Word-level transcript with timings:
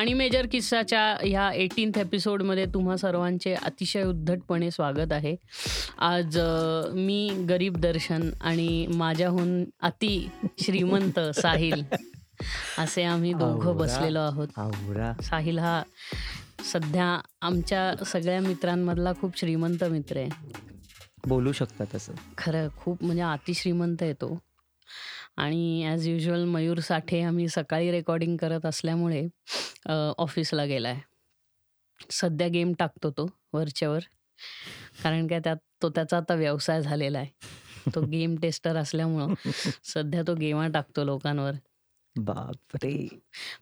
आणि 0.00 0.12
मेजर 0.12 0.46
किस्साच्या 0.46 1.16
ह्या 1.22 1.52
एटीन्थ 1.52 1.98
एपिसोडमध्ये 1.98 2.66
तुम्हा 2.66 2.96
सर्वांचे 2.96 3.54
अतिशय 3.54 4.02
उद्धटपणे 4.02 4.70
स्वागत 4.70 5.12
आहे. 5.12 5.36
आज 5.98 6.38
मी 6.94 7.46
गरीब 7.48 7.76
दर्शन 7.76 8.30
आणि 8.40 8.86
माझ्याहून 8.86 9.64
अति 9.80 10.28
श्रीमंत 10.62 11.20
साहिल 11.20 11.84
असे 12.78 13.02
आम्ही 13.02 13.32
दोघं. 13.32 13.76
बसलेलो 13.76 14.18
आहोत. 14.18 14.48
साहिल 15.22 15.58
हा 15.58 15.82
सध्या 16.72 17.20
आमच्या 17.42 18.04
सगळ्या 18.04 18.40
मित्रांमधला 18.40 19.12
खूप 19.20 19.38
श्रीमंत 19.38 19.84
मित्र 19.84 20.16
आहे. 20.16 20.28
बोलू 21.26 21.52
शकता 21.52 21.84
तसं. 21.94 22.12
खरं 22.38 22.68
खूप 22.76 23.04
म्हणजे 23.04 23.22
अतिश्रीमंत 23.22 23.96
आहे 24.00 24.12
तो. 24.12 24.38
आणि 25.40 25.84
ॲज 25.86 26.06
युजल 26.08 26.44
मयूर 26.44 26.80
साठे 26.80 27.20
आम्ही 27.22 27.48
सकाळी 27.48 27.90
रेकॉर्डिंग 27.90 28.36
करत 28.36 28.66
असल्यामुळे 28.66 29.26
ऑफिसला 30.18 30.64
गेला 30.64 30.88
आहे 30.88 31.00
सध्या 32.10 32.48
गेम 32.48 32.72
टाकतो 32.78 33.10
तो 33.10 33.26
वरच्यावर. 33.52 34.00
कारण 35.02 35.26
काय 35.26 35.40
त्यात 35.40 35.56
तो 35.82 35.88
त्याचा 35.88 36.16
आता 36.16 36.34
व्यवसाय 36.34 36.82
झालेला 36.82 37.18
आहे. 37.18 37.28
तो 37.94 38.00
गेम 38.00 38.36
टेस्टर 38.36 38.76
असल्यामुळं 38.76 39.34
सध्या 39.84 40.22
तो 40.26 40.34
गेमा 40.34 40.66
टाकतो 40.68 41.04
लोकांवर. 41.04 41.52
बापरे! 42.16 42.94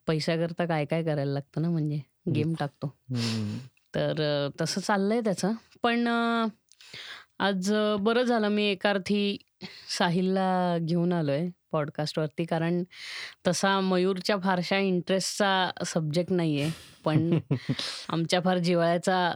पैशाकरता 0.07 0.67
काय 0.67 0.85
काय 0.85 1.03
करायला 1.03 1.33
लागतं 1.33 1.63
ना 1.63 1.71
म्हणजे? 1.71 2.01
गेम 2.35 2.55
टाकतो. 2.55 2.95
तर 3.95 4.49
तसं 4.61 4.81
चाललंय 4.81 5.21
त्याचं. 5.21 5.53
पण 5.83 6.09
आज 7.41 7.73
बरं 8.01 8.23
झालं. 8.23 8.49
मी 8.49 8.65
एकार्थी 8.65 9.37
साहिलला 9.89 10.77
घेऊन 10.81 11.13
आलोय. 11.13 11.49
पॉडकास्टवरती 11.73 12.45
कारण 12.45 12.83
तसा 13.47 13.81
मयूरच्या 13.81 14.37
फारशा 14.37 14.79
इंटरेस्टचा 14.79 15.71
सब्जेक्ट 15.87 16.33
नाही 16.33 16.61
आहे 16.61 16.71
पण 17.05 17.39
आमच्या 18.09 18.41
फार 18.41 18.59
जिवाळ्याचा 18.59 19.33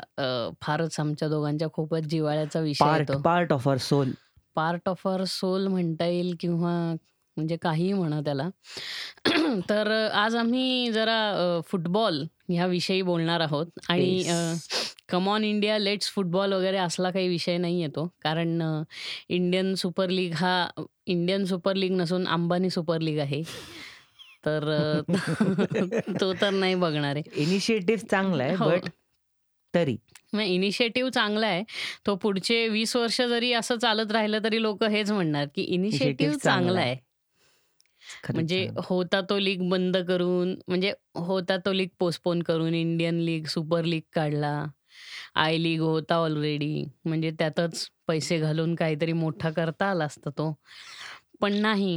फारच 0.63 1.01
आमच्या 1.01 1.29
दोघांच्या 1.29 1.69
खूपच 1.73 2.03
जिवाळ्याचा 2.03 2.61
विषय 2.61 3.05
part 3.25 3.53
of 3.53 3.69
our 3.69 3.77
soul. 3.77 4.11
Part 4.55 4.89
of 4.89 5.09
our 5.09 5.25
soul 5.25 5.67
म्हणता 5.67 6.07
येईल 6.07 6.37
किंवा 6.41 6.95
म्हणजे 7.37 7.57
काहीही 7.57 7.93
म्हणा 7.93 8.21
त्याला. 8.21 8.49
तर 9.71 9.91
आज 10.13 10.37
आम्ही 10.37 10.91
जरा 10.93 11.19
अ, 11.31 11.61
फुटबॉल 11.67 12.25
ह्या 12.49 12.67
विषयी 12.67 13.03
बोलणार 13.03 13.41
आहोत. 13.41 13.67
आणि 13.89 14.23
come 15.09 15.29
on 15.29 15.45
India 15.45 15.79
let's 15.79 16.11
football 16.11 16.53
वगैरे 16.53 16.77
असला 16.77 17.11
काही 17.11 17.29
विषय 17.29 17.57
नाही 17.59 17.81
येतो 17.83 18.07
कारण 18.23 18.63
अ, 18.63 18.83
इंडियन 19.29 19.75
सुपर 19.75 20.09
लीग 20.09 20.33
हा 20.33 20.67
इंडियन 21.07 21.45
सुपर 21.45 21.75
लीग 21.75 21.93
नसून 21.93 22.27
अंबानी 22.29 22.71
सुपर 22.71 23.01
लीग 23.01 23.19
आहे. 23.19 23.43
तर 24.45 24.69
अ, 24.69 25.03
तो 26.21 26.33
तर 26.33 26.51
नाही 26.51 26.75
बघणार 26.75 27.17
आहे. 27.17 27.43
इनिशिएटिव्ह 27.43 28.07
चांगला 28.11 28.45
आहे 28.45 28.55
हो. 28.55 28.69
बट 28.71 28.89
तरी. 29.75 29.97
मग 30.33 30.41
इनिशिएटिव्ह 30.41 31.11
चांगला 31.11 31.47
आहे. 31.47 31.63
तो 32.07 32.15
पुढचे 32.17 32.69
वीस 32.69 32.97
वर्ष 32.97 33.21
जरी 33.21 33.53
असं 33.53 33.77
चालत 33.79 34.13
राहिलं 34.13 34.39
तरी 34.45 34.63
लोक 34.63 34.85
हेच 34.85 35.11
म्हणणार 35.11 35.47
की 35.55 35.63
इनिशिएटिव्ह 35.63 36.35
चांगला 36.35 36.55
चांगला 36.55 36.81
आहे. 36.81 36.89
आहे. 36.91 36.97
खरंच 38.25 38.35
म्हणजे. 38.35 38.69
होता 38.85 39.21
तो 39.21 39.39
लीग 39.39 39.69
बंद 39.69 39.97
करून 39.97 40.55
म्हणजे 40.69 40.93
होता 41.15 41.57
तो 41.57 41.73
लीग 41.73 41.89
पोस्टपोन 41.99 42.43
करून 42.43 42.75
इंडियन 42.75 43.15
लीग 43.15 43.47
सुपर 43.47 43.85
लीग 43.85 44.01
काढला. 44.13 44.67
आय 45.35 45.59
लीग 45.59 45.81
होता 45.81 46.15
ऑलरेडी. 46.15 46.85
म्हणजे 47.05 47.31
त्यातच 47.31 47.89
पैसे 48.07 48.39
घालून 48.39 48.75
काहीतरी 48.75 49.13
मोठा 49.13 49.51
करता 49.51 49.91
आला 49.91 50.05
असता 50.05 50.31
तो. 50.31 50.55
पण 51.41 51.53
नाही 51.53 51.97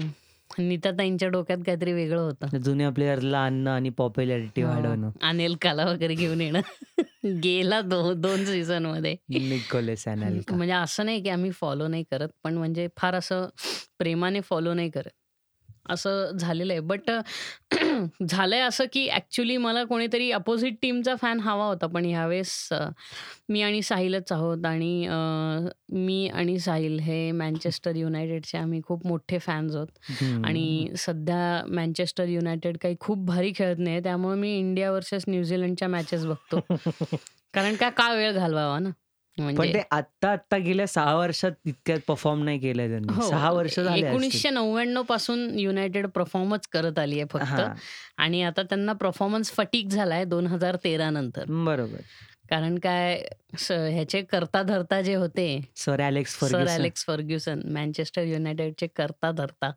नीताताईंच्या 0.59 1.29
डोक्यात 1.29 1.57
काहीतरी 1.65 1.93
वेगळं 1.93 2.21
होतं. 2.21 2.57
जुन्या 2.57 2.89
प्लेयरला 2.89 3.39
आणणं 3.39 3.71
आणि 3.71 3.89
पॉप्युलॅरिटी 3.89 4.61
हो. 4.61 4.69
वाढवणं. 4.69 5.09
अनिल 5.21 5.55
काला 5.61 5.85
वगैरे 5.85 6.15
घेऊन 6.15 6.41
येणं. 6.41 6.61
गेला 7.43 7.81
दो 7.81 8.13
दोन 8.13 8.45
सीझनमध्ये 8.45 9.15
निकोलेस 9.29 10.07
अॅनाल्का. 10.07 10.55
म्हणजे 10.55 10.73
असं 10.73 11.05
नाही 11.05 11.23
की 11.23 11.29
आम्ही 11.29 11.51
फॉलो 11.51 11.87
नाही 11.87 12.03
करत 12.11 12.29
पण 12.43 12.57
म्हणजे 12.57 12.87
फार 12.97 13.15
असं 13.15 13.47
प्रेमाने 13.97 14.41
फॉलो 14.41 14.73
नाही 14.73 14.89
करत. 14.89 15.09
असं 15.89 16.37
झालेलं 16.37 16.73
आहे. 16.73 16.79
बट 16.81 17.11
झालंय 18.29 18.59
असं 18.61 18.85
की 18.93 19.07
ॲक्च्युली 19.09 19.57
मला 19.57 19.83
कोणीतरी 19.83 20.31
अपोजिट 20.31 20.75
टीमचा 20.81 21.15
फॅन 21.15 21.39
हवा 21.39 21.65
होता. 21.65 21.87
पण 21.87 22.05
ह्यावेळेस 22.05 22.67
अ, 22.71 22.79
मी 23.49 23.61
आणि 23.61 23.81
साहिलच 23.81 24.31
आहोत 24.31 24.65
आणि 24.65 25.05
अ, 25.07 25.15
मी 25.89 26.27
आणि 26.27 26.59
साहिल 26.59 26.99
हे 26.99 27.31
मँचेस्टर 27.31 27.95
युनायटेडचे 27.95 28.57
आम्ही 28.57 28.81
खूप 28.85 29.07
मोठे 29.07 29.37
फॅन्स 29.39 29.75
आहोत. 29.75 29.87
हम्म. 30.21 30.45
आणि 30.45 30.87
सध्या 30.97 31.63
मँचेस्टर 31.67 32.27
युनायटेड 32.27 32.77
काही 32.77 32.95
खूप 32.99 33.25
भारी 33.25 33.51
खेळत 33.55 33.79
नाही 33.79 34.03
त्यामुळे 34.03 34.37
मी 34.37 34.57
इंडिया 34.57 34.91
वर्सेस 34.91 35.23
न्यूझीलंडच्या 35.27 35.87
मॅचेस 35.87 36.25
बघतो. 36.25 36.59
कारण 37.53 37.75
का 37.75 37.89
का 37.89 38.13
वेळ 38.13 38.31
घालवावा 38.33 38.79
ना? 38.79 38.89
पण 39.37 39.43
म्हणजे 39.43 39.73
ते 39.73 39.81
आत्ता 39.91 40.31
आत्ता 40.31 40.57
गेल्या 40.57 40.87
सहा 40.87 41.15
वर्षात 41.15 41.51
इतक्यात 41.65 41.99
परफॉर्म 42.07 42.43
नाही 42.43 42.59
केलंय 42.59 42.89
त्यांनी. 42.89 43.13
हो, 43.13 43.29
सहा 43.29 43.51
वर्ष 43.51 43.75
झाले 43.75 43.89
असतील. 43.89 44.05
एकोणीसशे 44.05 44.49
नव्याण्णवपासून 44.49 45.59
युनायटेड 45.59 46.07
परफॉर्मच 46.07 46.67
करत 46.67 46.99
आली 46.99 47.19
आहे 47.19 47.25
फक्त. 47.31 47.43
हा, 47.43 47.73
आणि 48.17 48.43
आता 48.43 48.63
त्यांना 48.63 48.93
परफॉर्मन्स 48.93 49.51
फटीक 49.51 49.87
झालाय 49.87 50.25
दोन 50.25 50.47
हजार 50.47 50.75
तेरा 50.75 51.09
नंतर. 51.09 51.43
बरोबर. 51.47 51.97
कारण 52.49 52.77
काय 52.79 53.21
स- 53.57 53.71
ह्याचे 53.71 54.21
करता 54.21 54.63
धरता 54.63 55.01
जे 55.01 55.15
होते 55.15 55.61
sir 55.75 56.01
Alex 56.01 56.39
sir 56.39 56.47
Ferguson 56.47 56.73
Alex 56.73 57.05
Ferguson 57.05 57.59
Manchester 57.65 58.21
युनायटेडचे 58.23 58.87
करता 58.87 59.31
धरता 59.31 59.67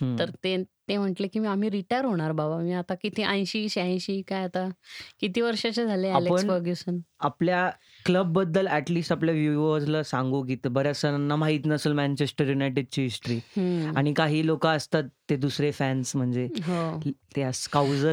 हम्म. 0.00 0.18
तर 0.18 0.30
ते 0.44 0.56
ते 0.88 0.96
म्हटले 0.98 1.28
की 1.28 1.38
मी 1.38 1.48
आम्ही 1.48 1.68
रिटायर 1.70 2.04
होणार 2.04 2.32
बाबा. 2.32 2.58
मी 2.58 2.72
आता 2.72 2.94
किती 2.94 3.22
ऐंशी 3.22 3.68
शहाऐंशी 3.68 4.20
काय 4.22 4.44
आता 4.44 4.68
किती 5.20 5.40
वर्षाचे 5.40 5.86
झाले 5.86 6.08
अलेक्स 6.10 6.32
आपण- 6.32 6.48
फर्ग्युसन 6.50 6.98
आपल्या 7.20 7.68
क्लबबद्दल 8.06 8.66
ऍटलिस्ट 8.68 9.12
आपल्या 9.12 9.34
व्ह्युअर्सला 9.34 10.02
सांगू 10.02 10.42
की 10.42 10.56
बऱ्याच 10.68 11.00
जणांना 11.02 11.36
माहीत 11.36 11.66
नसेल 11.66 11.92
मँचेस्टर 11.92 12.48
युनायटेडची 12.48 13.02
हिस्ट्री. 13.02 13.38
आणि 13.96 14.12
काही 14.14 14.46
लोक 14.46 14.66
असतात 14.66 15.04
ते 15.30 15.36
दुसरे 15.36 15.70
फॅन्स 15.70 16.14
म्हणजे 16.16 16.44
हो. 16.44 16.98
ते 17.36 17.42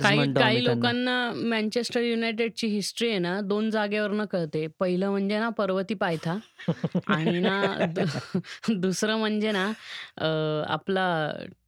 काही 0.02 0.16
म्हणतो 0.16 0.40
काही 0.40 0.58
आम्ही 0.58 0.66
त्यांना. 0.66 0.74
लोकांना 0.74 1.32
मँचेस्टर 1.50 2.02
युनायटेडची 2.02 2.68
हिस्ट्री 2.68 3.10
आहे 3.10 3.20
ना 3.20 3.40
दोन 3.42 3.70
जागेवरनं 3.70 4.26
कळते. 4.26 4.66
पहिलं 4.80 5.10
म्हणजे 5.10 5.40
ना 5.40 5.50
पर्वती 5.50 5.94
पायथा 5.94 6.38
आणि 7.08 7.40
ना 7.40 7.86
दु- 7.96 8.76
दुसरं 8.80 9.18
म्हणजे 9.18 9.52
ना 9.52 9.66
अं, 10.18 10.64
आपला 10.68 11.06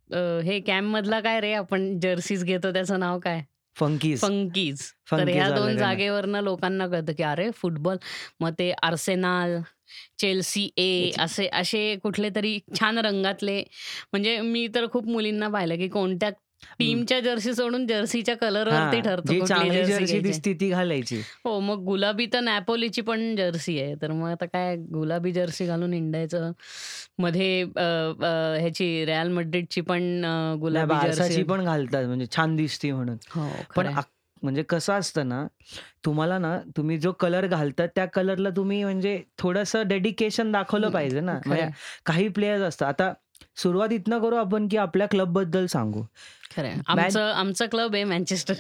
अं, 0.09 0.39
हे 0.41 0.59
कॅम्प 0.59 0.89
मधला 0.89 1.19
काय 1.19 1.39
रे 1.41 1.53
आपण 1.53 1.97
जर्सीज 1.99 2.43
घेतो 2.43 2.71
त्याचं 2.73 2.99
नाव 2.99 3.19
काय? 3.19 3.41
फंकीज. 3.75 4.19
फंकीज. 4.21 4.81
तर 4.81 5.17
फंकीज 5.17 5.35
ह्या 5.35 5.45
आलं 5.45 5.55
दोन. 5.55 5.77
जागेवरनं 5.77 6.41
लोकांना 6.41 6.87
कळतं 6.87 7.13
की 7.13 7.23
अरे 7.23 7.49
फुटबॉल 7.51 7.97
मग 8.39 8.51
ते 8.59 8.71
आर्सेनाल 8.83 9.59
चेल्सी 10.17 10.63
ए 10.77 10.85
याची- 10.99 11.21
असे 11.23 11.47
असे 11.53 11.95
कुठले 12.03 12.29
तरी 12.29 12.57
छान 12.79 12.97
रंगातले 12.97 13.59
म्हणजे 14.13 14.39
मी 14.41 14.67
तर 14.75 14.85
खूप 14.91 15.07
मुलींना 15.07 15.49
पाहिलं 15.49 15.75
की 15.75 15.87
कोणत्या 15.87 16.29
टीमच्या 16.79 17.19
जर्सी 17.19 17.53
सोडून 17.53 17.85
जर्सीच्या 17.87 18.35
कलरवरती 18.37 18.97
हा, 18.97 19.01
ठरतो 19.01 19.27
जी 19.27 19.39
कुठली 19.39 19.47
चांगली 19.47 19.77
जर्सी 19.77 20.05
घ्यायची. 20.05 20.19
दिसती 20.21 20.53
ती 20.53 20.69
घालायची. 20.69 21.21
हो 21.45 21.59
मग 21.59 21.83
गुलाबी 21.83 22.25
तर 22.33 22.39
नॅपोलीची 22.39 23.01
पण 23.01 23.35
जर्सी 23.35 23.79
आहे. 23.79 23.95
तर 24.01 24.11
मग 24.11 24.29
आता 24.29 24.45
काय 24.45 24.75
गुलाबी 24.91 25.31
जर्सी 25.31 25.65
घालून 25.65 25.93
हिंडायचं 25.93 26.51
मध्ये 27.19 27.61
अ, 27.61 27.81
अ, 27.81 28.57
ह्याची 28.59 29.05
रॅल 29.05 29.31
मड्रिडची 29.31 29.81
पण 29.81 30.01
अ, 30.25 30.27
नाही, 30.27 30.59
गुलाबी 30.59 30.87
बारसाची 30.87 31.17
जर्सी 31.17 31.43
पण 31.43 31.63
घालतात 31.65 32.05
म्हणजे 32.05 32.25
छान 32.35 32.55
दिसती 32.55 32.91
म्हणून. 32.91 33.17
हो 33.35 33.49
पण 33.75 33.87
म्हणजे 34.41 34.63
कसं 34.63 34.93
असतं 34.93 35.27
ना 35.27 35.45
तुम्हाला 36.05 36.37
ना 36.37 36.57
तुम्ही 36.77 36.97
जो 36.97 37.11
कलर 37.11 37.45
घालतात 37.47 37.87
त्या 37.95 38.05
कलरला 38.05 38.49
तुम्ही 38.49 38.83
म्हणजे 38.83 39.21
थोडस 39.37 39.75
डेडिकेशन 39.75 40.51
दाखवलं 40.51 40.89
पाहिजे 40.89 41.19
ना. 41.19 41.39
म्हणजे 41.45 41.67
काही 42.05 42.27
प्लेयर्स 42.27 42.63
असतात. 42.63 42.87
आता 42.87 43.13
सुरुवात 43.55 43.89
इथनं 43.91 44.19
करू 44.19 44.35
आपण 44.35 44.67
की 44.67 44.77
आपल्या 44.77 45.07
क्लबबद्दल 45.07 45.65
सांगू. 45.65 46.03
खरंय. 46.57 46.73
आमचं 46.87 47.31
आमचं 47.31 47.65
क्लब 47.65 47.95
आहे 47.95 48.03
मँचेस्टर 48.03 48.53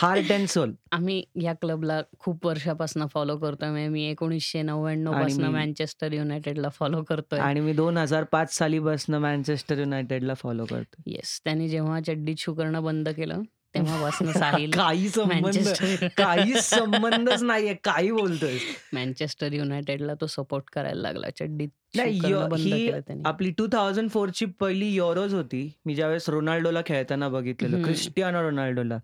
हार्ट 0.00 0.32
अँड 0.32 0.48
सोल 0.48 0.72
आम्ही 0.92 1.24
या 1.40 1.52
क्लबला 1.52 2.00
खूप 2.18 2.46
वर्षापासून 2.46 3.06
फॉलो 3.06 3.36
करतोय. 3.36 3.70
म्हणजे 3.70 3.88
मी 3.88 4.04
एकोणीसशे 4.10 4.62
नव्याण्णवपासून 4.62 5.44
मी- 5.44 5.52
मँचेस्टर 5.52 6.12
युनायटेडला 6.12 6.68
फॉलो 6.68 7.02
करतोय. 7.02 7.38
आणि 7.38 7.60
मी 7.60 7.72
दोन 7.72 7.96
हजार 7.96 8.24
पाच 8.24 8.56
साली 8.58 8.78
बसणं 8.78 9.18
मँचेस्टर 9.18 9.78
युनायटेडला 9.78 10.34
फॉलो 10.34 10.64
करतो 10.64 11.02
येस 11.06 11.40
त्यांनी 11.44 11.68
जेव्हा 11.68 12.00
चड्डीत 12.00 12.34
शू 12.38 12.54
करणं 12.54 12.84
बंद 12.84 13.08
केलं 13.08 13.40
तेव्हापासून 13.74 14.32
साहिल 14.38 14.70
काही 14.70 15.08
संबंध 15.08 15.68
काही 16.16 16.52
संबंधच 16.54 17.42
नाहीये 17.42 17.74
काही 17.74 18.10
बोलतोय. 18.10 18.58
मँचेस्टर 18.92 19.52
युनायटेडला 19.52 20.14
तो 20.20 20.26
सपोर्ट 20.26 20.64
करायला 20.72 21.00
लागला. 21.00 21.30
चड्डीत 21.30 21.68
नाही, 21.96 22.20
ही 22.56 22.90
आपली 23.24 23.50
टू 23.50 23.66
थाउजंड 23.66 24.10
फोर 24.10 24.28
ची 24.28 24.46
पहिली 24.46 24.86
युरोज 24.86 25.34
होती. 25.34 25.72
मी 25.86 25.94
ज्यावेळेस 25.94 26.28
रोनाल्डोला 26.28 26.80
खेळताना 26.86 27.28
बघितलेलं. 27.28 27.82
क्रिस्टियानो 27.82 28.42
रोनाल्डोला. 28.42 28.98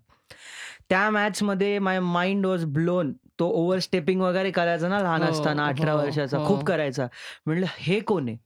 त्या 0.89 1.09
मॅच 1.09 1.43
मध्ये 1.43 1.79
माय 1.79 1.99
माइंड 1.99 2.45
वॉज 2.45 2.65
ब्लोन 2.65 3.13
तो 3.39 3.47
ओव्हर 3.47 3.79
स्टेपिंग 3.79 4.21
वगैरे 4.21 4.51
करायचा 4.51 4.87
ना 4.87 4.99
लहान 4.99 5.23
हो, 5.23 5.31
असताना 5.31 5.65
अठरा 5.65 5.91
हो, 5.91 5.99
वर्षाचा 5.99 6.37
हो. 6.37 6.47
खूप 6.47 6.63
करायचा. 6.63 7.07
म्हणलं 7.45 7.65
हे 7.77 7.99
कोण 7.99 8.27
आहे? 8.27 8.37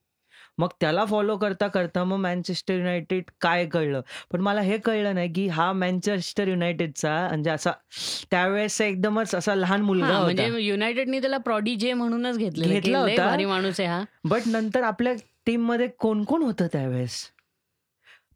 मग 0.58 0.68
त्याला 0.82 1.06
फॉलो 1.06 1.38
करता, 1.38 1.68
करता 1.68 2.04
मग 2.04 2.18
मँचेस्टर 2.18 2.74
युनायटेड 2.74 3.24
काय 3.42 3.66
कळलं. 3.66 4.02
पण 4.32 4.42
मला 4.42 4.62
हे 4.62 4.78
कळलं 4.78 5.16
नाही, 5.16 5.34
की 5.34 5.48
हा 5.48 5.74
मँचेस्टर 5.74 6.48
युनायटेडचा 6.48 7.28
म्हणजे 7.28 7.50
असा 7.50 7.72
त्यावेळेसचा 8.32 8.86
एकदमच 8.86 9.36
असा 9.36 9.56
लहान 9.56 9.82
मुलगा 9.82 10.06
हां, 10.06 10.24
म्हणजे. 10.24 10.50
युनायटेडनी 10.60 11.20
त्याला 11.20 11.38
प्रॉडिजे 11.38 11.94
म्हणूनच 11.94 12.38
घेतलेलं, 12.38 12.74
की 12.74 12.80
घेतला 12.80 13.06
लय 13.06 13.12
होता. 13.12 13.48
माणूस 13.48 13.80
आहे 13.80 13.90
हा. 13.90 14.04
बट 14.24 14.42
नंतर 14.46 14.84
आपल्या 14.84 15.14
टीममध्ये 15.46 15.88
कोण-कोण 15.88 16.42
होतं 16.42 16.68
त्यावेळेस? 16.68 17.30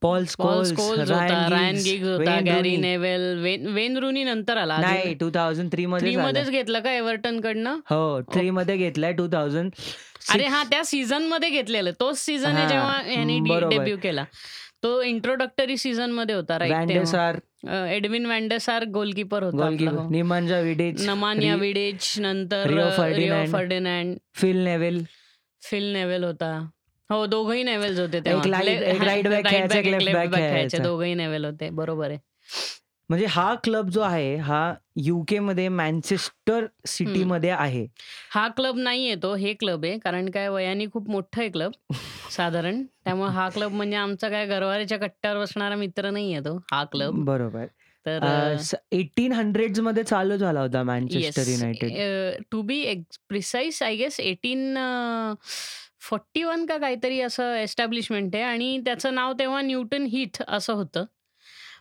Paul 0.01 0.23
Scholes, 0.23 0.71
Ryan 1.09 1.69
Giggs, 1.69 1.83
Giggs 1.83 2.07
होता, 2.07 2.39
Gary 2.39 2.53
Rooney. 2.53 2.75
Neville, 2.77 3.21
Wayne 3.73 3.97
Rooney 3.97 4.23
नंतर 4.23 4.57
आला. 4.57 4.77
नाही 4.77 5.13
2003 5.13 5.85
मध्येच 5.85 6.11
3 6.11 6.19
आला. 6.19 6.27
मध्येच 6.27 6.49
घेतलं 6.49 6.79
का 6.79 6.91
एव्हर्टनकडनं? 6.91 7.79
हो, 7.89 8.21
3 8.21 8.39
ओके. 8.39 8.49
मध्ये 8.51 8.77
घेतलाय 8.77 9.13
2006 9.13 9.71
अरे 10.33 10.47
हां, 10.47 10.65
त्या 10.65 10.85
सीझनमध्ये 10.85 11.49
घेतलेलं. 11.49 11.91
तोच 11.99 12.25
सीझन 12.25 12.45
आहे 12.45 12.67
जेव्हा 12.67 13.01
बरोबर. 13.59 13.75
डेब्यू 13.75 13.97
केला. 14.03 14.25
तो 14.83 15.01
इंट्रोडक्टरी 15.01 15.77
होता 16.33 16.57
डे 16.87 16.93
तेव्हा. 16.93 17.11
सार, 17.11 17.39
अ, 17.67 17.87
Edwin 17.87 18.25
van 18.25 18.47
der 18.47 18.59
Sar 18.59 18.85
goalkeeper 18.85 19.43
होता 19.43 19.65
आपला. 19.65 19.91
गोलकीपर, 19.91 20.01
हो. 20.01 20.09
नमान्या 21.05 21.53
रि 21.53 21.59
विडिच, 21.59 22.19
नंतर 22.19 22.63
Rio 22.67 22.77
Ferdinand, 23.51 24.17
Phil 24.35 24.57
Neville. 24.57 25.03
Phil 25.61 25.83
Neville 25.83 26.23
होता. 26.23 26.69
हो, 27.09 27.25
दोघंही 27.25 27.63
नेव्हेल्स 27.63 27.99
होते 27.99 28.19
तेव्हा. 28.19 28.43
बॅक 30.31 30.41
खेळायचा. 30.49 30.77
दोघंही 30.83 31.13
नेव्हेल 31.13 31.45
होते. 31.45 31.69
बरोबर 31.69 32.09
आहे. 32.09 32.17
म्हणजे 33.09 33.25
हा 33.29 33.55
क्लब 33.63 33.89
जो 33.89 34.01
आहे, 34.01 34.35
हा 34.35 34.73
यूकेमध्ये 34.95 35.69
मँचेस्टर 35.69 36.59
हं. 36.59 36.67
सिटीमध्ये 36.87 37.49
आहे. 37.49 37.87
हा 38.31 38.47
क्लब 38.47 38.77
नाहीये 38.77 39.15
तो, 39.15 39.35
हे 39.35 39.53
क्लब 39.53 39.85
आहे. 39.85 39.99
कारण 39.99 40.29
काय 40.29 40.49
वयाने 40.49 40.85
खूप 40.93 41.09
मोठं 41.09 41.41
आहे 41.41 41.49
क्लब 41.49 41.71
साधारण. 42.31 42.83
त्यामुळे 43.03 43.31
हा 43.31 43.49
क्लब 43.49 43.71
म्हणजे 43.71 43.97
आमचा 43.97 44.29
काय 44.29 44.45
गरवारेच्या 44.45 44.99
कट्ट्यावर 44.99 45.39
बसणारा 45.39 45.75
मित्र 45.75 46.09
नाहीये 46.09 46.39
तो, 46.39 46.63
हा 46.71 46.83
क्लब. 46.83 47.25
बरोबर. 47.25 47.65
तर 48.05 48.55
स 48.59 48.75
1800s 48.91 49.81
मध्ये 49.81 50.03
चालू 50.03 50.37
झाला 50.37 50.61
होता 50.61 50.83
Manchester 50.83 51.41
yes. 51.41 51.61
United. 51.61 51.91
To 52.51 52.61
be 52.61 52.81
ex 52.81 53.19
precise 53.29 53.83
I 53.83 53.95
guess 53.95 54.19
1841 54.19 56.65
का 56.65 56.77
काहीतरी 56.77 57.21
असं 57.21 57.55
एस्टॅब्लिशमेंट 57.55 58.35
आहे 58.35 58.43
आणि 58.43 58.81
त्याचं 58.85 59.15
नाव 59.15 59.33
तेव्हा 59.39 59.61
न्यूटन 59.61 60.05
हीथ 60.05 60.43
असं 60.47 60.73
होतं. 60.73 61.05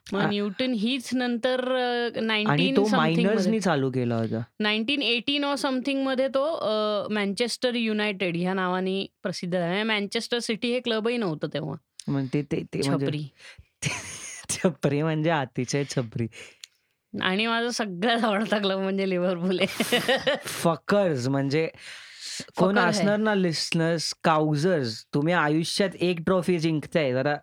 मग 0.06 0.22
न्यूटन 0.22 0.72
हीथ 0.72 1.14
नंतर 1.14 1.60
अ, 1.72 2.20
आणि 2.48 2.66
19 2.66 2.76
तो 2.76 2.84
समथिंगमध्ये 2.84 3.24
मायनर्सनी 3.24 3.60
चालू 3.60 3.90
केला 3.90 4.16
होता. 4.16 4.42
1918 4.60 5.44
ऑर 5.44 5.54
समथिंगमध्ये 5.56 6.28
तो 6.28 6.44
अ, 6.44 7.08
मँचेस्टर 7.10 7.74
युनायटेड 7.74 8.36
ह्या 8.36 8.54
नावाने 8.54 9.04
प्रसिद्ध 9.22 9.52
झाला. 9.54 9.66
म्हणजे 9.66 9.82
मँचेस्टर 9.84 10.38
सिटी 10.38 10.72
हे 10.72 10.80
क्लबही 10.80 11.16
नव्हतं 11.16 11.48
तेव्हा. 11.54 11.74
मग 12.08 12.26
ते 12.34 12.42
ते 12.42 12.62
ते 12.74 12.82
म्हणजे 12.82 13.06
छपरी. 13.06 13.24
छपरी 14.50 15.02
म्हणजे 15.02 15.30
अतिशय 15.30 15.84
छपरी. 15.90 16.26
आणि 17.14 17.46
माझा 17.46 17.70
सगळ्यात 17.70 18.24
आवडता 18.24 18.58
क्लब 18.58 18.78
म्हणजे 18.78 19.08
लिव्हरपूल 19.08 19.60
आहे. 19.60 19.66
फकर्स 20.46 21.28
म्हणजे 21.28 21.66
कोण 22.56 22.76
फकर. 22.76 22.88
असणार 22.88 23.16
ना 23.16 23.34
लिस्नर्स, 23.34 24.12
काउजर्स 24.24 25.04
तुम्ही 25.14 25.34
आयुष्यात 25.34 25.96
एक 26.00 26.20
ट्रॉफी 26.26 26.58
जिंकताय. 26.58 27.12
जरा 27.12 27.36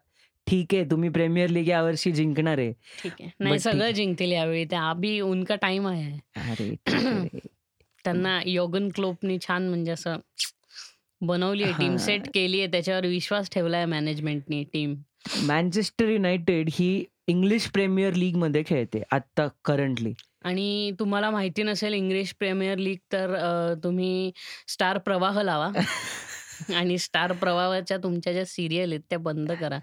ठीक 0.47 0.73
आहे, 0.73 0.83
तुम्ही 0.83 1.09
प्रीमियर 1.09 1.49
लीग 1.49 1.67
यावर्षी 1.67 2.11
जिंकणार 2.11 2.57
आहे. 2.57 2.71
ठीक 3.03 3.11
आहे. 3.19 3.29
नाही 3.39 3.51
बट 3.51 3.57
ठीक 3.57 3.63
सगळं 3.63 3.83
आहे. 3.83 3.93
जिंकतील 3.93 4.31
यावेळी. 4.31 4.65
ते 4.65 4.75
अभी 4.75 5.19
उनका 5.21 5.55
टाईम 5.55 5.87
आहे. 5.87 6.11
अरे 6.35 6.69
ठीक 6.69 7.05
आहे 7.05 7.23
रे. 7.33 7.39
त्यांना 8.03 8.41
योगन 8.45 8.89
क्लोपनी 8.89 9.37
छान 9.47 9.69
म्हणजे 9.69 9.91
असं 9.91 10.17
बनवली 11.21 11.63
आहे 11.63 11.73
टीम, 11.73 11.89
हां. 11.89 11.97
सेट 11.97 12.21
केली 12.33 12.59
आहे. 12.59 12.67
त्याच्यावर 12.67 13.05
विश्वास 13.05 13.49
ठेवलाय 13.51 13.85
मॅनेजमेंटनी 13.85 14.63
टीम. 14.63 14.95
मँचेस्टर 15.43 16.09
युनायटेड 16.09 16.69
ही 16.73 17.05
इंग्लिश 17.27 17.67
प्रीमियर 17.67 18.13
लीगमध्ये 18.13 18.63
खेळते 18.67 19.01
आत्ता 19.11 19.47
करंटली. 19.65 20.13
आणि 20.43 20.91
तुम्हाला 20.99 21.29
माहिती 21.31 21.63
नसेल 21.63 21.93
इंग्लिश 21.93 22.33
प्रीमियर 22.39 22.77
लीग 22.77 22.97
तर 23.11 23.33
अ, 23.35 23.73
तुम्ही 23.83 24.31
स्टार 24.67 24.97
प्रवाह 24.97 25.41
लावा. 25.41 25.71
आणि 26.75 26.97
स्टार 26.97 27.31
प्रवाहाच्या 27.33 27.97
तुमच्या 27.97 28.33
ज्या 28.33 28.45
सीरियल 28.45 28.91
आहेत 28.91 29.01
त्या 29.09 29.19
बंद 29.19 29.51
करा. 29.51 29.79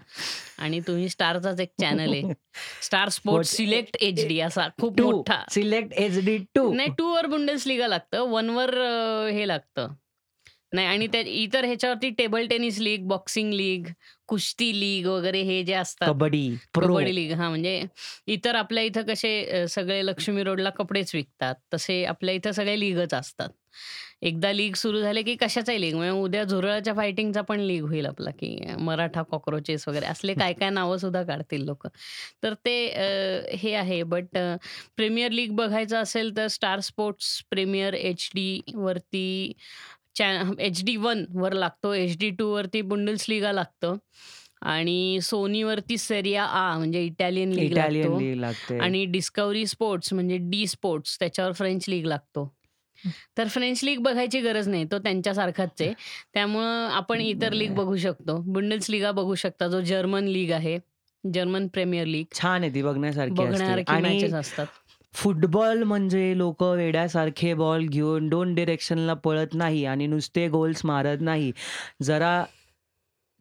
आणि 0.57 0.79
तुम्ही 0.79 1.09
स्टारचाच 1.09 1.59
एक 1.59 1.71
चॅनल 1.81 2.13
आहे. 2.13 2.33
स्टार 2.81 3.09
स्पोर्ट्स 3.09 3.55
सिलेक्ट 3.55 3.97
एचडी 4.01 4.39
असा 4.39 4.67
खूप 4.81 4.95
2 4.97 5.11
मोठा. 5.11 5.43
Select 5.51 5.93
HD 5.93 6.37
2. 6.55 6.75
नाही 6.75 6.89
2 6.97 7.11
वर 7.13 7.25
बुंडेसलीगा 7.25 7.87
लागतं. 7.87 8.29
1 8.29 8.49
वर 8.49 8.77
हे 9.31 9.47
लागतं. 9.47 9.93
नाही 10.73 10.87
आणि 10.87 11.07
त्या 11.07 11.21
इतर 11.21 11.65
ह्याच्यावरती 11.65 12.09
table 12.09 12.45
tennis 12.47 12.77
league, 12.79 13.07
boxing 13.07 13.51
league, 13.53 13.87
कुस्ती 14.27 14.69
लीग 14.79 15.07
वगैरे 15.07 15.41
हे 15.41 15.61
जे 15.63 15.73
असतात. 15.73 16.07
कबड्डी. 16.09 16.55
कबड्डी 16.73 17.15
लीग 17.15 17.31
हां, 17.33 17.49
म्हणजे 17.49 17.81
इतर 18.27 18.55
आपल्या 18.55 18.83
इथं 18.83 19.01
कसे 19.03 19.65
सगळे 19.69 20.05
लक्ष्मी 20.05 20.43
रोडला 20.43 20.69
कपडेच 20.69 21.15
विकतात. 21.15 21.55
तसे 21.73 22.03
आपल्या 22.05 22.35
इथं 22.35 22.51
सगळे 22.51 22.79
लीगच 22.79 23.13
असतात. 23.13 23.49
एकदा 24.23 24.51
लीग 24.51 24.75
सुरू 24.75 25.01
झाले 25.01 25.21
की 25.23 25.35
कशाचाही 25.37 25.81
लीग 25.81 25.95
म्हणजे 25.95 26.19
उद्या 26.19 26.43
झुरळाच्या 26.43 26.93
फायटिंगचा 26.93 27.41
पण 27.43 27.59
लीग 27.61 27.83
होईल 27.85 28.05
आपला, 28.05 28.31
की 28.31 28.57
मराठा 28.79 29.21
कॉकरोचेस 29.23 29.87
वगैरे 29.87 30.05
असले 30.07 30.33
काय-काय 30.35 30.69
नावं 30.69 30.97
सुद्धा 30.97 31.23
काढतील 31.23 31.65
लोकं. 31.65 31.89
तर 32.43 32.53
ते 32.65 32.77
अ, 32.89 33.55
हे 33.57 33.73
आहे. 33.75 34.01
बट 34.05 34.37
अ, 34.37 34.55
प्रीमियर 34.97 35.31
लीग 35.31 35.51
बघायचं 35.55 35.97
असेल 35.97 36.35
तर 36.37 36.47
स्टार 36.49 36.79
स्पोर्ट्स 36.81 37.41
प्रीमियर 37.51 37.93
एचडी 37.95 38.59
वरती 38.75 39.53
चॅ 40.15 40.31
एचडी 40.59 40.95
1 40.97 41.25
वर 41.35 41.53
लागतो. 41.53 41.93
एचडी 41.93 42.29
2 42.31 42.51
वरती 42.53 42.81
बुंडेसलीगा 42.83 43.51
लागतं. 43.51 43.97
आणि 44.63 45.19
सोनीवरती 45.23 45.97
सेरिया 45.97 46.43
आ 46.45 46.77
म्हणजे 46.77 47.01
इटालियन 47.05 47.51
लीग 47.51 47.63
इटालियन 47.67 48.03
लागतो. 48.03 48.17
लीग 48.17 48.35
लागते. 48.35 48.77
आणि 48.79 49.05
डिस्कव्हरी 49.07 49.65
स्पोर्ट्स 49.67 50.13
म्हणजे 50.13 50.37
डी 50.51 50.65
स्पोर्ट्स 50.67 51.17
त्याच्यावर 51.19 51.51
फ्रेंच 51.53 51.85
लीग 51.89 52.05
लागतो. 52.05 52.51
तर 53.37 53.47
फ्रेंच 53.47 53.83
लीग 53.83 53.99
बघायची 53.99 54.39
गरज 54.41 54.67
नाही. 54.67 54.85
तो 54.91 54.97
त्यांच्यासारखाच 54.99 55.81
आहे. 55.81 55.93
त्यामुळं 56.33 56.89
आपण 56.91 57.21
इतर 57.21 57.53
लीग 57.53 57.73
बघू 57.75 57.95
शकतो. 57.97 58.37
बुंडेसलीगा 58.45 59.11
बघू 59.11 59.35
शकता 59.35 59.67
जो 59.67 59.81
जर्मन 59.81 60.27
लीग 60.27 60.51
आहे. 60.51 60.77
German 61.23 61.67
premier 61.67 62.05
league. 62.07 62.25
छान 62.33 62.61
आहे 62.61 62.73
ती 62.73 62.81
बघण्यासारखी 62.81 64.01
मॅचेस 64.01 64.33
असतात. 64.33 64.65
फुटबॉल 65.13 65.83
म्हणजे 65.83 66.33
लोकं 66.37 66.75
वेड्यासारखे 66.75 67.53
बॉल 67.53 67.87
घेऊन 67.87 68.27
2 68.29 68.53
डिरेक्शनला 68.55 69.13
पळत 69.13 69.53
नाही 69.53 69.83
आणि 69.85 70.07
नुसते 70.07 70.47
गोल्स 70.47 70.85
मारत 70.85 71.21
नाही. 71.21 71.51
जरा 72.03 72.43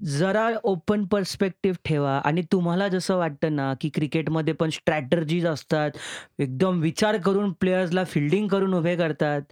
जरा 0.05 0.51
ओपन 0.63 1.05
पर्स्पेक्टिव्ह 1.05 1.77
ठेवा 1.85 2.21
आणि 2.25 2.43
तुम्हाला 2.53 2.89
जसं 2.89 3.17
वाटतं 3.17 3.57
ना, 3.57 3.75
की 3.81 3.89
क्रिकेटमध्ये 3.89 4.55
पण 4.55 4.71
स्ट्रॅटर्जीज 4.71 5.47
असतात. 5.47 5.91
एकदम 6.39 6.81
विचार 6.81 7.17
करून 7.17 7.53
प्लेयर्सला 7.53 8.05
फील्डिंग 8.05 8.49
करून 8.49 8.75
उभे 8.75 8.97
करतात. 8.97 9.43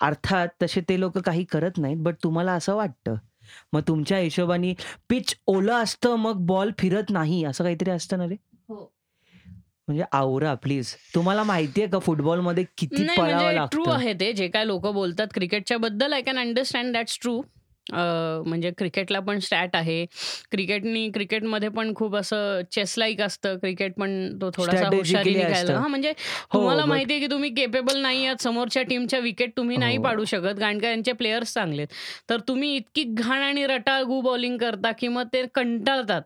अर्थात 0.00 0.48
तसे 0.62 0.80
ते 0.80 1.00
लोकं 1.00 1.20
काही 1.20 1.44
करत 1.44 1.78
नाहीत. 1.78 1.96
बट 1.96 2.14
तुम्हाला 2.24 2.52
असं 2.52 2.74
वाटतं. 2.74 3.14
मग 3.72 3.80
तुमच्या 3.88 4.18
हिशोबाने 4.18 4.74
पिच 5.08 5.34
ओलं 5.46 5.72
असतं 5.72 6.16
मग 6.16 6.46
बॉल 6.46 6.70
फिरत 6.78 7.10
नाही 7.10 7.44
असं 7.44 7.64
काहीतरी 7.64 7.90
असतं 7.90 8.18
ना 8.18 8.24
रे? 8.24 8.34
हो. 8.68 8.92
म्हणजे 9.88 10.04
आवरा 10.12 10.54
प्लीज. 10.54 10.94
तुम्हाला 11.14 11.42
माहिती 11.42 11.82
आहे 11.82 11.90
का 11.90 11.98
फुटबॉलमध्ये 11.98 12.64
किती 12.78 13.04
नाही 13.04 13.18
पळावं 13.18 13.42
म्हणजे 13.42 13.58
ट्रू 13.72 13.84
लागतं? 13.84 13.98
आहे 13.98 14.12
ते. 14.14 14.32
जे 14.32 14.48
काही 14.48 14.66
लोकं 14.66 14.94
बोलतात 14.94 15.26
क्रिकेटच्या 15.34 15.78
बद्दल 15.78 16.12
I 16.12 16.22
can 16.22 16.38
understand 16.38 16.92
that's 16.92 17.18
true. 17.22 17.42
Uh, 17.86 17.96
म्हणजे 18.46 18.70
क्रिकेटला 18.78 19.20
पण 19.20 19.38
स्टॅट 19.38 19.76
आहे. 19.76 20.04
क्रिकेटनी 20.50 21.08
क्रिकेटमध्ये 21.10 21.68
पण 21.68 21.92
खूप 21.94 22.16
असं 22.16 22.60
चेस 22.72 22.94
लाइक 22.98 23.20
असतं. 23.22 23.56
क्रिकेट 23.58 23.94
पण 23.98 24.38
तो 24.40 24.50
थोडासा 24.54 24.88
हुशारी 24.88 25.02
स्ट्रॅटेजिकली 25.04 25.34
निघायला 25.34 25.72
असतं. 25.72 25.74
हां, 25.74 25.88
म्हणजे 25.90 26.10
हो, 26.10 26.54
तुम्हाला 26.54 26.82
बट 26.82 26.88
माहिती 26.88 27.12
आहे 27.12 27.20
की 27.20 27.26
तुम्ही 27.30 27.50
केपेबल 27.50 28.00
नाही 28.00 28.24
आहात. 28.26 28.42
समोरच्या 28.42 28.82
टीमच्या 28.82 29.18
विकेट 29.20 29.56
तुम्ही 29.56 29.76
नाही 29.76 29.96
हो. 29.96 30.02
पाडू 30.02 30.24
शकत 30.24 30.60
कारण 30.60 30.78
का 30.78 30.86
त्यांचे 30.88 31.12
प्लेयर्स 31.12 31.54
चांगले 31.54 31.82
आहेत. 31.82 31.94
तर 32.30 32.40
तुम्ही 32.48 32.74
इतकी 32.76 33.02
घाण 33.04 33.42
आणि 33.42 33.66
रटाळगू 33.66 34.20
बॉलिंग 34.20 34.56
करता 34.58 34.92
की 34.92 35.08
मग 35.08 35.26
ते 35.32 35.44
कंटाळतात. 35.54 36.22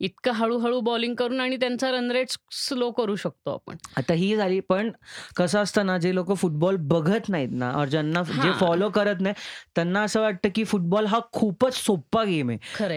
इतकं 0.00 0.32
हळू-हळू 0.32 0.80
बॉलिंग 0.80 1.14
करून 1.14 1.40
आणि 1.40 1.56
त्यांचा 1.56 1.90
रन 1.90 2.10
रेट 2.10 2.26
स्लो 2.50 2.90
करू 2.90 3.16
शकतो 3.16 3.50
आपण. 3.50 3.76
आता 3.96 4.14
ही 4.14 4.36
झाली 4.36 4.60
पण 4.60 4.90
कसं 5.36 5.62
असतं 5.62 5.86
ना, 5.86 5.98
जे 5.98 6.14
लोकं 6.14 6.34
फुटबॉल 6.34 6.76
बघत 6.76 7.28
नाहीत 7.28 7.48
ना 7.52 7.72
और 7.74 7.86
ज्यांना 7.86 8.22
जे. 8.22 8.52
फॉलो 8.52 8.90
करत 8.90 9.16
नाही, 9.20 9.34
त्यांना 9.74 10.02
असं 10.02 10.20
वाटतं 10.20 10.48
की 10.54 10.64
फुटबॉल 10.64 11.06
हा 11.06 11.20
खूपच 11.32 11.74
सोप्पा 11.74 12.24
गेम 12.24 12.48
आहे. 12.48 12.58
खरं 12.74 12.94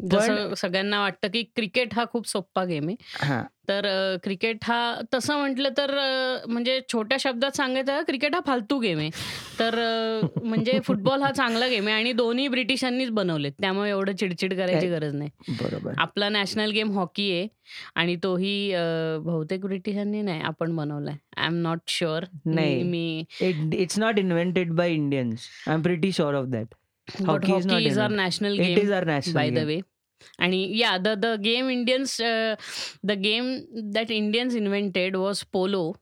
जसं 0.00 0.54
सगळ्यांना 0.54 1.00
वाटतं 1.00 1.28
की 1.28 1.42
क्रिकेट 1.42 1.94
हा 1.94 2.04
खूप 2.12 2.28
सोप्पा 2.28 2.64
गेम 2.64 2.88
आहे. 2.88 2.96
हां. 3.26 3.42
तर 3.68 3.86
क्रिकेट 4.22 4.58
हा 4.62 5.00
तसं 5.14 5.38
म्हटलं 5.38 5.68
तर 5.78 5.90
म्हणजे 6.48 6.80
छोट्या 6.92 7.18
शब्दात 7.20 7.56
सांगायचं 7.56 7.96
तर 7.96 8.02
क्रिकेट 8.02 8.34
हा 8.34 8.40
फालतू 8.46 8.78
गेम 8.78 8.98
आहे. 8.98 9.10
तर 9.58 9.74
म्हणजे 10.42 10.78
फुटबॉल 10.84 11.22
हा 11.22 11.30
चांगला 11.30 11.66
गेम 11.66 11.86
आहे 11.86 11.96
आणि 11.96 12.12
दोन्ही 12.12 12.48
ब्रिटिशांनीच 12.48 13.10
बनवलेत. 13.10 13.52
त्यामुळे 13.60 13.90
एवढं 13.90 14.12
चिड-चिड 14.12 14.54
करायची 14.54 14.88
गरज 14.88 15.14
नाही. 15.14 15.30
बरोबर. 15.48 15.92
आपला 15.98 16.28
नॅशनल 16.28 16.70
गेम 16.70 16.90
हॉकी 16.90 17.30
आहे 17.32 17.48
आणि 17.94 18.16
तोही 18.16 18.72
बहुतेक 19.24 19.60
ब्रिटिशांनी 19.60 20.22
नाही 20.22 20.40
आपण 20.40 20.76
बनवलाय. 20.76 21.16
I 21.36 21.46
am 21.46 21.54
not 21.54 21.78
sure. 21.88 22.24
नाही. 22.46 22.82
मी 22.82 23.24
it 23.40 23.74
it's 23.74 23.98
not 23.98 24.18
invented 24.18 24.72
by 24.72 24.92
Indians. 24.92 25.48
I 25.68 25.74
am 25.74 25.82
pretty 25.82 26.12
sure 26.12 26.34
of 26.34 26.46
that. 26.46 26.74
But 27.08 27.44
Hockey 27.44 27.52
is 27.52 27.66
not 27.66 27.80
It 28.54 28.64
game 28.64 28.78
is 28.78 28.90
our 28.90 29.04
national 29.04 29.34
by 29.34 29.50
the 29.50 29.54
game. 29.54 29.66
Way 29.66 29.80
आणि 30.38 30.60
या 30.78 30.96
the 30.96 31.08
the 31.08 31.26
game 31.40 31.68
Indians 31.70 32.16
the 33.04 33.12
game 33.20 33.56
that 33.92 34.10
Indians 34.10 34.54
invented 34.56 35.16
was 35.16 35.42
polo 35.52 35.92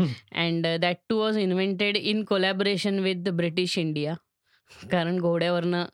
Hmm. 0.00 0.10
And 0.36 0.66
that 0.80 0.96
too 1.08 1.16
was 1.18 1.36
invented 1.38 1.96
in 1.96 2.22
collaboration 2.24 2.98
with 2.98 3.28
British 3.30 3.76
India 3.78 4.14
कारण 4.90 5.18
घोड्यावरनं 5.18 5.84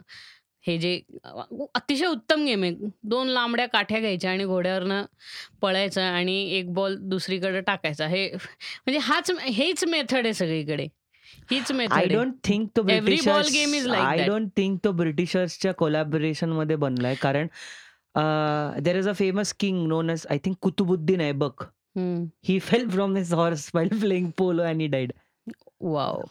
हे 0.64 0.76
जे 0.78 0.92
अ, 1.24 1.40
अतिशय 1.74 2.06
उत्तम 2.06 2.44
game 2.44 2.62
आहे. 2.62 2.72
दोन 3.04 3.28
लांबड्या 3.28 3.66
काठ्या 3.66 4.00
घ्यायच्या 4.00 4.30
आणि 4.30 4.44
घोड्यावरनं 4.44 5.04
पळायचं 5.62 6.02
आणि 6.02 6.36
एक 6.58 6.72
बॉल 6.74 6.96
दुसरीकडे 7.08 7.60
टाकायचा. 7.60 8.06
हे 8.06 8.28
म्हणजे 8.34 8.98
हाच 9.02 9.30
हेच 9.40 9.84
मेथड 9.84 10.24
आहे 10.24 10.34
सगळीकडे. 10.34 10.86
हीच 11.50 11.72
आय 11.72 11.86
आहे. 11.90 12.06
डोंट 12.06 12.34
थिंक 12.44 12.68
तो 12.76 12.82
like 12.82 13.96
आय. 13.96 14.26
डोंट 14.26 14.48
थिंक 14.56 14.78
तो 14.84 14.92
ब्रिटिशर्सच्या 14.92 15.72
कोलॅबरेशनमध्ये 15.74 16.76
बनलाय. 16.76 17.14
कारण 17.14 17.46
there 18.84 18.96
is 18.98 19.08
a 19.08 19.12
famous 19.12 19.52
king 19.60 19.86
known 19.88 20.10
as 20.10 20.26
I 20.30 20.38
think 20.44 20.56
Qutubuddin 20.62 21.20
Aibak 21.20 21.62
hmm. 21.96 22.24
He 22.44 22.58
fell 22.60 22.88
from 22.90 23.14
this 23.14 23.32
horse 23.32 23.70
while 23.76 23.98
playing 24.00 24.30
polo 24.38 24.62
and 24.62 24.80
he 24.80 24.86
died 24.88 25.12
wow 25.82 26.22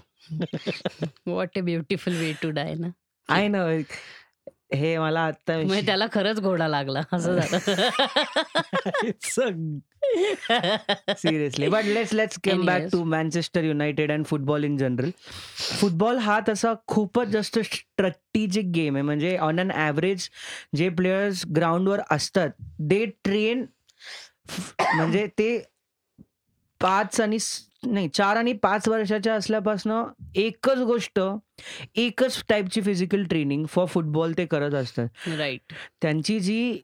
what 1.27 1.57
a 1.57 1.61
beautiful 1.61 2.13
way 2.13 2.33
to 2.41 2.49
die 2.51 2.73
ना 2.75 2.91
I 3.29 3.47
know 3.47 3.65
हे 4.71 4.97
मला 4.97 5.21
आता 5.21 5.57
म्हणजे 5.57 5.85
त्याला 5.85 6.05
खरंच 6.11 6.41
घोडा 6.41 6.67
लागला 6.67 7.01
असं 7.11 7.39
झालं. 7.39 7.57
Seriously. 11.17 11.67
But 11.67 11.83
let's 11.83 12.13
let's 12.13 12.39
came 12.43 12.65
back. 12.65 12.87
To 12.91 13.03
Manchester 13.03 13.63
United 13.63 14.11
and 14.11 14.25
football 14.25 14.63
in 14.63 14.77
general 14.77 15.09
football 15.79 16.17
हा 16.17 16.39
तसा 16.49 16.73
खूपच 16.87 17.27
जास्त 17.27 17.59
स्ट्रॅटेजिक 17.59 18.65
गेम 18.65 18.95
आहे. 18.95 19.03
म्हणजे 19.03 19.37
ऑन 19.37 19.59
अन 19.59 19.71
ॲव्हरेज 19.71 20.29
जे 20.75 20.89
प्लेयर्स 20.89 21.43
ग्राउंडवर 21.55 21.99
असतात 22.11 22.49
दे 22.79 23.05
ट्रेन 23.23 23.65
म्हणजे 24.95 25.27
ते 25.27 25.63
पाच 26.81 27.21
आणि 27.21 27.37
नाही 27.85 28.07
चार 28.07 28.35
आणि 28.35 28.53
पाच 28.53 28.87
वर्षाच्या 28.87 29.33
असल्यापासनं 29.33 30.03
एकच 30.35 30.77
गोष्ट 30.77 31.19
एकच 31.95 32.43
टाईपची 32.49 32.81
फिजिकल 32.81 33.23
ट्रेनिंग 33.23 33.65
फॉर 33.65 33.85
फुटबॉल 33.85 34.33
ते 34.37 34.45
करत 34.45 34.73
असतात. 34.73 35.07
राईट 35.37 35.73
त्यांची 36.01 36.39
जी 36.39 36.79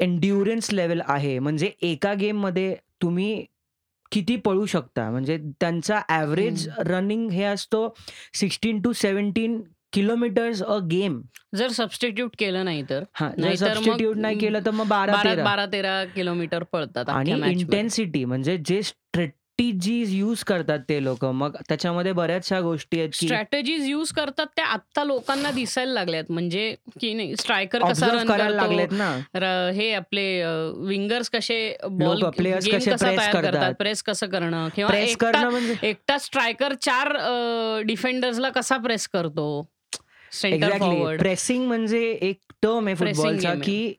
एन्ड्युरन्स 0.00 0.72
लेवल 0.72 1.00
आहे 1.06 1.38
म्हणजे 1.38 1.70
एका 1.82 2.14
गेममध्ये 2.14 2.74
तुम्ही 3.02 3.44
किती 4.12 4.36
पळू 4.36 4.66
शकता 4.66 5.10
म्हणजे 5.10 5.36
त्यांचा 5.60 6.00
ॲव्हरेज 6.08 6.68
रनिंग 6.78 7.30
हे 7.30 7.42
असतो 7.44 7.94
sixteen 8.34 8.80
to 8.82 8.92
seventeen 8.92 9.60
kilometres 9.92 10.62
a 10.62 10.78
game 10.90 11.20
जर 11.56 11.68
सबस्टिट्यूट 11.68 12.30
केलं 12.38 12.64
नाही 12.64 12.82
तर 12.90 13.04
हा 13.14 13.30
सबस्टिट्यूट 13.56 14.16
नाही 14.16 14.38
केलं 14.38 14.60
तर 14.66 14.70
मग 14.70 14.86
बारा 14.86 15.34
बारा 15.44 15.66
तेरा 15.66 16.04
किलोमीटर 16.04 16.62
पळतात 16.62 17.08
आणि. 17.08 17.30
इंटेन्सिटी 17.50 18.24
म्हणजे 18.24 18.56
जे 18.66 18.80
स्ट्रॅटेजी 19.60 20.18
यूज 20.18 20.42
करतात 20.44 20.78
ते 20.88 21.04
लोक. 21.04 21.24
मग 21.24 21.56
त्याच्यामध्ये 21.68 22.12
बऱ्याचशा 22.12 22.60
गोष्टी 22.60 22.98
आहेत 22.98 23.10
की 23.18 23.26
स्ट्रॅटेजीज 23.26 23.88
यूज 23.88 24.10
करतात 24.12 24.46
त्या 24.56 24.66
आत्ता 24.66 25.04
लोकांना 25.04 25.50
दिसायला 25.50 25.92
लागल्यात. 25.92 26.24
म्हणजे 26.30 26.74
की 27.00 27.12
नाही 27.14 27.36
स्ट्रायकर 27.36 27.82
कसा 27.88 28.06
रन 28.06 28.26
करायला 28.26 28.56
लागलेत 28.56 28.86
करतो 28.86 28.96
ना. 28.96 29.18
र- 29.34 29.70
हे 29.72 29.92
आपले 29.92 30.42
विंगर्स 30.86 31.30
कसे 31.30 31.76
बॉल 31.88 32.18
लोकं, 32.18 32.44
गेम 32.44 32.78
कसे 32.78 32.90
तयार 32.90 33.32
करतात? 33.32 33.42
करतात. 33.42 33.74
प्रेस 33.78 34.02
कसं 34.02 34.26
करणं? 34.26 34.68
किंवा 34.76 34.90
प्रेस 34.90 35.10
एकटा 35.10 35.32
करणं 35.32 35.50
म्हणजे 35.50 35.74
एकटा 35.82 36.18
स्ट्रायकर 36.18 36.74
चार 36.74 37.16
डिफेंडर्सला 37.82 38.48
कसा 38.48 38.76
प्रेस 38.76 39.08
करतो? 39.08 39.68
सेंटर 40.32 40.54
एक्झॅक्टली 40.56 40.88
फॉरवर्ड 40.88 41.18
प्रेसिंग 41.18 41.66
म्हणजे 41.66 42.18
एक 42.22 42.38
टर्म 42.62 42.86
आहे 42.86 42.94
फुटबॉलचा 42.94 43.48
आहे. 43.48 43.60
की 43.60 43.94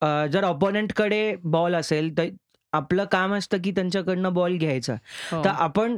अ, 0.00 0.06
जर 0.26 0.44
opponent 0.44 0.92
कडे 0.96 1.36
बॉल 1.44 1.74
असेल 1.74 2.18
तर 2.18 2.24
आपलं 2.72 3.04
काम 3.04 3.34
असतं 3.34 3.58
की 3.64 3.70
त्यांच्याकडनं 3.70 4.32
बॉल 4.34 4.56
घ्यायचा 4.56 4.94
हो. 5.32 5.42
तर 5.44 5.50
आपण 5.50 5.96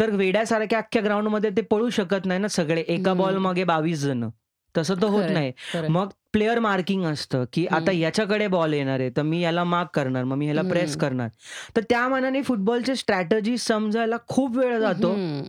तर 0.00 0.10
वेड्यासारख्या 0.12 0.78
अख्ख्या 0.78 1.02
ग्राउंडमध्ये 1.02 1.50
ते 1.50 1.60
पळू 1.62 1.88
शकत 1.90 2.26
नाही 2.26 2.40
ना 2.40 2.48
सगळे 2.48 2.80
एका 2.80 3.10
हम्म. 3.10 3.22
बॉल 3.22 3.36
मागे 3.38 3.64
बावीस 3.64 3.98
जण 3.98 4.28
तसं 4.74 4.94
तर 4.94 5.06
होत 5.06 5.22
खरंय, 5.22 5.32
नाही 5.32 5.52
खरंय. 5.72 5.88
मग 5.88 6.08
प्लेअर 6.32 6.58
मार्किंग 6.58 7.04
असतं 7.04 7.44
की 7.52 7.64
आता 7.66 7.76
हम्म. 7.76 8.00
याच्याकडे 8.02 8.46
बॉल 8.46 8.72
येणार 8.72 9.00
आहे 9.00 9.10
तर 9.16 9.22
मी 9.22 9.40
याला 9.40 9.64
मार्क 9.64 9.88
करणार 9.94 10.24
मग 10.24 10.36
मी 10.36 10.44
ह्याला 10.44 10.62
प्रेस 10.62 10.90
हम्म. 10.90 11.00
करणार 11.00 11.28
तर 11.76 11.82
त्या 11.90 12.06
मानाने 12.08 12.42
फुटबॉलचे 12.42 12.94
स्ट्रॅटजी 12.96 13.56
समजायला 13.58 14.16
खूप 14.28 14.56
वेळ 14.56 14.78
जातो 14.80 15.12
हम्म. 15.12 15.40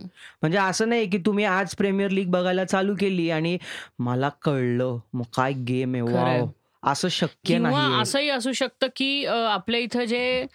म्हणजे 0.42 0.58
असं 0.58 0.88
नाही 0.88 1.06
की 1.10 1.18
तुम्ही 1.26 1.44
आज 1.44 1.74
प्रीमियर 1.74 2.10
लीग 2.10 2.30
बघायला 2.30 2.64
चालू 2.64 2.94
केली 3.00 3.30
आणि 3.30 3.56
मला 3.98 4.28
कळलं 4.42 4.98
मग 5.12 5.24
काय 5.36 5.52
गेम 5.68 5.94
आहे 5.94 6.02
खरंय. 6.04 6.38
वाव 6.38 6.48
असं 6.84 7.08
शक्य 7.08 7.58
नाही 7.58 8.00
असंही 8.00 8.28
असू 8.30 8.52
शकतं 8.52 8.86
की 8.96 9.24
आपल्या 9.26 9.80
इथं 9.80 10.04
जे 10.04 10.46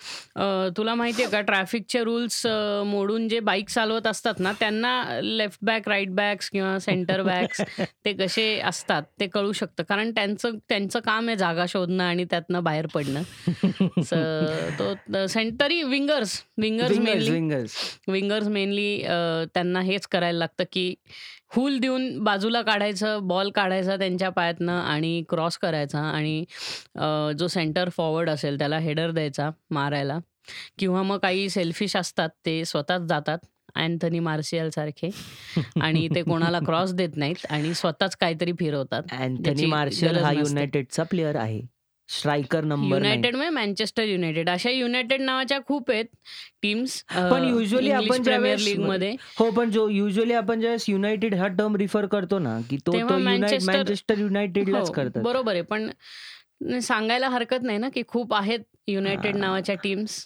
तुला 0.77 0.96
माहितीये 0.96 1.29
का 1.29 1.41
ट्रॅफिकचे 1.41 2.03
रूल्स 2.03 2.46
मोडून 2.86 3.27
जे 3.27 3.39
बाईक 3.39 3.69
चालवत 3.69 4.07
असतात 4.07 4.39
ना 4.39 4.51
त्यांना 4.51 5.19
लेफ्ट 5.24 5.60
बॅक 5.62 5.88
राईट 5.89 6.10
बॅक्स 6.10 6.50
किंवा 6.50 6.79
सेंटर 6.79 7.22
बॅक्स 7.22 7.62
ते 8.05 8.13
कसे 8.13 8.60
असतात 8.60 9.03
ते 9.19 9.27
कळू 9.27 9.51
शकतं. 9.51 9.84
कारण 9.84 10.12
त्यांचं 10.12 10.57
त्यांचं 10.69 11.00
काम 11.00 11.27
आहे 11.27 11.38
जागा 11.38 11.65
शोधणं 11.69 12.03
आणि 12.03 12.25
त्यातनं 12.25 12.63
बाहेर 12.63 12.86
पडणं. 12.86 13.22
तो 14.79 15.25
sanitary 15.27 15.84
wingers 15.84 16.43
wingers 16.57 16.98
mainly. 16.98 17.29
Wingers. 17.29 17.74
Wingers 18.07 18.48
mainly 18.48 19.01
त्यांना 19.53 19.81
हेच 19.81 20.07
करायला 20.07 20.38
लागतं 20.38 20.63
की 20.72 20.93
हुल 21.56 21.77
देऊन 21.80 22.24
बाजूला 22.24 22.62
काढायचं 22.62 23.27
बॉल 23.27 23.50
काढायचा 23.50 23.96
त्यांच्या 23.98 24.30
पायातनं 24.30 24.72
आणि 24.72 25.24
क्रॉस 25.30 25.58
करायचा 25.58 26.00
आणि 26.00 26.46
अ, 26.96 27.32
जो 27.32 27.48
सेंटर 27.48 27.89
फॉरवर्ड 27.89 28.30
असेल 28.30 28.60
त्याला 28.60 28.80
हेडर 28.80 29.12
द्यायचा 29.12 29.50
मारायला. 29.70 30.20
किंवा 30.77 31.04
मग 31.04 31.18
काही 31.18 31.50
सेल्फिश 31.50 31.96
असतात 31.96 32.30
ते 32.46 32.66
स्वतःच 32.66 33.01
जातात 33.01 33.38
अँथनी 33.75 34.20
मार्शियल 34.20 34.70
सारखे. 34.70 35.10
आणि 35.82 36.08
ते 36.16 36.24
कोणाला 36.24 36.60
क्रॉस 36.60 36.94
देत 36.94 37.10
नाहीत 37.16 37.46
आणि 37.50 37.74
स्वतःच 37.74 38.16
काहीतरी 38.16 38.51
फिरवतात. 38.60 39.04
अँथनी 39.12 39.44
ज्याची 39.44 39.66
मार्शल 39.66 40.08
गरज 40.08 40.24
हा 40.24 40.32
नसते. 40.32 40.39
युनायटेडचा 40.39 41.04
प्लेअर 41.04 41.36
आहे. 41.36 41.62
स्ट्रायकर 42.10 42.64
नंबर 42.64 42.98
युनायटेड 42.98 43.36
म्हणजे 43.36 43.50
मँचेस्टर 43.56 44.04
युनायटेड. 44.04 44.50
अशा 44.50 44.70
युनायटेड 44.70 45.22
नावाच्या 45.22 45.60
खूप 45.68 45.92
आहेत 45.92 46.06
टीम्स 46.62 47.02
पण 47.10 47.44
usually 47.48 47.92
आपण 47.94 48.24
प्रीमियर 48.24 48.58
लीगमध्ये. 48.60 49.16
हो 49.40 49.50
पण 49.52 49.72
जो 49.72 49.88
युजली 49.90 50.34
आपण 50.34 50.60
ज्यावेळेस 50.60 50.90
युनायटेड 50.90 51.36
हा 51.36 51.48
टर्म 51.58 51.76
रिफर 51.76 52.06
करतो 52.06 52.40
ना 52.40 52.60
की 52.70 52.78
तो 52.88 53.18
मँचेस्टर 53.18 54.20
युनायटेडलाच 54.20 54.92
करतात. 54.92 55.22
बरोबर 55.24 55.54
आहे 55.54 55.62
पण 55.64 56.80
सांगायला 56.82 57.30
हरकत 57.30 57.64
नाही 57.64 57.78
ना 57.78 57.90
की 57.90 58.04
खूप 58.08 58.34
आहेत 58.34 58.60
युनायटेड. 58.88 59.36
नावाच्या 59.36 59.76
टीम्स 59.84 60.26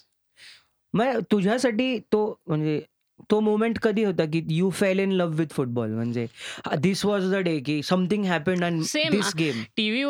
मग 0.94 1.20
तुझ्यासाठी 1.32 1.98
तो 2.12 2.42
म्हणजे 2.48 2.82
तो 3.32 3.40
मोमेंट 3.40 3.78
कधी 3.80 4.04
होता 4.04 4.26
की 4.26 4.42
you 4.50 4.70
fell 4.70 5.00
in 5.00 5.12
love 5.12 5.36
with 5.38 5.54
football 5.54 5.90
म्हणजे 5.90 6.26
दिस 6.80 7.06
वॉज 7.06 7.32
द 7.34 7.38
डे 7.44 7.58
की 7.66 7.82
something 7.84 8.26
happened 8.26 8.64
and. 8.64 8.82
This 9.12 9.34
game 9.40 9.62
TV 9.78 10.04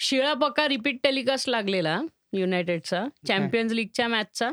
शिळा 0.00 0.32
पक्का 0.34 0.68
रिपीट 0.68 0.98
टेलिकास्ट 1.02 1.48
लागलेला 1.48 2.00
युनायटेडचा 2.32 3.04
चॅम्पियन्स 3.28 3.72
लीगच्या 3.72 4.08
मॅचचा 4.08 4.50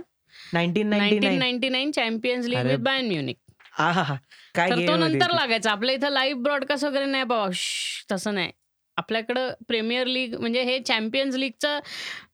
nineteen 0.53 0.87
ninety 0.89 1.19
nineteen 1.19 1.29
nine 1.29 1.39
ninety 1.39 1.69
nine 1.69 1.91
champions 1.91 2.47
league 2.47 2.57
अरे 2.57 2.69
विथ 2.69 2.83
बायन 2.83 3.07
म्युनिक 3.07 3.37
काय 3.77 4.69
तर 4.69 4.87
तो 4.87 4.95
नंतर 4.95 5.31
लागायचा. 5.31 5.71
आपल्या 5.71 5.95
इथं 5.95 6.09
लाईव्ह 6.09 6.41
ब्रॉडकास्ट 6.43 6.85
वगैरे 6.85 7.05
नाही 7.05 7.23
बाबा. 7.23 7.49
तसं 8.11 8.33
नाही. 8.33 8.51
आपल्याकडं 8.97 9.53
प्रीमियर 9.67 10.07
लीग 10.07 10.35
म्हणजे 10.39 10.61
हे 10.63 10.79
चॅम्पियन्स 10.79 11.35
लीगचा 11.35 11.79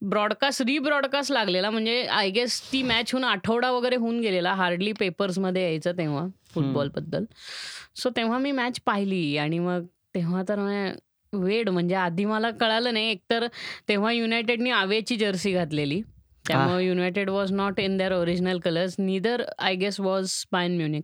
ब्रॉडकास्ट 0.09 0.61
रीब्रॉडकास्ट 0.61 1.31
लागलेला. 1.31 1.69
म्हणजे 1.69 2.03
आय 2.05 2.29
गेस 2.29 2.61
ती 2.71 2.81
मॅच 2.83 3.13
होऊन 3.13 3.23
आठवडा 3.23 3.71
वगैरे 3.71 3.95
होऊन 3.95 4.19
गेलेला. 4.19 4.53
हार्डली 4.53 4.91
पेपर्समध्ये 4.99 5.63
यायचं 5.63 5.97
तेव्हा 5.97 6.25
फुटबॉलबद्दल 6.53 7.25
सो 7.95 8.09
तेव्हा 8.17 8.37
मी 8.37 8.51
मॅच 8.51 8.79
पाहिली. 8.85 9.37
आणि 9.37 9.59
मग 9.59 9.85
तेव्हा 10.15 10.43
तर 10.49 10.59
म्हणजे 10.59 10.93
वेड 11.33 11.69
म्हणजे 11.69 11.95
आधी 11.95 12.25
मला 12.25 12.51
कळालं 12.51 12.93
नाही. 12.93 13.11
एकतर 13.11 13.47
तेव्हा 13.89 14.11
युनायटेडनी 14.11 14.69
आवेची 14.69 15.17
जर्सी 15.17 15.53
घातलेली. 15.53 16.01
त्यामुळे 16.47 16.85
United 16.85 17.29
was 17.29 17.51
not 17.51 17.79
in 17.79 17.97
their 17.97 18.13
original 18.13 18.59
colours 18.59 18.95
neither 18.99 19.43
I 19.59 19.75
guess 19.75 19.99
was 19.99 20.29
spine 20.29 20.75
Munich. 20.75 21.03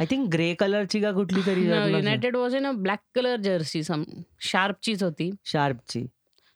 I 0.00 0.06
think 0.10 0.28
grey 0.32 0.54
कलरची 0.54 1.00
का 1.00 1.12
कुठली 1.12 1.40
तरी 1.46 1.60
United 1.64 2.36
was 2.36 2.54
in 2.54 2.66
a 2.66 2.72
black 2.72 2.98
colour 3.14 3.36
jersey 3.36 3.82
some 3.82 4.02
शार्पचीच 4.40 5.02
होती. 5.02 5.30
शार्पची. 5.44 6.06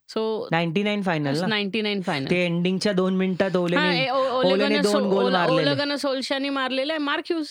So 0.08 0.48
ninety 0.50 0.82
nine 0.82 1.02
final 1.02 1.44
ninety 1.44 1.82
nine 1.82 2.00
final. 2.00 2.30
ते 2.30 2.44
एंडिंगच्या 2.44 2.92
दोन 2.92 3.16
मिनिटात 3.16 3.56
मारलेले. 3.56 5.70
ओलगन 5.70 5.96
सोल्शानी 5.96 6.48
मारलेलं 6.48 6.92
आहे. 6.92 6.98
Mark 6.98 7.24
huge. 7.30 7.46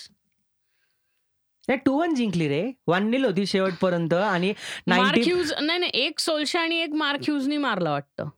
टू 1.68 1.98
वन 2.00 2.14
जिंकली 2.14 2.48
रे. 2.48 2.72
वन 2.86 3.06
नील 3.10 3.24
होती 3.24 3.46
शेवटपर्यंत 3.46 4.14
आणि 4.14 4.52
नाईन्टी 4.86 5.32
नाही 5.60 5.78
नाही 5.78 5.90
एक 5.94 6.20
सोल्शा 6.20 6.60
आणि 6.60 6.76
एक 6.76 6.94
मार्क 6.94 7.20
ह्यूजनी 7.22 7.56
मारला 7.56 7.90
वाटतं. 7.90 8.28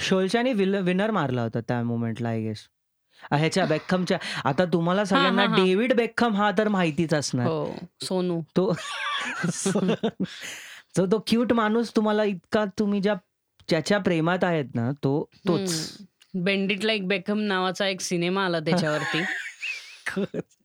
शोल्शाने 0.00 0.52
विनर 0.52 1.10
मारला 1.10 1.42
होता 1.42 1.60
त्या 1.60 1.82
मोमेंटला 1.82 2.28
आय 2.28 2.40
गेस 2.40 2.68
ह्याच्या 3.32 3.64
बेकहमच्या 3.64 4.18
आता 4.44 4.64
तुम्हाला 4.64 5.04
सगळ्यांना 5.04 5.42
हां, 5.42 5.50
हां. 5.50 5.64
डेव्हिड 5.64 5.92
बेकहम 5.92 6.34
हा 6.34 6.50
तर 6.58 6.68
माहितीच 6.68 7.14
असणार. 7.14 7.46
हो 7.46 7.74
सोनू. 8.04 8.40
तो 8.56 8.72
जो 10.96 11.06
तो 11.12 11.24
क्यूट 11.26 11.52
माणूस 11.52 11.92
तुम्हाला 11.96 12.24
इतका 12.24 12.64
तुम्ही 12.78 13.00
ज्या 13.00 13.14
ज्याच्या 13.68 13.98
प्रेमात 13.98 14.44
आहेत 14.44 14.64
ना 14.74 14.90
तो 15.04 15.30
तोच. 15.48 15.98
बेंडिट 16.34 16.84
लाईक 16.84 17.06
बेकम 17.08 17.38
नावाचा 17.38 17.86
एक 17.88 18.00
सिनेमा 18.00 18.44
आला 18.44 18.60
त्याच्यावरती. 18.60 19.22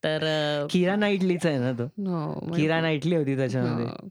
तर 0.04 0.66
किरा 0.72 0.96
नाईटलीच 0.96 1.46
आहे 1.46 1.58
ना 1.60 1.72
तो. 1.72 1.84
हो, 1.84 2.40
म्हणजे- 2.40 2.56
किरा 2.56 2.82
नाईटली 2.82 3.16
होती 3.16 3.36
त्याच्यामध्ये. 3.36 3.86
हो. 3.86 4.10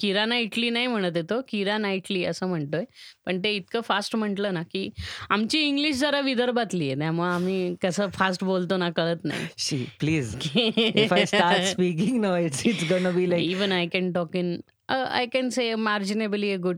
किराणा 0.00 0.36
इटली 0.36 0.70
नाही 0.70 0.86
म्हणत 0.86 1.16
येतो 1.16 1.40
किरा 1.48 1.78
नाईटली 1.78 2.24
असं 2.24 2.46
म्हणतोय. 2.46 2.84
पण 3.26 3.38
ते 3.44 3.50
इतकं 3.56 3.80
फास्ट 3.80 4.16
म्हटलं 4.16 4.54
ना 4.54 4.62
की 4.62 4.90
आमची 5.30 5.58
इंग्लिश 5.58 5.96
जरा 5.96 6.20
विदर्भातली 6.20 6.86
आहे 6.86 6.98
त्यामुळे 6.98 7.28
आम्ही 7.28 7.74
कसं 7.82 8.08
फास्ट 8.08 8.44
बोलतो 8.44 8.76
ना 8.76 8.90
कळत 8.90 9.24
नाही. 9.24 9.84
Please 10.00 10.36
if 10.56 11.12
I 11.12 11.24
start 11.24 11.62
speaking 11.62 12.20
no 12.20 12.36
it's 12.36 12.66
it's 12.66 12.84
gonna 12.84 13.10
be 13.10 13.30
like 13.30 13.50
even 13.50 13.72
I 13.72 13.86
can 13.86 14.12
talk 14.12 14.36
in 14.36 14.56
I 14.88 15.26
can 15.26 15.48
say 15.48 15.74
marginally 15.74 16.52
a 16.52 16.56
good 16.56 16.76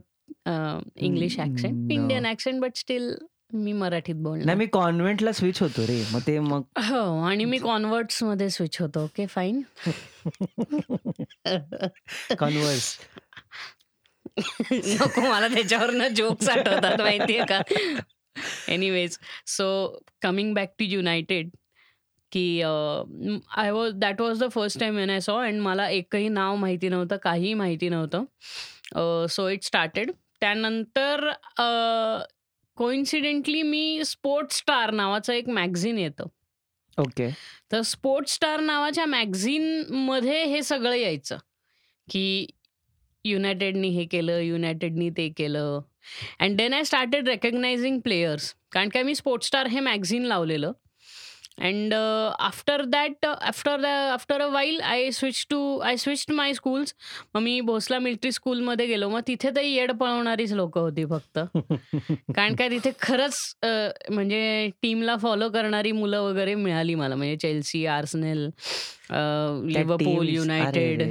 English 0.95 1.39
accent. 1.39 1.91
Indian 1.91 2.25
accent 2.25 2.61
but 2.61 2.71
still 2.75 3.15
मी 3.53 3.73
मराठीत 3.73 4.13
नाही 4.13 4.23
बोलणार 4.23 4.55
मी 4.55 4.65
कॉन्व्हेंटला 4.65 5.31
स्विच 5.31 5.61
होतो 5.61 5.85
रे. 5.87 6.03
मग 6.13 6.21
ते 6.27 6.37
मग 6.39 6.61
हो 6.85 7.19
आणि 7.25 7.45
मी 7.45 7.57
कॉन्वर्ट्समध्ये 7.57 8.49
स्विच 8.49 8.77
होतो. 8.81 9.03
Okay 9.03 9.25
fine. 9.25 9.61
कॉन्व्हर्स. 12.39 12.97
नको 14.71 15.21
मला 15.21 15.47
त्याच्यावरनं 15.47 16.07
जोक्स 16.15 16.49
आठवतात 16.49 17.01
माहितीये 17.01 17.45
का? 17.49 17.61
Anyways 18.67 19.17
so 19.47 19.67
coming 20.21 20.53
back 20.53 20.73
to 20.79 20.85
United 20.85 21.49
की 22.31 22.61
I 22.61 23.71
was 23.71 23.93
that 23.95 24.21
was 24.21 24.43
the 24.43 24.51
first 24.51 24.79
time 24.79 24.95
when 24.95 25.09
I 25.09 25.19
saw 25.19 25.37
and 25.41 25.61
मला 25.61 25.87
एकही 25.89 26.27
नाव 26.29 26.55
माहिती 26.55 26.89
नव्हतं 26.89 27.17
काहीही 27.23 27.53
माहिती 27.53 27.89
नव्हतं. 27.89 29.27
सो 29.29 29.47
इट 29.49 29.63
स्टार्टेड 29.63 30.11
त्यानंतर 30.41 31.29
कोइन्सिडेंटली 32.77 33.61
मी 33.61 34.01
स्पोर्ट्स 34.05 34.57
स्टार 34.57 34.91
नावाचं 34.91 35.33
एक 35.33 35.49
मॅगझिन 35.49 35.97
येतं. 35.97 36.25
ओके. 36.97 37.29
तर 37.71 37.81
स्पोर्ट्स 37.81 38.33
स्टार 38.33 38.59
नावाच्या 38.59 39.05
मॅगझिनमध्ये 39.05 40.45
हे 40.45 40.63
सगळं 40.63 40.93
यायचं. 40.93 41.37
की 42.11 42.47
युनायटेडनी 43.25 43.89
हे 43.89 44.05
केलं 44.05 44.39
युनायटेडनी 44.39 45.09
ते 45.09 45.29
केलं. 45.29 45.81
And 46.39 46.57
then 46.57 46.73
I 46.73 46.83
started 46.83 47.27
recognizing 47.27 47.99
players 47.99 48.55
कारण 48.71 48.89
काय 48.89 49.03
मी 49.03 49.15
स्पोर्ट्स 49.15 49.47
स्टार 49.47 49.67
हे 49.67 49.79
मॅगझिन 49.79 50.23
लावलेलं. 50.23 50.71
And 51.57 51.93
after 52.39 52.83
that 52.85 53.25
after 53.25 53.81
the 53.81 53.85
after 53.85 54.41
a 54.41 54.47
while 54.47 54.79
I 54.81 55.09
switch 55.11 55.45
to 55.49 55.77
I 55.79 55.97
switch 55.97 56.25
my 56.29 56.53
schools 56.53 56.93
मग 57.35 57.41
मी 57.41 57.59
भोसला 57.61 57.99
मिलिटरी 57.99 58.31
स्कूलमध्ये 58.31 58.85
गेलो. 58.87 59.09
मग 59.09 59.21
तिथे 59.27 59.49
तर 59.55 59.61
येड 59.61 59.91
पळवणारीच 59.91 60.53
लोक 60.53 60.77
होती 60.77 61.05
फक्त. 61.05 61.39
कारण 62.35 62.55
काय 62.55 62.69
तिथे 62.69 62.91
खरंच 63.01 63.55
म्हणजे 63.63 64.69
टीमला 64.81 65.15
फॉलो 65.17 65.49
करणारी 65.49 65.91
मुलं 65.91 66.21
वगैरे 66.21 66.55
मिळाली 66.55 66.95
मला. 66.95 67.15
म्हणजे 67.15 67.35
चेल्सी 67.35 67.85
आर्सनेल 67.85 68.49
लिव्हरपूल 69.11 70.27
युनायटेड 70.29 71.01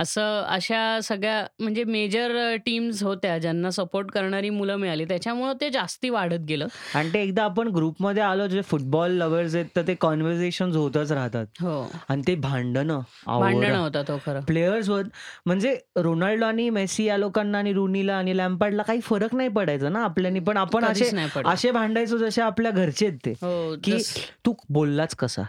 असं 0.00 0.42
अशा 0.42 0.98
सगळ्या 1.02 1.44
म्हणजे 1.60 1.84
मेजर 1.84 2.56
टीम्स 2.56 3.02
होत्या 3.02 3.38
ज्यांना 3.38 3.70
सपोर्ट 3.70 4.10
करणारी 4.10 4.50
मुलं 4.50 4.76
मिळाली. 4.76 5.04
त्याच्यामुळं 5.04 5.52
ते 5.60 5.70
जास्ती 5.70 6.08
वाढत 6.08 6.44
गेलं. 6.48 6.66
आणि 6.94 7.08
ते 7.14 7.22
एकदा 7.22 7.44
आपण 7.44 7.68
ग्रुपमध्ये 7.68 8.22
आलो 8.22 8.46
जे 8.46 8.62
फुटबॉल 8.62 9.10
लव्हर्स 9.10 9.54
आहेत 9.54 9.66
तर 9.76 9.82
ते 9.86 9.94
कॉन्व्हर्सेशन 9.94 10.72
होतच 10.72 11.12
राहतात. 11.12 11.46
हो. 11.60 11.86
आणि 12.08 12.22
ते 12.26 12.34
भांडणं 12.34 13.00
भांडण 13.26 13.74
होता 13.74 14.02
तो 14.02 14.18
खरं. 14.26 14.40
प्लेयर्स 14.40 14.88
वर 14.88 15.02
म्हणजे 15.46 15.78
रोनाल्डो 15.96 16.46
आणि 16.46 16.70
मेसी 16.70 17.04
या 17.04 17.16
लोकांना 17.16 17.58
आणि 17.58 17.72
रुनीला 17.72 18.16
आणि 18.16 18.36
लॅम्पार्डला 18.36 18.82
काही 18.82 19.00
फरक 19.00 19.34
नाही 19.34 19.48
पडायचा 19.48 19.88
ना 19.88 20.04
आपल्यानी. 20.04 20.40
पण 20.40 20.56
आपण 20.56 20.84
असे. 20.84 21.10
असे 21.44 21.70
भांडायचो 21.70 22.18
जसे 22.18 22.42
आपल्या 22.42 22.70
घरचे 22.70 23.06
आहेत 23.06 23.18
ते. 23.18 23.30
हो 23.30 23.74
की 23.84 24.02
तू 24.46 24.54
बोललाच 24.70 25.14
कसा? 25.14 25.42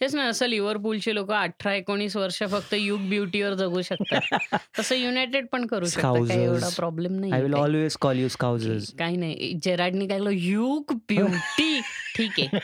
तेच 0.00 0.14
ना 0.14 0.22
असं 0.24 0.46
लिव्हरपूलचे 0.46 1.14
लोक 1.14 1.32
अठरा 1.32 1.74
एकोणीस 1.74 2.16
वर्ष 2.16 2.42
फक्त 2.42 2.74
युग 2.78 3.00
ब्युटीवर 3.00 3.54
जगू 3.54 3.82
शकतात. 3.82 4.20
तसं 4.78 4.94
युनायटेड 4.94 5.46
पण 5.52 5.66
करू 5.66 5.86
शकतात 5.86 6.28
काही 6.28 6.44
एवढा. 6.44 6.68
प्रॉब्लेम 6.76 7.34
आय 7.34 7.42
विल 7.42 7.50
नाही 7.50 7.62
ऑलवेज 7.62 7.96
कॉल 7.96 8.18
यू 8.18 8.28
स्काउजर्स 8.28 8.94
काही 8.98 9.16
नाही. 9.16 9.58
जेराडनी 9.62 10.06
काय 10.06 10.20
युग 10.30 10.92
ब्युटी. 10.92 11.80
ठीक 12.16 12.30
आहे. 12.38 12.58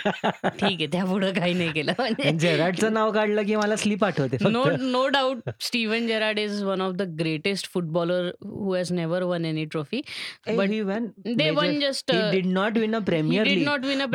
ठीक 0.45 0.63
आहे 0.63 0.87
त्या 0.87 1.05
पुढे 1.05 1.33
काही 1.33 1.55
नाही 1.55 1.73
केलं. 1.73 1.93
म्हणजे 1.99 2.39
जेराडचं 2.39 2.93
नाव 2.93 3.13
काढलं 3.13 3.43
की 3.43 3.57
मला 3.57 3.77
स्लीप 3.77 4.05
आठवते 4.05 4.37
no 4.51 4.65
no 4.81 5.09
doubt 5.09 5.51
Steven 5.61 6.07
Gerrard 6.07 6.39
is 6.39 6.63
one 6.63 6.81
of 6.81 6.93
the 6.93 7.03
greatest 7.03 7.73
footballer 7.73 8.31
who 8.43 8.75
has 8.75 8.93
never 8.93 9.23
won 9.23 9.45
any 9.45 9.65
trophy 9.65 10.01
he 10.47 10.83
won 10.83 11.13
they 11.25 11.51
won 11.51 11.65
major- 11.65 11.81
just, 11.81 12.11
he 12.11 12.17
uh, 12.17 12.31
did 12.31 12.47
not 12.47 12.75
win 12.75 12.95
a 12.95 13.01
Premier 13.01 13.45
he 13.45 13.51
did 13.51 13.59
League. 13.59 13.67
not 13.67 13.81
win 13.81 14.01
a 14.01 14.09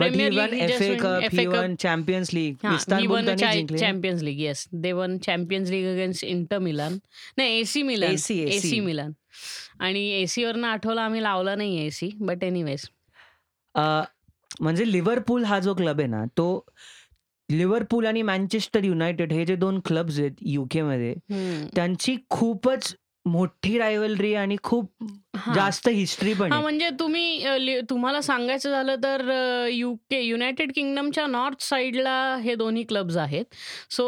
but 2.74 3.05
हा 3.06 3.14
won 3.14 3.36
Champions 3.80 4.22
League 4.24 4.40
yes 4.40 4.68
they 4.74 4.92
won 4.92 5.18
Champions 5.18 5.70
League 5.70 5.86
against 5.86 6.24
Inter 6.24 6.58
Milan 6.58 6.98
नाही 7.38 7.60
AC 7.60 7.82
Milan 7.84 8.12
AC. 8.12 8.32
AC 8.32 8.80
Milan 8.80 9.12
आणि 9.80 10.10
AC 10.12 10.44
वरनं 10.44 10.68
आठवलं 10.68 11.02
आम्ही 11.02 11.24
लावला 11.24 11.56
नाही 11.56 11.86
AC 11.86 12.10
but 12.20 12.44
anyways 12.44 12.86
म्हणजे 14.62 14.92
Liverpool 14.92 15.44
हा 15.44 15.60
जो 15.60 15.74
क्लब 15.74 16.00
आहे 16.00 16.08
ना 16.08 16.24
तो 16.38 16.66
लिव्हरपूल 17.50 18.06
आणि 18.06 18.22
मँचेस्टर 18.22 18.84
युनायटेड 18.84 19.34
हे 19.34 19.46
जे 19.46 19.56
दोन 19.56 19.80
क्लब्स 19.86 20.20
आहेत 20.20 20.32
युके 20.42 20.82
मध्ये 20.82 21.14
त्यांची 21.76 22.16
खूपच 22.30 22.96
मोठी 23.26 23.78
रायवलरी 23.78 24.34
आणि 24.34 24.56
खूप 24.64 25.04
जास्त 25.56 25.88
हिस्ट्री 25.90 26.34
पण 26.34 26.52
हा 26.52 26.56
आहे 26.56 26.64
म्हणजे 26.64 26.90
तुम्ही 27.00 27.44
अ, 27.46 27.56
लि- 27.58 27.82
तुम्हाला 27.90 28.22
सांगायचं 28.22 28.72
झालं 28.72 28.96
तर 29.04 29.22
युके 29.72 30.20
युनायटेड 30.22 30.72
किंगडमच्या 30.76 31.26
नॉर्थ 31.28 31.62
साईडला 31.62 32.16
हे 32.44 32.56
दोन्ही 32.56 32.84
क्लब्स 32.84 33.18
आहेत 33.18 33.46
सो 33.92 34.06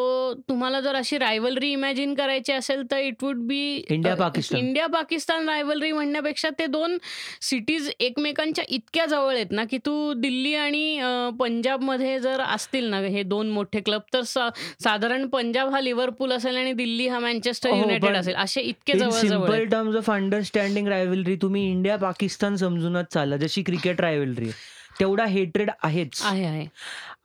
तुम्हाला 0.50 0.80
जर 0.82 0.96
अशी 0.96 1.18
रायवलरी 1.18 1.72
इमॅजिन 1.72 2.14
करायची 2.14 2.52
असेल 2.54 2.84
तर 2.92 2.98
it 3.00 3.24
would 3.24 3.38
be 3.48 3.60
India 3.90 4.16
Pakistan. 4.16 4.60
India 4.60 4.88
Pakistan 4.88 5.50
rivalry 5.50 5.92
म्हणण्यापेक्षा 5.92 6.50
ते 6.60 6.66
दोन 6.68 6.98
सिटीज 7.42 7.90
एकमेकांच्या 8.00 8.64
इतक्या 8.70 9.06
जवळ 9.06 9.34
आहेत 9.36 9.52
ना 9.52 9.64
की 9.64 9.78
तू 9.78 10.14
दिल्ली 10.18 10.54
आणि 10.56 10.98
अ, 11.00 11.30
पंजाबमध्ये 11.40 12.20
जर 12.20 12.42
असतील 12.44 12.90
ना 12.90 13.00
हे 13.00 13.24
दोन 13.24 13.50
मोठे 13.50 13.80
क्लब 13.82 14.02
तर 14.14 14.22
सा- 14.26 14.50
साधारण 14.84 15.28
पंजाब 15.28 15.70
हा 15.70 15.80
लिव्हरपूल 15.82 16.32
असेल 16.32 16.58
आणि 16.58 16.74
दिल्ली 16.74 17.08
हा 17.08 17.20
मँचेस्टर 17.20 17.70
हो, 17.70 17.76
युनायटेड 17.78 18.10
पण 18.10 18.16
असेल 18.16 18.36
असे 18.36 18.62
इतके 18.62 18.94
इन 18.94 19.00
जवळ 19.00 19.10
जवळ 19.10 19.20
सिंपल 19.30 19.54
आहेत. 19.54 19.68
टर्म्स 19.68 19.96
ऑफ 19.96 20.10
अंडरस्टँडिंग 20.12 20.88
रायवलरी 21.18 21.36
तुम्ही 21.42 21.70
इंडिया 21.72 21.96
पाकिस्तान 21.98 22.56
समजूनच 22.56 23.06
चालला. 23.14 23.38
जशी 23.38 23.64
क्रिकेट 23.64 24.02
रायवलरी 24.02 24.50
तेवढा 25.00 25.26
हेट्रेड 25.26 25.70
आहेच. 25.84 26.22
आहे 26.26 26.46
आहे. 26.46 26.66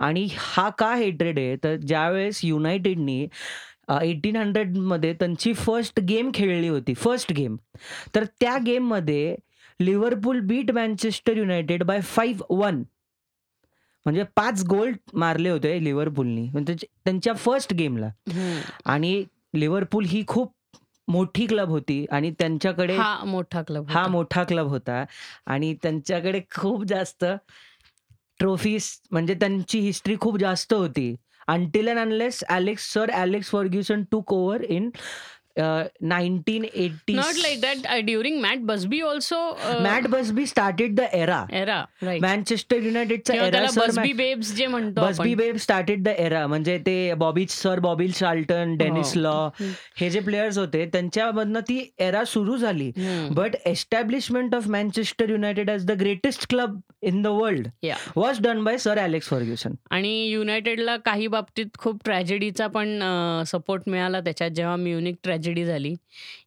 आणि 0.01 0.29
हा 0.37 0.69
का 0.79 0.95
हेट्रेड 0.97 1.39
आहे? 1.39 1.57
तर 1.65 1.77
ज्यावेळेस 1.77 2.41
युनायटेडनी 2.45 3.27
एटीन 4.03 4.37
हंड्रेडमध्ये 4.37 5.13
त्यांची 5.13 5.53
फर्स्ट 5.55 6.01
गेम 6.01 6.31
खेळली 6.35 6.69
होती. 6.69 6.95
फर्स्ट 6.95 7.33
गेम 7.33 7.57
तर 8.15 8.25
त्या 8.41 8.57
गेममध्ये 8.67 9.35
Liverpool 9.81 10.41
beat 10.41 10.71
Manchester 10.71 11.37
United 11.37 11.83
by 11.83 12.01
five 12.01 12.55
one 12.57 12.83
म्हणजे 14.07 14.23
पाच 14.37 14.65
गोल 14.69 14.93
मारले 15.15 15.49
होते 15.49 15.83
लिव्हरपूलनी 15.85 16.49
म्हणजे 16.53 16.75
त्यांच्या 17.05 17.33
फर्स्ट 17.35 17.75
गेमला. 17.75 18.09
आणि 18.85 19.25
लिव्हरपूल 19.55 20.05
ही 20.05 20.23
खूप 20.27 20.53
मोठी 21.13 21.47
क्लब 21.47 21.69
होती 21.69 22.05
आणि 22.11 22.31
त्यांच्याकडे 22.39 22.97
हा 22.97 23.25
मोठा 23.25 23.63
क्लब 23.63 23.91
हा 23.91 24.07
मोठा 24.09 24.45
क्लब 24.45 24.69
होता. 24.69 25.05
आणि 25.47 25.75
त्यांच्याकडे 25.83 26.41
खूप 26.55 26.85
जास्त 26.85 27.25
ट्रॉफीज 28.41 28.89
म्हणजे 29.11 29.35
त्यांची 29.35 29.81
हिस्ट्री 29.81 30.17
खूप 30.21 30.39
जास्त 30.39 30.75
होती. 30.75 31.15
Until 31.49 31.89
and 31.89 31.99
unless 31.99 32.43
Alex 32.49 32.93
sir 32.93 33.11
Alex 33.11 33.49
Ferguson 33.51 34.03
took 34.11 34.33
over 34.33 34.63
in 34.63 34.91
nineteen 35.59 36.65
eighty 36.65 37.15
not 37.15 37.39
like 37.43 37.61
that 37.61 38.05
during 38.05 38.41
Matt 38.41 38.59
Busby 38.67 39.01
also 39.01 39.37
Matt 39.83 40.07
Busby 40.11 40.47
started 40.47 40.95
the 40.97 41.05
era 41.13 41.45
era 41.53 41.83
right 42.03 42.23
Manchester 42.23 42.83
युनायटेडचा 42.83 43.33
किंवा 43.33 43.47
एरा 43.47 43.53
त्याला 43.53 43.71
सर 43.71 43.87
बसबी 43.89 44.13
बेब्स 44.13 44.55
जे 44.57 44.67
म्हणतो 44.67 45.01
आपण. 45.01 45.35
बेब 45.37 45.57
started 45.57 46.03
the 46.05 46.09
era 46.19 46.47
म्हणजे 46.47 46.79
ते 46.87 47.15
Bobby 47.19 47.47
sir 47.51 47.81
Bobby 47.81 48.09
Charlton 48.09 48.77
Dennis. 48.77 49.17
Law 49.17 49.49
हे 50.01 50.11
जे 50.11 50.21
प्लेयर्स 50.21 50.59
होते 50.59 50.85
त्यांच्यामधनं 50.93 51.61
ती 51.69 51.79
एरा 51.99 52.25
सुरू 52.25 52.57
झाली. 52.57 52.91
But 53.37 53.57
establishment 53.67 54.55
of 54.55 54.69
Manchester 54.69 55.31
United 55.31 55.71
as 55.71 55.87
the 55.87 55.99
greatest 56.01 56.49
club 56.51 56.81
in 57.03 57.23
the 57.23 57.27
world. 57.27 57.69
Was 58.17 58.41
done 58.43 58.65
by 58.65 58.79
sir 58.79 58.99
Alex 58.99 59.29
Ferguson 59.29 59.75
आणि 59.91 60.13
युनायटेडला 60.29 60.97
काही 61.05 61.27
बाबतीत 61.27 61.79
खूप 61.79 62.01
ट्रॅजेडीचा 62.05 62.67
पण 62.67 62.99
सपोर्ट 63.47 63.83
मिळाला 63.87 64.21
त्याच्यात 64.21 64.51
जेव्हा 64.51 64.77
म्युनिक 64.77 65.15
ट्रॅजेडी 65.23 65.41
ट्रॅजेडी 65.43 65.65
झाली. 65.65 65.95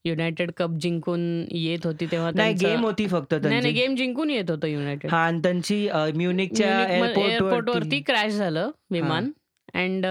युनायटेड 0.05 0.51
कप 0.58 0.77
जिंकून 0.81 1.45
येत 1.51 1.86
होती 1.86 2.05
तेव्हा 2.12 2.31
नाही 2.36 2.53
गेम 2.62 2.86
होती 2.86 3.08
फक्त 3.08 3.34
नाही 3.43 3.71
गेम 3.73 3.95
जिंकून 3.95 4.29
येत 4.29 4.51
होतं 4.51 4.67
युनायटेड. 4.67 5.12
हा 5.12 5.25
आणि 5.25 5.39
त्यांची 5.43 5.88
म्युनिकच्या 6.15 6.69
एअरपोर्ट 6.81 7.29
एअरपोर्ट 7.29 7.69
वरती 7.69 7.99
क्रॅश 8.08 8.34
झालं 8.34 8.69
विमान. 8.91 9.31
And 9.73 10.05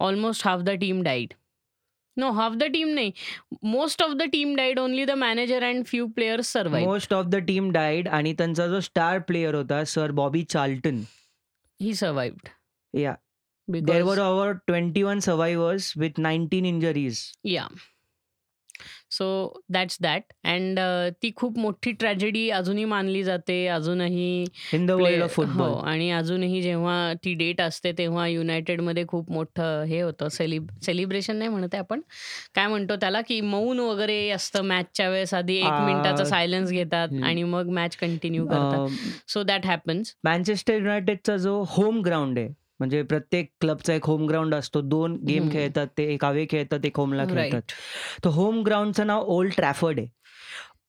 almost 0.00 0.46
half 0.46 0.60
the 0.60 0.70
team 0.80 1.02
died 1.02 1.32
no 2.16 2.30
half 2.32 2.52
the 2.56 2.64
team 2.72 2.88
नाही. 2.88 3.10
Most 3.62 4.02
of 4.02 4.12
the 4.16 4.22
team 4.32 4.54
died 4.56 4.78
only 4.78 5.04
the 5.04 5.10
manager 5.18 5.62
and 5.64 5.84
few 5.86 6.06
players 6.06 6.52
survive 6.52 6.90
most 6.90 7.14
of 7.14 7.26
the 7.26 7.36
team 7.46 7.70
died 7.72 8.08
आणि 8.08 8.32
त्यांचा 8.32 8.66
जो 8.66 8.80
स्टार 8.80 9.18
प्लेअर 9.18 9.54
होता 9.54 9.84
sir 9.84 10.10
Bobby 10.10 10.42
Charlton 10.42 11.02
he 11.80 11.94
survived 11.94 12.48
yeah 12.94 13.14
there 13.68 14.02
were 14.02 14.18
over 14.18 14.52
twenty 14.66 15.02
one 15.02 15.18
survivors 15.18 15.92
with 15.96 16.18
nineteen 16.18 16.64
injuries 16.64 17.20
yeah 17.44 17.66
so 19.16 19.26
that's 19.72 19.96
that 20.02 20.32
and 20.44 20.78
ती 21.22 21.30
खूप 21.36 21.58
मोठी 21.58 21.92
tragedy 21.92 22.48
अजूनही 22.50 22.84
मानली 22.84 23.22
जाते. 23.24 23.66
अजूनही 23.68 24.44
in 24.74 24.86
the 24.86 24.90
world 24.90 25.22
of 25.22 25.34
football 25.34 25.72
आणि 25.88 26.10
अजूनही 26.10 26.62
जेव्हा 26.62 27.12
ती 27.24 27.34
डेट 27.34 27.60
असते 27.60 27.92
तेव्हा 27.98 28.26
युनायटेडमध्ये 28.28 29.04
खूप 29.08 29.30
मोठं 29.32 29.82
हे 29.88 30.00
होतं. 30.00 30.28
सेलिब 30.28 30.66
सेलिब्रेशन 30.82 31.36
नाही 31.36 31.50
म्हणते 31.50 31.76
आपण. 31.76 32.00
काय 32.54 32.66
म्हणतो 32.66 32.96
त्याला 32.96 33.20
की 33.20 33.40
मौन 33.40 33.80
वगैरे 33.80 34.28
असतं 34.30 34.64
मॅचच्या 34.64 35.08
वेळेस. 35.10 35.34
आधी 35.34 35.56
एक 35.56 35.80
मिनिटाचा 35.86 36.24
सायलेन्स 36.24 36.70
घेतात. 36.70 37.08
आणि 37.24 37.42
मग 37.42 37.68
मॅच 37.70 37.96
कंटिन्यू 37.96 38.46
करतात. 38.46 38.88
सो 39.28 39.42
दॅट 39.42 39.66
हॅपन्स 39.66 40.14
मॅन्चेस्टर 40.24 40.74
युनायटेडचा 40.74 41.36
जो 41.36 41.62
होम 41.68 42.00
ग्राउंड 42.00 42.38
आहे 42.38 42.48
म्हणजे 42.80 43.02
प्रत्येक 43.02 43.50
क्लबचा 43.60 43.94
एक 43.94 44.06
होम 44.06 44.26
ग्राउंड 44.28 44.54
असतो. 44.54 44.80
दोन 44.80 45.16
गेम. 45.28 45.48
खेळतात 45.52 45.86
ते 45.98 46.04
एक 46.14 46.24
अवे 46.24 46.46
खेळतात 46.50 46.86
एक 46.86 46.96
होमला 46.96 47.24
खेळतात. 47.24 47.62
तर 48.24 48.30
होम 48.30 48.62
ग्राउंडचं 48.62 49.06
नाव 49.06 49.24
ओल्ड 49.26 49.52
ट्रॅफर्ड 49.56 49.98
आहे. 49.98 50.08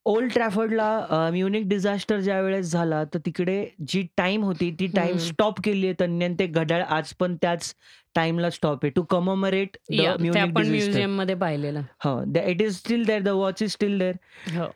ओल्ड 0.05 0.31
ट्रॅफर्डला 0.33 1.29
म्युनिक 1.31 1.67
डिझास्टर 1.67 2.19
ज्या 2.19 2.39
वेळेस 2.41 2.71
झाला 2.71 3.03
तर 3.13 3.19
तिकडे 3.25 3.65
जी 3.87 4.05
टाइम 4.17 4.43
होती 4.43 4.69
ती 4.79 4.87
टाइम. 4.95 5.17
स्टॉप 5.17 5.59
केली 5.63 5.85
आहे 5.87 5.95
त्यांनी 5.99 6.27
ते 6.39 6.45
घड्याळ 6.47 6.83
आज 6.83 7.13
पण 7.19 7.35
त्याच 7.41 7.73
टाइमला 8.15 8.49
स्टॉप 8.49 8.83
आहे. 8.83 8.91
टू 8.95 9.03
कमोमरेट 9.09 9.77
म्युझियममध्ये 9.91 11.35
पाहिलेलं. 11.35 11.81
हो 12.05 12.21
it 12.45 12.61
is 12.61 12.77
still 12.77 13.03
there 13.05 13.21
the 13.21 13.27
watch 13.29 13.63
is 13.63 13.71
still 13.71 13.97
there. 13.99 14.15
हो. 14.57 14.67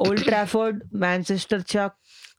ओल्ड 0.00 0.24
ट्रॅफर्ड 0.24 0.82
मॅन्चेस्टरच्या 0.92 1.86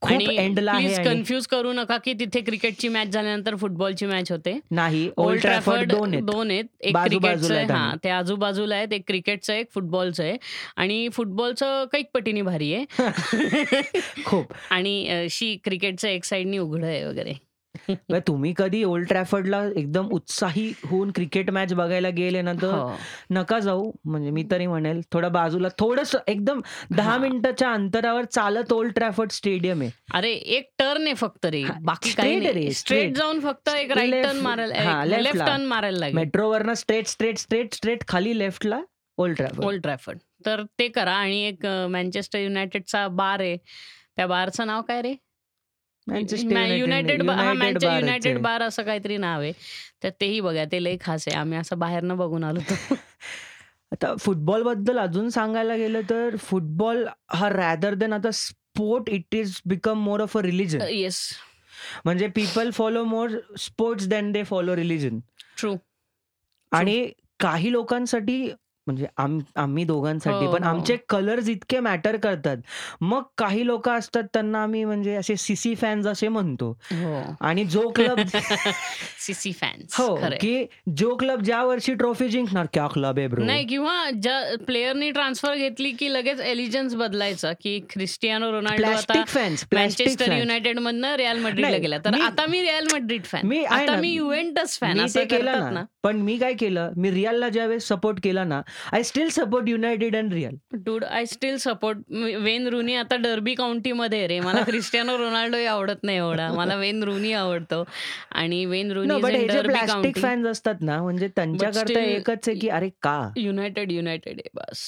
खूप 0.01 0.11
आणि 0.11 0.25
एंडला 0.35 0.71
आहे 0.71 1.03
कन्फ्युज 1.03 1.47
करू 1.47 1.73
नका 1.73 1.97
की 1.97 2.13
तिथे 2.13 2.41
क्रिकेटची 2.41 2.87
मॅच 2.87 3.07
झाल्यानंतर 3.07 3.55
फुटबॉलची 3.55 4.05
मॅच 4.05 4.31
होते. 4.31 4.59
नाही 4.71 5.09
ओल्ड 5.17 5.41
ट्रॅफर्ड 5.41 5.91
दोन 5.91 6.13
आहेत. 6.13 6.23
दोन 6.23 6.51
आहेत. 6.51 6.63
एक 6.81 6.97
क्रिकेटचं 6.97 7.55
आहे. 7.55 7.65
हा. 7.65 7.95
ते 8.03 8.09
आजूबाजूला 8.09 8.75
आहेत. 8.75 8.93
एक 8.93 9.03
क्रिकेटचं 9.07 9.53
एक 9.53 9.67
फुटबॉलचं 9.73 10.23
आहे. 10.23 10.37
आणि 10.75 11.09
फुटबॉलचं 11.09 11.85
कैक 11.85 12.05
पटीने 12.13 12.41
भारी 12.41 12.73
आहे. 12.73 12.85
खूप. 14.25 14.53
आणि 14.69 15.27
शी 15.29 15.57
क्रिकेटचं 15.63 16.07
एक 16.07 16.23
साइडनी 16.23 16.57
उघड 16.57 16.83
आहे 16.83 17.05
वगैरे. 17.05 17.48
मग 17.89 18.19
तुम्ही 18.27 18.53
कधी 18.57 18.83
ओल्ड 18.83 19.07
ट्रॅफर्डला 19.07 19.65
एकदम 19.75 20.07
उत्साही 20.11 20.73
होऊन 20.85 21.11
क्रिकेट 21.11 21.49
मॅच 21.49 21.73
बघायला 21.73 22.09
गेले 22.09 22.41
ना 22.41 22.53
तर 22.53 22.67
हो. 22.67 22.91
नका 23.31 23.59
जाऊ. 23.59 23.91
म्हणजे 24.05 24.29
मी 24.29 24.43
तरी 24.51 24.67
म्हणेल 24.67 25.01
थोडा 25.13 25.29
बाजूला 25.29 25.67
थोडस 25.79 26.15
एकदम 26.27 26.61
दहा 26.95 27.11
हा. 27.11 27.17
मिनिटाच्या 27.17 27.71
अंतरावर 27.71 28.25
चालत 28.25 28.73
ओल्ड 28.73 28.93
ट्रॅफर्ड 28.93 29.31
स्टेडियम 29.31 29.81
आहे. 29.81 29.91
अरे 30.13 30.31
एक 30.31 30.69
टर्न 30.79 31.05
आहे 31.05 31.13
फक्त 31.13 31.45
रे. 31.45 31.61
हा, 31.61 31.73
बाकी 31.81 32.11
काही 32.11 32.29
straight 32.29 32.45
आहे 32.45 32.53
नाही. 32.53 32.67
रे, 32.67 32.73
स्ट्रेट 32.73 32.99
straight. 32.99 33.23
जाऊन 33.23 33.39
फक्त 33.39 33.69
एक 33.69 33.91
राईट 33.91 34.09
Left- 34.09 34.23
टर्न 34.23 34.37
हा, 34.37 34.43
मारायला 34.43 35.03
left 35.03 35.23
लेफ्ट 35.23 35.37
ला. 35.37 35.45
टर्न 35.45 35.65
मारायला 35.65 35.97
लागेल. 35.97 36.15
मेट्रोवरनं 36.15 36.73
straight 36.73 37.07
straight 37.07 37.37
straight 37.37 37.73
straight 37.73 37.95
straight 37.97 38.07
खाली 38.07 38.39
लेफ्टला 38.39 38.79
ओल्ड 39.17 39.37
ट्रॅफर्ड. 39.37 39.65
Old 39.65 39.81
Trafford. 39.81 40.17
तर 40.45 40.63
ते 40.79 40.87
करा 40.87 41.11
आणि 41.11 41.43
एक 41.43 41.65
मँचेस्टर 41.65 42.39
युनायटेडचा 42.39 43.07
बार 43.07 43.39
आहे. 43.39 43.57
त्या 44.15 44.27
बारचं 44.27 44.67
नाव 44.67 44.81
काय 44.81 45.01
रे? 45.01 45.15
युनायटेड 46.11 47.21
युनायटेड 47.21 48.37
बार 48.37 48.61
असं 48.61 48.83
काहीतरी 48.83 49.17
नाव 49.17 49.41
आहे. 49.41 49.51
तर 50.03 50.09
तेही 50.21 50.39
बघा 50.39 50.65
ते 50.65 50.83
लई 50.83 50.97
खास 51.01 51.27
आहे. 51.27 51.37
आम्ही 51.37 51.57
असं 51.57 51.79
बाहेरनं 51.79 52.17
बघून 52.17 52.43
आलो 52.43 52.59
होतो. 52.59 52.95
आता 53.91 54.15
फुटबॉलबद्दल 54.19 54.99
अजून 54.99 55.29
सांगायला 55.29 55.75
गेलं 55.75 56.01
तर 56.09 56.35
फुटबॉल 56.35 57.05
हा 57.31 57.49
रॅदर 57.49 57.93
देन 57.93 58.13
आता 58.13 58.31
sport 58.31 59.09
it 59.09 59.35
is 59.35 59.61
become 59.65 59.99
more 59.99 60.21
of 60.21 60.37
a 60.37 60.41
religion 60.41 60.81
yes 60.89 61.33
म्हणजे 62.05 62.27
people 62.27 62.69
follow 62.71 63.03
more 63.03 63.29
sports 63.57 64.07
than 64.07 64.31
they 64.31 64.43
follow 64.43 64.75
religion 64.75 65.19
true 65.57 65.75
आणि 66.71 67.11
काही 67.39 67.71
लोकांसाठी 67.71 68.51
म्हणजे 68.89 69.05
आम- 69.17 69.41
आम्ही 69.55 69.83
दोघांसाठी. 69.83 70.45
हो, 70.45 70.51
पण 70.51 70.63
हो. 70.63 70.69
आमचे 70.69 70.97
कलर्स 71.09 71.49
इतके 71.49 71.79
मॅटर 71.79 72.17
करतात. 72.17 72.57
मग 73.01 73.21
काही 73.37 73.65
लोक 73.67 73.89
असतात 73.89 74.23
त्यांना 74.23 74.63
आम्ही 74.63 74.85
म्हणजे 74.85 75.15
असे 75.15 75.35
सीसी 75.35 75.75
फॅन्स 75.75 76.07
असे 76.07 76.27
म्हणतो. 76.27 76.77
हो. 76.91 77.35
आणि 77.41 77.63
जो 77.63 77.89
क्लब 77.89 78.19
सीसी 79.19 79.51
फॅन्स 79.51 79.99
हो 79.99 80.15
की 80.15 80.65
जो 80.97 81.15
क्लब 81.15 81.41
ज्या 81.41 81.63
वर्षी 81.63 81.93
ट्रॉफी 81.93 82.27
जिंकणार 82.27 82.65
क्या 82.73 82.87
क्लब 82.87 83.17
आहे 83.17 83.27
ब्रो 83.27 83.43
नाही 83.43 83.65
किंवा 83.65 84.09
ज्या 84.21 84.63
प्लेयरनी 84.65 85.11
ट्रान्सफर 85.11 85.55
घेतली 85.55 85.91
की 85.91 86.13
लगेच 86.13 86.39
एलिजन्स 86.39 86.95
बदलायचा 86.95 87.51
की 87.53 87.79
क्रिस्टियानो 87.79 88.51
रोनाल्डो 88.51 88.89
आता 88.89 89.23
फॅन्स 89.27 89.65
फॅन्स 89.73 90.01
युनायटेड 90.21 90.79
मधनं 90.79 91.15
रिअल 91.15 91.39
मॅड्रिडला 91.39 91.77
गेला 91.77 91.97
तर 91.97 92.13
आता 92.13 92.45
मी 92.45 92.61
रिअल 92.61 92.87
मॅड्रिड 92.93 93.23
फॅन 93.23 93.47
मी 93.47 93.63
आता 93.63 93.95
मी 93.95 94.09
युवेंटस 94.09 94.79
फॅन 94.79 95.01
असं 95.01 95.23
केलं 95.23 95.73
ना. 95.73 95.83
पण 96.03 96.15
मी 96.15 96.37
काय 96.37 96.53
केलं? 96.53 96.91
मी 96.97 97.11
रिअलला 97.11 97.49
ज्यावेळेस 97.49 97.87
सपोर्ट 97.87 98.17
केला 98.23 98.43
ना 98.43 98.61
I 98.93 99.03
still 99.03 99.29
support 99.29 99.69
United 99.69 100.15
and 100.15 100.33
Real 100.33 100.55
dude 100.73 101.03
I 101.03 101.25
still 101.25 101.57
support 101.57 101.97
Wayne 102.41 102.67
Rooney 102.67 102.95
आता 102.95 103.15
डर्बी 103.15 103.53
काउंटी 103.55 103.91
मध्ये 103.91 104.27
रे. 104.27 104.39
मला 104.39 104.61
क्रिस्टियानो 104.67 105.17
रोनाल्डो 105.17 105.57
आवडत 105.57 106.03
नाही 106.03 106.17
एवढा. 106.17 106.51
मला 106.53 106.75
वेन 106.75 107.03
रुनी 107.03 107.33
आवडतो. 107.33 107.83
आणि 108.31 108.65
वेन 108.65 108.91
रुनी 108.91 109.13
हे 109.13 109.61
प्लास्टिक 109.61 110.17
फॅन्स 110.17 110.47
असतात 110.47 110.75
ना 110.81 111.01
म्हणजे 111.01 111.27
त्यांच्याकरता 111.27 111.93
still- 111.93 112.05
एकच 112.05 112.49
आहे 112.49 112.57
की 112.57 112.69
अरे 112.69 112.89
का? 113.01 113.31
युनायटेड 113.37 113.91
युनायटेड 113.91 114.33
आहे 114.33 114.49
बस. 114.53 114.83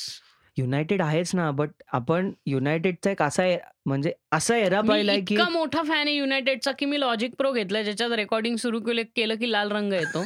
युनायटेड 0.58 1.02
आहेच 1.02 1.32
ना 1.36 1.52
बट 1.52 1.70
आपण 1.94 2.32
युनायटेडचा 2.46 3.12
एक 3.12 3.22
असा 3.22 3.44
म्हणजे 3.86 4.12
असा 4.32 4.56
एरा 4.58 4.82
मी 4.82 4.88
पाहिलाय 4.88 5.20
की 5.28 5.34
इतका 5.36 5.48
मोठा 5.50 5.82
फॅन 5.84 6.08
आहे 6.08 6.16
युनायटेडचा 6.16 6.72
की 6.72 6.86
मी 6.86 7.00
लॉजिक 7.00 7.34
प्रो 7.38 7.52
घेतलाय 7.52 7.84
ज्याच्यात 7.84 8.12
रेकॉर्डिंग 8.12 8.56
सुरू 8.56 8.80
केलं 8.80 9.02
केलं 9.16 9.36
की 9.36 9.52
लाल 9.52 9.72
रंग 9.72 9.94
येतो. 9.94 10.24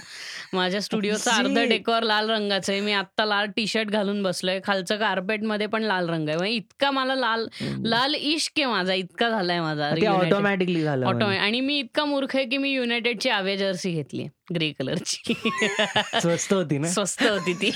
माझ्या 0.54 0.82
स्टुडिओचा 0.82 1.36
अर्ध. 1.36 1.58
डेकोर 1.60 2.04
लाल 2.04 2.30
रंगाचं 2.30 2.72
आहे. 2.72 2.82
मी 2.82 2.91
आत्ता 2.91 3.26
लाल 3.26 3.48
टी 3.56 3.65
शर्ट 3.68 3.89
घालून 3.89 4.22
बसलोय. 4.24 4.60
खालचं 4.63 4.98
कार्पेटमध्ये 4.98 5.68
पण 5.68 5.84
लाल 5.84 6.10
रंग 6.10 6.30
आहे. 6.30 6.38
म्हणजे 6.38 6.56
इतका 6.56 6.91
मला 6.91 7.15
लाल 7.15 7.48
लाल 7.86 8.15
इश्क 8.15 8.60
आहे 8.60 8.65
माझा. 8.65 8.94
इतका 8.94 9.30
झालाय 9.30 9.62
माझा 9.62 9.91
ते. 9.91 10.06
ऑटोमॅटिकली 10.08 10.82
झालं 10.82 11.06
ऑटो 11.06 11.18
म्हणजे. 11.18 11.39
आणि 11.39 11.62
मी 11.62 11.80
इतका 11.80 12.06
मूर्ख 12.06 12.36
आहे 12.36 12.46
की 12.46 12.58
मी 12.58 12.72
युनायटेडची 12.74 13.30
आवे 13.30 13.58
जर्सी 13.58 13.91
घेतली 13.91 14.28
ग्रे 14.56 14.72
कलरची 14.80 15.34
स्वस्त 15.34 16.54
होती 16.54 16.78
ना? 16.78 16.88
स्वस्त 16.88 17.24
होती 17.24 17.54
ती. 17.62 17.72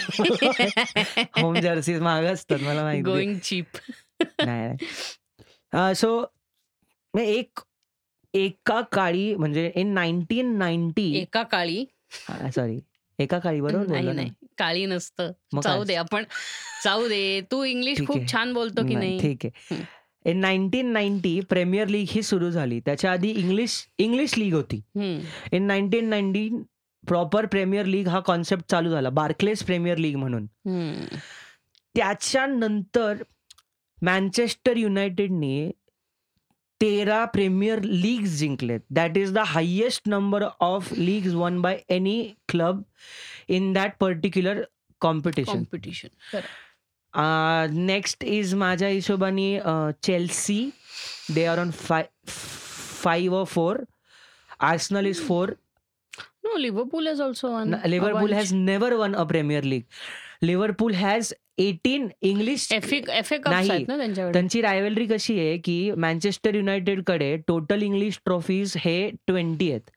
होम 1.39 1.59
जर्सीज 1.59 2.01
महाग 2.01 2.25
असतात 2.25 2.59
मला 2.61 2.83
माहिती 2.83 3.09
गोइंग 3.09 3.37
चीप 3.43 3.77
नाही. 4.21 4.75
सो 5.73 6.11
एक 7.13 7.59
एका 8.33 8.79
काळी 8.91 9.33
म्हणजे 9.35 9.71
इन 9.75 9.93
नाईन्टीन 9.93 10.57
नाईन्टी 10.57 11.11
एका 11.17 11.43
काळी 11.43 11.83
सॉरी 12.55 12.79
एका 13.19 13.39
काळी 13.39 13.61
बरोबर 13.61 13.87
नाही 13.87 13.97
बोललो 13.97 14.11
ना? 14.11 14.21
नाही 14.21 14.31
काळी 14.57 14.85
नसतं 14.85 15.31
मग 15.53 15.61
जाऊ? 15.61 15.83
दे 15.83 15.95
आपण 15.95 16.23
जाऊ 16.83 17.07
दे 17.07 17.41
तू 17.51 17.63
इंग्लिश 17.63 17.97
ठीक 17.97 18.07
खूप. 18.07 18.21
छान 18.31 18.53
बोलतो 18.53 18.85
की 18.87 18.95
नाही 18.95 19.19
ठीक 19.19 19.45
आहे. 19.45 19.83
In 20.25 20.39
nineteen 20.39 20.91
ninety 20.91 21.39
Premier 21.49 21.87
League 21.87 22.05
ही 22.09 22.21
सुरू 22.23 22.49
झाली 22.51 22.79
त्याच्या 22.79 23.11
आधी 23.11 23.29
इंग्लिश 23.31 23.75
इंग्लिश 23.97 24.37
लीग 24.37 24.53
होती 24.53 24.81
हम्म. 24.95 25.19
In 25.51 25.63
nineteen 25.63 26.09
nineteen 26.09 26.61
proper 27.03 27.45
Premier 27.45 27.85
League 27.85 28.07
हा 28.07 28.19
कॉन्सेप्ट 28.19 28.69
चालू 28.71 28.89
झाला 28.89 29.09
बार्कलेस 29.09 29.63
प्रीमियर 29.63 29.97
लीग 29.97 30.15
म्हणून 30.15 30.43
हम्म. 30.65 31.05
त्याच्यानंतर 31.95 33.21
मँचेस्टर 34.03 34.77
युनायटेडने 34.77 35.71
तेरा 36.81 37.23
Premier 37.25 37.79
League 37.83 38.25
जिंकलेत 38.37 38.81
that 38.93 39.17
is 39.17 39.33
the 39.33 39.43
highest 39.47 40.07
number 40.07 40.43
of 40.61 40.93
leagues 40.93 41.33
won 41.33 41.61
by 41.61 41.79
any 41.89 42.21
club 42.49 42.83
in 43.49 43.71
that 43.73 43.97
particular 43.99 44.63
competition 45.01 45.51
competition 45.53 46.07
next 47.75 48.23
is 48.23 48.53
माझ्या 48.55 48.87
हिशोबाने 48.87 49.59
Chelsea 50.03 50.69
they 51.35 51.45
are 51.45 51.59
on 51.59 51.71
five 51.71 52.07
five 52.27 53.43
four 53.43 53.83
Arsenal 54.61 55.07
is 55.07 55.21
four 55.27 55.53
no 56.45 56.57
Liverpool 56.57 57.07
is 57.07 57.21
also 57.21 57.51
one 57.51 57.75
Liverpool 57.85 58.33
has 58.33 58.53
never 58.53 58.93
won 58.93 59.15
a 59.15 59.23
Premier 59.23 59.63
League 59.63 59.81
Liverpool 60.43 60.93
has 60.93 61.33
eighteen 61.59 62.07
English 62.21 62.67
नाही. 62.73 63.85
त्यांची 64.17 64.61
rivalry 64.61 65.05
कशी 65.05 65.39
आहे 65.39 65.57
की 65.57 65.91
मँचेस्टर 65.91 66.55
युनायटेडकडे 66.55 67.37
total 67.47 67.81
English 67.81 68.19
trophies 68.25 68.73
हे 68.77 69.09
ट्वेंटी 69.27 69.71
आहेत. 69.71 69.89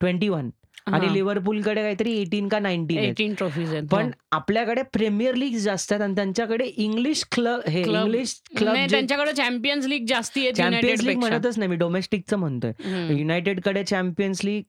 twenty 0.00 0.28
one 0.28 0.50
आणि 0.86 1.06
हां. 1.06 1.14
लिव्हरपूलकडे 1.14 1.82
काहीतरी 1.82 2.12
18 2.20 2.48
का 2.48 2.58
19 2.58 2.98
आहेत. 2.98 3.08
18 3.10 3.34
ट्रॉफीज 3.34 3.74
आहेत. 3.74 3.88
पण. 3.92 4.10
आपल्याकडे 4.32 4.82
प्रीमियर 4.82 5.34
लीग 5.34 5.56
जास्त 5.56 5.92
आहेत 5.92 6.02
आणि 6.02 6.14
त्यांच्याकडे 6.14 6.64
इंग्लिश 6.64 7.24
क्लब 7.32 7.60
हे 7.68 7.80
इंग्लिश 7.80 8.40
क्लब 8.56 8.74
त्यांच्याकडे 8.90 9.32
चॅम्पियन्स 9.32 9.86
लीग 9.86 10.06
जास्ती 10.06 10.40
आहे 10.40 10.52
चॅम्पियन्स 10.52 10.84
युनायटेड 10.84 11.06
लीग. 11.08 11.18
म्हणतच 11.18 11.58
नाही 11.58 11.70
मी 11.70 11.76
डोमेस्टिकचं 11.76 12.36
म्हणतोय. 12.36 12.70
हं. 12.70 13.16
युनायटेडकडे 13.18 13.84
चॅम्पियन्स 13.84 14.44
लीग 14.44 14.62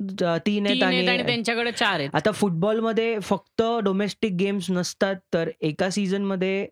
3 0.00 0.26
आहेत 0.26 0.40
3 0.46 0.66
आहेत 0.66 0.82
आणि 0.82 1.08
आणि 1.08 1.22
त्यांच्याकडे 1.22 1.72
4 1.72 1.98
आहेत. 1.98 2.10
आता 2.14 2.30
फुटबॉलमध्ये 2.30 3.18
फक्त 3.22 3.62
डोमेस्टिक 3.84 4.32
गेम्स 4.32 4.70
नसतात 4.70 5.16
तर 5.34 5.50
एका 5.60 5.90
सीझनमध्ये 5.90 6.66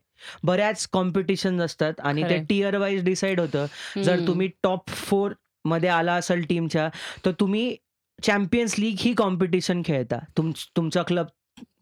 बऱ्याच 0.45 0.87
कॉम्पिटिशन्स 0.93 1.63
असतात 1.63 2.01
आणि 2.01 2.23
ते 2.23 2.29
खरंय. 2.29 2.45
टियर 2.49 2.77
वाईज 2.77 3.05
डिसाईड 3.05 3.41
होतं. 3.41 3.67
जर. 4.05 4.27
तुम्ही 4.27 4.49
टॉप 4.63 4.91
4 4.91 5.33
मध्ये 5.65 5.89
आला 5.89 6.15
असाल 6.15 6.41
टीमच्या 6.41 6.89
तर 7.27 7.31
तुम्ही 7.41 7.75
चॅम्पियन्स 8.19 8.79
लीग 8.79 8.97
ही 8.99 9.13
कॉम्पिटिशन 9.15 9.83
खेळता. 9.85 10.19
तुम 10.37 10.51
तुमचा 10.77 11.03
क्लब 11.03 11.27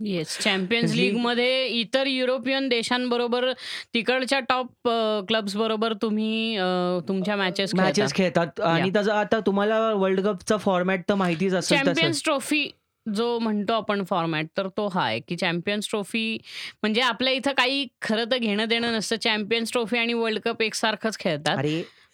येस. 0.05 0.39
चॅम्पियन्स 0.39 0.95
लीग 0.95 1.13
लीगमध्ये 1.13 1.67
इतर 1.69 2.07
युरोपियन 2.07 2.69
देशांबरोबर 2.69 3.51
तिकडच्या 3.95 4.41
टॉप 4.41 4.89
क्लब्स 5.29 5.57
बरोबर 5.57 5.93
तुम्ही 6.03 6.57
तुमच्या 7.09 7.37
मॅचेस. 7.37 7.75
मॅचेस 7.75 8.15
खेळतात 8.15 8.61
आणि. 8.61 8.91
त्याचा 8.91 9.19
आता 9.21 9.41
तुम्हाला 9.47 9.81
वर्ल्ड 9.93 10.21
कपचा 10.21 10.57
फॉर्मॅट 10.57 11.03
तर 11.09 11.15
माहितीच 11.15 11.55
असेल. 11.55 11.79
चॅम्पियन्स 11.79 12.23
ट्रॉफी 12.25 12.69
जो 13.07 13.39
म्हणतो 13.39 13.73
आपण 13.73 14.03
फॉर्मॅट 14.05 14.47
तर 14.57 14.67
तो 14.77 14.87
हा 14.89 15.05
आहे 15.05 15.21
की 15.21 15.37
चॅम्पियन्स 15.37 15.89
ट्रॉफी 15.91 16.39
म्हणजे 16.83 17.01
आपल्या 17.01 17.33
इथं 17.33 17.53
काही 17.53 17.87
खरं 18.03 18.25
तर 18.31 18.37
घेणं 18.37 18.69
देणं 18.69 18.93
नसतं. 18.93 19.17
चॅम्पियन्स 19.17 19.73
ट्रॉफी 19.73 19.99
आणि 19.99 20.13
वर्ल्ड 20.13 20.41
कप 20.41 20.63
एकसारखंच 20.63 21.19
खेळतात. 21.19 21.57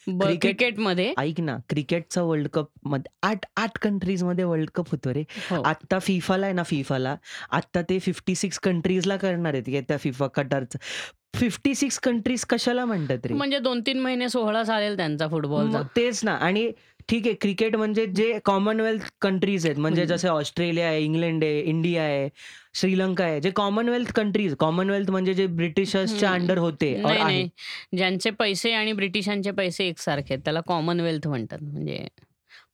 क्रिकेटमध्ये 0.09 1.13
ऐक 1.19 1.41
ना 1.41 1.57
क्रिकेटचा 1.69 2.23
वर्ल्ड 2.23 2.49
कपमध्ये 2.49 3.13
आठ 3.23 3.47
आठ 3.57 3.79
कंट्रीजमध्ये 3.83 4.45
वर्ल्ड 4.45 4.71
कप 4.75 4.91
होतो 4.91 5.15
रे. 5.15 5.25
हो. 5.51 5.61
आता 5.63 5.99
फिफाला 5.99 6.47
आहे 6.47 6.55
ना 6.55 6.63
फिफाला 6.63 7.17
आता 7.51 7.83
ते 7.83 7.99
56 8.01 8.59
कंट्रीजला 8.63 9.17
करणार 9.17 9.55
आहेत 9.55 9.83
त्या 9.89 9.97
फिफा 9.97 10.27
कटारचं. 10.27 10.79
56 11.35 11.99
कंट्रीज 12.03 12.45
कशाला 12.45 12.85
म्हणतात 12.85 13.27
रे? 13.27 13.35
म्हणजे 13.35 13.59
2-3 13.59 13.99
महिने 14.01 14.29
सोहळा 14.29 14.63
चालेल 14.65 14.97
त्यांचा 14.97 15.29
फुटबॉलचा. 15.29 15.79
मग 15.79 15.87
तेच 15.97 16.21
ना 16.25 16.33
आणि 16.33 16.71
ठीक 17.09 17.27
आहे 17.27 17.35
क्रिकेट 17.35 17.77
म्हणजे 17.77 18.07
जे 18.07 18.39
कॉमनवेल्थ 18.45 19.03
कंट्रीज 19.21 19.67
आहेत 19.67 19.79
म्हणजे. 19.79 20.07
जसे 20.07 20.29
ऑस्ट्रेलिया 20.29 20.87
आहे, 20.87 21.03
इंग्लंड 21.05 21.45
आहे, 21.45 21.61
इंडिया 21.61 22.03
आहे, 22.03 22.29
श्रीलंका 22.77 23.25
आहे. 23.25 23.41
जे 23.41 23.51
कॉमनवेल्थ 23.57 24.13
कंट्रीज 24.13 24.55
कॉमनवेल्थ 24.61 25.11
म्हणजे 25.11 25.35
जे 25.35 25.47
ब्रिटिशर्सच्या. 25.47 26.33
अंडर 26.33 26.59
होते 26.59 26.95
और 26.95 27.03
नाही, 27.03 27.19
आहे. 27.19 27.25
नाही. 27.25 27.49
ज्यांचे 27.97 28.31
पैसे 28.31 28.73
आणि 28.73 28.93
ब्रिटिशांचे 28.93 29.51
पैसे 29.51 29.87
एकसारखे 29.89 30.35
आहेत 30.35 30.45
त्याला 30.45 30.61
कॉमनवेल्थ 30.67 31.29
म्हणतात. 31.29 31.63
म्हणजे 31.63 32.07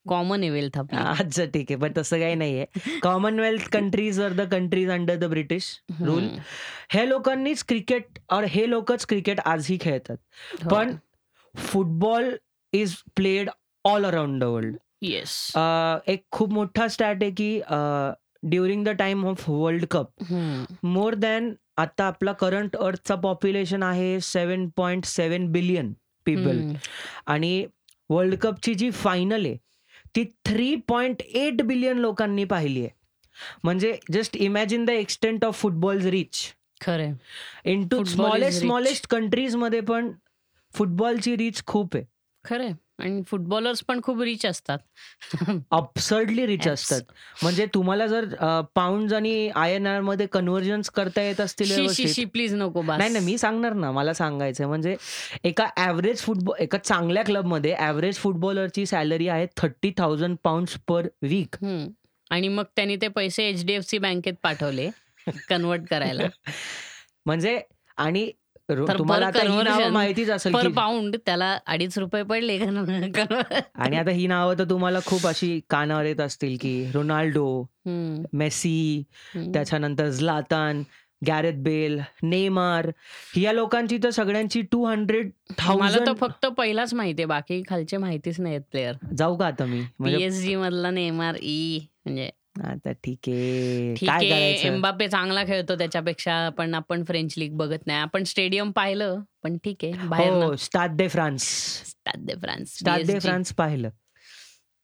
कॉमन 0.08 0.42
वेल्थ 0.42 0.78
आपली. 0.78 0.98
अच्छा 1.20 1.44
ठीक 1.44 1.66
आहे. 1.70 1.76
पण 1.80 1.92
तसं 1.96 2.18
काही 2.20 2.34
नाहीये. 2.34 2.64
Commonwealth 3.02 3.68
countries 3.72 4.20
are 4.20 4.32
the 4.32 4.48
countries 4.50 4.90
under 4.90 5.16
the 5.16 5.24
British 5.24 5.68
rule. 6.00 6.22
हं. 6.22 6.38
हे 6.92 7.08
लोकांनीच 7.08 7.64
क्रिकेट 7.64 8.18
और 8.32 8.44
हे 8.44 8.68
लोकच 8.70 9.06
क्रिकेट 9.06 9.40
आजही 9.40 9.78
खेळतात. 9.80 10.16
हो. 10.62 10.68
पण 10.70 10.94
football 11.54 12.30
is 12.72 12.96
played 13.16 13.50
all 13.84 14.06
around 14.06 14.40
the 14.40 14.44
world. 14.44 14.76
Yes. 15.02 15.36
एक 16.08 16.24
खूप 16.30 16.52
मोठा 16.52 16.88
स्टॅट 16.88 17.22
आहे 17.22 17.30
की 17.30 17.60
during 18.42 18.84
the 18.84 18.88
time 18.88 19.24
of 19.26 19.48
World 19.48 19.84
Cup. 19.86 20.22
More 20.82 21.14
than 21.14 21.52
आता 21.76 22.04
आपला 22.04 22.32
करंट 22.32 22.76
अर्थचा 22.76 23.14
पॉप्युलेशन 23.14 23.82
आहे 23.82 24.18
7.7 24.20 25.46
बिलियन 25.52 25.92
पीपल. 26.26 26.60
आणि 27.26 27.66
वर्ल्ड 28.10 28.34
कपची 28.34 28.74
जी 28.74 28.90
फायनल 28.90 29.46
आहे 29.46 29.56
ती 30.16 30.24
3.8 30.48 31.62
बिलियन 31.62 31.98
लोकांनी 31.98 32.44
पाहिली 32.44 32.80
आहे. 32.80 32.90
म्हणजे 33.64 33.96
just 34.12 34.36
imagine 34.36 34.84
the 34.84 34.90
extent 34.90 35.44
of 35.44 35.60
football's 35.60 36.04
reach. 36.04 36.42
खरंय. 36.80 37.12
In 37.64 37.86
to 37.88 37.96
football 37.96 38.28
smallest. 38.28 38.60
Smallest 38.60 39.06
कंट्रीजमध्ये 39.06 39.80
पण 39.80 40.10
फुटबॉलची 40.74 41.36
रीच 41.36 41.62
खूप 41.66 41.96
आहे. 41.96 42.04
खरंय. 42.44 42.72
आणि 42.98 43.22
फुटबॉलर्स 43.26 43.82
पण 43.82 44.00
खूप 44.02 44.20
रिच 44.22 44.46
असतात. 44.46 44.78
अब्सर्डली 45.70 46.46
रिच. 46.46 46.66
असतात. 46.68 47.00
म्हणजे 47.42 47.66
तुम्हाला 47.66 48.06
जर 48.06 48.24
अ, 48.34 48.60
पाउंड्स 48.74 49.12
आणि 49.12 49.50
आय-एन-आरमध्ये 49.54 50.26
कन्व्हर्जन्स 50.26 50.90
करता 50.90 51.22
येत 51.22 51.40
असतील 51.40 51.66
शी, 51.66 51.72
शी, 51.74 51.80
व्यवस्थित 51.80 52.14
शी 52.14 52.24
प्लीज 52.24 52.54
नको 52.54 52.82
बास. 52.82 52.98
नाही, 52.98 53.12
नाही 53.12 53.24
मी 53.24 53.38
सांगणार 53.38 53.72
ना. 53.72 53.90
मला 53.92 54.12
सांगायचंय 54.12 54.66
म्हणजे 54.66 54.96
एका 55.44 55.66
एव्हरेज 55.78 56.20
फुटबॉल 56.20 56.56
एका 56.58 56.78
चांगल्या 56.78 57.24
क्लबमध्ये 57.24 57.74
एव्हरेज 57.80 58.16
फुटबॉलरची 58.16 58.86
सॅलरी 58.86 59.28
आहे 59.28 59.46
30,000 59.56 60.34
पाउंड्स 60.44 60.76
पर 60.88 61.06
वीक. 61.22 61.56
हं. 61.62 61.86
आणि 62.30 62.48
मग 62.48 62.64
त्यांनी 62.76 62.96
ते 62.96 63.08
पैसे 63.08 63.48
एच-डी-एफ-सी 63.48 63.98
बँकेत 63.98 64.34
पाठवले 64.42 64.90
कन्व्हर्ट 65.48 65.82
करायला. 65.90 66.28
म्हणजे 67.26 67.60
आणि 67.96 68.30
रो 68.68 68.86
तर 68.88 68.98
तुम्हाला 68.98 69.28
पर 69.30 69.36
आता 69.36 69.40
ही 69.40 69.48
नावं 69.48 69.64
कन्व्हर्जन 69.64 69.92
माहितीच 69.92 70.30
असेल 70.30 70.52
पर 70.52 70.66
की 70.66 70.72
पाउंड 70.72 71.16
त्याला 71.26 71.56
₹2.5 71.66 72.22
पडले 72.22 72.58
कन्व्हर्ट 72.58 73.54
आणि 73.74 73.96
आता 73.96 74.10
ही 74.10 74.26
नावं 74.26 74.58
तर 74.58 74.64
तुम्हाला 74.64 74.98
खूप 75.06 75.26
अशी 75.26 75.60
कानावर 75.70 76.04
येत 76.04 76.20
असतील 76.20 76.56
की 76.60 76.74
रोनाल्डो. 76.94 77.46
मेसी. 78.32 79.02
त्याच्यानंतर 79.36 80.08
झ्लातान, 80.08 80.82
गॅरेथ 81.26 81.62
बेल, 81.62 81.98
नेमार 82.22 82.90
या 83.36 83.52
लोकांची 83.52 83.98
तर 84.04 84.10
सगळ्यांची 84.10 84.60
मला 84.60 84.94
तर 85.00 85.22
200,000 85.62 86.14
फक्त 86.20 86.46
पहिलाच 86.46 86.94
माहिती 86.94 87.22
आहे. 87.22 87.26
बाकी 87.26 87.62
खालचे 87.68 87.96
माहितीच 87.96 88.40
नाहीत 88.40 88.60
प्लेयर. 88.70 88.94
जाऊ 89.16 89.36
का 89.36 89.46
आता 89.46 89.64
मी? 89.64 89.80
म्हणजे 89.98 90.16
पी-एस-जी 90.16 90.54
मधला 90.56 90.90
नेमार 90.90 91.36
ई 91.42 91.78
म्हणजे 92.04 92.30
आता 92.56 92.92
ठीक 93.04 93.28
आहे. 93.28 93.94
ठीक 93.96 94.08
काय 94.08 94.18
आहे. 94.22 94.28
करायचं? 94.30 94.66
एम्बाप्पे 94.66 95.08
चांगला 95.08 95.44
खेळतो 95.44 95.74
त्याच्यापेक्षा 95.78 96.48
पण 96.48 96.74
आपण 96.74 97.04
फ्रेंच 97.04 97.34
लीग 97.38 97.56
बघत 97.56 97.86
नाही. 97.86 97.98
आपण 97.98 98.24
स्टेडियम 98.24 98.70
पाहिलं 98.70 99.20
पण 99.42 99.56
ठीक 99.64 99.84
आहे. 99.84 99.92
हो, 99.92 100.56
Stade 100.56 100.96
de 100.96 101.08
France. 101.08 101.42
Stade 101.90 102.24
de 102.26 102.34
France, 102.34 102.78
Stade 102.78 103.02
de. 103.06 103.18
France 103.20 103.52
पाहिलं. 103.52 103.90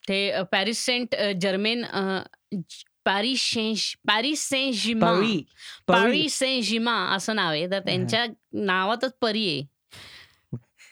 ते 0.04 0.28
uh, 0.30 0.42
Paris 0.42 0.84
Saint 0.86 1.14
uh, 1.14 1.30
Germain 1.32 1.84
uh, 1.84 2.22
ज 2.52 2.84
Paris 3.04 3.42
Saint 3.42 3.74
Paris 4.06 4.40
Saint. 4.48 4.74
Paris. 5.00 5.36
Paris 5.88 6.38
Saint 6.38 6.62
Germain 6.64 6.92
असं 7.16 7.36
नाव 7.36 7.50
आहे. 7.52 7.70
तर 7.70 7.80
त्यांच्या 7.80 8.24
नावातच 8.62 9.12
परी 9.22 9.46
आहे. 9.48 9.66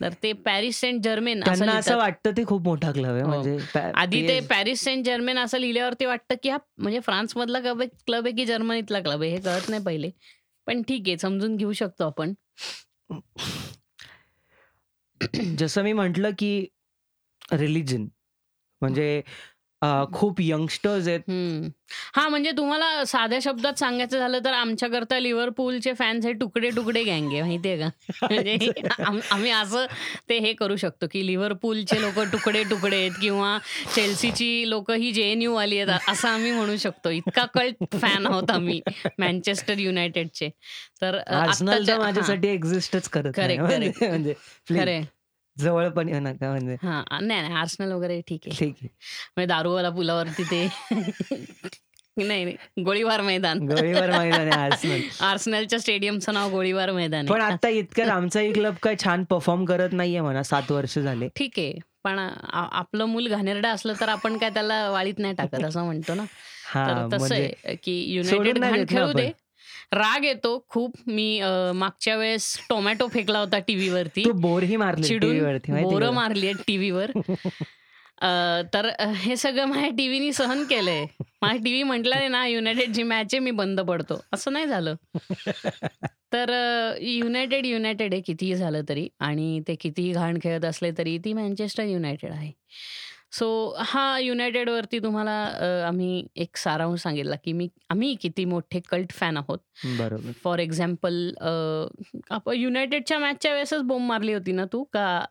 तर 0.00 0.12
ते 0.22 0.32
पॅरिस 0.44 0.80
सेंट 0.80 1.02
जर्मेन 1.04 1.42
असं 1.42 1.44
त्यांना 1.54 1.72
असं 1.72 1.90
लिहितात. 1.90 1.96
वाटतं 1.96 2.36
ते 2.36 2.44
खूप 2.44 2.62
मोठा 2.62 2.90
क्लब 2.92 3.10
आहे 3.10 3.22
हो. 3.22 3.28
म्हणजे 3.28 3.58
आधी 3.94 4.26
ते 4.28 4.38
पॅरिस 4.40 4.80
सेंट 4.80 5.04
जर्मेन 5.04 5.38
असं 5.38 5.58
लिहिल्यावरती 5.58 6.04
वाटतं 6.06 6.34
की 6.42 6.48
हा 6.48 6.58
म्हणजे 6.78 7.00
फ्रान्समधला 7.00 7.60
क्लब 7.60 7.80
आहे 7.80 7.88
क्लब 8.06 8.26
आहे 8.26 8.34
की 8.36 8.44
जर्मनीतला 8.46 9.00
क्लब 9.00 9.22
आहे 9.22 9.30
हे 9.30 9.40
कळत 9.40 9.68
नाही 9.70 9.82
पहिले. 9.82 10.10
पण 10.66 10.82
ठीक 10.82 11.02
आहे 11.06 11.18
समजून 11.18 11.56
घेऊ 11.56 11.72
शकतो 11.72 12.04
आपण. 12.06 12.32
जसं 15.58 15.82
मी 15.82 15.92
म्हटलं 15.92 16.30
की 16.38 16.66
रिलिजन 17.52 18.06
म्हणजे 18.82 19.22
अ, 19.82 20.04
खूप 20.14 20.40
यंगस्टर्स 20.40 21.08
आहेत. 21.08 21.20
हं. 21.28 21.68
हां, 22.14 22.28
म्हणजे 22.30 22.50
तुम्हाला 22.52 23.04
साध्या 23.06 23.38
शब्दात 23.42 23.78
सांगायचं 23.78 24.18
झालं 24.18 24.38
तर 24.44 24.52
आमच्याकरता 24.52 25.18
लिव्हरपूलचे 25.18 25.92
फॅन्स 25.94 26.26
हे 26.26 26.32
तुकडे-तुकडे 26.32 27.02
गँग 27.04 27.32
आहे 27.32 27.42
माहिती 27.42 27.68
आहे 27.70 27.78
का? 27.78 27.88
म्हणजे 28.30 28.58
आम 29.00 29.18
आम्ही 29.30 29.50
असं 29.52 29.86
ते 30.28 30.38
हे 30.40 30.52
करू 30.54 30.76
शकतो 30.76 31.06
की 31.12 31.26
लिव्हरपूलचे 31.26 32.00
लोकं 32.00 32.32
तुकडे-तुकडे 32.32 32.96
आहेत 32.96 33.12
किंवा 33.18 33.58
चेल्सीची 33.92 34.48
लोकं 34.70 34.94
ही 34.96 35.12
जे-एन-यू 35.12 35.54
वाली 35.54 35.78
आहेत 35.78 36.00
असं 36.08 36.28
आम्ही 36.28 36.52
म्हणू 36.52 36.76
शकतो. 36.78 37.10
इतका 37.10 37.44
कल्ट 37.54 37.76
फॅन 37.94 38.26
आहोत 38.26 38.50
आम्ही 38.50 38.80
मँचेस्टर 39.18 39.78
युनायटेडचे. 39.78 40.50
तर 41.02 41.16
अ, 41.18 41.34
आर्सेनल 41.36 41.86
तर 41.86 41.94
आत्ताच्या 41.94 41.96
हां. 41.96 41.98
माझ्यासाठी 41.98 42.48
एक्झिस्टच 42.48 43.08
करत 43.10 43.40
नाही. 43.40 43.58
करेक्ट, 43.58 43.58
म्हणजे 43.58 43.90
करेक्ट. 43.92 44.04
म्हणजे 44.04 44.34
प्लीज 44.66 44.78
खरं 44.78 44.90
आहे. 44.90 45.04
जवळ 45.58 45.88
पण 45.88 46.08
येऊ 46.08 46.20
नका 46.20 46.50
म्हणजे. 46.50 46.76
हां. 46.82 47.02
नाही, 47.26 47.40
नाही. 47.40 47.54
आर्सेनल 47.54 47.92
वगैरे 47.92 48.20
ठीक 48.28 48.40
आहे. 48.46 48.56
ठीक 48.58 48.74
आहे. 48.80 48.88
म्हणजे 49.36 49.46
दारूवाला 49.46 49.90
पुलावरती 49.90 50.42
ते 50.42 50.68
नाही, 52.18 52.44
नाही. 52.44 52.56
गोळीबार 52.84 53.20
मैदान. 53.20 53.58
गोळीबार 53.68 54.10
मैदान 54.18 54.48
आहे 54.52 54.60
आर्सेनल. 54.64 55.00
आर्सेनलच्या 55.20 55.78
स्टेडियमचं 55.80 56.34
नाव 56.34 56.50
गोळीबार 56.50 56.90
मैदान 56.92 57.26
पण 57.26 57.40
आहे. 57.40 57.52
आता 57.52 57.68
इतक्यात 57.68 58.08
आमचाही 58.08 58.52
क्लब 58.52 58.74
काही 58.82 58.96
छान 59.04 59.24
परफॉर्म 59.24 59.64
करत 59.64 59.92
नाहीये 59.92 60.20
म्हणा 60.20 60.42
7 60.42 60.72
वर्ष 60.72 60.98
झाले. 60.98 61.28
ठीक 61.36 61.58
आहे. 61.58 61.78
पण 62.04 62.18
आ 62.18 62.28
आपलं 62.52 63.04
मूल 63.04 63.28
घाणेरडं 63.28 63.68
असलं 63.68 63.92
तर 64.00 64.08
आपण 64.08 64.38
काय 64.38 64.50
त्याला 64.50 64.90
वाळीत 64.90 65.18
नाही 65.18 65.34
टाकत 65.34 65.64
असं 65.64 65.84
म्हणतो 65.84 66.14
ना. 66.14 66.24
तर 66.24 66.78
हां, 66.78 67.06
तसं 67.06 67.18
म्हणजे 67.18 67.42
आहे 67.42 67.76
की 67.76 68.22
सोडून 68.24 68.46
युनायटेड 68.46 68.58
नाही 68.58 68.72
घाण 68.72 68.84
देत 68.84 68.92
ना 68.92 69.00
खेळू 69.00 69.12
दे. 69.12 69.30
राग 69.92 70.24
येतो 70.24 70.64
खूप. 70.68 70.96
मी 71.06 71.40
मागच्या 71.74 72.16
वेळेस 72.16 72.60
टोमॅटो 72.68 73.08
फेकला 73.08 73.38
होता 73.38 73.58
टीव्हीवरती. 73.58 74.24
तू 74.24 74.32
बोरही 74.32 74.76
मारली 74.76 75.02
चिडून 75.02 75.56
बोरं? 75.82 76.10
मारली 76.10 76.46
आहेत 76.46 76.62
टीव्हीवर. 76.66 77.10
तर 78.74 78.90
हे 79.16 79.36
सगळं 79.36 79.64
माझ्या 79.64 79.88
टीव्हीनी 79.88 80.32
सहन 80.32 80.64
केलंय. 80.64 81.06
माझा 81.42 81.56
टीव्ही 81.56 81.82
म्हटला 81.82 82.28
ना 82.28 82.46
युनायटेडची 82.46 83.02
मॅच 83.02 83.34
आहे 83.34 83.38
मी 83.38 83.50
बंद 83.50 83.80
पडतो. 83.80 84.24
असं 84.32 84.52
नाही 84.52 84.66
झालं. 84.66 84.94
तर 86.32 86.50
युनायटेड 87.00 87.66
युनायटेड 87.66 88.12
आहे 88.12 88.22
कितीही 88.22 88.54
झालं 88.54 88.80
तरी 88.88 89.08
आणि 89.20 89.60
ते 89.68 89.74
कितीही 89.74 90.12
घाण 90.12 90.38
खेळत 90.42 90.64
असले 90.64 90.90
तरी 90.98 91.18
ती 91.18 91.32
मँचेस्टर 91.32 91.84
युनायटेड 91.84 92.30
आहे. 92.30 92.52
सो 93.38 93.46
हा 93.78 94.18
युनायटेडवरती 94.18 94.98
तुम्हाला 94.98 95.32
अ, 95.44 95.64
आम्ही 95.86 96.22
एक 96.36 96.56
सारांश 96.56 97.00
सांगितला, 97.00 97.36
की 97.44 97.52
मी 97.52 97.68
आम्ही 97.90 98.14
किती 98.14 98.44
मोठे 98.44 98.80
कल्ट 98.90 99.12
फॅन 99.12 99.36
आहोत. 99.36 99.58
बरोबर. 99.98 100.30
फॉर 100.44 100.58
एक्झाम्पल 100.58 101.14
आपण 102.30 102.54
युनायटेडच्या 102.56 103.18
मॅचच्या 103.18 103.52
वेळेसच 103.52 103.82
बोंब 103.82 104.06
मारली 104.08 104.32
होती 104.32 104.52
ना 104.52 104.64
तू? 104.64 104.82
का 104.92 105.24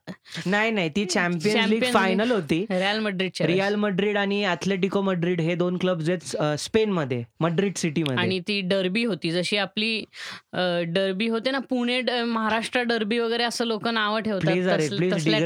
नाही, 0.46 0.72
नाही. 0.72 0.90
ती 0.90 1.06
चॅम्पियन्स 1.06 1.46
लीग 1.46 1.62
चॅम्पियन्स 1.62 1.94
फायनल 1.94 2.32
होती. 2.32 2.66
रिअल 2.70 3.00
मड्रिडच्या 3.00 3.48
वेळेस. 3.48 3.60
रिअल 3.62 3.76
मड्रिड 3.76 4.18
आणि 4.18 4.44
ॲथलेटिको 4.46 5.02
मड्रिड 5.02 5.42
हे 5.42 5.56
2 5.56 5.78
क्लब्स 5.78 6.10
आहेत 6.10 6.36
अ, 6.36 6.54
स्पेनमध्ये, 6.60 7.24
मड्रिड 7.40 7.78
सिटीमध्ये. 7.78 8.18
आणि 8.18 8.40
ती 8.40 8.60
डर्बी 8.62 9.04
होती. 9.04 9.32
जशी 9.32 9.58
आपली 9.58 9.94
अ, 10.54 10.60
डर्बी 10.88 11.28
होते 11.28 11.52
ना, 11.52 11.60
पुणे 11.60 12.00
ड 12.02 12.10
महाराष्ट्र 12.28 12.82
डर्बी 12.84 13.20
वगैरे 13.20 13.44
असं 13.44 13.66
लोकं 13.66 13.94
नावं 13.94 14.22
ठेवतात. 14.22 14.42
प्लीज 14.46 14.68
अरे, 14.68 14.88
तस 14.88 14.94
प्लीज 14.96 15.14
तसल्या 15.14 15.40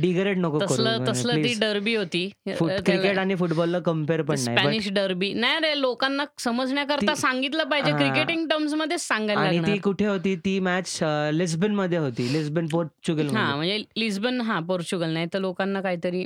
डिग्रेड 0.00 0.38
नको 0.38 0.58
करू. 0.58 0.66
तसलं 0.66 1.04
तसलं 1.08 1.34
ती 1.34 1.40
प्लीज. 1.42 1.60
डर्बी 1.86 1.94
होती. 1.96 2.28
क्रिकेट 2.46 3.18
आणि 3.18 3.34
फुटबॉलला 3.34 3.78
कंपेअर 3.78 4.22
पण 4.22 4.34
स्पॅनिश 4.34 4.90
डर्बी. 4.92 5.32
नाही 5.34 5.58
रे, 5.62 5.72
लोकांना 5.80 6.24
समजण्याकरता 6.38 7.14
सांगितलं 7.14 7.64
पाहिजे. 7.64 7.92
क्रिकेटिंग 7.92 8.46
टर्म्समध्येच 8.48 9.00
सांगायला 9.00 9.40
आणि 9.40 9.58
ती. 9.58 9.78
कुठे 9.78 10.06
होती 10.06 10.34
ती 10.36 10.58
मॅच 10.60 10.98
अ, 11.02 11.30
लिस्बनमध्ये 11.32 11.98
होती. 11.98 12.32
लिस्बन 12.32 12.66
पोर्चुगलमध्ये. 12.66 13.38
हां, 13.38 13.56
म्हणजे 13.56 13.78
लिस्बन 13.96 14.40
हां, 14.40 14.62
पोर्चुगल 14.62 15.10
नाही 15.10 15.26
तर 15.34 15.38
लोकांना 15.38 15.80
काहीतरी. 15.80 16.24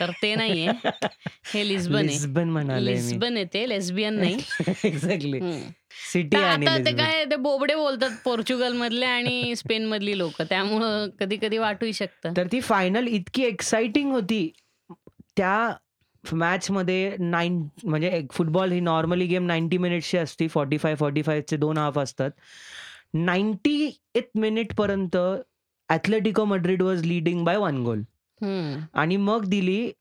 तर 0.00 0.10
ते 0.22 0.34
नाहीये. 0.34 0.68
हे 1.54 1.68
लिस्बन 1.68 1.96
आहे. 1.96 2.06
लिस्बन 2.06 2.48
म्हणालोय 2.48 2.92
मी. 2.94 3.00
लिस्बन 3.00 3.36
आहे 3.36 3.44
ते, 3.44 3.68
लेस्बियन 3.68 4.14
नाही. 4.14 4.36
एक्झॅक्टली. 4.84 5.40
सिटी 6.12 6.36
आता 6.36 6.78
ते. 6.78 6.92
काय 6.92 7.24
ते 7.24 7.36
बोबडे 7.36 7.74
बोलतात 7.74 8.10
पोर्चुगलमधले 8.24 9.06
आणि 9.06 9.54
स्पेनमधली 9.56 10.18
लोकं. 10.18 10.44
त्यामुळं 10.44 11.08
कधी-कधी 11.20 11.58
वाटूही 11.58 11.92
शकतं. 11.92 12.32
तर 12.36 12.46
ती 12.52 12.60
फायनल 12.60 13.06
इतकी 13.06 13.42
एक्साइटिंग 13.42 14.12
होती. 14.12 14.50
त्या 15.36 15.76
मॅचमध्ये 16.32 17.16
नाईन 17.18 17.68
म्हणजे 17.84 18.26
फुटबॉल 18.32 18.72
ही 18.72 18.80
नॉर्मली 18.80 19.26
गेम 19.26 19.46
90 19.46 19.78
मिनिट्सची 19.78 20.18
असते. 20.18 20.46
45-45 20.48 21.42
चे 21.50 21.56
2 21.56 21.78
हाफ 21.78 21.98
असतात. 21.98 22.30
90th 23.14 24.28
मिनिटपर्यंत 24.34 25.16
Atletico 25.88 26.44
Madrid 26.44 26.82
was 26.82 27.04
leading 27.04 27.44
by 27.44 27.56
1 27.56 27.74
goal. 27.74 28.02
आणि 28.94 29.16
मग 29.16 29.44
दिली 29.44 29.92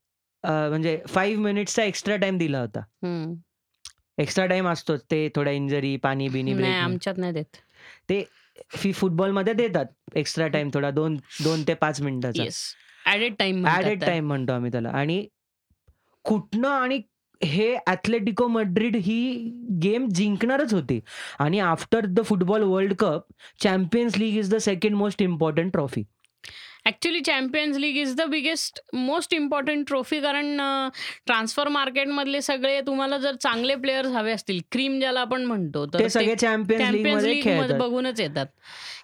अ, 0.44 0.52
म्हणजे 0.70 0.96
5 1.08 1.36
मिनिट्सचा 1.38 1.84
एक्स्ट्रा 1.84 2.16
टाईम 2.16 2.38
दिला 2.38 2.60
होता. 2.60 2.82
एक्स्ट्रा 4.18 4.46
टाईम 4.46 4.68
असतोच. 4.68 5.02
ते 5.12 5.28
थोड्या 5.36 5.54
इंजरी, 5.54 5.96
नाही, 6.04 6.54
ब्रेक 6.54 6.72
आमच्यात 6.74 7.18
नाही 7.18 7.34
देत. 7.34 7.58
ते 8.10 8.24
फी 8.72 8.92
फुटबॉलमध्ये 8.92 9.54
देतात 9.54 9.86
एक्स्ट्रा 10.16 10.48
टाईम 10.48 10.70
थोडा 10.74 10.90
2 10.92 11.16
2 11.44 11.64
ते 11.68 11.74
5 11.74 12.02
मिनिटाचा. 12.02 12.44
येस. 12.44 12.62
ॲडेड 13.06 13.36
टाईम 13.40 13.62
म्हणतात 13.62 13.78
ॲडेड 13.78 14.00
त्याला. 14.00 14.12
टाईम 14.12 14.28
म्हणतो 14.28 14.54
आम्ही 14.54 14.72
त्याला 14.72 14.90
आणि 14.90 15.26
कुठनं 16.26 16.68
आणि 16.68 17.02
हे 17.42 17.76
ॲथलेटिको 17.88 18.48
मड्रिड 18.48 18.96
ही 18.96 19.18
गेम 19.84 20.08
जिंकणारच 20.10 20.74
होती 20.74 21.00
आणि 21.40 21.60
after 21.60 22.06
the 22.06 22.22
football 22.26 22.64
World 22.64 22.94
Cup 23.00 23.26
Champions 23.62 24.18
League 24.18 24.38
is 24.38 24.54
the 24.54 24.58
second 24.58 24.96
most 24.96 25.22
important 25.22 25.72
trophy. 25.72 26.04
Actually 26.86 27.20
Champions 27.22 27.78
League 27.78 27.98
is 27.98 28.16
the 28.16 28.22
biggest 28.22 28.80
most 28.94 29.34
important 29.34 29.88
trophy 29.88 30.20
कारण 30.22 30.58
ट्रान्सफर 31.26 31.68
मार्केटमधले 31.68 32.42
सगळे 32.42 32.80
तुम्हाला 32.82 33.18
जर 33.18 33.36
चांगले 33.36 33.76
प्लेयर्स 33.76 34.12
हवे 34.12 34.32
असतील, 34.32 34.60
क्रीम 34.72 35.00
ज्याला 35.00 35.20
आपण 35.20 35.46
म्हणतो, 35.46 35.86
तर 35.86 36.08
सगळे 36.08 36.36
चॅम्पियन्स 36.36 37.26
खेळतात. 37.44 37.78
बघूनच 37.80 38.20
येतात, 38.20 38.46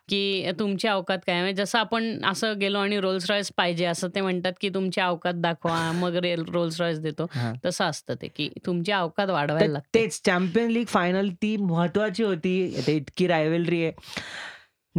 की 0.10 0.52
तुमची 0.60 0.88
अवकात 0.88 1.18
काय. 1.28 1.42
म्हणजे 1.42 1.64
जसं 1.64 1.80
आपण 1.80 2.26
असं 2.26 2.60
गेलो 2.60 2.80
आणि 2.80 3.00
रोल्स 3.00 3.30
रॉयस 3.30 3.52
पाहिजे 3.58 3.86
असं 3.86 4.08
ते 4.16 4.22
म्हणतात, 4.22 4.54
की 4.62 4.70
तुमची 4.70 5.02
अवकात 5.02 5.34
दाखवा, 5.34 5.92
मग 5.92 6.16
रोल्स 6.24 6.82
रॉयस 6.82 7.00
देतो. 7.00 7.28
तसं 7.66 7.86
असतं 7.86 8.16
ते, 8.22 8.28
की 8.28 8.50
तुमची 8.66 8.92
अवकात 8.92 9.30
वाढवायला 9.30 9.72
लागते. 9.72 10.00
तेच 10.00 10.22
चॅम्पियन्स 10.26 10.74
लीग 10.74 10.86
फायनल 10.86 11.30
ती 11.42 11.56
महत्वाची 11.58 12.24
होती. 12.24 12.58
इतकी 12.88 13.28
रायव्हलरी 13.28 13.84
आहे. 13.84 13.92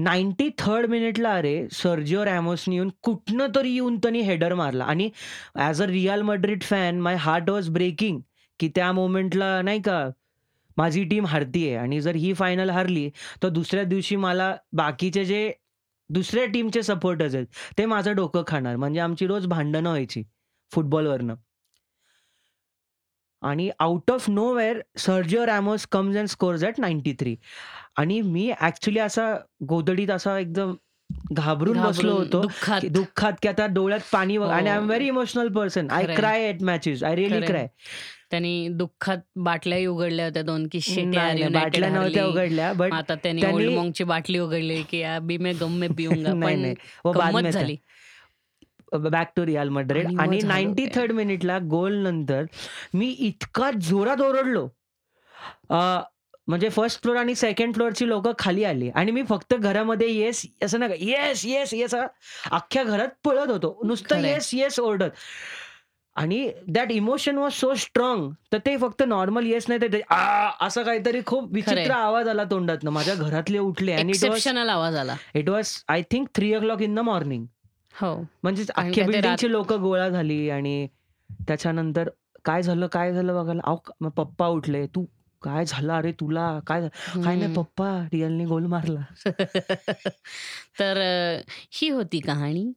93rd 0.07 0.87
मिनिटला 0.89 1.33
अरे 1.37 1.53
सर्जिओ 1.73 2.25
रॅमोसनी 2.25 2.75
येऊन 2.75 2.91
कुठनं 3.03 3.47
तरी 3.55 3.73
येऊन 3.73 3.97
त्यांनी 3.99 4.21
हेडर 4.21 4.55
मारला. 4.55 4.85
आणि 4.85 5.11
as 5.55 5.83
a 5.83 5.87
Real 5.87 6.23
Madrid 6.23 6.63
fan 6.63 7.01
my 7.01 7.17
heart 7.21 7.51
was 7.51 7.69
breaking 7.71 8.21
की 8.61 8.69
त्या 8.75 8.91
मोमेंटला 8.93 9.61
नाही 9.63 9.81
का 9.83 9.99
माझी 10.77 11.05
टीम 11.05 11.27
हरतीये. 11.27 11.75
आणि 11.77 12.01
जर 12.01 12.15
ही 12.15 12.33
फायनल 12.35 12.71
हारली 12.71 13.09
तर 13.43 13.49
दुसऱ्या 13.49 13.85
दिवशी 13.85 14.17
मला 14.17 14.55
बाकीचे 14.73 15.25
जे 15.25 15.53
दुसऱ्या 16.11 16.45
टीमचे 16.53 16.83
सपोर्टर्स 16.83 17.35
आहेत 17.35 17.47
ते 17.79 17.85
माझं 17.87 18.15
डोकं 18.17 18.43
खाणार. 18.47 18.77
म्हणजे 18.77 19.01
आमची 19.01 19.27
रोज 19.27 19.47
भांडणं 19.47 19.89
व्हायची 19.89 20.23
फुटबॉलवरनं. 20.73 21.35
आणि 23.42 23.70
out 23.79 24.11
of 24.11 24.29
nowhere 24.31 24.81
Sergio 24.98 25.46
Ramos 25.46 25.87
comes 25.92 26.16
and 26.16 26.29
scores 26.29 26.64
at 26.64 26.81
93 26.81 27.35
आणि 27.96 28.20
मी 28.20 28.50
ॲक्चुअली 28.61 28.98
असा 28.98 29.35
गोधडीत 29.68 30.11
असा 30.11 30.38
एकदम 30.38 30.74
घाबरून 31.33 31.81
बसलो 31.83 32.12
होतो, 32.12 32.40
दुःखात. 32.40 32.81
की 32.81 32.88
दुःखात 32.88 33.33
की 33.42 33.48
आता 33.48 33.66
डोळ्यात 33.66 34.00
पाणी. 34.12 34.37
आणि 34.37 34.70
I 34.70 34.76
am 34.76 34.87
very 34.87 35.07
emotional 35.07 35.48
person. 35.48 35.90
I. 35.90 36.07
Cry 36.16 36.46
at 36.48 36.62
matches. 36.62 37.03
I 37.05 37.14
really. 37.14 37.46
Cry. 37.46 37.66
त्यांनी 38.31 38.68
दुःखात 38.68 39.18
बाटल्याही 39.37 39.87
उघडल्या 39.87 40.26
होत्या 40.26 40.42
2 40.42 40.66
की 40.72 40.79
बाटल्या 41.55 41.88
नव्हत्या. 41.90 42.26
उघडल्या 42.26 42.72
बट 42.72 42.92
आता 42.92 43.14
त्यांनी 43.14 44.05
बाटली 44.05 44.38
उघडली, 44.38 44.83
की 44.83 45.03
अभी 45.03 45.37
मैं 45.38 45.55
गम 45.61 45.72
में 45.72 45.92
पिऊंगा. 45.92 46.33
था. 47.05 47.50
झाली. 47.50 47.76
बॅक 48.92 49.33
टू 49.37 49.46
रिअल 49.46 49.68
मड्रिड 49.68 50.07
आणि 50.20 50.38
काय? 50.38 50.64
93rd 50.64 51.12
मिनिटला 51.12 51.59
गोल 51.70 51.96
नंतर 52.03 52.44
मी 52.94 53.09
इतका 53.18 53.70
जोरात 53.81 54.20
ओरडलो. 54.20 54.66
म्हणजे 56.48 56.68
फर्स्ट 56.68 57.03
फ्लोर 57.03 57.16
आणि 57.16 57.35
सेकंड 57.35 57.74
फ्लोअरची 57.74 58.09
लोकं 58.09 58.33
खाली 58.38 58.64
आली 58.64 58.88
आणि 58.90 59.11
मी 59.12 59.22
फक्त 59.29 59.55
घरामध्ये 59.55 60.09
येस 60.11 60.42
असं 60.64 60.81
नाही 60.81 60.90
का 60.90 60.96
येस, 61.00 61.44
येस, 61.46 61.74
येस 61.74 61.94
अख्ख्या 61.94 62.83
घरात 62.85 63.09
पळत 63.24 63.50
होतो. 63.50 63.81
नुसतं. 63.85 64.24
येस, 64.24 64.50
येस 64.55 64.81
ओरडत. 64.81 65.11
आणि 66.16 66.50
that 66.68 66.90
emotion 66.92 67.38
was 67.38 67.53
so 67.53 67.72
strong 67.74 68.31
तर 68.53 68.59
ते 68.66 68.76
फक्त 68.76 69.03
नॉर्मल 69.07 69.46
येस 69.46 69.64
नाही 69.68 69.81
तर 69.83 69.98
असं 70.66 70.83
काहीतरी 70.83 71.20
खूप 71.26 71.53
विचित्र. 71.55 71.90
आवाज 71.90 72.29
आला 72.29 72.44
तोंडातनं. 72.50 72.90
माझ्या 72.90 73.14
घरातले 73.14 73.59
उठले 73.59 73.92
आणि 73.92 74.11
इट 74.11 74.16
वॉज 74.16 74.24
एक्सेप्शनल 74.24 74.68
आवाज 74.68 74.96
आला. 74.96 75.16
It 75.35 75.48
was 75.48 75.76
I 75.88 76.03
think 76.11 76.29
3:00 76.38 76.81
in 76.83 76.94
the 76.94 77.00
morning. 77.00 77.46
हो. 77.94 78.14
म्हणजे 78.42 78.62
अख्ख्या 78.68 78.83
काय 78.85 78.94
ते 78.94 79.03
रात 79.03 79.07
बिल्डिंगची 79.12 79.50
लोकं 79.53 79.81
गोळा 79.83 80.09
झाली 80.09 80.48
आणि 80.50 80.87
त्याच्यानंतर 81.48 82.09
काय 82.44 82.62
झालं, 82.62 82.87
काय 82.87 83.12
झालं 83.12 83.35
बघायला 83.35 83.61
अहो, 83.64 83.79
मग 84.00 84.11
पप्पा 84.11 84.46
उठले. 84.48 84.87
"तू 84.87 85.05
काय 85.42 85.64
झालं 85.64 85.92
अरे 85.92 86.12
तुला? 86.12 86.48
काय 86.66 86.81
झालं?" 86.81 87.22
"काय 87.22 87.35
नाही 87.37 87.46
हं. 87.46 87.53
पप्पा 87.55 87.90
रिअलने 88.12 88.44
गोल 88.44 88.66
मारला." 88.66 89.00
तर 90.79 90.98
अ, 90.98 91.42
ही 91.72 91.88
होती 91.88 92.20
कहाणी. 92.20 92.72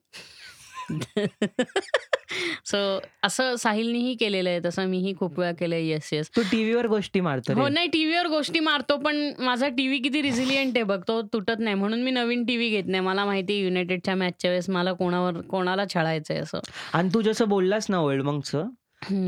सो 2.66 3.00
असं 3.24 3.56
साहिलनेही 3.56 4.16
केलेलं 4.16 4.50
आहे. 4.50 4.60
तसं 4.66 4.86
मीही 4.86 5.14
खूप 5.20 5.40
वेळा 5.40 5.52
केलंय 5.52 5.88
येस, 5.88 6.10
येस. 6.14 6.30
तू 6.36 6.42
टीव्हीवर 6.52 6.88
गोष्टी 6.88 7.20
मारतो 7.20 7.54
हो. 7.54 7.68
नाही 7.68 7.88
टीव्हीवर 7.88 8.28
गोष्टी 8.28 8.60
मारतो 8.60 8.98
पण 8.98 9.32
माझा 9.40 9.68
टीव्ही 9.68 10.00
किती 10.00 10.22
रिसिलियंट 10.22 10.72
आहे 10.76 10.84
बघ. 10.84 11.02
तो 11.08 11.22
तुटत 11.22 11.60
नाही. 11.60 11.76
म्हणून 11.76 12.04
मी 12.04 12.12
नवीन 12.12 12.46
टीव्ही 12.46 12.70
घेत 12.70 12.84
नाही. 12.88 13.04
मला 13.04 13.26
माहिती 13.26 13.54
आहे 13.54 13.62
युनायटेडच्या 13.64 14.16
मॅचच्या 14.16 14.52
वेळेस 14.52 14.70
मला 14.70 14.94
कोणावर 14.94 15.42
कोणाला 15.42 15.84
छळायचंय 15.94 16.38
असं. 16.38 16.60
आणि 16.94 17.10
तू 17.14 17.22
जसं 17.22 17.50
बोललास 17.50 17.86
ना 17.90 18.02
वर्ल्ड 18.02 18.24
मॉन्कचं 18.24 18.68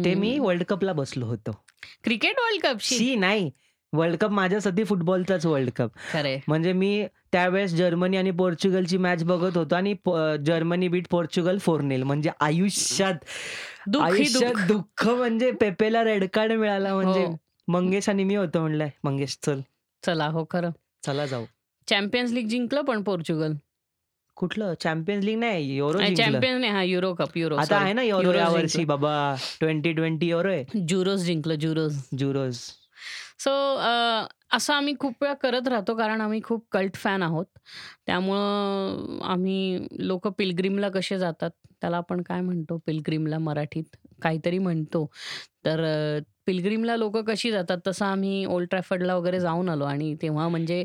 ते 0.05 0.13
मी. 0.13 0.39
वर्ल्ड 0.39 0.63
कपला 0.63 0.93
बसलो 0.93 1.25
होतो. 1.25 1.51
Cricket 2.03 2.39
world 2.39 2.65
कपशी? 2.65 2.95
शी 2.97 3.15
नाही. 3.15 3.51
वर्ल्ड 3.95 4.17
कप 4.17 4.29
माझ्यासाठी 4.29 4.83
फुटबॉलचाच 4.83 5.45
वर्ल्ड 5.45 5.69
कप. 5.75 5.89
खरंय. 6.13 6.39
म्हणजे 6.47 6.73
मी 6.73 7.05
त्यावेळेस 7.31 7.73
जर्मनी 7.73 8.17
आणि 8.17 8.31
पोर्चुगलची 8.31 8.97
मॅच 8.97 9.23
बघत 9.23 9.57
होतो 9.57 9.75
आणि 9.75 9.93
जर्मनी 10.45 10.87
बीट 10.87 11.07
पोर्चुगल 11.09 11.57
4-0 11.57 12.03
म्हणजे 12.03 12.29
आयुष्यात 12.39 13.13
दुःख 13.87 14.03
आयुष्यात 14.03 14.53
दुःख. 14.53 14.67
दुःख 14.67 15.07
म्हणजे 15.07 15.51
पेपेला 15.51 16.03
रेड 16.03 16.25
कार्ड 16.33 16.51
मिळाला 16.51 16.93
म्हणजे 16.93 17.25
हो. 17.25 17.35
मंगेश 17.67 18.09
आणि 18.09 18.23
मी 18.23 18.35
होतो 18.35 18.61
म्हणलं, 18.61 18.87
"मंगेश 19.03 19.37
चल, 19.43 19.59
चला 20.05 20.27
हो 20.27 20.45
खरं. 20.49 20.69
चला 21.05 21.25
जाऊ." 21.25 21.45
चॅम्पियन्स 21.89 22.31
लीग 22.31 22.47
जिंकलं 22.47 22.81
पण 22.81 23.01
पोर्चुगल. 23.03 23.53
कुठलं 24.35 24.73
चॅम्पियन्स 24.81 25.25
लीग 25.25 25.37
नाही, 25.37 25.75
युरो. 25.77 25.99
चॅम्पियन्स 25.99 26.59
नाही. 26.59 26.71
हां, 26.73 26.85
युरो 26.85 27.13
कप, 27.13 27.37
युरो 27.37 27.55
आता. 27.55 27.77
आहे 27.77 27.93
ना 27.93 28.01
युरो 28.01 28.33
यावर्षी. 28.33 28.85
बाबा 28.85 29.35
2020 29.61 30.23
युरो 30.23 30.49
आहे. 30.49 30.63
जुरोज 30.87 31.25
जिंकलं, 31.25 31.55
जुरोज. 31.55 32.01
जुरोज. 32.19 32.59
सो 33.39 33.51
असं 34.51 34.73
आम्ही 34.73 34.93
खूप 34.99 35.13
वेळा 35.21 35.33
करत 35.35 35.67
राहतो 35.67 35.95
कारण 35.95 36.21
आम्ही 36.21 36.41
खूप 36.43 36.65
कल्ट 36.71 36.95
फॅन 36.95 37.23
आहोत. 37.23 37.45
त्यामुळं 38.05 39.19
आम्ही 39.25 39.87
लोक 39.99 40.27
पिलग्रीमला 40.29 40.89
कसे 40.89 41.17
जातात, 41.19 41.49
त्याला 41.81 41.97
आपण 41.97 42.21
काय 42.23 42.41
म्हणतो 42.41 42.77
पिलग्रीमला 42.87 43.37
मराठीत? 43.39 43.83
काहीतरी 44.21 44.57
म्हणतो. 44.59 45.05
तर 45.65 45.83
अ, 45.83 46.19
पिलग्रिमला 46.47 46.95
लोकं 46.95 47.21
कशी 47.23 47.51
जातात 47.51 47.77
तसं 47.87 48.05
आम्ही 48.05 48.45
ओल्ड 48.45 48.69
ट्रॅफर्डला 48.69 49.15
वगैरे 49.15 49.39
जाऊन 49.39 49.69
आलो 49.69 49.85
आणि 49.85 50.13
तेव्हा 50.21 50.47
म्हणजे 50.47 50.83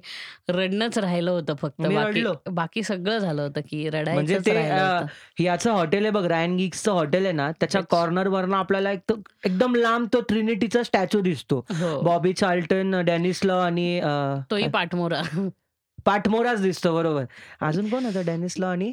रडणंच 0.49 0.99
राहिलं 0.99 1.31
होतं 1.31 1.55
फक्त. 1.55 1.81
मी 1.81 1.95
बाकी 1.97 2.20
रडलो. 2.20 2.33
बाकी 2.53 2.83
सगळं 2.83 3.18
झालं 3.18 3.43
होतं 3.43 3.61
की 3.61 3.76
म्हणजे 3.78 3.99
रडायचंच 4.01 4.47
ते 4.47 4.55
राहिलं 4.55 4.74
अ, 4.74 4.95
होतं. 4.95 5.43
याचं 5.43 5.70
हॉटेल 5.72 6.03
आहे 6.03 6.11
बघ 6.11 6.24
रायन 6.24 6.57
गिग्सचं 6.57 6.93
हॉटेल 6.93 7.24
आहे 7.24 7.33
ना 7.33 7.51
त्याच्या 7.53 7.81
तेच. 7.81 7.89
कॉर्नरवरनं 7.91 8.57
आपल्याला 8.57 8.91
एक 8.93 9.01
तो 9.09 9.14
एकदम 9.45 9.74
लांब 9.74 10.07
तो 10.12 10.20
ट्रिनिटीचा 10.20 10.83
स्टॅच्यू 10.83 11.20
दिसतो. 11.20 11.59
हो. 11.72 12.01
बॉबी 12.03 12.33
चार्ल्टन, 12.33 13.01
डेनिस 13.05 13.45
लॉ 13.45 13.61
आणि 13.61 13.99
अ, 14.01 14.09
तोही 14.51 14.68
पाठमोरा. 14.68 15.22
पाठमोराच 16.07 16.61
दिसतो 16.62 16.95
बरोबर. 16.95 17.24
अजून 17.62 17.89
कोण 17.89 18.05
होतं 18.05 18.24
डेनिस 18.26 18.59
लॉ 18.59 18.68
आणि 18.68 18.93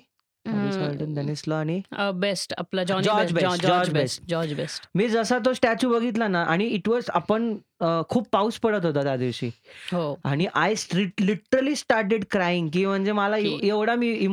लॉ 1.48 1.56
आणि 1.56 1.82
बेस्ट 2.14 2.54
आपला 2.58 2.84
Johnny 2.84 3.04
George 3.04 3.32
Best. 3.32 3.62
George 3.62 3.90
Best. 3.94 4.22
George 4.30 4.54
Best. 4.54 4.88
मी 4.96 5.08
जसा 5.08 5.38
तो 5.46 5.54
स्टॅच्यू 5.54 5.90
बघितला 5.90 6.28
ना 6.28 6.44
आणि 6.44 6.66
इट 6.66 6.90
वॉज 6.90 7.04
आपण 7.08 7.58
अ, 7.82 8.02
खूप 8.10 8.28
पाऊस 8.32 8.60
पडत 8.60 8.86
होता 8.86 9.04
त्या 9.04 9.18
दिवशी 9.18 9.48
हो. 9.94 10.20
आणि 10.24 10.46
I 10.54 10.76
street 10.76 11.22
literally 11.22 11.76
started 11.76 12.24
crying 12.32 12.70
की 12.74 12.86
म्हणजे 12.86 13.12
मला 13.12 13.38
एवढा 13.38 13.96
मी 13.96 14.28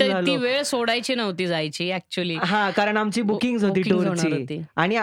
ती 0.00 0.08
झालो. 0.08 0.36
वेळ 0.36 0.62
सोडायची 0.62 1.14
नव्हती 1.14 1.46
जायची 1.46 1.90
ॲक्चुअली. 1.92 2.34
हां, 2.34 2.70
कारण 2.70 2.96
आमची 2.96 3.22
बु 3.22 3.32
बुकिंग्ज 3.32 3.64
होती 3.64 3.82
टूरची. 3.82 4.60
आणि 4.76 4.96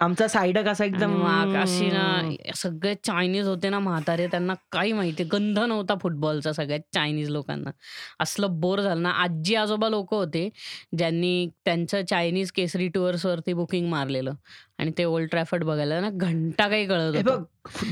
आमचा 0.00 0.26
साइडक 0.28 0.66
असा 0.68 0.84
एकदम 0.84 1.24
अशी 1.56 1.88
ना 1.90 2.52
सगळे 2.56 2.94
चायनीज 3.04 3.46
होते 3.48 3.68
ना 3.68 3.78
म्हातारे 3.78 4.26
त्यांना 4.26 4.54
काही 4.72 4.92
माहिती 4.92 5.24
गंध 5.24 5.58
नव्हता 5.58 5.94
फुटबॉलचा 6.02 6.52
सगळ्यात 6.52 6.80
चायनीज 6.94 7.30
लोकांना. 7.30 7.70
असलं 8.20 8.60
बोर 8.60 8.80
झालं 8.80 9.02
ना 9.02 9.10
आजी-आजोबा 9.22 9.88
लोकं 9.88 10.16
होते 10.16 10.48
ज्यांनी 10.98 11.46
त्यांचं 11.64 12.04
चायनीज 12.04 12.52
केसरी 12.52 12.88
टूअर्सवरती 12.88 13.52
बुकिंग 13.52 13.88
मारलेलं 13.90 14.34
आणि 14.78 14.92
ते 14.98 15.04
ओल्ड 15.04 15.30
ट्रॅफर्ड 15.30 15.64
बघायला 15.64 16.00
ना 16.00 16.10
घंटा 16.10 16.68
काही 16.68 16.86
कळत 16.86 17.16
होतं. 17.16 17.22
बघ 17.24 17.42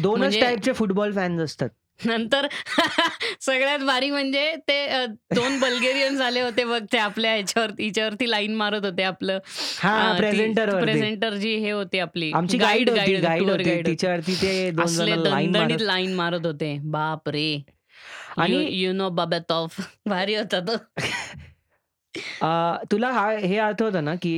2च 0.03 0.18
म्हणजे 0.18 0.41
टाइपचे 0.41 0.72
फुटबॉल 0.72 1.12
फॅन्स 1.12 1.43
असतात. 1.43 1.68
नंतर 2.07 2.46
सगळ्यात 3.40 3.78
भारी 3.78 4.11
म्हणजे 4.11 4.55
ते 4.68 4.78
अ, 4.86 5.05
2 5.34 5.59
बल्गेरियन्स 5.61 6.20
आले 6.20 6.40
होते 6.40 6.64
बघ 6.64 6.80
ते 6.92 6.98
आपल्या 6.98 7.32
ह्याच्यावर 7.32 7.70
हिच्यावरती 7.80 8.30
लाईन 8.30 8.55
मारत 8.55 8.84
होते 8.84 9.03
आपलं 9.03 9.38
हां, 9.82 10.16
प्रेझेंटरवरती. 10.16 10.84
प्रेझेंटर 10.84 11.34
जी 11.34 11.55
हे 11.57 11.70
होती 11.70 11.98
आपली 11.98 12.30
आमची 12.32 12.59
गाईड 12.59 12.90
गाईड. 12.90 13.86
तिच्यावरती 13.86 14.34
ते 14.34 14.70
2 14.70 14.84
असले 14.84 15.11
जण 15.11 15.18
लाईन 15.18 15.53
दणदणीत 15.53 15.70
मारत 15.70 15.82
लाईन 15.82 16.14
मारत 16.14 16.46
होते. 16.46 16.78
बाप 16.84 17.28
रे! 17.28 17.62
आणि 18.38 18.66
यू 18.72 18.92
नो 18.92 19.09
बाबातॉफ 19.11 19.80
भारी 20.07 20.34
होता 20.34 20.61
तो. 20.61 20.76
तुला 22.92 23.11
हा 23.11 23.30
हे 23.30 23.59
आठवतं 23.59 24.05
ना 24.05 24.14
की 24.14 24.34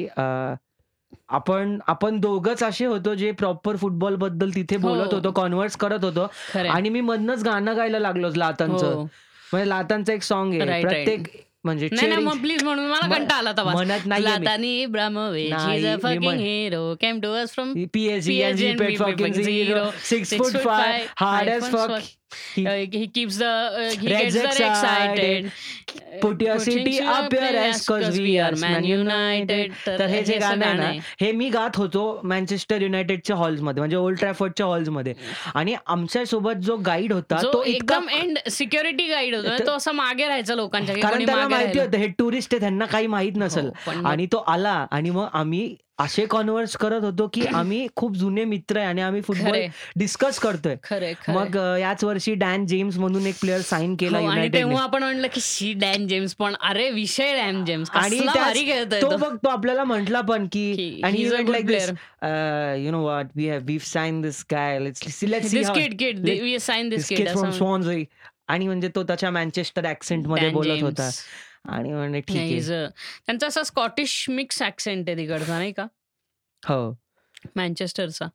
आपण 1.32 1.78
आपण 1.86 2.20
दोघंच 2.20 2.62
असे 2.62 2.84
होतो 2.84 3.14
जे 3.14 3.32
प्रॉपर 3.32 3.76
फुटबॉलबद्दल 3.76 4.50
तिथे 4.54 4.76
बोलत 4.76 5.12
हो. 5.12 5.16
होतो, 5.16 5.30
कन्व्हर्स 5.30 5.76
करत 5.76 6.04
होतो 6.04 6.26
खरंय. 6.54 6.68
आणि 6.68 6.88
मी 6.88 7.00
मधनंच 7.00 7.44
गाणं 7.44 7.76
गायला 7.76 7.98
लागलो 7.98 8.28
लातांचं. 8.36 8.92
हो. 8.92 9.02
म्हणजे 9.52 9.68
लातांचं 9.68 10.12
एक 10.12 10.22
सॉन्ग 10.22 10.60
आहे. 10.60 10.82
प्रत्येक 10.82 11.22
म्हणजे 11.64 11.88
नाही, 11.92 12.08
नाही 12.08 12.20
cheering 12.20 12.36
मग 12.36 12.42
प्लीज 12.42 12.64
म्हणून 12.64 12.84
मला 12.84 13.06
म 13.06 13.12
कंटाळा 13.12 13.50
आला. 13.50 13.64
म्हणत 13.64 14.06
नाहीये 14.06 14.38
मी. 14.38 14.44
नाही, 15.48 15.84
a 15.84 15.96
मी 15.96 16.02
fucking 16.02 16.22
म्हण 16.22 16.38
hero, 16.38 16.94
came 17.04 17.20
to 17.22 17.28
us 17.42 17.52
from 17.58 17.74
PSG 17.74 18.42
and 18.42 18.52
PSG 18.52 18.62
he 18.62 18.70
and 18.70 18.80
played 18.80 18.90
we 18.90 18.96
fucking 18.96 19.26
fucking 19.26 19.44
zero, 19.44 19.74
zero, 19.74 19.84
6 20.04 20.24
6 20.24 20.40
foot 20.40 20.52
foot 20.52 20.62
5, 20.62 20.86
5, 20.86 21.06
hard 21.16 21.48
5 21.48 21.48
as 21.48 21.70
foot 21.70 21.90
fuck. 21.90 22.21
5. 22.32 22.56
He 22.56 22.64
Uh, 22.66 22.74
he 22.92 23.06
keeps 23.08 23.36
the 23.36 23.48
uh, 23.48 23.90
he 24.02 24.10
Reds 24.12 24.34
gets 24.34 24.58
the 24.58 24.66
excited. 24.66 25.46
excited. 25.46 26.20
Put 26.22 26.42
your 26.42 26.58
city 26.58 26.94
up 27.12 27.32
your 27.32 27.50
ass 27.62 27.80
cause 27.86 28.18
we 28.18 28.32
are 28.38 28.50
Man 28.56 28.84
United. 28.84 29.72
तर 29.86 30.06
हे 30.06 30.22
जे 30.22 30.38
गाणं 30.38 30.64
आहे 30.66 30.74
ना. 30.78 30.90
हे 31.20 31.30
मी 31.32 31.48
गात 31.50 31.76
होतो 31.76 32.04
Manchester 32.24 32.82
युनायटेडच्या 32.82 33.36
हॉल्समध्ये 33.36 33.80
म्हणजे 33.80 33.96
ओल्ड 33.96 34.18
ट्रॅफर्डच्या 34.18 34.66
हॉल्समध्ये 34.66 35.14
आणि 35.54 35.74
आमच्यासोबत 35.86 36.62
जो 36.62 36.76
गाईड 36.86 37.12
होता 37.12 37.40
तो 37.42 37.62
एकदम 37.66 38.08
एंड 38.10 38.38
सिक्युरिटी 38.50 39.06
गाईड 39.08 39.34
होता 39.34 39.56
त- 39.58 39.68
असा 39.76 39.92
मागे 39.92 40.26
राहायचा 40.26 40.54
लोकांच्या 40.54 40.96
कारण 40.96 41.26
त्याला 41.26 41.42
मागे 41.42 41.54
माहिती. 41.54 41.78
होतं 41.78 41.98
हे 41.98 42.06
टुरिस्ट 42.18 42.54
आहे 42.54 42.60
त्यांना 42.60 42.86
काही 42.86 43.06
माहीत 43.06 43.32
नसेल 43.36 43.66
हो, 43.66 43.92
मग- 43.92 44.06
आणि 44.06 44.26
तो 44.32 44.36
आला 44.48 44.84
आणि 44.90 45.10
मग 45.10 45.28
आम्ही 45.32 45.74
असे 46.02 46.24
कॉन्व्हर्स 46.26 46.76
करत 46.76 47.02
होतो 47.02 47.26
की 47.28 47.40
आम्ही 47.54 47.86
खूप 47.96 48.16
जुने 48.16 48.44
मित्र 48.44 48.76
आहे 48.76 48.86
आणि 48.86 49.00
आम्ही 49.00 49.20
फुटबॉल 49.20 49.50
खरंय. 49.50 49.68
डिस्कस 49.96 50.38
करतोय 50.38 50.76
खरंय 50.84 51.12
खरंय. 51.14 51.36
मग 51.36 51.56
अ, 51.56 51.76
याच 51.76 52.04
वर्षी 52.04 52.34
डॅन 52.34 52.66
जेम्स 52.66 52.98
म्हणून 52.98 53.26
एक 53.26 53.34
प्लेअर 53.40 53.60
साईन 53.60 53.94
केला 53.96 54.18
हो, 54.18 54.24
आणि 54.24 54.34
युनायटेडने 54.34 54.58
तेव्हा 54.58 54.82
आपण 54.82 55.02
म्हणलं 55.02 55.26
की 55.26 55.40
शी 55.42 55.72
डॅन 55.72 56.06
जेम्स 56.08 56.34
पण 56.34 56.54
अरे 56.62 56.90
विषय 56.90 57.32
डॅन 57.34 57.64
जेम्स 57.64 57.90
आणि 57.90 58.18
कसला 58.18 58.32
त्याच- 58.32 58.46
भारी 58.46 58.64
खेळतोय 58.66 59.00
तो 59.02 59.10
तो. 59.10 59.16
बघ 59.16 59.34
तो 59.36 59.48
आपल्याला 59.48 59.84
म्हटला 59.84 60.20
पण 60.20 60.46
की 60.46 61.00
आणि 61.04 61.16
he's 61.16 61.22
a 61.22 61.26
even 61.26 61.40
good 61.40 61.50
like 61.50 61.66
this 61.66 61.88
you 62.86 62.90
know 62.90 63.02
what 63.02 63.26
we 63.36 63.48
have 63.48 63.60
we 63.62 63.78
sign 63.78 64.20
this 64.20 64.44
guy 64.52 64.78
let's 64.80 65.24
let's 65.24 65.50
see 65.50 65.56
This 65.58 65.70
kid, 65.70 65.96
kid, 65.98 66.20
they- 66.24 66.40
we 66.42 66.56
assigned 66.58 66.94
this 66.94 67.08
kid 67.12 67.26
from 67.26 67.44
असं- 67.46 67.56
स्वॉन्झी 67.58 68.04
आणि 68.48 68.66
म्हणजे 68.66 68.88
तो 68.88 69.02
त्याच्या 69.02 69.30
मँचेस्टर 69.30 69.86
ऍक्सेंटमध्ये 69.86 70.48
बोलत. 70.48 70.82
होता 70.82 71.10
आणि 71.64 71.92
म्हणजे 71.92 72.20
ठीक 72.20 72.36
आहे. 72.36 72.86
त्यांचा 73.26 73.46
असा 73.46 73.62
स्कॉटिश 73.62 74.24
मिक्स 74.30 74.62
ऍक्सेंट 74.62 75.08
आहे 75.08 75.16
तिकडचा 75.16 75.58
नाही 75.58 75.72
का? 75.72 75.86
हो. 76.62 76.94
मँचेस्टरचा 77.56 78.26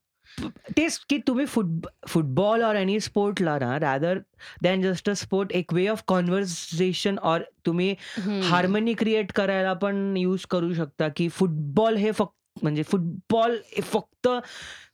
तेच 0.77 0.97
की 1.09 1.17
तुम्ही 1.17 1.45
फुट 1.45 1.85
फुटबॉल 2.07 2.63
और 2.63 2.75
एनी 2.75 2.99
स्पोर्टला 2.99 3.57
ना 3.59 3.77
rather 3.79 4.17
than 4.61 4.81
just 4.81 5.09
a 5.09 5.13
sport 5.13 5.51
एक 5.51 5.73
वे 5.73 5.87
ऑफ 5.87 6.03
कॉन्व्हर्सेशन 6.07 7.17
और 7.23 7.41
तुम्ही. 7.65 7.95
हार्मनी 8.43 8.93
क्रिएट 8.93 9.31
करायला 9.31 9.73
पण 9.73 10.17
यूज 10.17 10.45
करू 10.45 10.73
शकता 10.73 11.07
की 11.09 11.29
फुटबॉल 11.29 11.97
हे 11.97 12.11
फक्त 12.11 12.33
म्हणजे 12.63 12.83
फुटबॉल 12.83 13.57
फक्त 13.83 14.27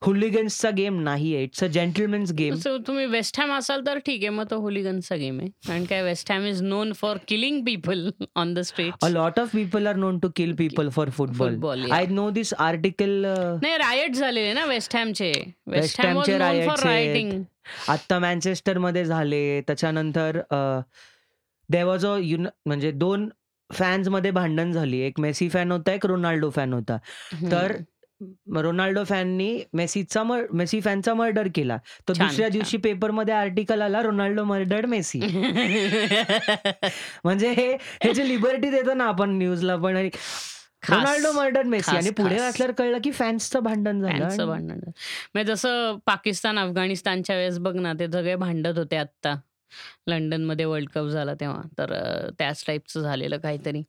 हुलिगन्सचा 0.05 0.69
गेम 0.69 0.99
नाही 1.01 1.33
आहे 1.35 1.43
it's 1.43 1.63
a 1.63 1.67
gentlemen's 1.67 2.31
game 2.33 2.55
So, 2.55 2.77
तुम्ही 2.87 3.05
वेस्ट 3.05 3.39
हॅम 3.39 3.51
असाल 3.53 3.85
तर 3.85 3.97
ठीक 3.97 4.21
आहे 4.21 4.29
मग 4.29 4.45
तो 4.51 4.59
हुलिगनचा 4.59 5.15
गेम 5.15 5.39
आहे 5.39 5.49
कारण 5.67 5.83
काय 5.85 6.01
West 6.03 6.31
Ham 6.31 6.45
is 6.45 6.61
known 6.63 6.91
for 6.93 7.17
killing 7.27 7.63
people 7.65 8.09
on 8.35 8.53
the 8.53 8.59
street 8.59 9.05
people 9.53 9.87
are 9.87 9.95
known 9.95 10.19
to 10.19 10.29
kill 10.39 10.53
people 10.55 10.89
for 10.89 11.05
football. 11.07 11.49
Football, 11.49 11.77
yeah. 11.77 11.95
I 11.95 12.05
know 12.17 12.27
this 12.31 12.53
article. 12.65 13.15
Uh, 13.25 13.57
नाही 13.61 13.77
रायट 13.77 14.15
झालेले 14.15 14.53
ना 14.53 14.65
वेस्ट 14.65 14.95
हॅमचे 14.95 15.31
वेस्ट 15.67 15.99
West 15.99 16.05
हॅम 16.05 16.17
वॉज 16.17 16.29
Hamचे 16.29 16.37
known 16.37 16.47
riots 16.47 16.67
for 16.67 16.87
आहेत. 16.89 17.07
Rioting 17.07 17.43
आत्ता 17.89 18.19
मँचेस्टरमध्ये 18.19 19.05
झाले 19.05 19.61
त्याच्यानंतर 19.67 20.39
देर 21.69 21.83
वॉज 21.83 22.05
अ 22.05 22.17
युन 22.21 22.47
म्हणजे 22.65 22.91
दोन 22.91 23.29
फॅन्समध्ये 23.71 24.31
भांडण 24.31 24.71
झाली. 24.71 24.99
एक 24.99 25.19
मेसी 25.19 25.49
फॅन 25.49 25.71
होता 25.71 25.91
एक 25.91 26.05
रोनाल्डो 26.05 26.49
फॅन 26.49 26.73
होता. 26.73 26.97
तर 27.51 27.75
रोनाल्डो 28.55 29.03
फॅननी 29.03 29.63
मेसीचा 29.73 30.23
मेसी 30.53 30.81
फॅनचा 30.81 31.13
मर्डर 31.13 31.47
केला. 31.55 31.77
तर 32.09 32.13
छान, 32.13 32.27
दुसऱ्या 32.27 32.47
छान. 32.47 32.51
दिवशी 32.51 32.77
पेपरमध्ये 32.77 33.33
आर्टिकल 33.33 33.81
आला 33.81 34.01
रोनाल्डो 34.01 34.43
मर्डर्ड 34.43 34.85
मेसी. 34.85 35.19
म्हणजे 37.23 37.51
हे 37.51 37.77
हे 38.03 38.13
जे 38.13 38.27
लिबर्टी 38.27 38.69
देतो 38.69 38.93
ना 38.93 39.03
आपण 39.03 39.29
न्यूजला 39.29 39.75
पण 39.75 39.97
आणि 39.97 40.09
रोनाल्डो 40.89 41.31
मर्डर 41.31 41.63
मेसी. 41.63 41.91
खास, 41.91 41.95
आणि 41.95 42.09
पुढे 42.09 42.35
खास. 42.35 42.41
वाचल्यावर 42.43 42.73
कळलं 42.73 42.97
की 43.03 43.11
फॅन्सचं 43.11 43.59
भांडण 43.59 44.01
झालं 44.01 44.19
फॅन्सचं 44.19 44.41
आणि- 44.43 44.47
भांडण 44.47 44.67
झालं. 44.67 44.91
म्हणजे 45.33 45.55
जसं 45.55 45.97
पाकिस्तान 46.05 46.59
अफगाणिस्तानच्या 46.59 47.35
वेळेस 47.35 47.59
बघ 47.59 47.75
ना 47.75 47.93
ते 47.93 48.07
सगळे 48.07 48.35
भांडत 48.35 48.77
होते 48.77 48.95
आत्ता. 48.95 49.35
लंडनमध्ये 50.07 50.65
वर्ल्ड 50.65 50.89
कप 50.89 51.07
झाला 51.07 51.33
तेव्हा. 51.33 51.61
तर 51.77 51.93
अं, 51.93 52.29
त्याच 52.39 52.63
टाईपचं 52.67 53.01
झालेलं 53.01 53.37
काहीतरी. 53.37 53.81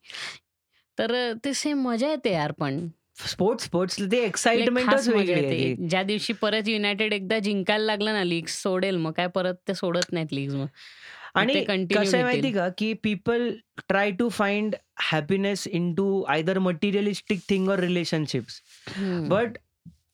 तर 0.99 1.13
अं, 1.13 1.33
ते 1.45 1.53
सेम 1.53 1.77
मजा 1.77 2.09
येते 2.09 2.33
यार 2.33 2.51
पण. 2.51 2.87
स्पोर्ट्स 3.27 3.65
स्पोर्ट्स 3.65 3.97
ते 3.97 4.17
लय 4.17 4.25
एक्साइटमेंटच 4.25 4.91
खास 4.93 5.07
मजा 5.07 5.17
वेगळी 5.17 5.33
आहे 5.33 5.43
येते. 5.43 5.81
ती. 5.81 5.87
ज्या 5.87 6.03
दिवशी 6.03 6.33
परत 6.33 6.67
युनायटेड 6.67 7.13
एकदा 7.13 7.39
जिंकायला 7.39 7.85
लागलं 7.85 8.13
ना 8.13 8.23
लीग 8.23 8.45
सोडेल 8.45 8.95
मग 8.97 9.11
काय 9.11 9.27
परत 9.27 9.53
ते 9.67 9.73
सोडत 9.73 10.13
नाहीत 10.13 10.27
लीग 10.31 10.53
मग. 10.53 10.65
आणि 11.35 11.53
ते 11.53 11.65
continue 11.71 12.03
कसं 12.03 12.17
आहे 12.17 12.23
माहिती 12.23 12.41
घेतील. 12.41 12.59
का? 12.59 12.69
की 12.77 12.93
people 12.93 13.51
try 13.87 14.11
to 14.11 14.29
find 14.29 14.75
happiness 14.99 15.67
in 15.67 15.93
to 15.93 16.23
either 16.23 16.59
materialistic 16.59 17.39
thing 17.49 17.69
और 17.69 17.79
रिलेशनशिप्स. 17.79 18.61
बट 19.29 19.49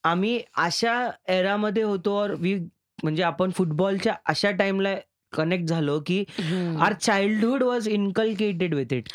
आम्ही 0.04 0.42
अशा 0.58 1.12
एरामध्ये 1.28 1.84
होतो 1.84 2.24
और 2.24 2.30
वी 2.30 2.56
म्हणजे 3.04 3.24
आपण 3.24 3.52
फुटबॉलच्या 3.52 4.14
अशा 4.26 4.52
टाइमला 4.52 4.96
कनेक्ट 5.34 5.66
झालो 5.66 6.00
की. 6.00 6.24
Our 6.82 6.94
childhood 6.94 7.64
was 7.64 7.88
inculcated 7.90 8.74
with 8.76 8.94
it 8.94 9.10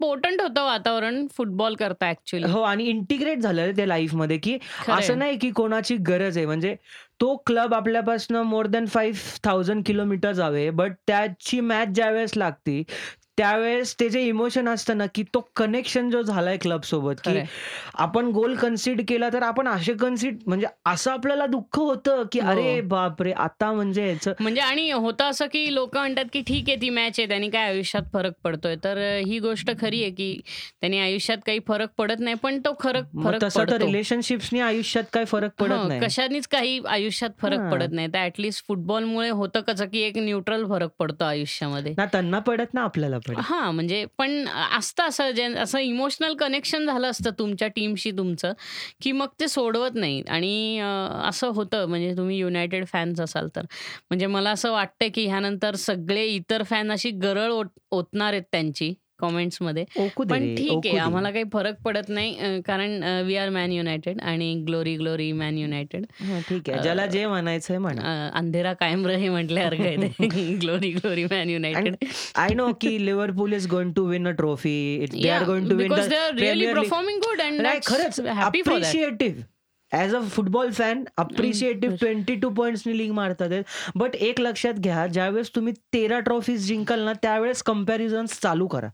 potent 0.00 0.40
होतं 0.40 0.64
वातावरण 0.64 1.26
फुटबॉल 1.36 1.74
करता 1.74 2.10
ऍक्च्युली 2.10 2.50
हो 2.50 2.60
आणि 2.62 2.84
इंटिग्रेट 2.84 3.38
झालं 3.38 3.64
रे 3.64 3.72
ते 3.76 3.88
लाईफमध्ये 3.88 4.38
की 4.38 4.56
असं 4.88 5.18
नाही 5.18 5.38
की 5.38 5.50
कोणाची 5.50 5.96
गरज 6.06 6.36
आहे. 6.36 6.46
म्हणजे 6.46 6.74
तो 7.20 7.34
क्लब 7.46 7.74
आपल्यापासून 7.74 8.36
more 8.36 8.66
than 8.66 8.86
five 8.86 9.36
thousand 9.44 9.82
kilometre 9.86 10.32
जावे 10.32 10.68
बट 10.72 10.92
त्याची 11.06 11.60
मॅच 11.60 11.88
ज्या 11.88 12.10
वेळेस 12.10 12.36
लागती 12.36 12.82
त्यावेळेस 13.38 13.94
ते 14.00 14.08
जे 14.08 14.20
इमोशन 14.22 14.68
असतं 14.68 14.96
ना 14.98 15.06
की 15.14 15.22
तो 15.34 15.40
कनेक्शन 15.56 16.10
जो 16.10 16.20
झालाय 16.22 16.56
क्लब 16.56 16.82
सोबत 16.82 17.14
की 17.16 17.30
खरंय. 17.30 17.44
आपण 17.96 18.26
गोल 18.30 18.54
कन्सिड 18.56 19.00
केला 19.08 19.28
तर 19.28 19.42
आपण 19.42 19.68
असे 19.68 19.92
कन्सिड 19.94 20.36
म्हणजे 20.46 20.66
असं 20.86 21.10
आपल्याला 21.10 21.46
दुःख 21.46 21.78
होतं 21.78 22.22
की 22.32 22.40
हो. 22.40 22.50
अरे 22.50 22.80
बापरे 22.82 23.32
आता 23.38 23.72
म्हणजे 23.72 24.06
याचं 24.08 24.32
म्हणजे 24.40 24.60
आणि 24.60 24.90
होतं 24.90 25.24
असं 25.24 25.46
की 25.46 25.74
लोक 25.74 25.96
म्हणतात 25.96 26.24
की 26.32 26.42
ठीक 26.46 26.68
आहे 26.68 26.80
ती 26.80 26.90
मॅच 26.90 27.18
आहे 27.18 27.28
त्यांनी 27.28 27.48
काय 27.50 27.68
आयुष्यात 27.68 28.02
फरक 28.12 28.32
पडतोय 28.44 28.76
तर 28.84 28.98
अं, 28.98 29.24
ही 29.26 29.38
गोष्ट 29.38 29.70
खरी 29.80 30.02
आहे 30.02 30.10
की 30.10 30.40
त्यांनी 30.80 30.98
आयुष्यात 30.98 31.38
काही 31.46 31.58
फरक 31.68 31.88
पडत 31.98 32.20
नाही 32.20 32.36
पण 32.42 32.58
तो 32.60 32.72
खरं 32.80 33.02
मग 33.14 33.24
फरक 33.24 33.42
तसं 33.42 33.60
तर 33.60 33.64
पडतो 33.66 33.86
रिलेशनशिप्सनी 33.86 34.60
आयुष्यात 34.60 35.04
काय 35.12 35.24
फरक 35.24 35.50
पडत 35.58 35.72
हं, 35.72 35.88
नाही 35.88 36.00
कशानेच 36.00 36.46
काही 36.48 36.78
आयुष्यात 36.88 37.30
फरक 37.40 37.58
हां. 37.58 37.70
पडत 37.72 37.92
नाही 37.92 38.08
तर 38.08 38.24
ऍटलिस्ट 38.24 38.66
फुटबॉलमुळे 38.68 39.28
होतं 39.30 39.60
कसं 39.62 39.86
की 39.86 40.02
एक 40.02 40.18
न्यूट्रल 40.18 40.64
फरक 40.66 40.90
पडतो 40.98 41.24
आयुष्यामध्ये 41.24 41.94
ना 41.96 42.04
त्यांना 42.06 42.38
पडत 42.40 42.74
ना 42.74 42.82
आपल्याला 42.84 43.18
पडत 43.28 43.38
हा 43.40 43.70
म्हणजे 43.70 44.04
पण 44.18 44.44
असतं 44.78 45.04
असं 45.04 45.30
जे 45.30 45.44
असं 45.54 45.78
इमोशनल 45.78 46.34
कनेक्शन 46.34 46.86
झालं 46.86 47.10
असतं 47.10 47.30
तुमच्या 47.38 47.68
टीमशी 47.68 48.10
तुमचं 48.10 48.52
की 49.02 49.12
मग 49.12 49.28
ते 49.40 49.48
सोडवत 49.48 49.94
नाही. 49.94 50.22
आणि 50.28 50.78
असं 51.24 51.48
होतं 51.48 51.86
म्हणजे 51.86 52.16
तुम्ही 52.16 52.38
युनायटेड 52.38 52.86
फॅन्स 52.86 53.20
असाल 53.20 53.48
तर. 53.56 53.62
म्हणजे 54.10 54.26
मला 54.26 54.50
असं 54.50 54.72
वाटतं 54.72 55.08
की 55.14 55.26
ह्यानंतर 55.26 55.74
सगळे 55.74 56.24
इतर 56.26 56.62
फॅन 56.62 56.92
अशी 56.92 57.10
गरळ 57.10 57.50
ओत- 57.50 57.78
ओतणार 57.90 58.32
आहेत 58.32 58.42
त्यांची. 58.52 58.94
कॉमेंट्समध्ये 59.24 59.84
पण 60.18 60.32
रे, 60.32 60.54
ठीक 60.56 60.86
आहे. 60.86 60.98
आम्हाला 60.98 61.30
काही 61.30 61.44
फरक 61.52 61.74
पडत 61.84 62.08
नाही 62.08 62.60
कारण 62.66 63.02
वी 63.26 63.36
आर 63.36 63.48
मॅन 63.50 63.72
युनायटेड 63.72 64.20
आणि 64.22 64.52
ग्लोरी 64.66 64.96
ग्लोरी 64.96 65.30
मॅन 65.34 65.58
युनायटेड 65.58 66.04
हा, 66.20 66.38
ठीक 66.48 66.70
आहे. 66.70 66.82
ज्याला 66.82 67.06
जे 67.06 67.26
म्हणायचंय 67.26 67.78
म्हणा. 67.78 68.28
अंधेरा 68.34 68.72
कायम 68.80 69.06
रहे 69.06 69.28
म्हटल्यासारखं 69.28 69.84
आहे 69.84 70.54
glory 70.60 70.90
glory 70.92 71.24
man 71.30 71.50
United 71.50 71.94
I 72.36 72.54
know 72.54 72.70
की 72.80 73.04
Liverpool 73.06 73.52
is 73.52 73.66
going 73.70 73.92
to 73.96 74.06
win 74.08 74.28
a 74.28 74.30
trophy 74.38 75.06
they 75.12 75.28
are 75.30 75.44
going 75.46 75.68
to 75.70 75.76
win 75.76 75.94
they 75.94 76.16
are 76.16 76.34
really 76.38 76.72
performing 76.74 77.18
good 77.20 77.40
and 77.40 77.66
खरंच 77.86 78.20
happy 78.20 78.62
for 78.62 78.74
that 78.74 78.84
appreciative 78.84 79.42
as 79.94 80.14
a 80.14 80.20
football 80.30 80.70
fan 80.70 81.04
appreciative 81.16 81.96
twenty 81.96 82.34
two 82.34 82.48
पॉईंट्सनी 82.54 82.96
link 82.98 83.12
मारतात 83.14 83.62
but 83.96 84.14
एक 84.16 84.40
लक्षात 84.40 84.74
घ्या 84.74 85.06
ज्यावेळेस 85.06 85.50
तुम्ही 85.54 85.72
तेरा 85.92 86.18
trophies 86.20 86.66
जिंकाल 86.66 87.00
ना 87.04 87.12
त्यावेळेस 87.22 87.62
कंपॅरिझन 87.62 88.26
चालू 88.32 88.66
करा. 88.66 88.88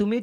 तुम्ही 0.00 0.18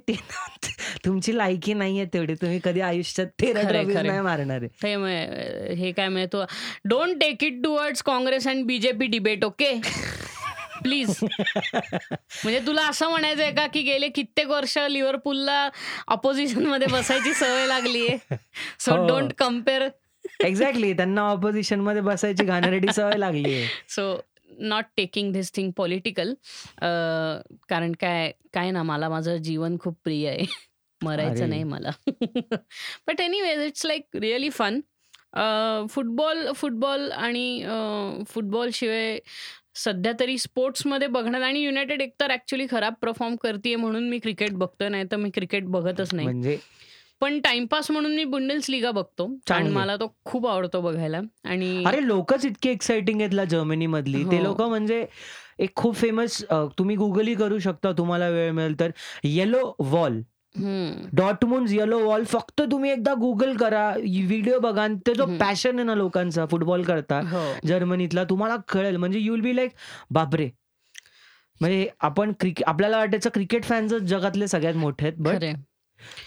तुमची 1.05 1.37
लायकी 1.37 1.73
नाहीये 1.73 2.05
तेवढी. 2.13 2.33
तुम्ही 2.41 2.59
कधी 2.63 2.81
आयुष्यात 2.81 3.27
तेरा 3.41 3.61
ट्रॉफीज. 3.69 3.97
नाही 3.97 4.21
मारणार 4.21 4.63
हे 4.83 5.75
हे 5.75 5.91
काय 5.91 6.07
मिळतो 6.09 6.43
don't 6.85 7.19
take 7.21 7.43
it 7.43 7.63
towards 7.63 8.03
Congress 8.03 8.47
and 8.47 8.65
BJP 8.65 9.05
debate 9.07 9.45
okay 9.45 9.73
please 10.83 11.17
म्हणजे 11.23 12.59
तुला 12.67 12.87
असं 12.87 13.09
म्हणायचं 13.09 13.41
आहे 13.43 13.51
का 13.51 13.65
की 13.67 13.81
गेले 13.81 14.09
कित्येक 14.09 14.47
वर्ष 14.47 14.77
लिव्हरपूलला 14.89 15.69
ऑपोजिशनमध्ये 16.07 16.87
बसायची 16.87 17.33
सवय 17.33 17.65
लागली 17.67 18.07
आहे 18.07 18.35
सो. 18.79 19.05
डोंट 19.07 19.33
कंपेअर 19.37 19.87
एक्झॅक्टली 20.45 20.93
त्यांना 20.93 21.21
ऑपोजिशनमध्ये 21.21 22.01
बसायची 22.01 22.43
घाणेरडी 22.43 22.93
सवय 22.93 23.17
लागली 23.17 23.53
आहे 23.53 23.67
so 23.89 24.15
not 24.59 24.83
taking 24.97 25.31
this 25.33 25.51
thing 25.55 25.71
political 25.71 26.33
कारण 27.69 27.91
काय 28.01 28.31
काय 28.53 28.71
ना 28.71 28.83
मला 28.83 29.09
माझं 29.09 29.37
जीवन 29.37 29.77
खूप 29.79 29.97
प्रिय 30.03 30.27
आहे. 30.29 30.45
मरायचं. 31.01 31.49
नाही 31.49 31.63
मला. 31.63 31.89
But 33.07 33.21
anyways 33.21 33.61
it's 33.61 33.85
like 33.85 34.15
really 34.15 34.49
fun 34.49 34.79
football 35.89 36.51
football 36.55 37.11
आणि 37.11 37.63
फुटबॉल 38.27 38.69
शिवाय 38.73 39.19
सध्या 39.75 40.11
तरी 40.19 40.37
स्पोर्ट्समध्ये 40.37 41.07
बघण्यात 41.07 41.43
आणि 41.43 41.59
युनायटेड 41.59 42.01
एकतर 42.01 42.31
ऍक्च्युली 42.31 42.65
खराब 42.71 42.93
परफॉर्म 43.01 43.35
करते 43.35 43.75
म्हणून 43.75 44.09
मी 44.09 44.19
क्रिकेट 44.19 44.53
बघतोय 44.53 44.89
नाही 44.89 45.03
तर 45.11 45.17
मी 45.17 45.29
क्रिकेट 45.33 45.67
बघतच 45.67 46.13
नाही. 46.13 46.25
म्हणजे? 46.27 46.57
पण 47.21 47.39
टाइमपास 47.39 47.89
म्हणून 47.91 48.15
मी 48.15 48.23
बुंडेल्स 48.23 48.69
लिगा 48.69 48.91
बघतो 48.91 49.25
आणि. 49.51 49.69
मला 49.69 49.95
तो 49.95 50.13
खूप 50.25 50.47
आवडतो 50.47 50.81
बघायला. 50.81 51.21
आणि 51.43 51.83
अरे 51.87 52.05
लोकच 52.07 52.45
इतके 52.45 52.71
एक्साइटिंग 52.71 53.21
आहेत 53.21 53.33
ना 53.33 53.43
जर्मनी 53.43 53.85
मधली 53.87 54.23
ते 54.31 54.37
हो. 54.37 54.43
लोक 54.43 54.61
म्हणजे 54.61 55.05
एक 55.59 55.75
खूप 55.75 55.95
फेमस 55.95 56.43
तुम्ही 56.77 56.95
गुगलही 56.95 57.35
करू 57.35 57.59
शकता 57.59 57.91
तुम्हाला 57.91 58.29
वेळ 58.29 58.51
मिळेल 58.51 58.79
तर. 58.79 58.91
येलो 59.23 59.75
वॉल 59.79 60.21
हम्म. 60.55 61.07
डॉटमुन्स 61.13 61.71
येलो 61.71 61.99
वॉल 61.99 62.23
फक्त 62.23 62.61
तुम्ही 62.61 62.91
एकदा 62.91 63.13
गुगल 63.13 63.55
करा 63.57 63.89
व्हिडिओ 63.97 64.59
बघा 64.59 64.83
आणि 64.83 64.95
ते 65.07 65.13
जो 65.13 65.23
हम्म. 65.23 65.37
पॅशन 65.37 65.75
आहे 65.75 65.83
ना 65.83 65.95
लोकांचा 65.95 66.45
फुटबॉल 66.45 66.83
करता 66.83 67.19
हो. 67.19 67.43
जर्मनीतला 67.67 68.23
तुम्हाला 68.23 68.55
कळेल. 68.67 68.97
म्हणजे 68.97 69.19
युल 69.19 69.41
बी 69.41 69.55
लाईक 69.55 69.71
बापरे. 70.11 70.49
म्हणजे 71.61 71.87
आपण 71.99 72.31
क्रिकेट 72.39 72.67
आपल्याला 72.67 72.97
वाटायचं 72.97 73.29
क्रिकेट 73.33 73.63
फॅन्स 73.63 73.93
जगातले 73.93 74.47
सगळ्यात 74.47 74.75
मोठे 74.75 75.05
आहेत 75.05 75.17
बट 75.19 75.35
खरे. 75.35 75.53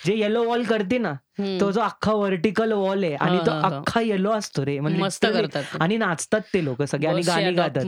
जे 0.06 0.14
येलो 0.16 0.42
वॉल 0.44 0.62
करते 0.62 0.98
ना 0.98 1.12
तो 1.60 1.70
जो 1.70 1.80
अख्खा 1.80 2.12
व्हर्टिकल 2.12 2.72
वॉल 2.72 3.04
आहे 3.04 3.14
आणि 3.14 3.38
तो 3.46 3.50
हा, 3.50 3.60
हा, 3.60 3.68
हा. 3.68 3.76
अख्खा 3.76 4.00
येलो 4.00 4.30
असतो 4.30 4.64
रे. 4.66 4.78
म्हणजे 4.80 5.00
मस्त 5.02 5.24
literally. 5.26 5.42
करतात. 5.46 5.82
आणि 5.82 5.96
नाचतात 5.96 6.40
ते 6.54 6.64
लोक 6.64 6.82
सगळे 6.82 7.06
आणि 7.08 7.20
Borussia 7.20 7.34
गाणी 7.42 7.52
गातात. 7.52 7.84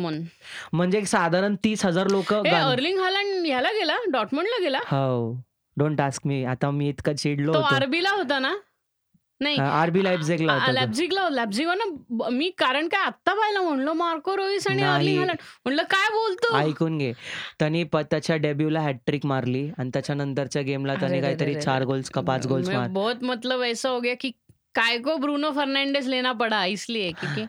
म्हणजे 0.72 0.98
एक 0.98 1.06
साधारण 1.06 1.54
तीस 1.64 1.84
हजार 1.84 2.08
लोक 2.10 2.34
अर्लिंग 2.34 2.98
हालंड 2.98 3.46
ह्याला 3.46 3.68
गेला? 3.68 3.96
डॉटमंडला 4.12 4.62
गेला? 4.62 4.78
हो. 4.78 5.40
डोंट 5.78 6.00
आस्क 6.00 6.26
मी 6.26 6.44
आता 6.44 6.70
मी 6.70 6.88
इतका 6.88 7.12
चिडलो 7.12 7.54
तो 7.54 7.58
होतो. 7.58 7.74
आरबीला 7.74 8.10
होता 8.10 8.38
ना? 8.38 8.54
नाही. 9.40 9.58
आरबी 9.58 10.04
लाईप्झिगला 10.04 10.52
होता 10.52 10.66
तो. 10.66 10.72
लॅब्झिगला 10.72 11.28
लॅब्झिगला 11.30 11.74
ना 11.74 11.84
मी 12.30 12.50
कारण 12.58 12.88
काय 12.88 13.00
आत्ता 13.00 13.34
पाहिलं 13.34 13.60
म्हणलं 13.60 13.92
मार्को 13.92 14.36
रोईस 14.36 14.66
आणि 14.66 14.80
नाही. 14.82 14.94
Erling 14.94 15.18
Haaland. 15.18 15.36
म्हणलं 15.64 15.82
काय 15.82 16.08
बोलतो? 16.08 16.56
ऐकून 16.56 16.98
घे. 16.98 17.12
त्यांनी 17.58 17.84
प- 17.84 17.96
त्याच्या 17.96 18.36
डेब्यूला 18.36 18.80
हॅट्रिक 18.80 19.26
मारली 19.26 19.70
आणि 19.78 19.90
त्याच्यानंतरच्या 19.92 20.62
गेमला 20.62 20.92
अरे 20.92 21.00
त्याने 21.00 21.20
काहीतरी 21.20 21.54
चार. 21.54 21.84
गोल्स 21.84 22.10
का 22.10 22.20
पाच 22.20 22.46
गोल्स 22.46 22.68
मैं 22.68 22.76
मार. 22.76 22.88
बहुत 22.88 23.16
मतलब 23.22 23.62
ऐसा 23.62 23.88
हो 23.88 24.00
गया 24.00 24.14
कि 24.20 24.30
काय 24.74 24.98
को 24.98 25.16
ब्रूनो 25.16 25.50
फर्नांडिस 25.50 26.06
लेना 26.06 26.32
पड़ा 26.32 26.64
इसलिए 26.64 27.10
क्योंकि 27.12 27.46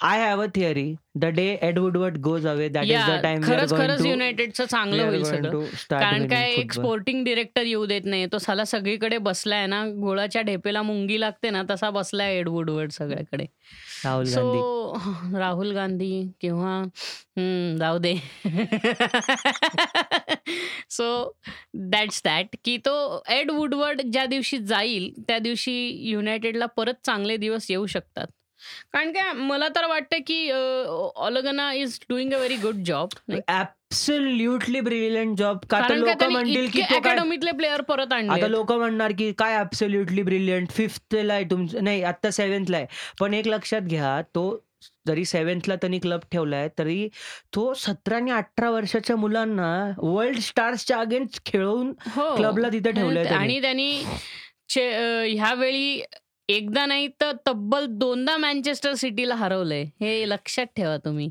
I 0.00 0.18
have 0.20 0.42
a 0.42 0.46
theory 0.46 0.94
the 1.14 1.24
day 1.24 1.46
Ed 1.62 1.78
Woodward 1.78 2.16
goes 2.18 2.46
away 2.46 2.68
that 2.68 2.84
is 2.84 2.90
या 2.90 3.06
द 3.08 3.22
टाइम 3.22 3.42
खरंच 3.42 3.70
खरंच 3.70 4.04
युनायटेडचं 4.06 4.64
चांगलं 4.64 5.02
होईल 5.06 5.22
सगळं. 5.24 5.64
कारण 5.90 6.26
काय 6.28 6.50
एक 6.52 6.72
स्पोर्टिंग 6.72 7.24
डिरेक्टर 7.24 7.62
येऊ 7.62 7.86
देत 7.86 8.02
नाही 8.04 8.26
तो 8.32 8.38
साला 8.38 8.64
सगळीकडे 8.64 9.18
बसलाय 9.18 9.66
ना 9.66 9.84
गोळाच्या 9.86 10.42
ढेपेला 10.42 10.82
मुंगी 10.82 11.20
लागते 11.20 11.50
ना 11.50 11.62
तसा 11.70 11.90
बसलाय 11.90 12.38
एड 12.38 12.48
वुडवर्ड 12.48 12.90
सगळ्याकडे. 12.90 13.46
राहुल 14.04 14.24
गांधी. 14.26 14.58
राहुल 15.38 15.72
गांधी 15.72 16.30
किंवा 16.40 16.82
जाऊ 17.78 17.98
दे. 17.98 18.14
सो 20.90 21.32
दॅट्स 21.74 22.22
दॅट 22.24 22.56
की 22.64 22.76
तो 22.76 23.22
एड 23.28 23.50
वुडवर्ड 23.50 24.00
ज्या 24.02 24.26
दिवशी 24.26 24.58
जाईल 24.58 25.12
त्या 25.28 25.38
दिवशी 25.38 25.76
युनायटेडला 26.10 26.66
परत 26.66 27.04
चांगले 27.04 27.36
दिवस 27.36 27.66
येऊ 27.70 27.86
शकतात. 27.86 28.26
कारण 28.92 29.12
काय 29.12 29.32
मला 29.32 29.68
तर 29.68 29.86
वाटतं 29.86 30.18
की 30.26 30.50
Ole Gunnar 30.50 31.72
is 31.72 31.98
doing 32.08 32.32
a 32.32 32.36
very 32.36 32.56
good 32.56 32.82
job 32.84 33.08
absolutely 33.48 34.80
brilliant 34.80 35.36
job 35.38 35.58
का 35.70 35.80
तर 35.88 35.94
लोक 35.94 36.22
म्हणतील 36.24 36.68
की 36.70 36.80
अकॅडमीतले 36.90 37.52
प्लेअर 37.52 37.80
परत 37.80 38.12
आता 38.12 38.16
आणले 38.16 38.50
लोक 38.50 38.72
म्हणणार 38.72 39.12
की 39.18 39.32
काय 39.32 39.58
ऍब्सोल्युटली 39.58 40.22
ब्रिलियंट 40.22 40.70
फिफ्थला 40.70 41.34
आहे 41.34 41.44
तुमचं 41.44 41.84
नाही 41.84 42.02
आता 42.02 42.30
सेव्हन्थला 42.30 42.76
आहे. 42.76 42.86
पण 43.20 43.34
एक 43.34 43.46
लक्षात 43.48 43.80
घ्या 43.80 44.20
तो 44.34 44.50
जरी 45.08 45.24
सेव्हन्थला 45.24 45.74
त्यांनी 45.76 45.98
क्लब 45.98 46.20
ठेवलाय 46.32 46.68
तरी 46.78 47.08
तो 47.54 47.72
सतरा 47.74 48.16
आणि 48.16 48.30
अठरा 48.30 48.70
वर्षाच्या 48.70 49.16
मुलांना 49.16 49.70
वर्ल्ड 49.98 50.38
स्टार्सच्या 50.38 50.98
अगेन्स्ट 50.98 51.44
खेळून 51.46 51.92
हो. 52.06 52.34
क्लबला 52.36 52.68
तिथे 52.68 52.90
ठेवलंय. 52.92 53.24
आणि 53.24 53.60
त्यांनी. 53.62 54.02
ह्यावेळी 55.28 56.02
एकदा 56.48 56.84
नाही 56.86 57.08
तर 57.20 57.32
तब्बल 57.46 57.86
दोनदा 57.86 58.36
मँचेस्टर 58.36 58.94
सिटीला 58.94 59.34
हरवलंय. 59.34 59.84
हे 60.00 60.28
लक्षात 60.28 60.66
ठेवा 60.76 60.96
तुम्ही. 60.96 61.28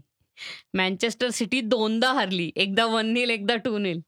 मँचेस्टर 0.74 1.30
सिटी 1.30 1.62
दोनदा 1.62 2.12
हरली. 2.12 2.52
एकदा 2.56 2.86
वन 2.86 3.06
नील 3.06 3.30
एकदा 3.30 3.56
टू 3.56 3.78
नील 3.78 4.00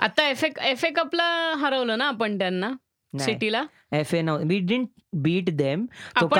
आता 0.00 0.28
एफ 0.28 0.44
ए 0.44 0.48
एफ 0.62 0.84
ए 0.84 0.90
कपला 0.90 1.24
हरवलं 1.58 1.98
ना 1.98 2.08
आपण 2.08 2.38
त्यांना? 2.38 2.70
सिटीला? 3.18 3.62
एफ 3.92 4.14
ए 4.14 4.22
नाव 4.22 4.42
वी 4.42 4.58
डिंट 4.58 4.88
बीट 5.14 5.50
देम 5.50 5.84
तो 6.20 6.26
आपण 6.26 6.38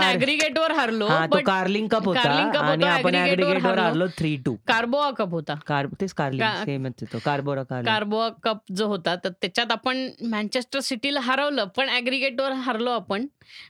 हरलो 0.79 1.07
हा 1.07 1.27
तो 1.27 1.39
कार्लिंग 1.47 1.89
कप 1.89 2.05
होता 2.05 2.20
आणि 2.20 2.43
होता, 2.43 2.91
आपण 2.91 3.14
aggregate 3.14 3.64
वर 3.66 3.79
हरलो. 3.79 4.07
थ्री 4.18 4.37
टू 4.37 4.55
कार्बोआ 4.66 5.11
कप 5.11 5.31
होता. 5.31 5.55
तेच 6.01 6.12
कार्लिंग 6.12 6.43
का- 6.43 6.64
सेमच 6.64 7.05
तो 7.12 7.18
कार्बोरा 7.25 7.62
कार्बोआ 7.62 8.29
कप 8.43 8.62
जो 8.73 8.87
होता 8.87 9.14
तर 9.16 9.29
त्याच्यात 9.29 9.73
आपण 9.73 10.09
मँचेस्टर 10.23 10.81
सिटीला 10.81 11.20
हरवलं 11.20 11.64
पण 11.64 11.89
ॲग्रिगेटवर 11.89 12.53
हरलो 12.53 12.91
आपण. 12.91 13.27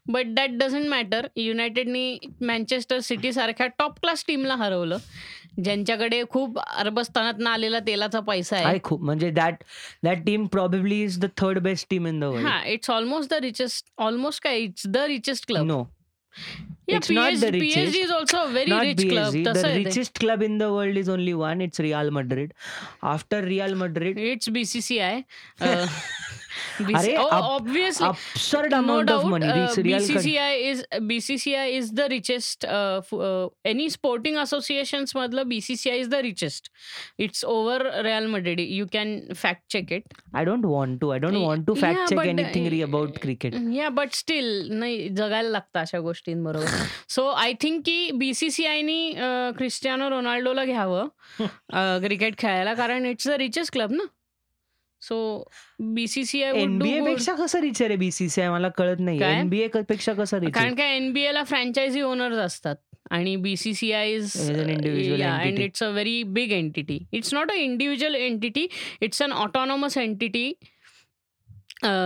बट 0.07 0.26
दॅट 0.26 0.50
डझंट 0.50 0.88
मॅटर 0.88 1.26
युनायटेडनी 1.36 2.18
मँचेस्टर 2.40 2.98
सिटी 2.98 3.32
सारख्या 3.32 3.66
टॉप 3.66 4.00
क्लास 4.00 4.24
टीमला 4.28 4.55
हरवलं 4.55 4.96
ज्यांच्याकडे 5.64 6.22
खूप 6.30 6.59
अरबस्थानात 6.59 7.46
आलेला 7.46 7.78
तेलाचा 7.78 8.20
पैसा 8.20 8.57
आहे. 8.57 8.78
खूप. 8.84 9.03
म्हणजे 9.03 9.30
that 9.30 9.55
that 10.03 10.24
team 10.26 10.46
probably 10.46 11.03
is 11.03 11.18
the 11.20 11.24
third 11.36 11.59
best 11.59 11.86
team 11.90 12.07
in 12.07 12.20
the 12.20 12.24
world 12.24 12.46
हा 12.46 12.64
it's 12.64 12.90
almost 12.93 13.30
the 13.30 13.40
richest. 13.43 13.90
Almost, 13.99 14.40
it's 14.45 14.82
the 14.84 15.07
richest 15.09 15.47
club. 15.47 15.66
No, 15.66 15.88
yeah, 16.86 16.97
it's 16.97 17.09
PhD, 17.09 17.14
not 17.14 17.40
the 17.40 17.53
richest. 17.53 17.95
PSG 17.97 18.05
is 18.05 18.11
also 18.11 18.45
a 18.45 18.51
very 18.53 18.66
not 18.66 18.82
rich 18.82 18.99
PSG. 18.99 19.45
club. 19.45 19.55
The 19.55 19.82
richest 19.84 20.14
club 20.14 20.43
in 20.43 20.59
the 20.59 20.72
world 20.72 20.97
is 20.97 21.09
only 21.09 21.34
one. 21.34 21.61
It's 21.61 21.78
Real 21.78 22.11
Madrid. 22.11 22.55
After 23.03 23.43
Real 23.43 23.74
Madrid, 23.76 24.18
it's 24.18 24.49
BCCI. 24.49 25.24
Uh, 25.61 25.86
BC, 26.80 27.16
अरे 29.42 29.82
BCCI 29.82 30.59
is 30.70 30.84
BCCI 31.03 31.70
is 31.76 31.90
the 31.94 32.07
richest 32.11 32.64
any 33.66 33.88
sporting 33.90 34.36
association 34.38 35.05
मधलं 35.16 35.48
BCCI 35.48 35.98
is 35.98 36.09
the 36.09 36.20
richest 36.22 36.70
it's 37.18 37.44
over 37.44 37.86
real 38.05 38.26
madded 38.26 38.61
you 38.61 38.86
can 38.92 39.18
fact 39.34 39.62
check 39.72 39.92
it 39.92 40.14
I 40.36 40.44
don't 40.44 40.64
want 40.64 41.00
to 41.00 41.11
I 41.11 41.18
don't 41.18 41.36
want 41.36 41.66
to 41.66 41.74
fact 41.74 42.09
check 42.09 42.18
anything 42.18 42.66
री 42.66 42.80
about 42.82 43.18
cricket 43.22 43.55
या 43.74 43.88
but 43.90 44.12
still 44.14 44.50
नाही 44.70 45.09
जगायला 45.09 45.48
लागतं 45.48 45.80
अशा 45.80 45.98
गोष्टींबरोबर 46.00 46.86
so 47.09 47.26
I 47.28 47.53
think 47.62 47.82
की 47.86 48.11
बीसीसीआयनी 48.14 49.12
Cristiano 49.59 50.09
रोनाल्डोला 50.11 50.64
घ्यावं 50.64 51.09
cricket 52.07 52.38
खेळायला 52.38 52.74
कारण 52.74 53.07
इट्स 53.07 53.28
द 53.28 53.36
रिचेस्ट 53.38 53.72
क्लब 53.72 53.92
ना 53.92 54.05
सो 55.03 55.16
बीसीसीआय 55.78 56.53
एनबीए 56.61 57.00
पेक्षा 57.05 57.34
कसं 57.34 57.61
रिच 57.61 57.82
आहे 57.82 57.96
बीसीसीआय 57.96 58.50
मला 58.50 58.68
कळत 58.68 59.00
नाही 59.00 59.18
काय? 59.18 59.38
एनबीए 59.38 59.68
पेक्षा 59.68 60.12
कसं 60.12 60.38
रिच 60.38 60.53
कारण 60.55 60.74
काय 60.74 60.96
एनबीए 60.96 61.32
ला 61.32 61.42
फ्रँचायझी 61.44 62.00
ओनर्स 62.00 62.36
असतात 62.36 62.76
आणि 63.11 63.36
BCCI 63.36 64.14
is 64.14 64.24
Is 64.24 64.50
an 64.50 64.70
individual 64.70 65.22
and 65.22 65.42
entity. 65.42 65.64
It's 65.64 65.82
a 65.82 65.88
very 65.88 66.22
big 66.22 66.53
entity 66.53 66.98
it's 67.12 67.34
not 67.34 67.50
a 67.50 67.55
individual 67.55 68.14
entity 68.14 68.66
it's 69.00 69.22
an 69.22 69.32
autonomous 69.32 69.98
entity 69.98 70.53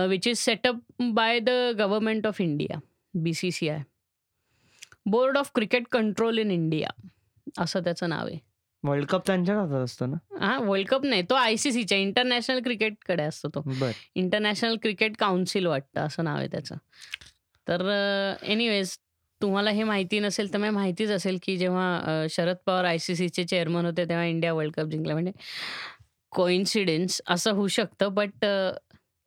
which 0.09 0.27
is 0.27 0.37
set up 0.37 0.79
by 0.99 1.39
the 1.39 1.49
government 1.79 2.27
of 2.27 2.41
India 2.41 2.79
B 3.13 3.33
C 3.33 3.51
C 3.51 3.69
I 3.69 3.81
board 5.05 5.37
of 5.37 5.51
cricket 5.55 5.87
control 5.91 6.39
in 6.39 6.51
India 6.51 6.89
असं 7.59 7.83
त्याचं 7.83 8.09
नाव 8.09 8.27
आहे. 8.27 8.46
World 8.83 9.05
cup 9.05 9.25
त्यांच्या 9.27 9.55
हातात 9.59 9.83
असतो 9.83 10.05
ना? 10.05 10.17
हा 10.39 10.57
world 10.59 10.87
cup 10.87 11.05
नाही 11.05 11.21
तो 11.21 11.35
आय 11.35 11.55
सी 11.55 11.71
सीच्या 11.71 11.97
इंटरनॅशनल 11.97 12.59
क्रिकेटकडे 12.63 13.23
असतो 13.23 13.49
तो. 13.49 13.61
बर. 13.79 13.91
इंटरनॅशनल 14.15 14.75
क्रिकेट 14.81 15.17
काउन्सिल 15.19 15.65
वाटतं 15.65 16.01
असं 16.01 16.23
नाव 16.23 16.37
आहे 16.37 16.47
त्याचं. 16.47 16.75
तर 17.67 17.81
एनिवेज 18.43 18.97
तुम्हाला 19.41 19.69
हे 19.69 19.83
माहिती 19.83 20.19
नसेल 20.19 20.53
तर 20.53 20.57
मला 20.57 20.71
माहितीच 20.71 21.09
असेल 21.09 21.37
की 21.43 21.57
जेव्हा 21.57 22.25
शरद 22.29 22.55
पवार 22.65 22.85
आय 22.85 22.97
सी 22.97 23.15
सीचे 23.15 23.43
चेअरमन 23.43 23.85
होते 23.85 24.05
तेव्हा 24.09 24.25
इंडिया 24.25 24.53
वर्ल्ड 24.53 24.73
कप 24.73 24.85
जिंकला. 24.85 25.13
म्हणजे 25.13 25.31
कोइन्सिडेन्स 26.31 27.21
असं 27.29 27.51
होऊ 27.51 27.67
शकतं 27.67 28.13
बट 28.13 28.45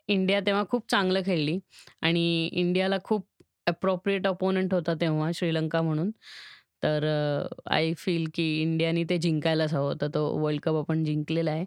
इंडिया 0.09 0.41
तेव्हा 0.41 0.65
खूप 0.71 0.91
चांगलं 0.91 1.23
खेळली. 1.27 1.59
आणि 2.03 2.47
इंडियाला 2.53 2.97
खूप 3.05 3.27
अप्रोप्रिएट 3.67 4.27
अपोनंट 4.27 4.75
होता 4.75 4.95
तेव्हा 4.95 5.31
श्रीलंका 5.35 5.83
म्हणून. 5.83 6.11
तर 6.83 7.05
आय 7.71 7.93
फील 7.95 8.27
की 8.35 8.63
इंडियाने 8.63 9.05
ते 9.05 9.19
जिंकायलाच 9.19 9.73
हवं 9.75 9.89
होतं. 9.89 10.09
तो 10.15 10.39
वर्ल्ड 10.39 10.61
कप 10.61 10.75
आपण 10.75 11.05
जिंकलेला 11.05 11.51
आहे. 11.51 11.65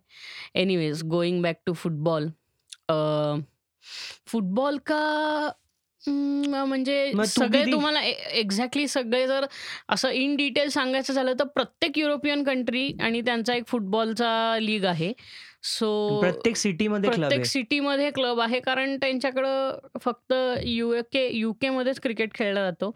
Anyways 0.55 1.03
going 1.03 1.41
back 1.41 1.61
to 1.65 1.73
football 1.73 2.27
football 4.25 4.77
का 4.77 4.99
अं, 6.07 6.65
म्हणजे 6.67 7.11
मग 7.13 7.23
तू 7.23 7.25
सगळे 7.25 7.59
किती- 7.59 7.73
तुम्हाला 7.73 8.01
एक्झॅक्टली 8.31 8.87
सगळे 8.87 9.27
जर 9.27 9.45
असं 9.89 10.09
इन 10.09 10.35
डिटेल 10.35 10.69
सांगायचं 10.69 11.13
झालं 11.13 11.33
तर 11.33 11.43
प्रत्येक 11.43 11.97
युरोपियन 11.97 12.43
कंट्री 12.43 12.93
आणि 13.01 13.21
त्यांचा 13.21 13.55
एक 13.55 13.63
फुटबॉलचा 13.67 14.57
लीग 14.61 14.85
आहे. 14.85 15.13
सो 15.63 16.19
प्रत्येक 16.21 16.55
सिटी 16.57 16.87
मध्ये 16.87 17.09
क्लब 17.09 17.19
प्रत्येक 17.19 17.45
सिटीमध्ये 17.45 18.09
क्लब 18.11 18.39
आहे 18.41 18.59
कारण 18.59 18.95
त्यांच्याकडं 18.97 19.77
फक्त 20.01 20.33
युके 20.63 21.27
युके 21.37 21.69
मध्येच 21.69 21.99
क्रिकेट 21.99 22.33
खेळला 22.35 22.63
जातो. 22.63 22.91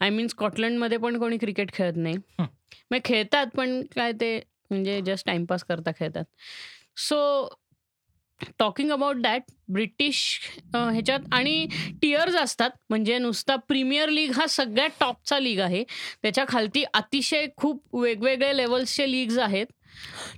आय 0.00 0.10
मीन 0.10 0.26
स्कॉटलंडमध्ये 0.26 0.98
पण 0.98 1.18
कोणी 1.18 1.38
क्रिकेट 1.38 1.72
खेळत 1.74 1.96
नाही. 1.96 2.16
मग 2.90 2.98
खेळतात 3.04 3.46
पण 3.56 3.80
काय 3.96 4.12
ते 4.12 4.36
म्हणजे 4.70 5.00
जस्ट 5.06 5.26
टाइमपास 5.26 5.64
करता 5.64 5.90
खेळतात. 5.98 6.24
So 6.96 7.48
talking 8.58 8.90
about 8.90 9.16
that 9.22 9.42
British 9.72 10.22
ह्याच्यात 10.74 11.20
आणि 11.32 11.66
टियर्स 12.02 12.36
असतात. 12.36 12.70
म्हणजे 12.90 13.18
नुसता 13.18 13.56
प्रीमियर 13.68 14.08
लीग 14.08 14.30
हा 14.36 14.46
सगळ्यात 14.46 14.90
टॉपचा 15.00 15.38
लीग 15.38 15.60
आहे. 15.60 15.84
त्याच्या 16.22 16.44
खालती 16.48 16.84
अतिशय 16.94 17.46
खूप 17.56 17.96
वेगवेगळे 17.96 18.56
लेवल्सचे 18.56 19.10
लीग्स 19.10 19.38
आहेत. 19.38 19.66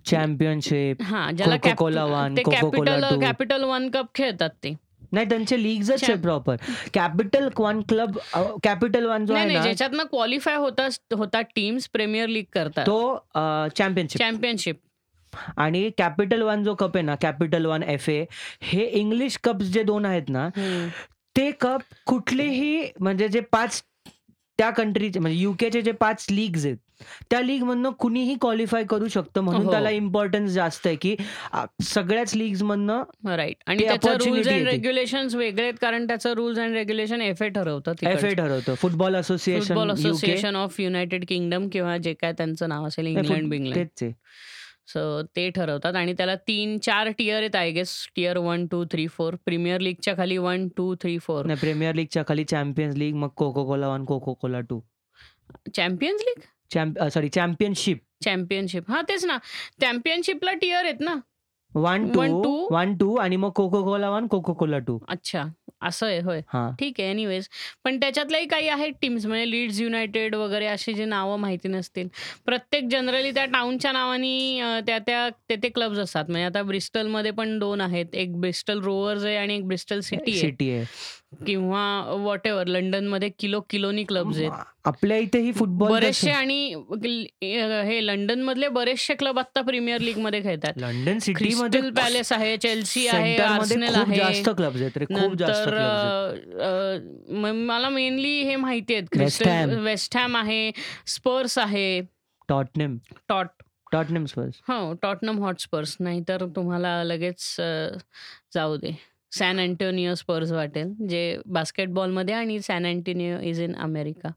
चॅम्पियनशिप 0.06 1.02
हा 1.02 1.30
ज्याला 1.30 1.56
ते 1.56 1.70
Coca-Cola 1.70 3.20
कॅपिटल 3.20 3.64
वन 3.64 3.88
कप 3.90 4.14
खेळतात 4.14 4.50
ते. 4.64 4.74
नाही 5.12 5.28
त्यांचे 5.28 5.62
लीग्सच 5.62 6.04
आहे 6.04 6.14
proper 6.22 6.56
capital 6.94 7.48
one 7.58 7.80
club 7.88 8.18
capital 8.62 9.06
one 9.06 9.26
जो 9.26 9.32
नाही 9.32 9.44
आहे 9.44 9.52
नाही 9.52 9.58
ना 9.58 9.62
ज्याच्यातनं 9.62 10.04
क्वालिफाय 10.10 10.56
होता 10.56 10.88
होतात 11.16 11.44
टीम्स 11.54 11.88
प्रीमियर 11.92 12.28
लीग 12.28 12.44
करतात. 12.52 12.86
तो 12.86 13.68
चॅम्पियनशिप 13.76 14.18
चॅम्पियनशिप 14.18 14.76
आणि 15.56 15.88
कॅपिटल 15.98 16.42
वन 16.42 16.64
जो 16.64 16.74
कप 16.74 16.96
आहे 16.96 17.04
ना 17.04 17.14
कॅपिटल 17.22 17.66
वन 17.66 17.82
एफ 17.82 18.08
ए 18.08 18.24
हे 18.62 18.84
इंग्लिश 19.00 19.38
कप 19.44 19.62
जे 19.62 19.82
दोन 19.82 20.06
आहेत 20.06 20.28
ना 20.28 20.48
ते 21.36 21.50
कप 21.60 21.82
कुठलेही 22.06 22.90
म्हणजे 23.00 23.28
जे 23.28 23.40
पाच 23.52 23.82
त्या 24.58 24.70
कंट्रीचे 24.70 25.20
म्हणजे 25.20 25.38
युकेचे 25.38 25.80
जे 25.82 25.92
पाच 25.92 26.26
लीग्स 26.30 26.64
आहेत 26.66 26.76
त्या 27.30 27.40
लीग 27.40 27.62
मधनं 27.62 27.90
कुणीही 27.98 28.34
क्वालिफाय 28.40 28.84
करू 28.84 29.08
शकतं 29.08 29.40
म्हणून 29.40 29.64
हो. 29.64 29.70
त्याला 29.70 29.90
इम्पॉर्टन्स 29.90 30.50
जास्त 30.52 30.86
आहे 30.86 30.96
की 30.96 31.14
आ, 31.52 31.64
सगळ्याच 31.82 32.34
लीग्स 32.36 32.62
मधनं 32.62 33.34
राईट 33.36 33.56
आणि 33.66 33.78
ते 33.78 33.86
त्याचं 33.86 34.08
रूल्स 34.08 34.24
opportunity 34.24 34.48
अँड 34.48 34.58
येते. 34.58 34.70
रेग्युलेशन 34.70 35.28
वेगळे 35.34 35.62
आहेत 35.62 35.78
कारण 35.80 36.06
त्याचं 36.06 36.32
rules 36.34 36.58
and 36.58 36.74
regulation 36.74 37.20
F 37.22 37.42
A 37.42 37.48
ठरवतं 37.48 37.92
F 38.02 38.24
A 38.24 38.34
ठरवतं. 38.34 38.74
Football 38.74 39.16
association 39.16 39.64
football 39.64 39.90
association 39.90 40.56
of 40.56 40.80
United 40.80 41.24
Kingdom 41.28 41.68
किंवा 41.68 41.96
जे 41.98 42.14
काय 42.14 42.32
त्यांचं 42.32 42.68
नाव 42.68 42.86
असेल 42.86 43.06
इंग्लंड 43.06 43.48
बिंग्लंड 43.50 43.76
तेच 43.76 44.02
आहे. 44.02 44.12
सो 44.86 45.22
ते 45.36 45.48
ठरवतात 45.50 45.94
आणि 45.96 46.12
त्याला 46.12 46.34
तीन 46.48 46.76
चार 46.78 47.08
टियर 47.18 47.38
आहेत 47.38 47.54
I 47.56 47.70
guess 47.70 47.96
tier 48.16 48.38
one 48.38 48.66
two 48.66 48.84
three 48.92 49.06
four 49.06 49.34
Premier 49.44 49.80
लीगच्या 49.80 50.16
खाली 50.16 50.36
वन 50.38 50.66
टू 50.76 50.94
थ्री 51.02 51.16
फोर 51.18 51.46
नाही 51.46 51.58
प्रीमियर 51.60 51.94
लीगच्या 51.94 52.22
खाली 52.28 52.44
चॅम्पियन्स 52.44 52.96
लीग 52.96 53.14
मग 53.14 53.28
Coca 53.36 53.64
Cola 53.64 53.88
one 53.88 54.04
Coca 54.04 54.34
Cola 54.34 54.60
two 54.60 54.80
Champions 55.76 56.22
League 56.22 56.42
champ 56.74 57.02
sorry 57.04 57.28
Championship 57.28 57.98
Championship 58.24 58.90
हा 58.90 59.00
तेच 59.02 59.24
ना. 59.24 59.38
चॅम्पियनशिपला 59.80 60.52
टियर 60.52 60.84
आहेत 60.84 61.00
ना. 61.00 61.14
One 61.72 62.02
One, 62.04 62.12
two 62.14 62.42
two. 62.42 62.66
One 62.70 62.94
two 62.96 63.14
आणि 63.16 63.36
मग 63.36 63.50
Coca 63.50 63.82
Cola 63.84 64.10
one 64.10 64.26
Coca 64.26 64.52
Cola 64.52 64.78
two 64.78 64.98
अच्छा. 65.08 65.44
असं 65.82 66.06
आहे 66.06 66.20
होय. 66.20 66.40
हा. 66.48 66.68
ठीक 66.80 67.00
आहे 67.00 67.10
एनिवेज 67.10 67.48
पण 67.84 67.98
त्याच्यातल्याही 68.00 68.46
काही 68.46 68.68
आहेत 68.68 68.92
टीम्स 69.02 69.26
म्हणजे 69.26 69.50
लीड्स 69.50 69.80
युनायटेड 69.80 70.34
वगैरे 70.34 70.66
अशी 70.66 70.92
जी 70.94 71.04
नावं 71.04 71.38
माहिती 71.38 71.68
नसतील. 71.68 72.08
प्रत्येक 72.46 72.88
जनरली 72.88 73.30
त्या 73.30 73.44
टाउनच्या 73.44 73.92
नावानी 73.92 74.60
अं, 74.60 74.80
त्या 74.86 74.98
त्या 74.98 75.28
ते 75.50 75.56
ते 75.56 75.68
क्लब्स 75.68 75.98
असतात. 75.98 76.24
म्हणजे 76.28 76.44
आता 76.44 76.62
ब्रिस्टलमध्ये 76.62 77.30
पण 77.30 77.58
दोन 77.58 77.80
आहेत. 77.80 78.14
एक 78.14 78.40
ब्रिस्टल 78.40 78.80
रोवर्स 78.80 79.24
आहे 79.24 79.36
आणि 79.36 79.56
एक 79.56 79.66
ब्रिस्टल 79.66 80.00
सिटी 80.00 80.30
आहे. 80.32 80.40
सिटी 80.40 80.70
आहे. 80.70 80.84
किंवा 81.46 81.82
वॉट 82.20 82.46
एव्हर 82.46 82.66
लंडनमध्ये 82.66 83.28
किलो 83.38 83.60
किलोनी 83.70 84.04
क्लब्स 84.04 84.36
आहेत. 84.38 84.50
आपल्या 84.86 85.16
इथेही 85.16 85.52
फुटबॉल 85.52 85.90
बरेचसे 85.90 86.30
आणि 86.30 86.74
हे 87.42 88.06
लंडन 88.06 88.42
मधले 88.42 88.68
बरेचसे 88.68 89.14
क्लब 89.14 89.38
आता 89.38 89.60
प्रीमियर 89.62 90.00
लीगमध्ये 90.00 90.42
खेळतात. 90.42 90.72
लंडन 90.76 91.18
सिटी 91.18 91.54
मध्ये 91.58 91.80
पॅलेस 91.96 92.32
आहे 92.32 92.56
चेल्सी 92.56 93.06
आहे 93.08 93.36
आर्सेनल 93.38 93.94
आहे. 93.94 94.16
जास्त 94.16 94.48
क्लब्स 94.56 94.80
आहेत 94.80 95.10
नंतर 95.10 95.78
मला 97.66 97.88
मेनली 97.88 98.40
हे 98.42 98.56
माहिती 98.56 98.94
आहेत. 98.94 99.06
Crystal 99.12 99.48
Ham. 99.48 99.78
वेस्ट 99.84 100.16
हॅम 100.16 100.36
आहे 100.36 100.70
स्पर्स 101.06 101.58
आहे. 101.58 102.00
टॉटनेम 102.48 102.96
टॉट 103.28 103.46
टॉटनेम 103.92 104.24
स्पर्स 104.26 104.54
हो 104.68 104.92
टॉटनम 105.02 105.38
हॉटस्पर्स 105.42 105.96
नाही 106.00 106.20
तर 106.28 106.44
तुम्हाला 106.56 107.02
लगेच 107.04 107.56
जाऊ 108.54 108.76
दे. 108.76 108.90
सॅन 109.38 109.58
अँटोनियो 109.60 110.14
स्पर्स 110.14 110.52
वाटेल 110.52 110.92
जे 111.08 111.22
बास्केटबॉलमध्ये 111.54 112.34
आणि 112.34 112.60
San 112.62 112.86
Antonio 112.86 113.38
is 113.48 113.60
in 113.62 113.74
America 113.82 114.28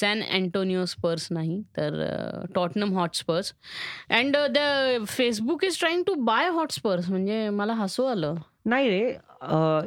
San 0.00 0.22
Antonio 0.22 0.84
Spurs 0.86 1.26
नाही 1.32 1.60
तर 1.76 2.02
Tottenham 2.54 2.92
Hotspurs 2.98 3.52
and 4.10 4.36
the 4.54 5.04
Facebook 5.08 5.64
is 5.64 5.78
trying 5.78 6.02
to 6.06 6.14
buy 6.24 6.48
Hotspurs 6.48 7.10
म्हणजे 7.10 7.48
मला 7.50 7.74
हसू 7.74 8.04
आलं. 8.04 8.34
नाही 8.66 8.88
रे 8.88 9.16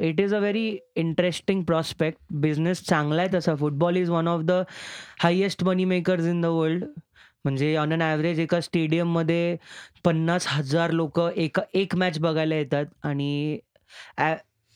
it 0.08 0.20
is 0.20 0.34
a 0.34 0.38
very 0.38 0.78
interesting 0.96 1.62
prospect 1.64 2.18
business 2.40 2.82
चांगला 2.86 3.22
आहे 3.22 3.34
तसा. 3.34 3.54
Football 3.54 3.96
is 3.96 4.10
one 4.10 4.28
of 4.28 4.42
the 4.44 4.62
highest 5.22 5.64
money 5.64 5.84
makers 5.84 6.26
in 6.26 6.40
the 6.40 6.46
world 6.46 6.84
म्हणजे 7.44 7.74
ऑन 7.76 7.92
अन 7.92 8.02
ॲव्हरेज 8.02 8.40
एका 8.40 8.60
स्टेडियममध्ये 8.60 9.56
पन्नास 10.04 10.46
हजार 10.48 10.90
लोक 10.90 11.20
एका 11.20 11.62
एक 11.74 11.94
मॅच 11.96 12.18
बघायला 12.20 12.54
येतात. 12.54 12.86
आणि 13.02 13.58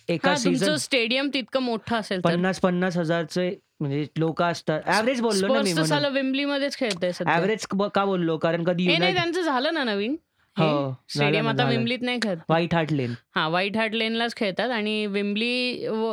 एका 0.08 0.30
हा 0.30 0.36
सीझन 0.36 0.76
स्टेडियम 0.76 1.28
तितकं 1.34 1.62
मोठं 1.62 1.96
असेल 1.96 2.20
पन्नास 2.20 2.60
पन्नास 2.60 2.96
हजारचे 2.96 3.58
म्हणजे 3.80 4.06
लोक 4.18 4.42
असतात. 4.42 4.80
ॲव्हरेज 4.86 5.20
बोललो 5.20 5.46
ना 5.46 5.60
मी 5.62 5.72
म्हणून. 5.72 6.04
विम्बली 6.06 6.44
मध्येच 6.44 6.76
खेळतंय 6.76 7.12
सध्या. 7.12 7.34
ॲव्हरेज 7.34 7.66
का 7.94 8.04
बोललो? 8.04 8.36
कारण 8.36 8.64
कधी 8.64 8.82
हे 8.82 8.88
नाही 8.88 9.10
युनायटेड 9.10 9.22
त्यांचं 9.22 9.52
झालं 9.52 9.74
ना 9.74 9.84
नवीन. 9.84 10.16
हो, 10.56 10.64
झालं 10.64 10.94
स्टेडियम 11.08 11.44
ना, 11.44 11.50
आता 11.50 11.56
झालं. 11.56 11.70
विम्बलीत 11.70 11.98
नाही 12.02 12.18
खेळत. 12.22 12.36
व्हाईट 12.48 12.74
हार्ट 12.74 12.92
लेन 12.92 13.14
हा 13.34 13.48
व्हाईट 13.48 13.76
हार्ट 13.76 13.94
लेनलाच 13.94 14.34
खेळतात 14.36 14.70
आणि 14.70 15.06
Wembley 15.06 15.70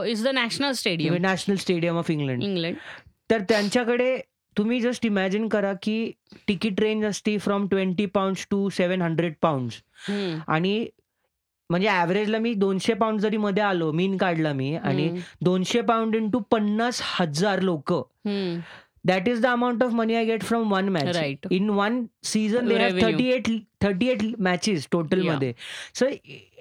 is 0.07 0.23
the 0.23 0.27
national 0.27 0.71
stadium 0.71 1.15
national 1.15 1.55
stadium 1.55 1.97
of 1.97 2.11
England 2.11 2.43
England 2.43 2.75
तर 3.31 3.41
त्यांच्याकडे 3.41 4.17
तुम्ही 4.57 4.79
जस्ट 4.81 5.05
इमॅजिन 5.05 5.47
करा 5.47 5.73
की 5.73 6.11
तिकीट 6.47 6.79
रेंज 6.79 7.05
असते 7.05 7.37
from 7.37 7.67
twenty 7.67 8.05
pounds 8.05 8.47
to 8.51 8.69
seven 8.69 9.01
hundred 9.01 9.33
hmm, 9.43 10.39
आणि 10.47 10.87
म्हणजे 11.69 11.87
ॲव्हरेजला 11.87 12.37
मी 12.37 12.53
दोनशे 12.53 12.93
पाऊंड 12.93 13.19
जरी 13.19 13.37
मध्ये 13.37 13.63
आलो 13.63 13.91
मीन 13.91 14.17
काढला 14.17 14.53
मी 14.53 14.75
आणि 14.75 15.09
दोनशे 15.41 15.81
पाऊंड 15.81 16.15
इंटू 16.15 16.39
पन्नास 16.39 17.01
हजार 17.19 17.61
लोक. 17.61 17.93
That 19.05 19.27
is 19.27 19.41
the 19.41 19.45
amount 19.45 19.83
of 19.83 19.91
money 19.91 20.15
I 20.15 20.25
get 20.25 20.43
from 20.43 20.73
one 20.73 20.89
match 20.89 21.17
Right. 21.17 21.69
One 21.69 22.03
season 22.23 22.67
they 22.67 22.75
have 22.75 22.97
Revenue. 22.97 23.25
Eight 23.25 23.49
thirty 23.83 24.07
eight 24.07 24.21
matches 24.39 24.87
total 24.91 25.21
Yeah. 25.21 25.35
मध्ये. 25.35 25.53
सो 25.95 26.05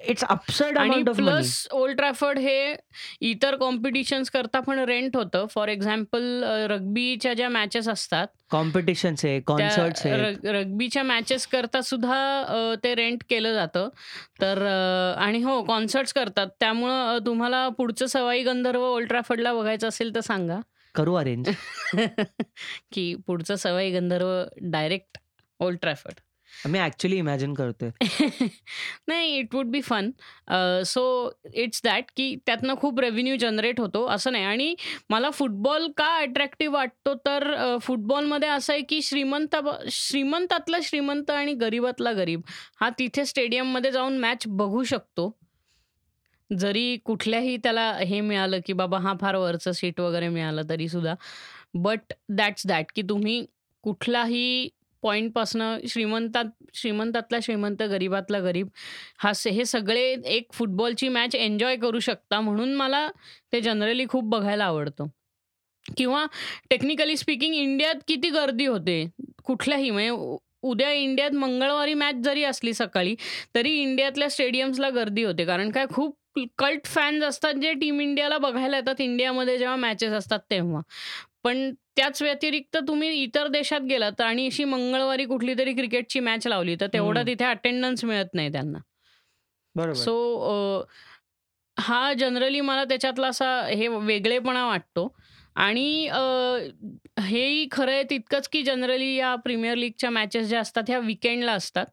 इट्स 0.07 0.23
अपसाइड 0.23 0.77
आणि 0.77 0.89
amount 0.89 1.09
of 1.09 1.19
money 1.19 1.25
plus 1.31 1.67
Old 1.71 1.95
Trafford 1.97 2.39
हे 2.39 2.75
इतर 3.21 3.55
competitions 3.55 4.29
करता 4.29 4.59
पण 4.59 4.79
rent 4.79 5.15
होतं. 5.17 5.45
For 5.45 5.67
example 5.67 6.43
रग्बीच्या 6.69 7.33
ज्या 7.33 7.49
matches 7.49 7.87
असतात 7.87 8.27
competitions 8.51 9.25
आहे 9.25 9.39
कॉन्सर्ट्स 9.39 10.05
आहे 10.05 10.17
रग- 10.17 10.45
रग्बीच्या 10.45 11.03
मॅचेस 11.03 11.47
करता 11.47 11.81
सुद्धा 11.81 12.75
ते 12.83 12.95
रेंट 12.95 13.23
केलं 13.29 13.53
जातं. 13.53 13.89
तर 14.41 14.65
आणि 15.17 15.41
हो 15.43 15.63
कॉन्सर्ट्स 15.63 16.13
करतात. 16.13 16.47
त्यामुळं 16.59 17.17
तुम्हाला 17.25 17.69
पुढचं 17.69 18.05
सवाई 18.05 18.43
गंधर्व 18.43 18.83
ओल्ड 18.83 19.07
ट्रॅफर्डला 19.07 19.53
बघायचं 19.53 19.87
असेल 19.87 20.15
तर 20.15 20.19
सांगा. 20.19 20.59
करू 20.95 21.13
अरेंज 21.13 21.49
की 22.93 23.15
पुढचं 23.27 23.55
Sawai 23.55 23.91
Gandharva 23.91 24.43
direct 24.61 25.17
Old 25.59 25.79
Trafford 25.79 26.19
मी 26.67 26.79
ऍक्च्युली 26.79 27.17
इमॅजिन 27.17 27.53
करतोय. 27.53 27.89
नाही 29.07 29.37
it 29.37 29.55
would 29.55 29.67
be 29.67 29.81
fun 29.81 30.09
so 30.85 31.03
it's 31.53 31.81
that 31.83 32.05
की 32.15 32.35
त्यातनं 32.45 32.75
खूप 32.75 32.99
रेव्हेन्यू 32.99 33.35
जनरेट 33.35 33.79
होतो 33.79 34.05
असं 34.05 34.31
नाही. 34.31 34.43
आणि 34.43 34.75
मला 35.09 35.29
फुटबॉल 35.29 35.87
का 35.97 36.05
अट्रॅक्टिव्ह 36.17 36.75
वाटतो 36.75 37.13
तर 37.13 37.77
फुटबॉलमध्ये 37.81 38.49
असं 38.49 38.73
आहे 38.73 38.81
की 38.81 39.01
श्रीमंत 39.01 39.55
श्रीमंतातला 39.91 40.77
श्रीमंत 40.83 41.31
आणि 41.31 41.53
गरीबातला 41.53 42.11
गरीब 42.11 42.41
हा 42.81 42.89
तिथे 42.89 43.25
स्टेडियममध्ये 43.25 43.91
जाऊन 43.91 44.17
मॅच 44.17 44.43
बघू 44.47 44.83
शकतो. 44.83 45.29
जरी 46.57 46.97
कुठल्याही 46.97 47.57
त्याला 47.57 47.93
हे 47.93 48.21
मिळालं 48.21 48.59
की 48.65 48.73
बाबा 48.73 48.99
हा 48.99 49.13
फार 49.21 49.35
वरचं 49.35 49.71
सीट 49.71 49.99
वगैरे 49.99 50.29
मिळालं 50.29 50.61
तरी 50.69 50.87
सुद्धा. 50.89 51.15
बट 51.73 51.99
दॅट्स 52.29 52.67
दॅट 52.67 52.85
की 52.95 53.01
तुम्ही 53.01 53.45
कुठलाही 53.83 54.69
पॉईंटपासनं 55.01 55.77
श्रीमंतात 55.87 56.45
श्रीमंतातला 56.73 57.39
श्रीमंत 57.43 57.83
गरीबातला 57.83 58.39
गरीब 58.39 58.67
हा 59.17 59.33
स 59.33 59.47
हे 59.47 59.65
सगळे 59.65 60.15
एक 60.25 60.53
फुटबॉलची 60.53 61.07
मॅच 61.07 61.35
एन्जॉय 61.35 61.75
करू 61.75 61.99
शकता 61.99 62.41
म्हणून 62.41 62.73
मला 62.73 63.09
ते 63.53 63.61
जनरली 63.61 64.05
खूप 64.09 64.23
बघायला 64.23 64.65
आवडतं. 64.65 65.05
किंवा 65.97 66.25
टेक्निकली 66.69 67.17
स्पीकिंग 67.17 67.55
इंडियात 67.55 67.95
किती 68.07 68.29
गर्दी 68.29 68.65
होते? 68.65 69.09
कुठल्याही 69.43 69.89
म्हणजे 69.89 70.09
उ- 70.09 70.37
उद्या 70.61 70.91
इंडियात 70.91 71.31
मंगळवारी 71.31 71.93
मॅच 71.93 72.15
जरी 72.15 72.43
असली 72.43 72.73
सकाळी 72.73 73.15
तरी 73.55 73.71
इंडियातल्या 73.81 74.29
स्टेडियम्सला 74.29 74.89
गर्दी 74.89 75.23
होते. 75.23 75.45
कारण 75.45 75.71
काय? 75.71 75.85
खूप 75.93 76.18
कल्ट 76.57 76.85
फॅन्स 76.87 77.23
असतात 77.23 77.53
जे 77.53 77.73
टीम 77.73 77.99
इंडियाला 78.01 78.37
बघायला 78.37 78.77
येतात 78.77 79.01
इंडियामध्ये 79.01 79.57
जेव्हा 79.57 79.75
मॅचेस 79.75 80.11
असतात 80.13 80.39
तेव्हा. 80.51 80.81
पण 81.43 81.71
त्याच 81.95 82.21
व्यतिरिक्त 82.21 82.77
तुम्ही 82.87 83.09
इतर 83.23 83.47
देशात 83.47 83.81
गेलात 83.89 84.21
आणि 84.21 84.45
अशी 84.47 84.63
मंगळवारी 84.63 85.25
कुठली 85.25 85.53
तरी 85.57 85.73
क्रिकेटची 85.73 86.19
मॅच 86.19 86.47
लावली 86.47 86.75
तर 86.81 86.87
तेवढं. 86.93 87.25
तिथे 87.27 87.45
अटेंडन्स 87.45 88.03
मिळत 88.05 88.33
नाही 88.33 88.51
त्यांना. 88.51 88.77
बरोबर. 89.75 89.93
सो 89.93 90.85
हा 91.77 92.13
जनरली 92.13 92.61
मला 92.61 92.83
त्याच्यातला 92.83 93.27
असा 93.27 93.49
हे 93.67 93.87
वेगळेपणा 93.87 94.65
वाटतो. 94.67 95.07
आणि 95.55 96.07
हेही 97.19 97.67
खरं 97.71 97.91
आहे 97.91 98.03
तितकंच 98.09 98.47
की 98.47 98.61
जनरली 98.63 99.13
या 99.15 99.33
प्रीमियर 99.35 99.75
लीगच्या 99.75 100.09
मॅचेस 100.09 100.47
ज्या 100.47 100.59
असतात 100.59 100.83
ह्या 100.87 100.99
विकेंडला 100.99 101.53
असतात. 101.53 101.85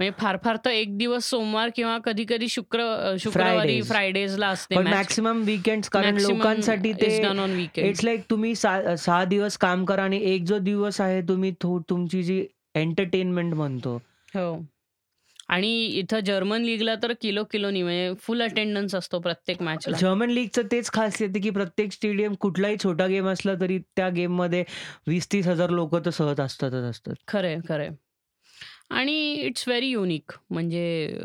म्हणजे 0.00 0.12
फार 0.18 0.36
फार 0.44 0.56
तर 0.64 0.70
एक 0.70 0.96
दिवस 0.98 1.28
सोमवार 1.30 1.70
किंवा 1.76 1.96
कधी 2.04 2.24
कधी 2.28 2.48
शुक्र 2.48 3.16
शुक्रवारी. 3.20 3.80
फ्रायडेजला 3.82 4.48
असते 4.48 4.76
पण 4.76 4.86
मॅक्सिमम 4.86 5.42
वीकेंड 5.46 5.84
कारण 5.92 6.18
लोकांसाठी 6.20 6.92
ते 6.92 7.16
इट्स 7.88 8.04
लाईक 8.04 8.22
तुम्ही 8.30 8.54
सहा 8.54 9.24
दिवस 9.24 9.56
काम 9.58 9.84
करा 9.84 10.04
आणि 10.04 10.20
एक 10.32 10.44
जो 10.44 10.58
दिवस 10.58 11.00
आहे 11.00 11.20
तुम्ही 11.28 11.52
तुमची 11.62 12.22
जी 12.22 12.44
एंटरटेनमेंट 12.74 13.54
म्हणतो. 13.54 13.96
हो. 14.34 14.64
आणि 15.48 15.70
इथं 15.98 16.20
जर्मन 16.20 16.62
लीगला 16.62 16.94
तर 16.94 17.12
किलो 17.22 17.44
किलोनी 17.44 17.82
म्हणजे 17.82 18.12
फुल 18.22 18.42
अटेंडन्स 18.42 18.94
असतो 18.94 19.18
प्रत्येक 19.20 19.62
मॅचला 19.62 19.96
जर्मन 19.96 20.30
लीगचं 20.30 20.66
तेच 20.72 20.90
खासियत 20.92 21.28
आहे 21.28 21.40
की 21.40 21.50
प्रत्येक 21.50 21.92
स्टेडियम 21.92 22.34
कुठलाही 22.40 22.76
छोटा 22.84 23.06
गेम 23.06 23.28
असला 23.28 23.54
तरी 23.60 23.78
त्या 23.96 24.08
गेममध्ये 24.08 24.64
वीस 25.06 25.32
तीस 25.32 25.46
हजार 25.46 25.70
लोक 25.70 25.96
तर 25.96 26.10
सहज 26.10 26.40
असतातच 26.40 26.90
असतात. 26.90 27.14
खरंय 27.28 27.58
खरंय. 27.68 27.90
आणि 28.90 29.32
इट्स 29.32 29.68
व्हेरी 29.68 29.86
युनिक 29.86 30.32
म्हणजे 30.50 31.18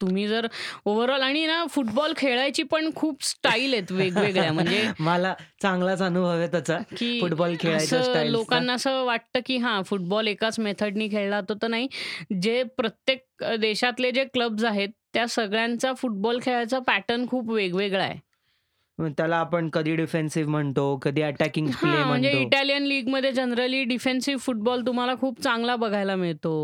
तुम्ही 0.00 0.26
जर 0.28 0.46
ओव्हरऑल 0.84 1.22
आणि 1.22 1.46
ना 1.46 1.64
फुटबॉल 1.70 2.12
खेळायची 2.16 2.62
पण 2.62 2.90
खूप 2.94 3.24
स्टाईल 3.24 3.72
आहेत 3.72 3.92
वेगवेगळ्या. 3.92 4.52
म्हणजे 4.52 4.82
मला 5.00 5.34
चांगलाच 5.62 6.02
अनुभव 6.02 6.28
आहे 6.28 6.46
त्याचा 6.46 6.78
की 6.98 7.20
फुटबॉल 7.20 7.54
स्टाईल्सचा. 7.56 8.24
लोकांना 8.24 8.72
असं 8.72 9.02
वाटतं 9.04 9.40
की 9.46 9.56
हा 9.56 9.80
फुटबॉल 9.82 10.28
एकाच 10.28 10.58
मेथडनी 10.60 11.08
खेळला 11.08 11.40
तो 11.40 11.54
तर 11.54 11.68
नाही. 11.68 11.88
जे 12.42 12.62
प्रत्येक 12.62 13.44
देशातले 13.60 14.10
जे 14.10 14.24
क्लब्स 14.24 14.64
आहेत 14.64 14.88
त्या 15.14 15.26
सगळ्यांचा 15.26 15.92
फुटबॉल 15.92 16.38
खेळायचा 16.42 16.78
पॅटर्न 16.78 17.26
खूप 17.28 17.50
वेगवेगळा 17.50 18.04
आहे. 18.04 18.18
मग 18.98 19.10
त्याला 19.16 19.36
आपण 19.36 19.68
कधी 19.68 19.94
डिफेन्सिव्ह 19.96 20.50
म्हणतो 20.50 20.84
कधी 21.02 21.22
अटॅकिंग 21.22 21.66
प्ले 21.70 21.90
हा 21.90 22.06
म्हणजे 22.06 22.30
म्हणतो. 22.30 22.46
इटालियन 22.46 22.82
लीगमध्ये 22.82 23.32
जनरली 23.32 23.82
डिफेन्सिव्ह 23.84 24.40
फुटबॉल 24.40 24.82
तुम्हाला 24.86 25.14
खूप 25.20 25.40
चांगला 25.42 25.76
बघायला 25.76 26.16
मिळतो. 26.16 26.54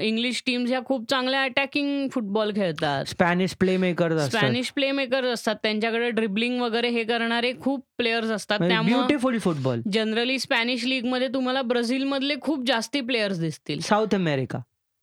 इंग्लिश 0.00 0.42
टीम्स 0.46 0.70
ह्या 0.70 0.80
खूप 0.84 1.08
चांगल्या 1.10 1.42
अटॅकिंग 1.44 2.08
फुटबॉल 2.12 2.52
खेळतात. 2.56 3.04
स्पॅनिश 3.08 3.54
प्ले 3.60 3.76
मेकर 3.76 4.12
असतात. 4.12 4.38
स्पॅनिश 4.38 4.70
प्ले 4.70 4.90
मेकर 4.92 5.24
असतात. 5.24 5.54
त्यांच्याकडे 5.62 6.10
ड्रिबलिंग 6.10 6.60
वगैरे 6.62 6.88
हे 6.88 7.04
करणारे 7.04 7.52
खूप 7.60 7.84
प्लेयर्स 7.98 8.30
असतात. 8.30 8.58
त्यामुळे 8.58 8.94
ब्युटिफुल 8.94 9.38
फुटबॉल 9.38 9.80
जनरली 9.92 10.38
स्पॅनिश 10.38 10.84
लीगमध्ये 10.84 11.28
तुम्हाला 11.34 11.62
ब्राझील 11.62 12.04
मधले 12.04 12.34
खूप 12.42 12.66
जास्ती 12.66 13.00
प्लेयर्स 13.00 13.40
दिसतील. 13.40 13.80
South 13.80 14.14
America 14.14 14.58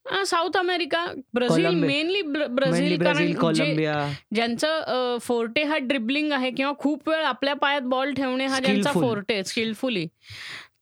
South 0.06 0.58
America 0.58 1.06
Brazil. 1.34 1.66
Mainly 1.68 2.22
mainly 2.22 2.48
Brazil 2.48 3.04
कारण 3.04 3.28
जे- 3.28 3.36
कोलंबिया. 3.36 4.14
ज्यांचं 4.36 5.18
फोर्टे 5.22 5.64
हा 5.64 5.78
ड्रिबलिंग 5.78 6.32
आहे 6.32 6.52
किंवा 6.52 6.74
खूप 6.80 7.10
वेळ 7.10 7.24
आपल्या 7.24 7.54
पायात 7.54 7.82
बॉल 7.82 8.14
ठेवणे 8.14 8.46
हा 8.46 8.60
ज्यांचा 8.60 8.90
Skillful. 8.90 9.08
फोर्टे 9.08 9.44
स्किलफुली 9.44 10.08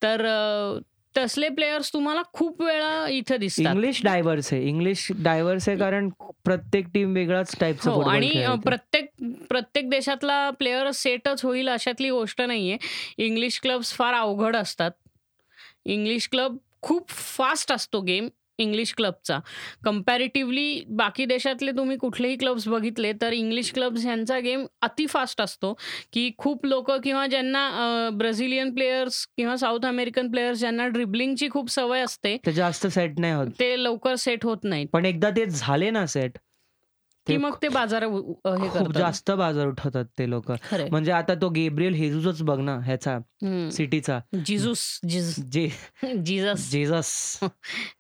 तर 0.04 0.26
अ, 0.26 0.80
तसले 1.18 1.50
प्लेयर्स 1.50 1.94
तुम्हाला 1.94 2.22
खूप 2.34 2.62
वेळा 2.62 3.08
इथं 3.08 3.36
दिसतात. 3.38 3.74
इंग्लिश 3.74 4.04
डायव्हर्स 4.04 4.54
आहे. 4.54 4.68
इंग्लिश 4.68 5.08
डायव्हर्स 5.16 5.70
आहे 5.70 5.78
कारण 5.78 6.10
प्रत्येक 6.44 6.86
टीम 6.94 7.14
वेगळाच 7.14 7.56
टाईपचं 7.60 7.92
हो 7.92 8.02
आणि 8.02 8.44
अ. 8.44 8.54
प्रत्येक 8.56 9.10
प्रत्येक 9.50 9.90
देशातला 9.90 10.50
प्लेअर 10.50 10.92
सेटच 10.92 11.46
होईल 11.46 11.70
अशातली 11.70 12.10
गोष्ट 12.10 12.42
नाहीये. 12.42 12.78
इंग्लिश 13.18 13.60
क्लब्स 13.60 13.94
फार 13.94 14.14
अवघड 14.14 14.56
असतात. 14.56 14.92
इंग्लिश 15.86 16.30
क्लब 16.32 16.58
खूप 16.82 17.10
फास्ट 17.10 17.72
असतो 17.72 18.02
गेम 18.02 18.28
इंग्लिश 18.60 18.94
क्लबचा 18.98 19.40
कम्पॅरेटिव्हली 19.86 20.84
बाकी 20.98 21.26
देशातले 21.26 21.72
तुम्ही 21.72 21.98
कुठलेही 21.98 22.36
क्लब्स 22.38 22.68
बघितले 22.68 23.12
तर 23.22 23.34
इंग्लिश 23.34 23.72
क्लब्स 23.74 24.06
ह्यांचा 24.06 24.40
गेम 24.40 24.66
अति 24.82 25.06
फास्ट 25.08 25.42
असतो. 25.42 25.74
की 26.14 26.30
खूप 26.38 26.66
लोक 26.66 26.92
किंवा 27.04 27.26
ज्यांना 27.28 28.10
ब्राझिलियन 28.14 28.74
प्लेयर्स 28.74 29.26
किंवा 29.38 29.56
साऊथ 29.58 29.86
अमेरिकन 29.86 30.32
प्लेयर्स 30.32 30.60
ज्यांना 30.60 30.88
ड्रिबलिंगची 30.88 31.50
खूप 31.50 31.70
सवय 31.70 32.02
असते 32.02 32.36
ते 32.46 32.52
जास्त 32.52 32.88
सेट 32.88 33.20
नाही 33.20 33.34
होत. 33.34 33.48
ते 33.60 33.76
लवकर 33.84 34.16
सेट 34.16 34.46
होत 34.46 34.64
नाहीत. 34.64 34.88
पण 34.94 35.06
एकदा 35.06 35.30
ते 35.38 35.46
झाले 35.46 35.90
ना 35.92 36.06
सेट 36.06 36.38
की 37.28 37.38
मग 37.38 37.56
ते 37.62 37.68
बाजार 37.70 38.04
हे 38.04 38.10
खूप 38.10 38.40
करतात. 38.44 38.98
जास्त 38.98 39.32
बाजार 39.32 39.68
उठवतात 39.68 40.06
ते 40.20 40.30
लोक. 40.30 40.52
खरंय 40.64 40.88
म्हणजे 40.92 41.12
आता 41.12 41.34
तो 41.36 41.50
गेब्रियल 41.50 41.94
हेजूसच 41.94 42.42
बघ 42.42 42.60
ना 42.60 42.78
ह्याचा 42.80 43.16
हम्म. 43.16 43.70
सिटीचा. 43.70 44.20
जिजूस 44.46 44.84
जिज 45.06 45.34
जे 45.50 45.68
Jesus. 46.24 46.70
Jesus. 46.72 47.40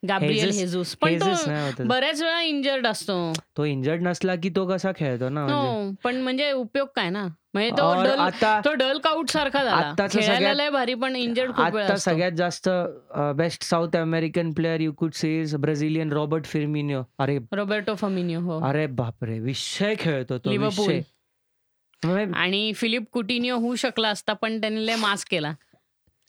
Gabriel 0.07 0.39
Jesus- 0.39 0.59
Jesus 0.59 0.95
पण 0.95 1.09
हेजस 1.09 1.45
तो 1.45 1.51
नाही 1.51 1.65
होत 1.65 1.81
बऱ्याच 1.87 2.21
वेळा 2.21 2.41
इंजर्ड 2.41 2.87
असतो. 2.87 3.17
तो 3.57 3.65
इंजर्ड 3.65 4.01
नसला 4.03 4.35
की 4.35 4.49
तो 4.49 4.65
कसा 4.67 4.91
खेळतो 4.95 5.29
ना 5.29 5.45
म्हणजे? 5.45 5.67
हो 5.67 5.91
पण 6.03 6.21
म्हणजे 6.21 6.51
उपयोग 6.51 6.87
काय 6.95 7.09
ना? 7.09 7.27
म्हणजे 7.57 7.77
तो 7.77 7.83
और 7.83 8.03
डल 8.03 8.19
आता 8.19 8.59
तो 8.65 8.73
डल 8.73 8.97
काउट 8.97 9.29
सारखा 9.29 9.63
झाला. 9.63 9.75
आत्ताचं 9.77 10.19
खेळायला 10.19 10.35
सगळ्यात- 10.35 10.57
लय 10.57 10.69
भारी 10.69 10.93
पण 10.93 11.15
इंजर्ड 11.15 11.51
खूप 11.55 11.73
वेळा 11.73 11.85
आता 11.85 11.93
असतो. 11.93 12.11
सगळ्यात 12.11 12.31
जास्त 12.31 12.69
best 13.35 13.63
South 13.63 13.97
American 13.97 14.51
player 14.53 14.79
you 14.79 14.93
could 14.93 15.11
see 15.13 15.41
is 15.41 15.55
Brazilian 15.55 16.13
Robert 16.13 16.45
Firmino 16.45 17.01
अरे 17.19 17.39
रोबर्टो 17.51 17.95
फमिनिओ 17.95 18.39
हो. 18.39 18.59
अरे 18.69 18.85
बापरे 18.87 19.39
विषय 19.39 19.93
खेळतो 19.99 20.37
तो 20.37 20.49
लिव्हरपूल. 20.49 20.87
विषय. 20.87 21.01
म्हणजे 22.03 22.39
आणि 22.39 22.71
फिलिप 22.75 23.03
कुटिनिओ 23.11 23.57
होऊ 23.57 23.75
शकला 23.75 24.09
असता 24.09 24.33
पण 24.33 24.61
त्यांनी 24.61 24.85
लय 24.87 24.95
मास 24.95 25.25
केला. 25.25 25.53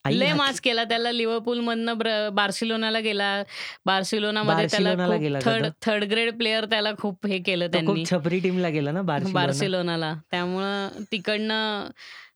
लय 0.07 0.33
मास 0.33 0.61
केला 0.61 0.85
त्याला 0.85 1.13
लिव्हरपूल 1.13 1.61
मधनं 1.61 1.99
ब्र- 1.99 2.29
बार्सिलोनाला 2.29 3.01
गेला. 3.01 3.43
बार्सिलोनामध्ये 3.87 4.67
त्याला 4.67 4.89
बार्सिलोनाला 4.89 5.21
गेला 5.21 5.39
का 5.41 5.51
थर्ड? 5.51 5.67
थर्ड 5.83 6.05
ग्रेड 6.05 6.37
प्लेअर 6.37 6.65
त्याला 6.65 6.93
खूप 6.99 7.27
हे 7.27 7.39
केलं 7.39 7.67
त्यांनी. 7.67 8.05
छपरी 8.05 8.41
टीमला 8.41 8.69
गेला 8.69 8.93
ना 8.93 9.03
बार्सिलोना? 9.03 9.45
बार्सिलोनाला. 9.45 10.15
त्यामुळं 10.31 10.89
तिकडनं 11.13 11.91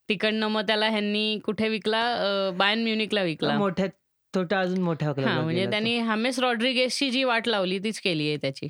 तिकडनं 0.08 0.46
मग 0.46 0.62
त्याला 0.62 0.88
ह्यांनी 0.88 1.38
कुठे 1.38 1.68
विकला? 1.68 2.16
बायन 2.54 2.82
म्युनिकला 2.82 3.22
विकला. 3.22 3.58
मोठ्या 3.58 3.86
छोट्या 4.34 4.60
अजून 4.60 4.80
मोठ्या 4.80 5.40
म्हणजे. 5.40 5.70
त्यांनी 5.70 5.98
हामेस 5.98 6.38
रॉड्रिगेसची 6.38 7.10
जी 7.10 7.24
वाट 7.24 7.48
लावली 7.48 7.78
तीच 7.78 8.00
केली 8.00 8.28
आहे 8.28 8.36
त्याची. 8.36 8.68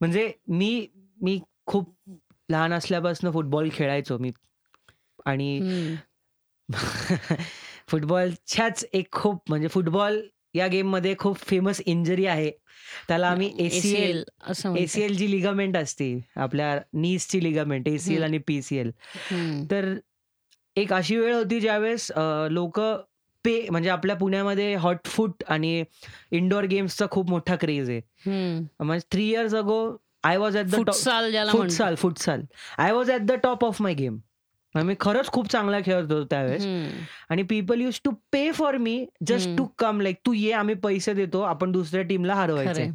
म्हणजे 0.00 0.32
मी 0.48 0.88
मी 1.22 1.40
खूप 1.66 1.98
लहान 2.50 2.72
असल्यापासून 2.72 3.30
फुटबॉल 3.30 3.68
खेळायचो 3.72 4.18
मी. 4.18 4.30
आणि. 5.26 5.60
फुटबॉलच्याच 7.88 8.84
एक 8.92 9.12
खूप 9.12 9.42
म्हणजे 9.48 9.68
फुटबॉल 9.68 10.20
या 10.54 10.66
गेममध्ये 10.66 11.14
खूप 11.18 11.38
फेमस 11.38 11.80
इंजरी 11.86 12.26
आहे 12.26 12.50
त्याला 13.08 13.28
आम्ही 13.28 13.52
एसीएल 13.58 14.22
म्हणतात. 14.38 14.76
एसीएल 14.76 15.16
जी 15.16 15.30
लिगामेंट 15.30 15.76
असते 15.76 16.18
आपल्या 16.36 16.78
नीसची 16.92 17.42
लिगामेंट 17.42 17.88
एसीएल. 17.88 18.22
आणि 18.22 18.38
पीसीएल. 18.38 18.90
तर 19.70 19.94
एक 20.76 20.92
अशी 20.92 21.16
वेळ 21.16 21.34
होती 21.34 21.60
ज्यावेळेस 21.60 22.10
लोक 22.50 22.80
पे 23.44 23.66
म्हणजे 23.70 23.90
आपल्या 23.90 24.16
पुण्यामध्ये 24.16 24.74
हॉट 24.74 25.06
फूट 25.06 25.42
आणि 25.48 25.84
इंडोर 26.30 26.64
गेम्सचा 26.64 27.06
खूप 27.10 27.30
मोठा 27.30 27.56
क्रेज 27.56 27.90
आहे. 27.90 28.00
म्हणजे 28.80 29.06
three 29.12 29.28
years 29.28 29.54
ago 29.54 29.96
I 30.24 30.36
was 30.36 30.56
at 30.56 30.66
the. 30.66 30.74
Futsal 31.52 31.94
futsal 31.94 32.42
I 32.78 32.92
was 32.92 33.10
at 33.10 33.20
the 33.20 33.32
top 33.32 33.64
of 33.64 33.82
my 33.82 33.94
game 33.94 34.18
मी 34.74 34.94
खरंच 35.00 35.26
खूप 35.26 35.48
चांगला 35.50 35.78
खेळत 35.80 36.12
होतो 36.12 36.24
त्यावेळेस. 36.24 36.66
आणि 37.30 37.42
people 37.42 37.80
use 37.80 38.00
to 38.04 38.10
pay 38.32 38.50
for 38.52 38.76
me 38.76 39.04
just. 39.26 39.48
To 39.58 39.66
come 39.78 40.00
like 40.00 40.16
तू 40.26 40.32
ये 40.32 40.52
आम्ही 40.52 40.74
पैसे 40.74 41.12
देतो 41.14 41.40
आपण 41.42 41.72
दुसऱ्या 41.72 42.02
टीमला 42.02 42.34
हरवायचं. 42.34 42.90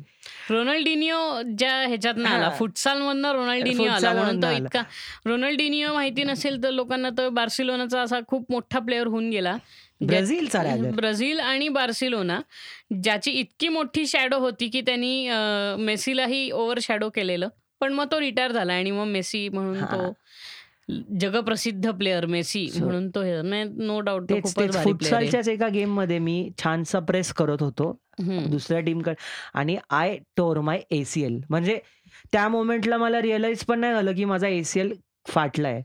रोनाल्डिनिओ 0.50 1.18
ज्या 1.58 1.72
ह्याच्यात 1.80 2.18
आला 2.18 2.44
हा. 2.44 2.50
फुटसाल 2.58 3.02
मधनं 3.02 3.32
रोनाल्डिनिओ 3.32 3.90
आला 3.92 4.14
म्हणून 4.14 4.42
तो 4.42 4.48
आला. 4.48 4.58
इतका 4.58 4.82
रोनाल्डिनिओ 5.26 5.94
माहिती 5.94 6.24
नसेल 6.24 6.62
तर 6.64 6.72
लोकांना 6.72 7.10
तर 7.18 7.30
बार्सिलोनाचा 7.30 8.02
असा 8.02 8.20
खूप 8.28 8.52
मोठा 8.52 8.80
प्लेअर 8.80 9.08
होऊन 9.08 9.30
गेला 9.30 9.58
ब्राझीलचा. 10.02 10.64
ब्राझील 10.96 11.40
आणि 11.40 11.68
बार्सिलोना 11.70 12.40
ज्याची 12.94 13.32
इतकी 13.32 13.68
मोठी 13.70 14.06
शॅडो 14.08 14.40
होती 14.40 14.68
की 14.68 14.82
त्यांनी 14.82 15.30
मेसीलाही 15.80 16.50
ओव्हर 16.52 16.80
शॅडो 16.82 17.10
केलेलं 17.10 17.48
पण 17.82 17.94
मग 17.94 18.06
तो 18.12 18.20
रिटायर 18.20 18.52
झाला 18.52 18.74
आणि 18.74 18.92
मग 18.92 19.06
मेसी 19.06 19.48
म्हणून. 19.50 19.84
तो 19.84 20.12
जगप्रसिद्ध 21.22 21.90
प्लेअर 21.90 22.26
मेसी 22.26 22.68
म्हणून 22.76 23.10
तो 23.10 23.22
नो 23.86 24.00
डाऊट 24.00 24.32
फुटसालच्याच 24.44 25.50
एका 25.50 25.68
गेममध्ये 25.68 26.20
मी 26.20 26.50
छानसा 26.58 27.00
प्रेस 27.00 27.32
करत 27.34 27.62
होतो. 27.62 27.92
दुसऱ्या 28.50 28.80
टीमकडे 28.80 29.16
आणि 29.54 29.78
आय 29.90 30.18
टोर 30.38 30.60
माय 30.60 30.82
एसीएल 30.92 31.40
म्हणजे 31.50 31.80
त्या 32.32 32.48
मोमेंटला 32.50 32.98
मला 32.98 33.22
रिअलाइज 33.22 33.64
पण 33.66 33.80
नाही 33.80 33.94
झालं 33.94 34.16
की 34.16 34.26
माझा 34.26 34.48
एसीएल 34.48 34.94
फाटलाय. 35.28 35.82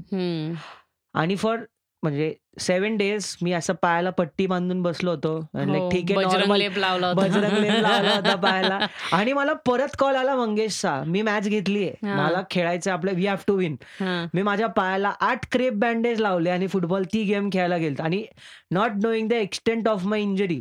आणि 1.15 1.37
फॉर 1.37 1.59
म्हणजे 2.03 2.35
सेव्हन 2.61 2.97
डेज 2.97 3.37
मी 3.43 3.53
असं 3.53 3.73
पायाला 3.73 4.11
पट्टी 4.11 4.47
बांधून 4.47 4.83
बसलो 4.83 5.11
होतो. 5.11 5.37
हो, 5.55 5.89
ठीक 5.91 6.05
आहे 6.11 6.15
बजरंग 6.15 6.43
normal 6.43 6.59
लेप 6.59 6.79
लावला 6.79 7.07
होता. 7.07 7.21
बजरंग 7.23 7.59
लेप 7.59 7.73
लावला 7.73 8.15
होता 8.15 8.35
पायाला. 8.43 8.79
आणि 9.13 9.33
मला 9.33 9.53
परत 9.53 9.97
कॉल 9.99 10.17
आला 10.17 10.37
मंगेशचा. 10.37 11.03
मी 11.07 11.23
मॅच 11.23 11.49
घेतलीये. 11.49 11.95
हा. 12.03 12.15
मला 12.17 12.43
खेळायचं 12.51 12.93
आपलं. 12.93 13.13
वी 13.13 13.27
हॅव 13.27 13.37
टू 13.47 13.57
विन 13.57 13.77
हा. 14.01 14.27
मी 14.35 14.43
माझ्या 14.43 14.67
पायाला 14.67 15.13
आठ 15.21 15.47
क्रेप 15.53 15.73
बँडेज 15.73 16.21
लावले 16.21 16.51
आणि 16.51 16.67
फुटबॉल 16.67 17.03
ती 17.03 17.23
गेम 17.25 17.51
खेळायला 17.53 17.77
गेलो 17.77 18.03
आणि 18.03 18.25
not 18.71 18.91
knowing 19.03 19.29
the 19.29 19.33
extent 19.33 19.89
of 19.89 20.07
my 20.07 20.21
injury 20.21 20.61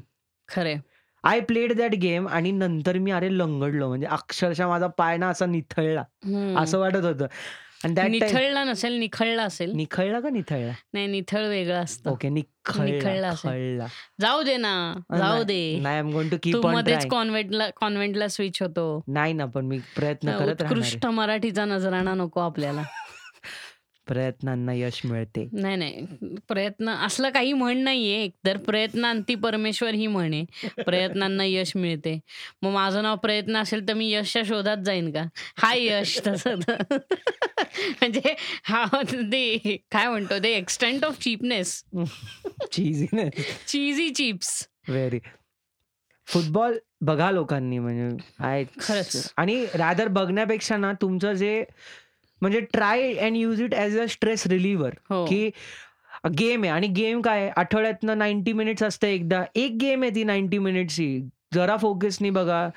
खरे 0.49 0.75
आय 1.23 1.39
प्लेड 1.39 1.73
दॅट 1.73 1.91
गेम 1.91 2.27
आणि 2.27 2.51
नंतर 2.51 2.97
मी 2.97 3.11
अरे 3.11 3.38
लंगडलो. 3.38 3.88
म्हणजे 3.88 4.07
अक्षरशः 4.07 4.67
माझा 4.67 4.88
पाय 4.88 5.17
ना 5.17 5.27
असा 5.29 5.45
निथळला. 5.45 6.03
असं 6.59 6.79
वाटत 6.79 7.05
होतं. 7.05 7.25
निथळला 7.86 8.63
नसेल 8.63 8.93
निखळला 8.93 9.43
असेल. 9.43 9.71
निखळला 9.71 10.19
का 10.19 10.30
निथळला? 10.30 10.71
नाही 10.93 11.07
निथळ 11.07 11.47
वेगळं 11.47 11.84
असतं. 11.84 12.11
ओके 12.11 12.30
निखळला 12.30 13.30
निखळला 13.32 13.88
जाऊ 14.21 14.43
दे 14.43 14.57
ना 14.57 14.93
जाऊ 15.17 15.43
दे. 15.43 15.80
नाही 15.82 15.99
एम 15.99 16.11
गोइंग 16.11 16.30
टू 16.30 16.36
तू 16.36 16.39
कीप 16.43 16.65
ऑन 16.65 16.75
मध्येच 16.75 17.05
कॉन्व्हेंटला 17.05 17.69
कॉन्व्हेंटला 17.69 18.28
स्विच 18.28 18.61
होतो. 18.61 19.03
नाही 19.07 19.34
ना 19.34 19.45
पण 19.45 19.65
मी 19.65 19.80
प्रयत्न 19.95 20.38
करत 20.38 20.61
उत्कृष्ट 20.61 21.05
मराठीचा 21.05 21.65
नजराणा 21.65 22.13
नको 22.13 22.39
आपल्याला. 22.39 22.84
प्रयत्नांना 24.07 24.73
यश 24.73 24.99
मिळते. 25.05 25.47
नाही 25.51 25.75
नाही. 25.75 26.05
प्रयत्न 26.47 26.89
असलं 27.05 27.29
काही 27.29 27.53
म्हण 27.53 27.77
नाहीये. 27.77 28.23
एकतर 28.23 28.57
प्रयत्नांती 28.57 29.35
परमेश्वर 29.35 29.93
ही 29.93 30.07
म्हणे 30.07 30.43
प्रयत्नांना 30.77 31.45
यश 31.45 31.71
मिळते. 31.75 32.17
मग 32.61 32.71
माझं 32.71 33.03
नाव 33.03 33.15
प्रयत्न 33.15 33.57
असेल 33.57 33.87
तर 33.87 33.93
मी 33.93 34.11
यशच्या 34.11 34.43
शोधात 34.45 34.77
जाईन 34.77 35.11
का? 35.11 35.23
हाय 35.57 35.85
यश 35.85 36.19
तसं 36.27 36.59
म्हणजे 37.79 38.33
हा 38.63 38.85
ते 39.03 39.75
काय 39.91 40.07
म्हणतो 40.09 40.37
ते 40.43 40.53
extent 40.55 41.05
of 41.05 41.19
cheapness 41.19 41.83
cheesy 42.71 43.07
cheesy 43.67 44.09
chips 44.09 44.67
very 44.89 45.19
football 46.27 46.77
बघा 47.01 47.29
लोकांनी 47.31 47.79
म्हणजे 47.79 48.63
खरंच. 48.79 49.33
आणि 49.37 49.65
रादर 49.75 50.07
बघण्यापेक्षा 50.07 50.77
ना 50.77 50.91
तुमचं 51.01 51.33
जे 51.33 51.63
म्हणजे 52.41 52.59
try 52.59 53.13
and 53.13 53.35
use 53.35 53.61
it 53.61 53.75
as 53.75 53.99
a 53.99 54.05
stress 54.09 54.47
reliever. 54.47 54.93
हो. 55.09 55.25
की 55.25 55.49
गेम 56.39 56.63
आहे 56.63 56.71
आणि 56.71 56.88
गेम 56.88 57.21
काय 57.21 57.51
आठवड्यातनं 57.55 58.17
नाईन्टी 58.17 58.53
मिनिट्स 58.53 58.83
असतं 58.83 59.07
एकदा. 59.07 59.43
एक 59.55 59.77
गेम 59.81 60.01
आहे 60.01 60.11
ती 60.15 60.23
नाईन्टी 60.23 60.57
मिनिट्सची. 60.57 61.21
जरा 61.53 61.77
फोकसनी 61.77 62.29
बघा. 62.29 62.69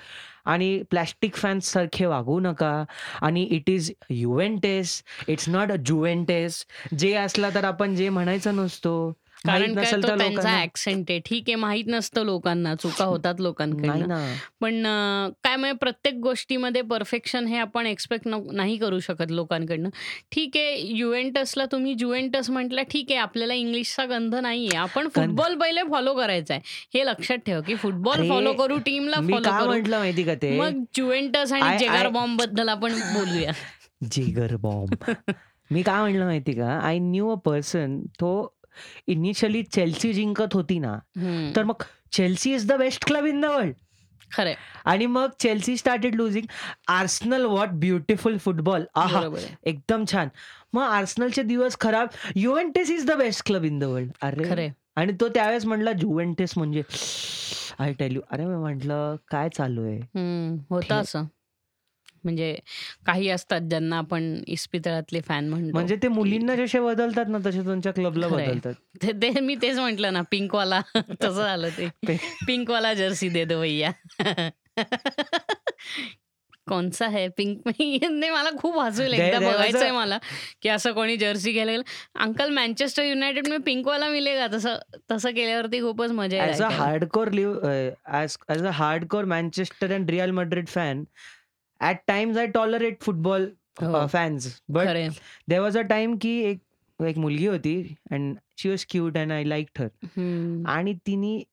आणि 0.45 0.83
प्लॅस्टिक 0.91 1.35
फॅन्स 1.35 1.65
सारखे 1.65 2.07
वागू 2.07 2.41
नका. 2.41 2.85
आणि 3.23 3.43
it 3.43 3.71
is 3.71 3.93
Juventus 4.11 5.03
it's 5.29 5.49
not 5.49 5.73
a 5.73 5.77
Juventus 5.87 6.67
जे 6.99 7.15
असला 7.15 7.51
तर 7.55 7.65
आपण 7.65 7.95
जे 7.95 8.09
म्हणायचं 8.09 8.57
नसतो. 8.57 9.13
कारण 9.47 9.75
काय 9.75 9.93
तो 9.93 10.17
त्यांचा 10.19 10.63
ऍक्सेंट 10.63 11.11
आहे. 11.11 11.19
ठीक 11.19 11.43
आहे 11.49 11.55
माहीत 11.55 11.85
नसतं 11.87 12.25
लोकांना. 12.25 12.75
चुका 12.75 13.05
होतात 13.05 13.35
ना. 13.41 14.37
पण 14.61 14.83
काय 15.45 15.57
म्हणजे 15.57 15.77
प्रत्येक 15.77 16.15
गोष्टीमध्ये 16.15 16.83
परफेक्शन 16.83 17.47
हे 17.47 17.59
आपण 17.59 17.87
एक्सपेक्ट 17.87 18.29
नाही 18.53 18.77
करू 18.77 19.01
शकत 19.01 19.31
लोकांकडनं. 19.31 19.89
ठीक 20.33 20.57
आहे 20.57 20.81
युएंटसला 20.81 21.65
तुम्ही 21.73 21.95
जुएंटस 21.95 22.51
म्हटलं 22.51 22.83
ठीक 22.83 23.07
आहे 23.11 23.19
आपल्याला 23.19 23.55
इंग्लिशचा 23.55 24.05
गंध 24.05 24.35
नाहीये. 24.35 24.77
आपण 24.77 25.09
फुटबॉल 25.09 25.55
पहिले 25.55 25.83
फॉलो 25.83 26.15
करायचा 26.15 26.55
आहे 26.55 26.99
हे 26.99 27.07
लक्षात 27.07 27.39
ठेव 27.47 27.61
की 27.61 27.75
फुटबॉल 27.75 28.29
फॉलो 28.29 28.53
करू 28.53 28.79
टीमला 28.79 29.17
फॉलो 29.17 29.51
करू. 29.51 29.67
म्हंटल 29.67 29.95
माहिती 29.95 30.23
का 30.23 30.35
ते? 30.35 30.59
मग 30.59 30.85
जुएंटस 30.97 31.53
आणि 31.53 31.79
जेगार 31.79 32.09
बॉम्बबद्दल 32.09 32.69
आपण 32.69 32.93
बोलूया. 32.93 33.53
जिगर 34.03 34.57
बॉम्ब. 34.57 35.13
मी 35.71 35.83
काय 35.83 36.01
म्हणलं 36.01 36.25
माहिती 36.25 36.53
का? 36.53 36.79
आय 36.83 36.99
न्यू 36.99 37.31
अ 37.31 37.35
पर्सन 37.35 38.01
तो 38.01 38.55
इनिशियली 39.07 39.63
चेल्सी 39.63 40.13
जिंकत 40.13 40.55
होती 40.55 40.79
ना 40.79 40.93
हम्म, 41.19 41.53
तर 41.57 41.65
मग 41.65 41.83
Chelsea 42.13 42.55
is 42.55 42.67
the 42.67 42.73
best 42.73 43.05
club 43.05 43.27
in 43.27 43.41
the 43.41 43.45
world 43.45 43.75
खरंय. 44.35 44.57
आणि 44.85 45.07
मग 45.07 45.31
Chelsea 45.41 45.77
started 45.77 46.15
losing 46.15 46.47
Arsenal 46.89 47.45
what 47.45 47.69
beautiful 47.69 48.39
football 48.39 48.85
आहा 48.95 49.21
बरोबर 49.21 49.39
आहे. 49.39 49.55
एकदम 49.65 50.05
छान. 50.13 50.29
मग 50.75 50.83
आर्सनलचे 50.83 51.43
दिवस 51.43 51.77
खराब. 51.77 52.09
Juventus 52.37 52.91
is 52.91 53.07
the 53.07 53.11
best 53.11 53.47
club 53.47 53.65
in 53.65 53.79
the 53.79 53.85
world 53.85 54.11
अरे. 54.23 54.49
खरंय. 54.51 54.71
आणि 54.97 55.13
तो 55.21 55.29
त्यावेळेस 55.29 55.67
म्हणला 55.67 55.93
जुवेंटेस 55.93 56.53
म्हणजे 56.57 56.83
आय 57.79 57.93
टेल 57.93 58.15
यू 58.15 58.21
अरे 58.31 58.45
मी 58.47 58.57
म्हंटल 58.57 58.93
काय 59.29 59.49
चालू 59.49 59.85
आहे? 59.85 59.99
हम्म, 59.99 60.57
होतं 60.71 60.83
ठीक. 60.83 60.93
असं. 60.93 61.25
म्हणजे 62.25 62.55
काही 63.07 63.29
असतात 63.29 63.61
ज्यांना 63.61 63.99
आपण 63.99 64.43
इस्पितळातले 64.47 65.21
फॅन 65.21 65.49
म्हणतो. 65.49 65.71
म्हणजे 65.73 65.97
ते 65.97 66.09
मुलींना 66.09 66.55
जसे 66.55 66.81
बदलतात 66.81 67.27
ना 67.29 67.39
तसे 67.47 67.61
त्यांच्या 67.61 67.93
क्लबला 67.93 68.29
खरंय. 68.29 68.47
बदलतात. 68.47 68.75
ते 69.03 69.13
ते 69.23 69.41
मी 69.41 69.55
तेच 69.63 69.79
म्हंटल 69.79 70.05
ना 70.05 70.23
पिंकवाला 70.31 70.81
तसं 71.25 71.43
झालं 71.43 71.69
ते. 71.69 71.89
ते- 72.09 72.17
पिंकवाला 72.47 72.95
जर्सी 72.95 73.29
दे 73.29 73.45
दो 73.45 73.61
भैया. 73.61 73.91
कोणचा 76.69 77.07
आहे? 77.07 77.27
पिंक 77.29 77.61
नाही 77.69 78.31
मला 78.31 78.51
खूप 78.59 78.79
हसू 78.79 79.03
येईल 79.03 79.13
एकदा 79.13 79.39
बघायचंय 79.41 79.91
मला 79.91 80.19
की 80.63 80.69
असं 80.69 80.93
कोणी 80.93 81.17
जर्सी 81.17 81.53
घ्यायला 81.53 81.73
गेलं. 81.73 81.83
अंकल 82.15 82.51
मँचेस्टर 82.51 83.03
युनायटेड 83.05 83.49
में 83.49 83.61
पिंकवाला 83.61 84.09
मिलेगा 84.09 84.47
तसं 84.47 84.77
तसं 85.11 85.31
केल्यावरती 85.31 85.81
खूपच 85.81 86.11
मजा 86.11 86.37
येईल 86.37 86.49
ऍज 86.51 86.63
अ 86.63 86.67
ऐकायला. 86.67 86.85
Hardcore 86.85 87.31
live 87.31 87.69
as 88.23 88.37
a 88.67 88.71
hardcore 88.73 89.25
Manchester 89.25 89.93
and 89.93 90.11
Real 90.11 90.31
Madrid 90.31 90.67
fan 90.67 91.05
at 91.83 91.97
times 92.07 92.37
I 92.37 92.47
tolerate 92.47 93.03
football 93.03 93.53
fans 93.83 94.63
but. 94.71 94.87
There 95.49 95.61
was 95.61 95.77
a 95.77 95.83
time 95.83 96.17
की 96.17 96.41
एक 96.41 96.63
एक 97.01 97.17
मुलगी 97.17 97.47
होती 97.47 97.97
and 98.13 98.37
she 98.59 98.69
was 98.69 98.87
cute 98.91 99.17
and 99.17 99.33
I 99.33 99.45
like 99.45 99.71
her 99.79 99.89
आणि 100.67 100.95
तिने 100.95 101.45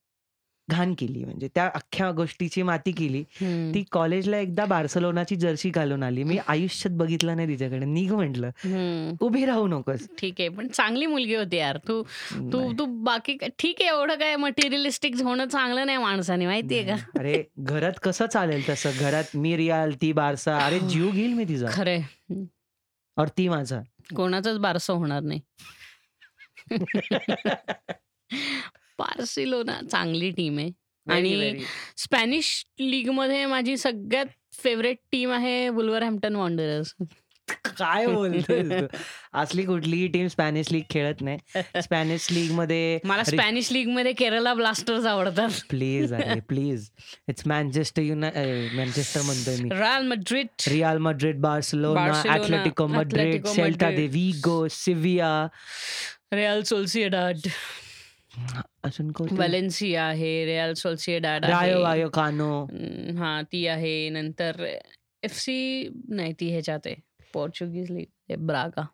घाण 0.70 0.94
केली 0.98 1.24
म्हणजे 1.24 1.48
त्या 1.54 1.70
अख्ख्या 1.74 2.10
गोष्टीची 2.10 2.62
माती 2.62 2.92
केली. 2.92 3.20
हम्म, 3.20 3.74
ती 3.74 3.84
कॉलेजला 3.92 4.38
एकदा 4.38 4.64
बार्सलोनाची 4.64 5.36
जर्सी 5.36 5.70
घालून 5.70 6.02
आली. 6.02 6.22
मी 6.22 6.38
आयुष्यात 6.48 6.94
बघितलं 6.96 7.36
नाही 7.36 7.48
तिच्याकडे. 7.48 7.84
निघ 7.84 8.12
म्हटलं. 8.12 8.46
हम्म. 8.46 9.16
उभी 9.20 9.44
राहू 9.44 9.66
नकोस. 9.66 10.08
ठीक 10.18 10.34
आहे 10.38 10.48
पण 10.48 10.68
चांगली 10.68 11.06
मुलगी 11.06 11.34
होती 11.34 11.56
यार. 11.56 11.76
तू 11.88 12.02
तू 12.02 12.60
नाही. 12.60 12.72
तू 12.78 12.86
बाकी 12.86 13.36
काय- 13.36 13.50
ठीक 13.58 13.76
आहे 13.80 13.88
एवढं 13.90 14.14
काय 14.14 14.36
मटेरियलिस्टिक 14.36 15.14
होणं 15.22 15.48
चांगलं 15.48 15.86
नाही 15.86 15.98
माणसाने 15.98 16.46
माहितीये 16.46 16.84
का? 16.84 16.96
अरे 17.18 17.42
घरात 17.58 17.92
कसं 18.02 18.26
चालेल 18.26 18.68
तसं? 18.68 18.90
घरात 18.98 19.24
मी 19.34 19.56
रियाल 19.56 19.92
ती 20.02 20.12
बारसा. 20.12 20.58
अरे 20.58 20.78
जीव 20.80 21.10
घेईल 21.10 21.32
मी 21.32 21.44
तिचा. 21.44 21.66
खरंय 21.72 22.00
और 23.16 23.28
ती 23.28 23.48
माझा. 23.48 23.80
कोणाचंच 24.16 24.58
बारसं 24.58 24.92
होणार 24.92 25.20
नाही. 25.22 25.40
बार्सिलोना 28.98 29.80
चांगली 29.90 30.30
टीम 30.30 30.58
आहे 30.58 30.70
आणि. 31.06 31.64
स्पॅनिश 31.96 32.64
लीगमध्ये 32.80 33.46
माझी 33.46 33.76
सगळ्यात 33.76 34.26
फेवरेट 34.62 34.96
टीम 35.12 35.32
आहे 35.32 35.68
वुल्व्हरहॅम्प्टन 35.68 36.36
वॉन्डरर्स. 36.36 36.94
काय 37.66 38.06
बोलतोय? 38.06 38.62
असली 39.34 39.62
कुठलीही 39.64 40.06
टीम 40.06 40.26
स्पॅनिश 40.26 40.66
लीग 40.72 40.82
खेळत 40.90 41.20
नाही. 41.20 41.38
स्पॅनिश 41.82 42.26
लीगमध्ये 42.30 42.98
मला 43.04 43.24
स्पॅनिश 43.24 43.70
लीगमध्ये 43.72 44.12
केरला 44.12 44.52
ब्लास्टर्स 44.54 45.06
आवडतात. 45.06 45.48
प्लीज 45.70 46.12
अरे 46.14 46.40
please 46.48 46.88
it's 47.28 47.46
Manchester 47.46 48.02
United 48.02 48.68
Manchester 48.74 49.22
म्हणतोय 49.22 49.56
मी 49.62 49.68
Royal 49.70 50.06
Madrid, 50.06 50.46
Real 50.68 50.98
Madrid 50.98 51.40
Barcelona 51.40 52.22
Atletico 52.26 52.86
Madrid 52.86 53.46
Celta 53.46 53.90
de. 53.90 54.06
Vigo 54.06 54.66
Sevilla 54.70 55.32
Real 56.32 56.62
Sociedad, 56.62 57.36
अजून 58.84 59.10
व्हॅलेन्सिया 59.32 60.04
आहे, 60.04 60.44
रिअल 60.44 60.72
सोल्सिएडाड 60.72 61.44
रायो 61.44 61.74
आहे. 61.74 61.82
वायो 61.82 62.08
कानो 62.08 62.66
अं, 62.66 63.16
हा 63.16 63.42
ती 63.42 63.66
आहे. 63.66 64.08
नंतर 64.10 64.64
एफसी 65.22 65.88
नाही 66.08 66.32
ती 66.32 66.50
ह्याच्यात 66.50 66.86
आहे. 66.86 66.94
Portuguese 67.32 67.90
league 67.90 68.36
Braga. 68.38 68.86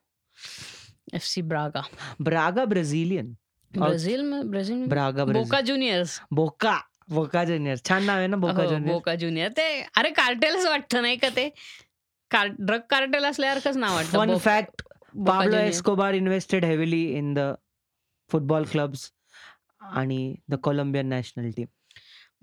FC 1.14 1.42
Braga. 1.42 1.80
Braga 2.20 2.64
Brazilian 2.64 3.34
Brazil 3.72 4.42
Brazil 4.42 4.84
Braga 4.86 5.24
Boca 5.24 5.40
Brazil 5.40 5.66
Juniors 5.66 6.20
Boca 6.30 6.78
Boca 7.08 7.44
Junior 7.44 7.76
छान 7.88 8.04
नाव 8.04 8.18
आहे 8.18 8.26
ना 8.26 8.36
बोका 8.36 8.62
हो, 8.62 8.68
ज्युनियर 8.68 8.92
बोका 8.92 9.14
ज्युनियर 9.14 9.48
ते 9.48 9.80
अरे 9.96 10.10
कार्टेलच 10.10 10.66
वाटतं 10.66 11.02
नाही 11.02 11.16
का 11.16 11.28
ते 11.28 11.48
ड्रग 12.30 12.80
कार्टेल 12.90 13.24
असल्यासारखंच 13.24 13.76
नाव 13.76 13.94
वाटतं 13.94 14.26
बो- 14.26 14.38
fact 14.38 14.82
Boca 15.14 15.32
Pablo 15.32 15.50
junior. 15.50 15.68
Escobar 15.68 16.14
invested 16.14 16.64
heavily 16.64 17.02
in 17.12 17.34
the 17.34 17.54
football 18.30 18.64
clubs 18.64 19.10
आणि 19.92 20.34
the 20.48 20.54
Colombian 20.54 21.06
national 21.06 21.50
team 21.50 21.66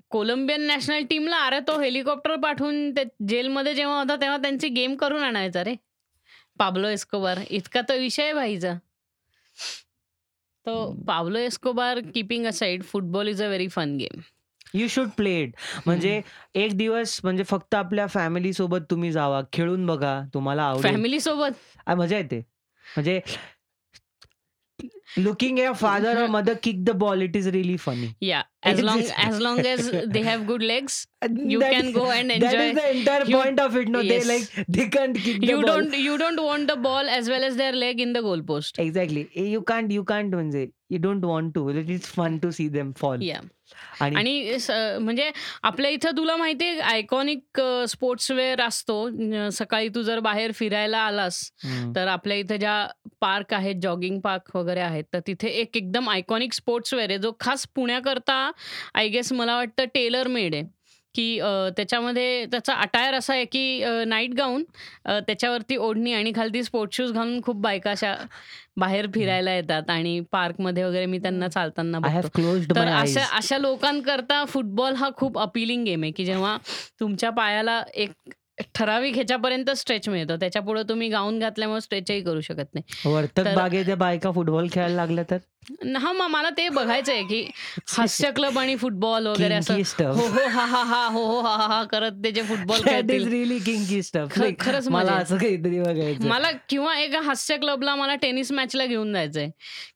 Colombian 0.10 0.62
national 0.62 1.04
टीमला 1.10 1.38
अरे 1.38 1.60
तो 1.60 1.80
हेलिकॉप्टर 1.80 2.36
पाठवून 2.36 2.92
ते 2.92 3.04
जेलमध्ये 3.28 3.74
जेव्हा 3.74 3.98
होता 3.98 4.16
तेव्हा 4.16 4.38
त्यांची 4.38 4.68
गेम 4.68 4.96
करून 4.96 5.24
आणायचा 5.24 5.64
रे. 5.64 5.76
पाब्लो 6.60 6.88
एस्कोबार 6.88 7.40
इतका 7.50 7.82
तो 7.82 7.94
विषय 7.94 8.34
भाईचा. 8.34 8.74
तो 10.66 10.92
Pablo 11.08 11.40
Escobar 11.40 12.00
keeping 12.14 12.46
aside 12.46 12.84
football 12.84 13.28
is 13.28 13.42
a 13.44 13.48
very 13.48 13.68
fun 13.68 13.96
game 13.98 14.20
you 14.74 14.88
should 14.88 15.10
play 15.10 15.40
it 15.42 15.56
म्हणजे 15.86 16.22
एक 16.56 16.78
दिवस 16.78 17.20
म्हणजे 17.24 17.44
फक्त 17.44 17.76
आपल्या 17.76 18.08
फॅमिली 18.08 18.54
सोबत 18.54 18.82
तुम्ही 18.90 19.12
जावा 19.12 19.42
खेळून 19.54 19.86
बघा 19.86 20.20
तुम्हाला 20.34 20.74
फॅमिली 20.84 21.20
सोबत? 21.20 21.52
मजा 21.90 22.18
येते. 22.18 22.38
म्हणजे 22.86 23.20
looking 25.18 25.58
your 25.58 25.76
father 25.76 26.12
or 26.12 26.16
mm-hmm. 26.24 26.32
mother 26.32 26.56
kick 26.56 26.86
the 26.86 26.94
ball 26.94 27.22
it 27.22 27.36
is 27.36 27.48
really 27.48 27.78
funny. 27.78 28.16
Yeah 28.20 28.44
as 28.64 28.80
long 28.80 29.02
as 29.18 29.40
long 29.40 29.60
as 29.60 29.90
they 30.08 30.22
have 30.22 30.46
good 30.46 30.62
legs 30.62 31.08
you 31.36 31.60
that 31.60 31.72
can 31.72 31.86
is, 31.88 31.96
go 31.96 32.12
and 32.12 32.32
enjoy 32.32 32.52
that 32.52 32.60
is 32.60 32.76
the 32.76 32.98
entire 32.98 33.24
you, 33.26 33.36
point 33.36 33.60
of 33.60 33.76
it 33.76 33.88
no 33.88 34.00
yes. 34.00 34.24
they 34.24 34.34
like 34.34 34.68
they 34.68 34.88
can't 34.88 35.16
kick 35.18 35.42
the 35.42 35.48
you 35.48 35.64
don't 35.64 35.94
you 35.94 36.18
don't 36.18 36.42
want 36.44 36.68
the 36.68 36.76
ball 36.76 37.10
as 37.10 37.28
well 37.28 37.44
as 37.44 37.56
their 37.56 37.72
leg 37.72 38.00
in 38.00 38.14
the 38.14 38.22
goalpost. 38.22 38.80
Exactly. 38.80 39.30
Eh, 39.36 39.44
you 39.44 39.62
can't 39.62 39.92
you 39.92 40.04
can't 40.04 40.34
you 40.90 41.00
don't 41.00 41.22
want 41.22 41.54
to. 41.56 41.70
It's 41.70 42.08
fun 42.08 42.40
to 42.42 42.52
see 42.52 42.68
them 42.68 42.94
fall. 42.94 43.22
Yeah. 43.22 43.42
आणि 44.02 44.16
आणि 44.16 44.60
स- 44.60 44.72
म्हणजे 45.02 45.30
आपल्या 45.64 45.92
इथं 45.92 46.18
तुला 46.18 46.36
माहितीये 46.36 46.80
iconic 46.82 47.62
sportswear 47.90 48.62
असतो 48.62 49.08
न- 49.10 49.50
सकाळी 49.50 49.90
तू 49.90 50.02
जर 50.02 50.20
बाहेर 50.20 50.52
फिरायला 50.52 50.98
आलास 50.98 51.42
हम्म. 51.64 51.92
तर 51.96 52.08
आपल्या 52.08 52.38
इथं 52.38 52.56
ज्या 52.56 52.86
पार्क 53.22 53.54
आहेत 53.54 53.76
जॉगिंग 53.82 54.20
पार्क 54.20 54.56
वगैरे 54.56 54.80
आहेत 54.80 55.04
तर 55.14 55.20
तिथे 55.28 55.48
एक 55.52 55.78
एकदम 55.78 56.10
आयकॉनिक 56.10 56.54
स्पोर्ट्सवेअर 56.54 57.10
आहे 57.10 57.18
जो 57.20 57.32
खास 57.40 57.66
पुण्याकरता 57.76 58.52
आय 58.94 59.08
गेस 59.08 59.32
मला 59.34 59.56
वाटतं 59.56 59.86
टेलर 59.94 60.28
मेड 60.28 60.56
आहे 60.56 60.64
की 61.16 61.40
अ, 61.40 61.48
त्याच्यामध्ये 61.78 62.46
त्याचा 62.46 62.74
अटायर 62.76 63.14
असा 63.14 63.34
आहे 63.34 63.46
की 63.46 63.84
नाईट 64.08 64.34
गाऊन 64.34 64.64
त्याच्यावरती 65.08 65.76
ओढणी 65.78 66.14
आणि 66.14 66.32
खालती 66.36 66.64
स्पोर्ट्स 66.64 66.98
शूज 66.98 67.12
घालून 67.14 67.42
खूप 67.42 67.56
बायका 67.62 67.92
अशा 67.92 68.14
बाहेर 68.78 69.08
फिरायला 69.16 69.54
येतात 69.54 69.90
आणि 69.90 70.20
पार्कमध्ये 70.32 70.84
वगैरे 70.84 71.06
मी 71.06 71.18
त्यांना 71.20 71.48
चालताना 71.48 72.00
बघतो. 72.00 72.12
तर. 72.70 72.88
अशा 72.94 73.24
अशा 73.38 73.58
लोकांकरता 73.58 74.44
फुटबॉल 74.46 74.94
हा 74.96 75.10
खूप 75.18 75.40
अपिलिंग 75.40 75.84
गेम 75.86 76.04
आहे 76.04 76.12
की 76.12 76.26
जेव्हा 76.26 76.58
तुमच्या 77.00 77.30
पायाला 77.32 77.82
एक 77.96 78.12
ठराविक 78.76 79.16
ह्याच्यापर्यंत 79.16 79.70
स्ट्रेच 79.70 80.10
मिळतं. 80.10 80.36
त्याच्या 80.36 80.62
पुढे 80.62 80.84
तुम्ही 80.84 81.10
गाऊन 81.10 81.40
घातल्यामुळे 81.40 81.82
स्ट्रेचही 81.82 82.22
करू 82.22 82.42
शकत 82.42 82.74
नाही. 82.74 83.10
वर्तक 83.10 83.46
तर- 83.46 83.56
बागेच्या 83.56 83.96
बायका 83.96 84.32
फुटबॉल 84.32 84.68
खेळायला 84.72 84.96
लागल्या 84.96 85.24
तर? 85.32 85.38
हा 85.98 86.12
मग 86.12 86.28
मला 86.28 86.50
ते 86.50 86.70
बघायचं 86.70 87.12
आहे 87.14 87.24
की 87.24 87.50
हास्य 87.88 88.32
क्लब 88.32 88.60
आणि 88.60 88.76
फुटबॉल 88.76 89.28
वगैरे 89.28 89.54
असं. 89.54 89.74
हो 89.98 90.12
हो 90.12 90.48
हा 90.50 90.66
हा 90.66 90.84
हा 90.84 91.08
हो 91.08 91.26
हो 91.26 91.42
हा 91.42 91.56
हा 91.56 91.68
हा 91.68 91.84
करत 91.84 92.12
ते 92.24 92.32
जे 92.32 92.42
फुटबॉल 92.44 92.80
Like, 92.80 94.56
खरंच 94.60 94.88
मला 94.88 95.12
आहे. 95.12 95.24
असं 95.24 95.38
काहीतरी 95.38 95.80
बघायचं 95.80 96.28
मला 96.28 96.52
किंवा 96.70 97.00
एका 97.00 97.22
हास्य 97.22 97.58
क्लबला 97.58 97.96
मला 97.96 98.16
टेनिस 98.16 98.52
मॅचला 98.52 98.86
घेऊन 98.86 99.14
जायचंय. 99.14 99.50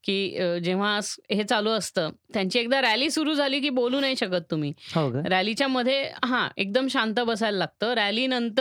की 0.03 0.38
जेव्हा 0.63 0.99
हे 1.32 1.43
चालू 1.43 1.70
असतं 1.70 2.09
त्यांची 2.34 2.59
एकदा 2.59 2.82
रॅली 2.82 3.09
सुरू 3.09 3.34
झाली 3.34 3.59
की 3.59 3.70
बोलू 3.70 3.99
नाही 3.99 4.16
शकत 4.16 4.41
तुम्ही. 4.51 4.74
हो 4.95 5.09
रॅलीच्या 5.30 5.68
मध्ये 5.68 6.11
हा 6.26 6.47
एकदम 6.57 6.88
शांत 6.88 7.20
बसायला 7.20 7.57
लागतं. 7.57 7.93
रॅली 7.93 8.28
नंतर 8.28 8.55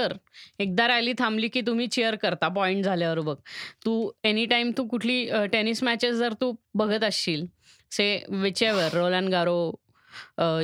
एकदा 0.58 0.86
रॅली 0.88 1.12
थांबली 1.18 1.48
की 1.48 1.60
तुम्ही 1.60 1.86
चेअर 1.86 2.14
करता. 2.14 2.48
पॉइंट 2.48 2.84
झाल्यावर 2.84 3.20
बघ. 3.20 3.36
तू 3.84 4.10
एनी 4.24 4.46
टाइम 4.46 4.70
तू 4.78 4.86
कुठली 4.88 5.24
टेनिस 5.52 5.82
मॅचेस 5.82 6.16
जर 6.16 6.32
तू 6.40 6.52
बघत 6.74 7.04
असशील 7.04 7.46
say 7.92 8.06
whichever 8.30 8.94
Roland 8.94 9.28
Garros 9.28 9.72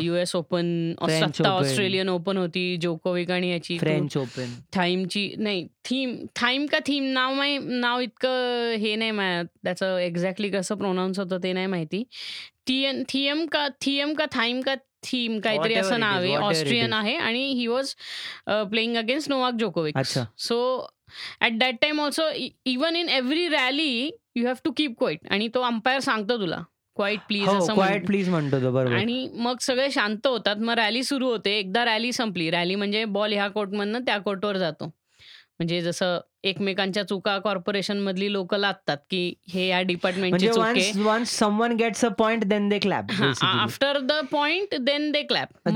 U 0.01 0.15
S 0.15 0.35
open. 0.37 0.93
Australian 1.01 2.09
open 2.09 2.37
होती 2.37 2.77
जोकोविक 2.83 3.31
आणि 3.31 3.51
याची 3.51 3.79
फ्रेंच 3.79 4.17
ओपन 4.17 4.53
थाईमची 4.73 5.33
नाही 5.39 5.67
थीम 5.85 6.15
थाईम 6.37 6.67
का 6.67 6.79
थीम 6.87 7.05
नाव 7.13 7.35
माही 7.35 7.59
नाव 7.59 8.01
इतकं 8.01 8.75
हे 8.81 8.95
नाही 8.97 9.11
मा 9.11 9.31
त्याचं 9.43 9.99
एक्झॅक्टली 9.99 10.51
कसं 10.51 10.75
प्रोनाऊन्स 10.75 11.19
होतं 11.19 11.39
ते 11.43 11.53
नाही 11.53 11.67
माहिती. 11.67 12.03
थियम 12.69 13.47
का 13.47 13.67
थियम 13.81 14.13
का 14.15 14.25
थाईम 14.33 14.61
का 14.61 14.75
थीम 15.03 15.39
काहीतरी 15.41 15.75
असं 15.75 16.01
नाव 16.01 16.23
आहे 16.23 16.35
ऑस्ट्रियन. 16.37 16.93
आहे 16.93 17.17
आणि 17.17 17.45
he 17.53 17.67
was 17.67 17.95
playing 18.47 18.97
against 18.97 19.31
Novak 19.31 19.55
Djokovic 19.61 19.99
अच्छा. 19.99 20.25
So 20.39 20.59
at 21.41 21.59
that 21.59 21.77
time 21.81 22.01
also 22.01 22.29
even 22.67 22.97
in 22.97 23.09
every 23.09 23.49
rally 23.49 24.11
you 24.37 24.47
have 24.47 24.55
to 24.65 24.71
keep 24.77 24.99
quiet 24.99 25.27
आणि 25.31 25.49
तो 25.55 25.63
अंपायर 25.63 26.01
सांगतो 26.01 26.37
तुला 26.41 26.63
क्वाईट 26.97 27.21
प्लीज 27.29 27.47
हो 27.49 27.57
असं 27.59 27.75
म्हणतो. 27.75 28.07
प्लीज 28.07 28.29
म्हणतो 28.29 28.61
तो 28.63 28.71
बरोबर. 28.73 28.95
आणि 28.97 29.29
मग 29.35 29.59
सगळे 29.61 29.91
शांत 29.91 30.27
होतात. 30.27 30.57
मग 30.57 30.75
रॅली 30.75 31.03
सुरू 31.05 31.29
होते. 31.31 31.51
एकदा 31.59 31.85
रॅली 31.85 32.13
संपली. 32.13 32.51
रॅली 32.51 32.75
म्हणजे 32.75 33.05
बॉल 33.05 33.33
ह्या 33.33 33.47
कोर्टमधनं 33.49 34.01
त्या 34.07 34.17
कोर्टवर 34.19 34.57
जातो. 34.57 34.91
म्हणजे 35.61 35.81
जसं 35.81 36.19
एकमेकांच्या 36.43 37.03
चुका 37.03 37.39
कॉर्पोरेशन 37.39 37.99
मधली 37.99 38.33
लोक 38.33 38.55
लादतात 38.55 38.97
की 39.11 39.35
हे 39.49 39.67
या 39.69 39.81
डिपार्टमेंटची 39.83 40.47
चुके. 40.49 41.25
Someone 41.27 41.73
gets 41.73 42.05
a 42.05 42.09
point 42.09 42.45
then 42.45 42.69
they 42.69 42.79
clap 42.79 43.11
after 43.43 43.99
the 43.99 44.13
point 44.31 44.75
then 44.75 45.11
they 45.13 45.23
clap 45.23 45.69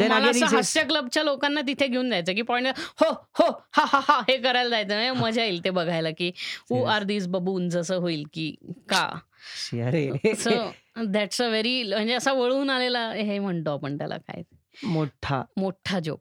हास्य 0.45 0.83
क्लबच्या 0.85 1.23
लोकांना 1.23 1.61
तिथे 1.61 1.87
घेऊन 1.87 2.11
जायचं 2.11 2.35
की 2.35 2.43
पॉइंट 2.43 2.67
हो 3.01 3.11
हो 3.41 3.51
हा 3.73 3.85
हा 3.87 4.01
हा 4.09 4.21
हे 4.29 4.37
करायला 4.37 4.69
जायचं. 4.71 4.95
म्हणजे 4.95 5.11
मजा 5.21 5.45
येईल 5.45 5.65
ते 5.65 5.71
बघायला 5.71 6.11
की 6.11 6.31
हु 6.71 6.77
Yes. 6.85 6.91
आर 6.91 7.03
दिस 7.03 7.27
बबून 7.29 7.69
जसं 7.69 7.97
होईल 7.97 8.25
की 8.33 8.55
का? 8.89 9.09
दॅट्स 11.05 11.41
अ 11.43 11.49
व्हेरी 11.49 11.83
म्हणजे 11.83 12.15
असा 12.15 12.33
वळून 12.33 12.71
आलेला 12.71 13.09
हे 13.11 13.39
म्हणतो 13.39 13.71
आपण 13.71 13.99
त्याला 13.99 14.17
काय? 14.17 14.43
मोठा. 14.85 15.43
मोठा 15.57 15.99
जोक 16.01 16.21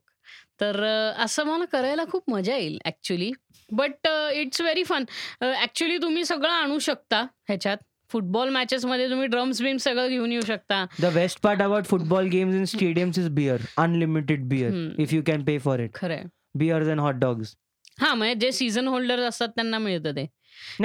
तर 0.61 0.83
असं 1.17 1.43
मला 1.43 1.65
करायला 1.65 2.03
खूप 2.11 2.29
मजा 2.29 2.55
येईल 2.55 2.77
actually 2.85 3.31
but 3.75 4.07
it's 4.33 4.61
very 4.61 4.83
fun 4.83 5.03
actually 5.41 5.97
तुम्ही 6.01 6.25
सगळं 6.25 6.49
आणू 6.49 6.79
शकता 6.79 7.21
ह्याच्यात. 7.47 7.77
फुटबॉल 8.11 8.49
मॅचेसमध्ये 8.49 9.09
तुम्ही 9.09 9.27
ड्रम्स 9.27 9.61
बिम 9.61 9.77
सगळं 9.77 10.07
घेऊन 10.07 10.31
येऊ 10.31 10.41
शकता. 10.47 10.85
The 11.01 11.13
best 11.13 11.39
part 11.43 11.61
about 11.61 11.85
football 11.85 12.27
games 12.31 12.55
in 12.55 12.65
stadiums 12.65 13.19
is 13.19 13.29
beer 13.35 13.61
unlimited 13.77 14.43
beer. 14.49 14.73
If 15.01 15.13
you 15.13 15.21
can 15.27 15.43
pay 15.45 15.57
for 15.59 15.79
it 15.79 15.93
खरं 15.95 16.13
आहे 16.13 16.23
बिअर्स 16.59 16.87
अँड 16.89 16.99
हॉट 16.99 17.15
डॉग्स 17.19 17.55
हा 17.99 18.13
म्हणजे 18.13 18.35
जे 18.39 18.51
सीझन 18.51 18.87
होल्डर 18.87 19.19
असतात 19.19 19.49
त्यांना 19.55 19.77
मिळतं 19.77 20.15
ते. 20.15 20.25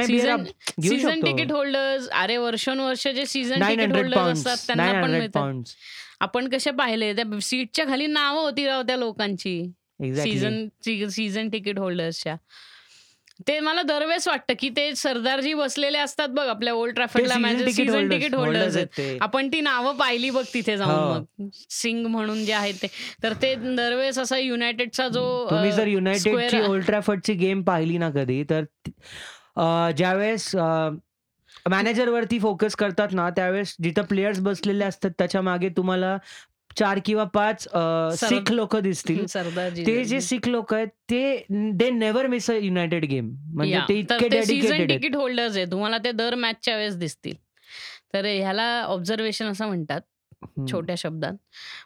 सीझन 0.06 0.44
सीझन 0.82 1.20
तिकीट 1.22 1.52
होल्डर्स 1.52 2.08
अरे 2.12 2.36
वर्षानुवर्ष 2.36 3.06
जे 3.08 3.24
season 3.26 3.54
ticket 3.54 3.80
hundred 3.80 3.96
holder 3.96 4.16
pound 4.16 4.32
असतात 4.32 4.66
त्यांना 4.66 4.84
पण 4.84 4.98
हंड्रेड 4.98 5.20
मिळतं 5.20 5.38
पाऊंड 5.40 5.64
आपण 6.20 6.48
कसे 6.48 6.70
पाहिले 6.78 7.12
त्या 7.16 7.40
सीटच्या 7.42 7.86
खाली 7.86 8.06
नावं 8.06 8.40
होती 8.40 8.66
राव 8.66 8.82
त्या 8.82 8.96
लोकांची. 8.96 9.60
सीझन 10.00 10.66
सीझन 11.10 11.48
तिकीट 11.52 11.78
होल्डर्सच्या 11.78 12.36
ते 13.46 13.58
मला 13.60 13.82
दरवेळेस 13.82 14.26
वाटतं 14.28 14.54
की 14.58 14.68
ते 14.76 14.94
सरदारजी 14.96 15.52
बसलेले 15.54 15.98
असतात 15.98 16.28
बघ 16.28 16.46
आपल्या 16.48 16.72
ओल्ड 16.74 16.94
ट्रॅफिकला 16.94 17.34
सीझन 17.34 18.10
तिकीट 18.10 18.34
होल्डर्स 18.34 18.76
आहेत. 18.76 19.18
आपण 19.22 19.48
ती 19.48 19.60
नावं 19.60 19.96
पाहिली 19.96 20.30
बघ 20.30 20.44
तिथे 20.54 20.72
हो. 20.72 20.78
जाऊन 20.78 21.24
मग. 21.36 21.48
सिंग 21.70 22.06
म्हणून 22.06 22.44
जे 22.44 22.52
आहेत 22.52 22.74
ते. 22.82 22.88
तर 23.22 23.32
ते 23.42 23.54
दरवेळेस 23.56 24.18
असा 24.18 24.38
युनायटेडचा 24.38 25.08
जो 25.08 25.24
तुम्ही 25.50 25.72
जर 25.72 25.86
युनायटेडची 25.86 26.60
ओल्ड 26.60 26.84
ट्रॅफर्डची 26.86 27.34
गेम 27.34 27.62
पाहिली 27.62 27.98
ना 27.98 28.10
कधी 28.10 28.42
तर 28.50 28.64
ज्यावेळेस 29.96 30.54
मॅनेजरवरती 31.66 32.38
फोकस 32.38 32.74
करतात 32.76 33.12
ना 33.12 33.28
त्यावेळेस 33.30 33.74
जिथं 33.82 34.02
प्लेयर्स 34.02 34.38
बसलेले 34.40 34.84
असतात 34.84 35.10
त्याच्यामागे 35.18 35.68
तुम्हाला 35.68 36.16
चार 36.76 36.98
किंवा 37.04 37.24
पाच 37.24 37.66
सिख 38.18 38.50
लोक 38.52 38.76
दिसतील. 38.76 39.24
ते 39.86 40.04
जे 40.04 40.20
सिख 40.20 40.48
लोक 40.48 40.74
आहेत 40.74 40.88
ते 41.10 41.44
they 41.50 41.90
never 41.90 42.26
miss 42.26 42.50
a 42.50 42.54
United 42.54 43.04
game 43.04 43.30
म्हणजे 43.54 43.80
ते 43.88 43.98
इतके 43.98 44.42
सीझन 44.44 44.72
आहेत. 44.72 44.88
तिकीट 44.88 45.16
होल्डर्स 45.16 45.56
आहे 45.56 45.64
तुम्हाला 45.70 45.98
ते 45.98 46.12
दर 46.12 46.34
मॅचच्या 46.34 46.76
वेळेस 46.76 46.96
दिसतील. 46.96 47.34
तर 48.14 48.24
ह्याला 48.24 48.66
ऑब्झर्वेशन 48.82 49.46
असं 49.46 49.66
म्हणतात. 49.66 50.00
छोट्या 50.70 50.94
शब्दात. 50.98 51.32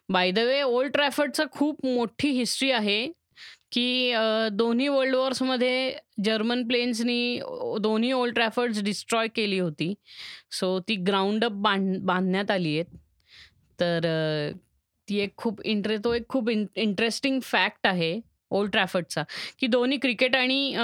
बाय 0.09 0.31
द 0.31 0.39
वे 0.39 0.63
ओल्ड 0.63 0.93
ट्रॅफर्डचं 0.93 1.45
खूप 1.53 1.87
मोठी 1.87 2.31
हिस्ट्री 2.31 2.71
आहे 2.71 3.07
की 3.73 4.13
दोन्ही 4.53 4.89
वर्ल्ड 4.89 5.15
वॉर्समध्ये 5.15 5.95
जर्मन 6.25 6.67
प्लेन्सनी 6.69 7.39
दोन्ही 7.81 8.13
ओल्ड 8.13 8.35
ट्रॅफर्ड्स 8.35 8.83
डिस्ट्रॉय 8.83 9.29
केली 9.29 9.59
होती. 9.59 9.95
सो 10.51 10.79
ती 10.89 10.97
ग्राउंडअप 10.97 11.53
बांध 11.53 11.97
बांधण्यात 12.03 12.51
आली 12.51 12.79
आहेत. 12.79 12.97
तर 13.79 14.07
ती 15.09 15.19
एक 15.19 15.33
खूप 15.37 15.61
इंटरे 15.63 15.97
तो 15.99 16.13
एक 16.15 16.27
खूप 16.29 16.51
इंटरेस्टिंग 16.51 17.41
फॅक्ट 17.41 17.87
आहे 17.87 18.21
ओल्ड 18.51 18.71
ट्रॅफर्डचा 18.73 19.23
की 19.59 19.67
दोन्ही 19.67 19.99
क्रिकेट 19.99 20.37
आणि 20.37 20.75
अ, 20.75 20.83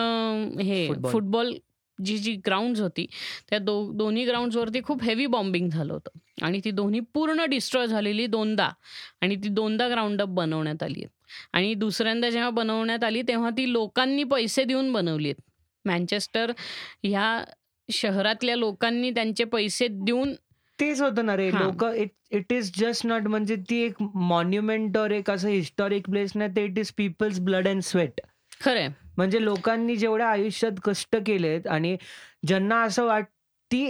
हे 0.62 0.86
फुटबॉल. 0.88 1.12
फुटबॉल 1.12 1.54
जी 1.98 2.18
जी 2.18 2.32
ग्राउंड्स 2.46 2.80
होती 2.80 3.06
त्या 3.50 3.58
दो 3.58 3.92
दोन्ही 3.92 4.24
ग्राउंड्सवरती 4.24 4.80
खूप 4.82 5.02
हेवी 5.02 5.26
बॉम्बिंग 5.26 5.68
झालं 5.70 5.92
होतं. 5.92 6.18
आणि 6.42 6.60
ती 6.64 6.70
दोन्ही 6.70 7.00
पूर्ण 7.14 7.44
डिस्ट्रॉय 7.44 7.86
झालेली 7.86 8.26
दोनदा. 8.26 8.68
आणि 9.22 9.36
ती 9.36 9.48
दोनदा 9.48 9.88
ग्राउंडअप 9.88 10.28
बनवण्यात 10.28 10.82
आली 10.82 11.00
आहेत. 11.00 11.08
आणि 11.52 11.74
दुसऱ्यांदा 11.74 12.30
जेव्हा 12.30 12.50
बनवण्यात 12.50 13.04
आली 13.04 13.22
तेव्हा 13.22 13.50
ती 13.50 13.72
लोकांनी 13.72 14.24
पैसे 14.24 14.64
देऊन 14.64 14.92
बनवली 14.92 15.28
आहेत. 15.28 15.40
मँचेस्टर 15.84 16.52
ह्या 17.04 17.44
शहरातल्या 17.88 18.56
लोकांनी 18.56 19.10
त्यांचे 19.10 19.44
पैसे 19.44 19.88
देऊन 19.88 20.34
तेच 20.79 21.01
होतं 21.01 21.26
ना 21.26 21.37
रे. 21.37 21.49
हां. 21.51 21.62
लोक 21.62 21.85
it 21.97 22.11
it 22.33 22.53
is 22.53 22.70
just 22.79 23.07
not 23.07 23.26
म्हणजे 23.29 23.57
ती 23.70 23.81
एक 23.83 24.03
मॉन्युमेंट 24.14 24.97
और 24.97 25.11
एक 25.11 25.31
असं 25.31 25.49
हिस्टॉरिक 25.49 26.11
प्लेस 26.11 26.33
नाही 26.37 26.51
ते 26.57 26.64
it 26.64 26.79
is 26.79 26.93
people's 26.97 27.41
blood 27.41 27.68
and 27.68 27.83
sweat 27.83 28.20
खरंय. 28.61 28.89
म्हणजे 29.16 29.45
लोकांनी 29.45 29.97
जेवढ्या 29.97 30.29
आयुष्यात 30.29 30.81
कष्ट 30.85 31.16
केलेत 31.26 31.66
आणि 31.68 31.97
ज्यांना 32.47 32.83
असं 32.83 33.07
वाट 33.07 33.24
ती 33.70 33.87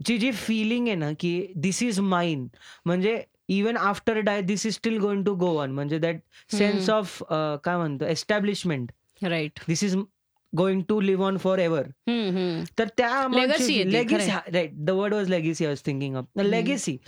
जी 0.00 0.16
जी 0.18 0.30
फिलिंग 0.32 0.86
आहे 0.86 0.96
ना 0.96 1.10
की 1.20 1.32
दिस 1.56 1.82
इज 1.82 2.00
माइन 2.00 2.46
म्हणजे 2.86 3.22
even 3.48 3.76
after 3.76 4.18
die 4.20 4.40
this 4.42 4.64
is 4.66 4.74
still 4.74 4.98
going 4.98 5.24
to 5.24 5.34
go 5.34 5.56
on 5.60 5.70
म्हणजे 5.72 5.98
दॅट 5.98 6.18
सेन्स 6.50 6.88
हम्म. 6.90 6.98
ऑफ 6.98 7.22
काय 7.64 7.76
म्हणतो 7.76 8.04
establishment 8.06 8.90
right 9.22 9.60
this 9.68 9.82
is 9.84 9.96
going 10.56 10.82
to 10.88 11.00
live 11.00 11.24
on 11.24 11.36
forever 11.58 11.82
तर 12.78 12.88
त्या 12.96 13.28
legacy 13.34 13.82
right 14.52 14.70
the 14.72 14.90
word 14.90 15.14
was 15.14 15.30
legacy 15.30 15.66
I 15.66 15.74
thinking 15.86 16.16
of. 16.16 16.40
Legacy 16.40 16.98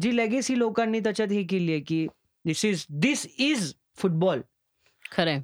G 0.00 0.16
legacy 0.16 0.58
लोकांनी 0.58 1.00
त्याच्यात 1.00 1.32
हे 1.32 1.42
केली 1.42 1.72
आहे 1.72 1.80
की 1.80 2.06
this 2.44 2.64
is 2.64 2.86
this 2.90 3.26
is 3.38 3.72
football 3.96 4.40
खरंय. 5.12 5.42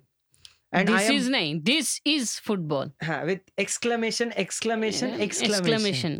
दिस 0.72 1.10
इज़ 1.10 1.30
नाही 1.30 1.54
दिस 1.54 2.00
इज़ 2.04 2.40
फुटबॉल 2.40 2.88
हा 3.02 3.22
विथ 3.22 3.36
एक्सक्लेमेशन 3.58 4.30
एक्सक्लेमेशन 4.32 5.06
एक्सक्लेमेशन 5.06 6.18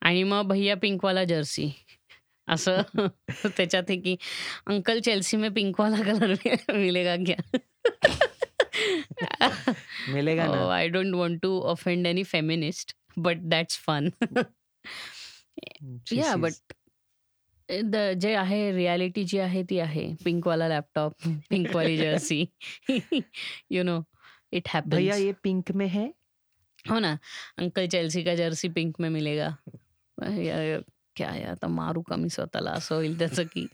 आणि 0.00 0.22
मग 0.22 0.42
भैया 0.42 0.76
पिंकवाला 0.76 1.24
जर्सी 1.24 1.70
असं 2.48 2.82
त्याच्यात 3.44 3.82
की 3.90 4.16
अंकल 4.66 5.00
चेल्सी 5.00 5.36
में 5.36 5.54
पिंकवाला 5.54 6.02
कलर 6.02 6.34
मिलेगा 6.72 7.16
क्या? 7.16 7.58
मिलेगा 10.08 10.46
ना? 10.46 10.74
I 10.74 10.88
don't 10.88 11.14
want 11.14 11.42
to 11.42 11.60
offend 11.60 12.06
any 12.06 12.24
feminist 12.24 12.96
but 13.16 13.36
that's 13.40 13.78
fun 13.78 14.08
yeah 16.12 16.36
but 16.36 16.72
the 17.84 17.96
जे 18.20 18.34
आहे 18.34 18.72
रियालिटी 18.72 19.24
जी 19.24 19.38
आहे 19.38 19.62
ती 19.62 19.78
आहे. 19.78 20.14
पिंकवाला 20.24 20.68
लॅपटॉप 20.68 21.12
पिंकवाली 21.50 21.96
जर्सी 21.96 22.44
यू 23.70 23.82
नो 23.82 24.00
इट 24.52 24.68
भैया 24.86 25.16
ये 25.16 25.32
पिंक 25.42 25.72
में 25.72 25.86
है? 25.86 26.06
हो 26.90 26.98
ना? 26.98 27.16
अंकल 27.58 27.86
चेल्सी 27.86 28.22
का 28.22 28.34
जर्सी 28.34 28.68
पिंक 28.68 28.94
में 29.00 29.12
मिलेगा। 29.12 29.48
या- 30.22 30.90
क्या 31.16 31.28
आहे 31.28 31.44
आता 31.44 31.68
मारू 31.68 32.02
का 32.02 32.16
मी 32.16 32.28
स्वतःला 32.28 32.70
असं 32.70 32.94
होईल 32.94 33.18
त्याचं 33.18 33.42
की। 33.42 33.66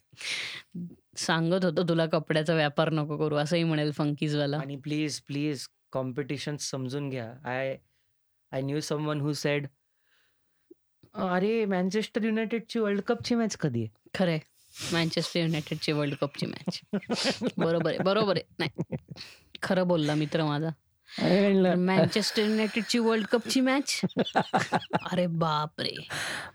सांगत 1.18 1.64
होतो 1.64 1.82
तुला 1.88 2.06
कपड्याचा 2.06 2.54
व्यापार 2.54 2.90
नको 2.92 3.16
करू 3.16 3.36
असंही 3.36 3.64
म्हणेल 3.64 3.90
फंकीजवाला 3.92 4.58
आणि 4.58 4.76
प्लीज 4.76 5.20
प्लीज 5.20 5.66
कॉम्पिटिशन 5.92 6.56
समजून 6.56 7.08
घ्या. 7.08 7.32
I 7.44 7.76
I 8.52 8.62
knew 8.62 8.80
someone 8.80 9.20
who 9.20 9.32
said 9.32 9.66
अरे 11.14 11.64
मँचेस्टर 11.64 12.24
युनायटेडची 12.24 12.78
वर्ल्ड 12.78 13.00
कपची 13.00 13.34
मॅच 13.34 13.56
कधी 13.56 13.82
आहे? 13.82 13.88
खरंय. 14.14 14.38
मँचेस्टर 14.92 15.40
युनायटेडची 15.40 15.92
वर्ल्ड 15.92 16.14
कपची 16.20 16.46
मॅच 16.46 16.80
बरोबर 17.58 17.90
आहे 17.90 18.02
बरोबर 18.04 18.36
आहे. 18.36 18.44
नाही. 18.58 18.96
खरं 19.62 19.88
बोलला 19.88 20.14
मित्र 20.14 20.44
माझा. 20.44 20.70
मँचेस्टर 21.76 22.42
युनायटेडची 22.42 22.98
वर्ल्ड 22.98 23.26
कपची 23.26 23.60
मॅच? 23.60 24.00
अरे 25.12 25.26
बाप 25.26 25.80
रे 25.80 25.94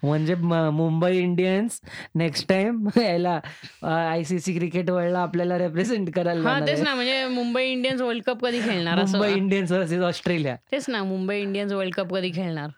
म्हणजे 0.03 0.35
मुंबई 0.35 1.17
इंडियन्स 1.17 1.81
नेक्स्ट 2.15 2.47
टाइम 2.49 2.87
याला 2.97 3.39
आय 3.83 4.23
सी 4.23 4.39
सी 4.39 4.57
क्रिकेट 4.57 4.89
वर्ल्डला 4.89 5.19
आपल्याला 5.19 5.57
रिप्रेझेंट 5.57 6.13
करायला 6.15 6.59
तेच. 6.59 6.81
ना 6.81 6.95
म्हणजे 6.95 7.27
मुंबई 7.27 7.65
इंडियन्स 7.65 8.01
वर्ल्ड 8.01 8.23
कप 8.23 8.45
कधी 8.45 8.61
खेळणार 8.61 8.95
मुंबई 8.95 9.33
इंडियन्स 9.33 9.71
वर्सेस 9.71 10.01
ऑस्ट्रेलिया. 10.01 10.55
तेच 10.71 10.85
ना 10.87 11.03
मुंबई 11.03 11.41
इंडियन्स 11.41 11.73
वर्ल्ड 11.73 11.95
कप 11.95 12.13
कधी 12.13 12.31
खेळणार? 12.31 12.69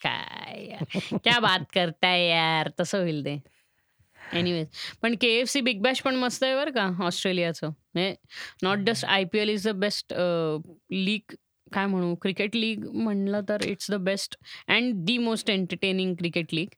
काय 0.00 0.66
यार 0.66 1.16
क्या 1.24 1.38
बात 1.40 1.60
करताय 1.74 2.28
यार 2.28 2.68
तसं 2.80 2.98
होईल 2.98 3.24
ते. 3.24 3.57
एनिवेज 4.34 4.66
पण 5.02 5.14
K 5.20 5.28
F 5.38 5.48
C 5.48 5.60
Big 5.60 5.80
Bash 5.82 6.00
पण 6.02 6.16
मस्त 6.16 6.44
आहे 6.44 6.54
बरं 6.54 6.70
का 6.72 7.04
ऑस्ट्रेलियाचं. 7.04 7.70
Not 8.62 8.78
just 8.86 9.04
I 9.04 9.24
P 9.32 9.38
L 9.38 9.48
is 9.48 9.68
the 9.68 9.74
best 9.80 10.14
league 10.92 11.34
काय 11.72 11.86
म्हणू 11.86 12.14
क्रिकेट 12.22 12.56
लीग 12.56 12.86
म्हणलं 12.88 13.40
तर 13.48 13.64
it's 13.66 13.90
the 13.90 13.94
best 14.04 14.36
and 14.68 15.04
the 15.06 15.16
most 15.18 15.50
entertaining 15.50 16.14
cricket 16.16 16.54
league 16.54 16.68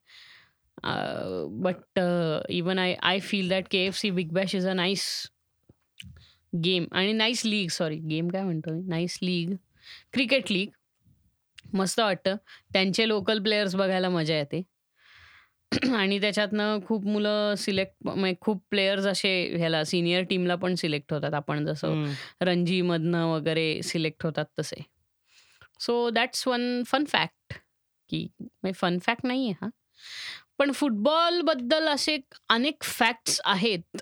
but 1.63 1.99
even 2.49 2.79
I 2.79 2.95
I 3.03 3.19
feel 3.19 3.49
that 3.49 3.67
K 3.71 3.85
F 3.85 3.97
C 3.97 4.09
Big 4.11 4.31
Bash 4.33 4.55
is 4.55 4.67
a 4.67 4.73
nice 4.73 5.05
game 6.53 6.85
आणि 6.91 7.13
nice 7.13 7.45
league 7.45 7.67
sorry 7.71 7.97
game 8.09 8.27
काय 8.29 8.43
म्हणतो 8.43 8.73
मी? 8.73 8.81
Nice 8.87 9.17
league 9.21 9.53
cricket 10.13 10.51
league 10.51 10.69
मस्त 11.73 11.99
वाटतं. 11.99 12.35
त्यांचे 12.73 13.07
local 13.07 13.41
players 13.43 13.75
बघायला 13.75 14.09
मजा 14.09 14.37
येते. 14.37 14.61
आणि 15.95 16.19
त्याच्यातनं 16.21 16.79
खूप 16.85 17.05
मुलं 17.05 17.53
सिलेक्ट 17.57 17.93
म्हणजे 18.05 18.35
खूप 18.41 18.63
प्लेयर्स 18.69 19.05
असे 19.05 19.29
ह्याला 19.57 19.83
सिनियर 19.83 20.23
टीमला 20.23 20.55
पण 20.55 20.75
सिलेक्ट 20.75 21.13
होतात. 21.13 21.33
आपण 21.33 21.65
जसं 21.65 21.87
हम्म. 21.87 22.11
रणजीमधनं 22.41 23.25
वगैरे 23.25 23.81
सिलेक्ट 23.83 24.25
होतात 24.25 24.45
तसे. 24.59 24.81
So 25.79 26.09
that's 26.09 26.47
one 26.47 26.83
fun 26.87 27.03
fact 27.05 27.53
की 28.09 28.27
फन 28.75 28.97
फॅक्ट 28.99 29.25
नाही 29.25 29.45
आहे 29.45 29.53
हा. 29.61 29.69
पण 30.59 30.71
फुटबॉलबद्दल 30.71 31.87
असे 31.87 32.17
अनेक 32.49 32.83
फॅक्ट्स 32.83 33.41
आहेत. 33.45 33.97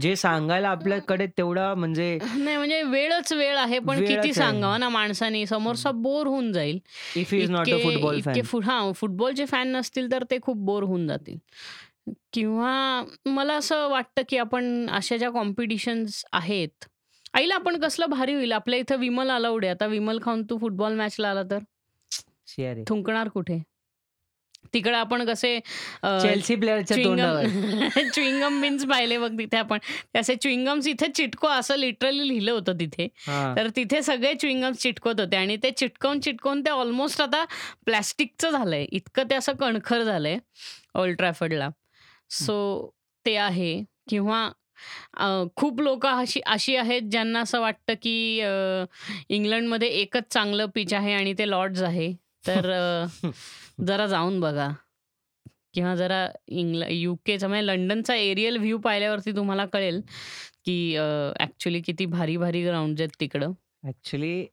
जे 0.00 0.16
सांगायला 0.16 0.68
आपल्याकडे 0.68 1.26
तेवढा 1.26 1.74
म्हणजे 1.74 2.18
नाही 2.36 2.56
म्हणजे 2.56 2.82
वेळच 2.82 3.32
वेळ 3.32 3.56
आहे 3.56 3.78
पण 3.78 3.88
वेळच 3.88 4.08
किती 4.08 4.18
आहे. 4.18 4.32
सांगावं 4.32 4.80
ना 4.80 4.88
माणसाने 4.88 5.46
समोरचा 5.46 5.90
बोर 5.90 6.26
होऊन 6.26 6.52
जाईल 6.52 6.78
इफ 7.16 7.34
इज 7.34 7.50
नॉट 7.50 7.68
अ 7.68 7.70
इतके 7.70 7.82
फुटबॉल 7.84 8.16
इतके 8.16 8.42
फॅन 8.42 8.62
हां, 8.62 8.92
फुटबॉलचे 8.92 9.46
फॅन 9.46 9.68
नसतील 9.68 10.12
तर 10.12 10.24
ते 10.30 10.38
खूप 10.42 10.56
बोर 10.56 10.82
होऊन 10.82 11.06
जातील. 11.06 11.38
किंवा 12.32 13.02
मला 13.26 13.54
असं 13.54 13.88
वाटतं, 13.88 14.22
की 14.28 14.36
आपण 14.36 14.90
अशा 14.90 15.16
ज्या 15.16 15.30
कॉम्पिटिशन्स 15.30 16.24
आहेत, 16.32 16.84
आईला 17.34 17.54
आपण 17.54 17.78
कसलं 17.78 18.06
भारी 18.06 18.34
होईल. 18.34 18.52
आपल्या 18.52 18.78
इथं 18.78 18.96
विमल 18.96 19.30
अलाउड 19.30 19.64
आहे. 19.64 19.74
आता 19.74 19.86
विमल 19.86 20.18
खाऊन 20.22 20.42
तू 20.42 20.58
फुटबॉल 20.58 20.94
मॅचला 20.94 21.30
आला 21.30 21.42
तर? 21.42 21.58
शेअर 22.46 22.82
थुंकणार 22.88 23.28
कुठे? 23.28 23.62
तिकडे 24.74 24.96
आपण 24.96 25.24
कसे 25.26 25.58
चेल्सी 26.04 26.54
प्लेअरच्या 26.54 26.96
बिन्स 28.60 28.84
पाहिले 28.86 29.18
बघ 29.18 29.30
तिथे 29.38 29.56
आपण. 29.56 29.78
असे 30.18 30.34
च्युइंगम्स 30.36 30.86
इथे 30.88 31.06
चिटको 31.16 31.48
असं 31.48 31.76
लिटरली 31.76 32.28
लिहिलं 32.28 32.52
होतं 32.52 32.78
तिथे. 32.80 33.06
तर 33.56 33.68
तिथे 33.76 34.02
सगळे 34.02 34.34
च्युइंगम्स 34.34 34.82
चिटकवत 34.82 35.20
होते 35.20 35.36
आणि 35.36 35.56
ते 35.62 35.70
चिटकवून 35.70 36.20
चिटकवून 36.20 36.60
ते 36.64 36.70
ऑलमोस्ट 36.70 37.20
आता 37.22 37.44
प्लॅस्टिकचं 37.86 38.50
झालंय. 38.50 38.84
इतकं 38.92 39.30
ते 39.30 39.34
असं 39.34 39.52
कणखर 39.60 40.02
झालंय 40.02 40.38
ओल्ड 40.94 41.16
ट्रॅफर्डला. 41.18 41.68
सो 42.30 42.90
ते 43.26 43.36
आहे 43.36 43.82
किंवा 44.10 44.48
खूप 45.56 45.80
लोकं 45.80 46.20
अशी 46.20 46.40
अशी 46.46 46.74
आहेत 46.76 47.02
ज्यांना 47.10 47.40
असं 47.40 47.60
वाटतं, 47.60 47.94
की 48.02 48.40
इंग्लंडमध्ये 49.34 49.88
एकच 49.88 50.32
चांगलं 50.32 50.66
पिच 50.74 50.94
आहे 50.94 51.12
आणि 51.12 51.32
ते 51.38 51.48
लॉर्ड्स 51.50 51.82
आहे. 51.82 52.12
तर 52.46 52.70
जरा 53.86 54.06
जाऊन 54.06 54.40
बघा. 54.40 54.70
किंवा 55.74 55.94
जरा 55.94 56.28
इंग्ल 56.48 56.84
यूकेचा 56.90 57.48
म्हणजे 57.48 57.66
लंडनचा 57.66 58.14
एरियल 58.14 58.56
व्ह्यू 58.56 58.78
पाहिल्यावरती 58.78 59.32
तुम्हाला 59.36 59.66
कळेल, 59.66 60.00
की 60.64 60.96
अ, 60.96 61.32
ॲक्चुअली 61.40 61.80
किती 61.80 62.06
भारी-भारी 62.06 62.64
ग्राउंड्स 62.64 63.00
आहेत 63.00 63.20
तिकडं. 63.20 63.52
ऍक्च्युली 63.88 64.46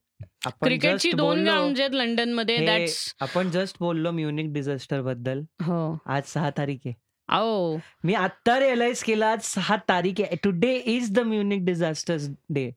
क्रिकेटची 0.45 1.11
दोन 1.11 1.43
ग्राउंड 1.43 1.79
आहेत 1.79 1.89
लंडनमध्ये 1.91 2.57
हे 2.57 2.65
दॅट्स 2.65 3.15
आपण 3.19 3.49
जस्ट 3.49 3.77
बोललो 3.79 4.11
म्युनिक 4.11 4.53
डिझास्टरबद्दल. 4.53 5.41
हो. 5.61 5.97
आज 6.05 6.23
सहा 6.25 6.49
तारीख. 6.49 6.77
आहे 6.85 6.93
आओ. 7.27 7.77
मी 8.03 8.13
आता 8.13 8.59
रिअलाइज 8.59 9.03
केलं 9.03 9.25
आज 9.25 9.41
सहा 9.41 9.75
तारीख. 9.89 10.13
आहे 10.19 10.35
today 10.43 10.75
is 10.75 11.11
the 11.11 11.19
Munich 11.19 11.65
disaster 11.65 12.17
day 12.49 12.71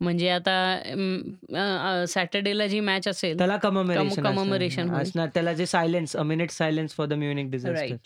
म्हणजे 0.00 0.28
आता 0.28 2.04
सॅटर्डेला 2.08 2.66
जी 2.66 2.80
मॅच 2.80 3.08
असेल 3.08 3.38
त्याला 3.38 3.56
कममेरेशन. 3.56 4.90
असणार. 4.90 5.28
त्याला 5.34 5.52
जे 5.52 5.66
silence 5.66 6.16
a 6.16 6.22
minute 6.22 6.50
silence 6.50 6.94
for 6.94 7.06
the 7.06 7.12
Munich 7.12 7.50
disaster 7.50 7.96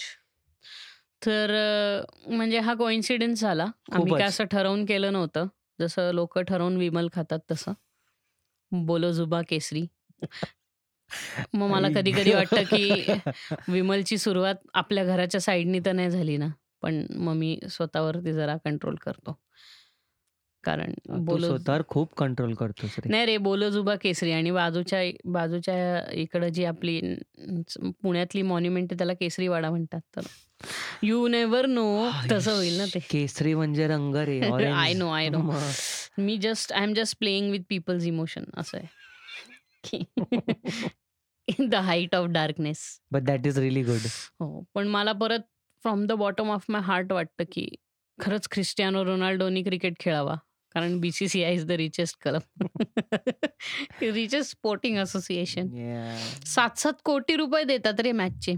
तर 1.27 1.51
म्हणजे 2.27 2.59
हा 2.59 2.75
कोइन्सिडेन्स 2.75 3.41
झाला. 3.41 3.67
आम्ही. 3.93 4.13
काय 4.15 4.29
असं 4.29 4.45
ठरवून 4.45 4.85
केलं 4.85 5.13
नव्हतं. 5.13 5.47
जसं 5.81 6.11
लोक 6.13 6.39
ठरवून 6.39 6.77
विमल 6.77 7.09
खातात 7.13 7.39
तसं. 7.51 7.73
बोलो 8.73 9.13
जुबा 9.13 9.41
केसरी. 9.43 9.87
मग 11.55 11.69
मला 11.71 11.89
कधी 11.95 12.13
कधी 12.13 12.33
वाटतं 12.35 12.63
की 12.65 13.05
विमलची 13.69 14.19
सुरुवात 14.19 14.55
आपल्या 14.75 15.05
घराच्या 15.05 15.41
साईडनी 15.41 15.81
तर 15.87 15.93
नाही 15.93 16.11
झाली 16.11 16.37
ना. 16.37 16.49
पण 16.83 17.05
मग 17.11 17.35
मी 17.35 17.59
स्वतःवरती 17.71 18.33
जरा 18.33 18.57
कंट्रोल 18.65 18.95
करतो. 18.95 19.39
कारण 20.65 20.93
तू 20.93 21.19
बोलो 21.25 21.47
स्वतःवर 21.47 21.83
खूप 21.89 22.15
कंट्रोल 22.19 22.55
करतोस 22.55 22.99
रे 22.99 23.11
नाही 23.11 23.27
रे 23.27 23.37
बोलो 23.47 23.69
जुबा 23.71 23.95
केसरी 24.03 24.33
आणि 24.33 24.51
बाजूच्या 24.51 25.01
बाजूच्या 25.33 25.77
इकडं 26.13 26.49
जी 26.49 26.65
आपली 26.65 27.01
पुण्यातली 28.03 28.43
मॉन्युमेंट 28.43 28.93
त्याला 28.93 29.15
केसरीवाडा 29.15 29.71
म्हणतात. 29.71 30.01
तर 30.17 30.27
यू 31.03 31.27
नेवर 31.29 31.67
नो 31.67 32.09
तसं 32.31 32.55
होईल 32.55 32.77
ना 32.79 32.85
ते. 32.95 32.99
केसरी 33.11 33.55
म्हणजे 33.55 33.87
रंग 33.89 34.17
रे 34.17 34.41
I 34.41 34.93
know 34.95 35.09
I 35.11 35.29
know. 35.29 35.53
Me 36.19 36.37
just 36.37 36.73
I 36.73 36.83
am 36.83 36.95
just 36.95 37.19
playing 37.19 37.51
with 37.51 37.61
people's 37.69 38.05
emotion 38.07 38.45
असं 38.57 38.79
आहे. 38.79 38.87
In 41.49 41.69
the 41.69 41.75
height 41.75 42.15
of 42.15 42.27
darkness 42.31 42.79
but 43.13 43.23
that 43.23 43.47
is 43.47 43.59
really 43.59 43.83
good 43.83 44.07
हो 44.41 44.65
पण 44.75 44.89
मला 44.89 45.13
परत 45.13 45.41
from 45.85 46.07
the 46.07 46.13
bottom 46.19 46.51
of 46.51 46.65
my 46.69 46.83
heart 46.83 47.13
वाटतं 47.13 47.45
की 47.53 47.67
खरंच 48.19 48.49
क्रिस्टियानो 48.51 49.05
रोनाल्डोनी 49.05 49.63
क्रिकेट 49.63 49.95
खेळावा. 50.01 50.37
कारण 50.75 50.99
B 51.01 51.11
C 51.13 51.29
C 51.29 51.43
I 51.45 51.55
is 51.55 51.65
the 51.67 51.73
richest 51.79 52.17
club 52.23 52.67
richest 54.03 54.51
sporting 54.51 54.97
association 54.99 55.69
सात 56.47 56.79
सात 56.79 56.93
कोटी 57.05 57.37
रुपये 57.37 57.65
देतात 57.65 58.01
रे 58.01 58.13
मॅचचे 58.13 58.55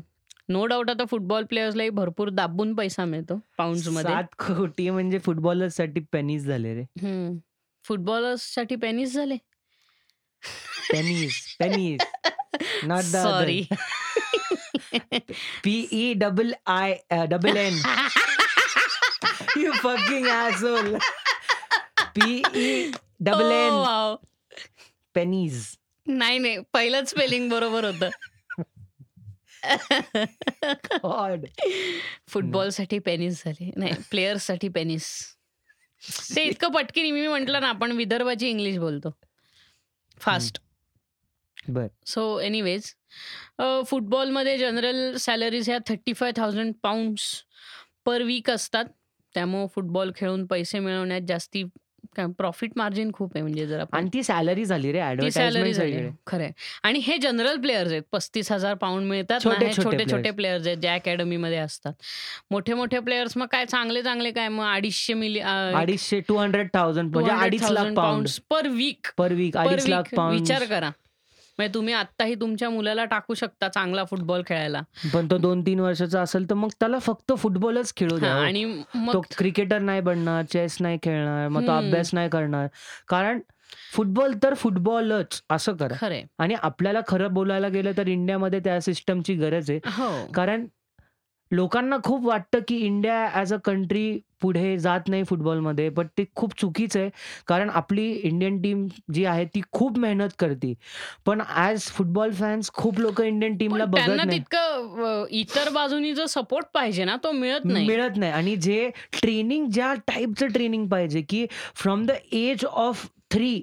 नो 0.48 0.64
डाऊट 0.66 0.90
आता 0.90 1.04
फुटबॉल 1.10 1.44
प्लेयर्सलाही 1.44 1.90
भरपूर 1.90 2.28
दाबून 2.30 2.74
पैसा 2.74 3.04
मिळतो 3.04 3.38
पाऊंडमध्ये. 3.58 4.12
सात 4.12 4.34
कोटी 4.38 4.88
म्हणजे 4.90 5.18
फुटबॉलर्ससाठी 5.24 6.00
पेनीज 6.12 6.46
झाले 6.46 6.74
रे. 6.74 6.84
फुटबॉलर्ससाठी 7.84 8.76
पेनिस 8.76 9.14
झाले. 9.14 9.36
Pennies 10.92 11.34
pennies 11.58 12.00
not 12.88 13.02
sorry 13.02 13.62
P E 15.64 16.12
double 16.16 16.52
I 16.66 16.96
double 17.30 17.56
N 17.56 17.78
U 19.56 19.72
fucking 19.72 20.26
asshole 20.26 20.96
P E 22.16 22.90
double 23.20 23.50
N 23.52 24.16
pennies 25.14 25.66
नाही 26.06 26.38
नाही. 26.38 26.58
पहिलंच 26.72 27.08
स्पेलिंग 27.10 27.50
बरोबर 27.50 27.84
होतं. 27.84 28.10
गॉड 31.02 31.46
फुटबॉलसाठी 32.28 32.98
पेनिस 32.98 33.42
झाले. 33.44 33.70
नाही 33.76 33.92
प्लेयर्ससाठी 34.10 34.68
पेनिस 34.68 35.06
ते 36.34 36.42
इतकं 36.44 36.72
पटकीने 36.72 37.10
मी 37.10 37.26
म्हटलं 37.28 37.60
ना 37.60 37.68
आपण 37.68 37.92
विदर्भाची 37.92 38.48
इंग्लिश 38.48 38.76
बोलतो. 38.78 39.10
फास्ट 40.20 40.60
बर. 41.68 41.86
सो 42.06 42.38
एनिवेज 42.40 42.92
फुटबॉलमध्ये 43.86 44.56
जनरल 44.58 45.16
सॅलरीज 45.20 45.68
ह्या 45.68 45.78
thirty 45.88 46.12
five 46.12 46.32
thousand 46.36 46.74
pounds 46.82 47.22
per 48.06 48.22
week 48.22 48.50
असतात. 48.50 48.84
त्यामुळं 49.34 49.66
फुटबॉल 49.74 50.10
खेळून 50.16 50.46
पैसे 50.46 50.78
मिळवण्यात 50.78 51.20
जास्ती 51.28 51.64
प्रॉफिट 52.38 52.70
मार्जिन 52.76 53.10
खूप 53.12 53.32
आहे 53.34 53.42
म्हणजे 53.42 53.66
जर 53.66 53.80
आपण 53.80 53.98
आणि 53.98 54.08
ती 54.14 54.22
सॅलरी 54.22 54.64
झाली 54.64 54.92
रे 54.92 55.00
ती 55.20 55.30
सॅलरी 55.30 55.72
झाली 55.72 56.08
खरंय 56.26 56.50
आणि 56.82 56.98
हे 56.98 57.18
जनरल 57.18 57.56
प्लेयर्स 57.60 57.92
आहेत. 57.92 58.02
पस्तीस 58.12 58.52
हजार 58.52 58.74
पाऊंड 58.74 59.06
मिळतात 59.06 59.40
छोटे- 59.44 60.10
छोटे. 60.12 60.30
प्लेयर्स 60.30 60.66
आहेत 60.66 60.78
ज्या 60.78 60.94
अकॅडमीमध्ये 60.94 61.58
असतात. 61.58 61.92
मोठे 62.50 62.74
मोठे 62.74 62.98
प्लेयर्स 62.98 63.36
मग 63.36 63.46
काय 63.46 63.64
चांगले 63.66 64.02
चांगले 64.02 64.30
काय? 64.30 64.48
मग 64.48 64.64
अडीचशे 64.64 65.14
मिली 65.14 65.40
अडीचशे 65.40 66.20
टू 66.20 66.36
हंड्रेड 66.36 66.68
थाउजंड 66.74 67.12
म्हणजे 67.14 67.32
अडीच 67.32 67.70
lakh 67.70 67.92
pound 67.92 68.26
per 68.50 68.66
week 68.68 69.06
per 69.18 69.32
week 69.32 69.56
अडीच 69.56 69.88
लाख 69.88 70.14
पाऊंड 70.16 70.40
विचार 70.40 70.64
करा. 70.64 70.90
म्हणजे 71.58 71.74
तुम्ही 71.74 71.94
आत्ताही 71.94 72.34
तुमच्या 72.34 72.70
मुलाला 72.70 73.04
टाकू 73.04 73.34
शकता 73.34 73.68
चांगला 73.68 74.04
फुटबॉल 74.04 74.42
खेळायला. 74.46 74.80
पण 75.14 75.30
तो 75.30 75.38
दोन 75.38 75.60
तीन 75.60 75.80
वर्षाचा 75.80 76.20
असेल 76.22 76.50
तर 76.50 76.54
मग 76.54 76.68
त्याला 76.80 76.98
फक्त 76.98 77.32
फुटबॉलच 77.38 77.92
खेळू 77.96 78.18
द्या. 78.18 78.34
आणि 78.34 78.64
तो 79.12 79.20
क्रिकेटर 79.38 79.78
नाही 79.78 80.00
बनणार 80.00 80.44
चेस 80.44 80.76
नाही 80.80 80.98
खेळणार 81.02 81.48
मग 81.48 81.66
तो. 81.66 81.72
अभ्यास 81.72 82.10
नाही 82.12 82.28
करणार. 82.28 82.66
कारण 83.08 83.40
फुटबॉल 83.92 84.34
तर 84.42 84.54
फुटबॉलच 84.54 85.42
असं 85.50 85.76
करा. 85.76 86.22
आणि 86.38 86.54
आपल्याला 86.62 87.00
खरं 87.08 87.34
बोलायला 87.34 87.68
गेलं 87.68 87.92
तर 87.96 88.08
इंडियामध्ये 88.08 88.60
त्या 88.60 88.80
सिस्टमची 88.80 89.34
गरज 89.34 89.70
आहे. 89.70 89.78
हो. 89.86 90.26
कारण 90.34 90.66
लोकांना 91.50 91.96
खूप 92.04 92.24
वाटतं 92.26 92.60
की 92.68 92.76
इंडिया 92.76 93.26
ॲज 93.34 93.52
अ 93.54 93.56
कंट्री 93.64 94.18
पुढे 94.42 94.76
जात 94.78 95.08
नाही 95.08 95.24
फुटबॉलमध्ये 95.24 95.88
बट 95.90 96.06
ते 96.18 96.24
खूप 96.36 96.52
चुकीचं 96.58 97.00
आहे. 97.00 97.10
कारण 97.48 97.70
आपली 97.70 98.04
इंडियन 98.12 98.60
टीम 98.62 98.86
जी 99.12 99.24
आहे 99.24 99.44
ती 99.54 99.60
खूप 99.72 99.98
मेहनत 99.98 100.34
करते. 100.38 100.72
पण 101.26 101.40
ॲज 101.48 101.82
फुटबॉल 101.88 102.32
फॅन्स 102.32 102.70
खूप 102.72 102.98
लोक 103.00 103.20
इंडियन 103.20 103.56
टीमला 103.56 103.84
बघत 103.84 104.08
नाही. 104.16 104.30
तितकं 104.30 105.26
इतर 105.32 105.70
बाजूनी 105.74 106.12
जो 106.14 106.26
सपोर्ट 106.26 106.66
पाहिजे 106.74 107.04
ना 107.04 107.16
तो 107.24 107.32
मिळत 107.32 107.64
नाही. 107.64 107.86
मिळत 107.86 108.16
नाही. 108.16 108.32
आणि 108.32 108.56
जे 108.56 108.90
ट्रेनिंग 109.20 109.68
ज्या 109.70 109.92
टाईपचं 110.06 110.46
ट्रेनिंग 110.48 110.86
पाहिजे 110.88 111.22
की 111.28 111.46
from 111.74 112.06
the 112.06 112.10
age 112.32 112.64
of 112.64 113.06
three 113.30 113.60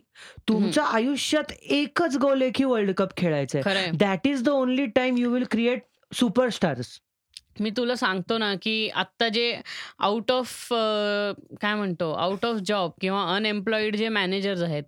तुमच्या 0.47 0.83
आयुष्यात 0.85 1.51
एकच 1.51 2.17
गोल 2.17 2.41
आहे 2.41 2.51
की 2.55 2.63
वर्ल्ड 2.63 2.91
कप 2.97 3.15
खेळायचं 3.17 3.61
आहे 3.65 3.91
that 3.97 4.27
is 4.27 4.43
the 4.43 4.49
only 4.49 4.85
time 4.95 5.17
you 5.17 5.29
will 5.31 5.43
create 5.51 5.83
superstars 6.11 6.87
मी 7.59 7.69
तुला 7.69 7.95
सांगतो 7.95 8.37
ना 8.37 8.53
की 8.61 8.89
आत्ता 8.89 9.27
जे 9.29 9.61
आउट 9.99 10.31
ऑफ 10.31 10.67
काय 11.61 11.75
म्हणतो 11.75 12.11
आउट 12.13 12.45
ऑफ 12.45 12.57
जॉब 12.57 12.91
किंवा 13.01 13.23
अनएम्प्लॉईड 13.35 13.95
जे 13.95 14.09
मॅनेजर्स 14.09 14.61
आहेत 14.61 14.83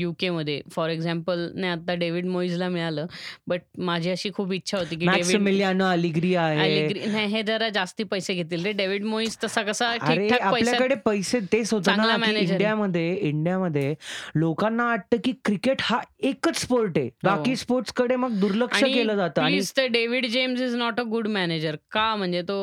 युके 0.00 0.30
मध्ये. 0.30 0.60
फॉर 0.72 0.90
एक्झाम्पल 0.90 1.48
नाही 1.54 1.72
आता 1.72 1.94
डेव्हिड 1.94 2.26
मोईजला 2.26 2.68
मिळालं 2.68 3.06
बट 3.48 3.60
माझी 3.78 4.10
अशी 4.10 4.30
खूप 4.34 4.52
इच्छा 4.52 4.78
होती 4.78 4.96
की 4.96 5.06
डेव्हिड 5.06 5.82
अलिग्री 5.82 6.34
आहे. 6.34 6.58
अलिग्री 6.60 7.04
नाही 7.06 7.26
हे 7.32 7.42
जरा 7.42 7.68
जास्ती 7.68 8.04
पैसे 8.04 8.34
घेतील 8.34 8.64
रे. 8.64 8.72
डेव्हिड 8.72 9.04
मोईस 9.04 9.38
तसा 9.44 9.62
कसा 9.62 9.88
आपल्याकडे 10.00 10.94
पैसे 11.04 11.40
तेच 11.52 11.72
होतं 11.72 11.96
ना. 11.96 12.16
इंडियामध्ये 12.30 13.14
इंडियामध्ये 13.14 13.94
लोकांना 14.34 14.84
वाटतं 14.86 15.16
की 15.24 15.32
क्रिकेट 15.44 15.80
हा 15.82 16.00
एकच 16.20 16.60
स्पोर्ट 16.60 16.98
आहे. 16.98 17.08
बाकी 17.24 17.56
स्पोर्ट्सकडे 17.56 18.16
मग 18.16 18.38
दुर्लक्ष 18.40 18.82
केलं 18.84 19.16
जातं. 19.16 19.42
आणि 19.42 19.60
David 19.88 20.26
James 20.28 20.60
is 20.60 20.74
not 20.76 21.00
a 21.00 21.02
good 21.10 21.26
manager 21.28 21.76
का? 21.90 22.14
म्हणजे 22.16 22.42
तो 22.42 22.58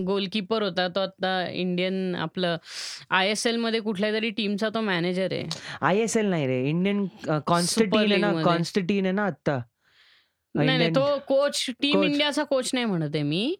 गोलकीपर 0.00 0.62
होता 0.62 0.86
तो 0.88 1.00
आता 1.00 1.32
इंडियन 1.50 2.14
आपलं 2.16 2.56
आय 3.10 3.30
एस 3.30 3.46
एलमध्ये 3.46 3.80
कुठल्या 3.80 4.12
तरी 4.12 4.30
टीमचा 4.30 4.68
तो 4.68 4.80
मॅनेजर 4.82 5.32
आहे 5.32 5.46
आय 5.82 5.98
एस 5.98 6.16
एल 6.16 6.26
नाही 6.26 6.46
रे 6.46 6.62
इंडियन 6.68 7.06
कॉन्स्टटीन 7.46 7.98
आहे 8.02 8.16
ना 8.16 8.30
मध्ये. 8.30 8.44
कॉन्स्टटीन 8.44 9.04
आहे 9.04 9.12
ना 9.12 9.24
आता 9.26 9.60
नाही 10.54 10.78
नाही 10.78 10.90
तो 10.90 11.06
कोच 11.28 11.64
टीम. 11.82 12.02
इंडियाचा 12.02 12.42
कोच 12.44 12.70
नाही 12.74 12.86
म्हणत 12.86 13.14
आहे 13.14 13.22
मी 13.22 13.54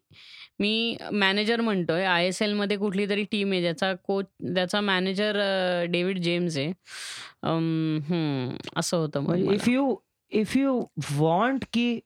मी 0.60 0.96
मॅनेजर 1.12 1.60
म्हणतोय 1.60 2.04
आय 2.04 2.26
एस 2.26 2.40
एलमध्ये 2.42 2.76
कुठली 2.76 3.08
तरी 3.08 3.24
टीम 3.30 3.50
आहे 3.52 3.60
ज्याचा 3.60 3.92
कोच 4.04 4.26
त्याचा 4.54 4.80
मॅनेजर 4.80 5.36
डेव्हिड 5.90 6.18
जेम्स 6.18 6.56
आहे 6.56 6.72
अम, 7.42 7.98
हम्म, 8.08 8.56
असं 8.76 8.96
होतं 8.96 9.20
मग 9.20 9.36
मला. 9.36 9.52
If 9.54 9.68
you 9.68 9.94
if 10.32 10.56
you 10.56 10.80
want 11.10 11.64
की 11.72 11.98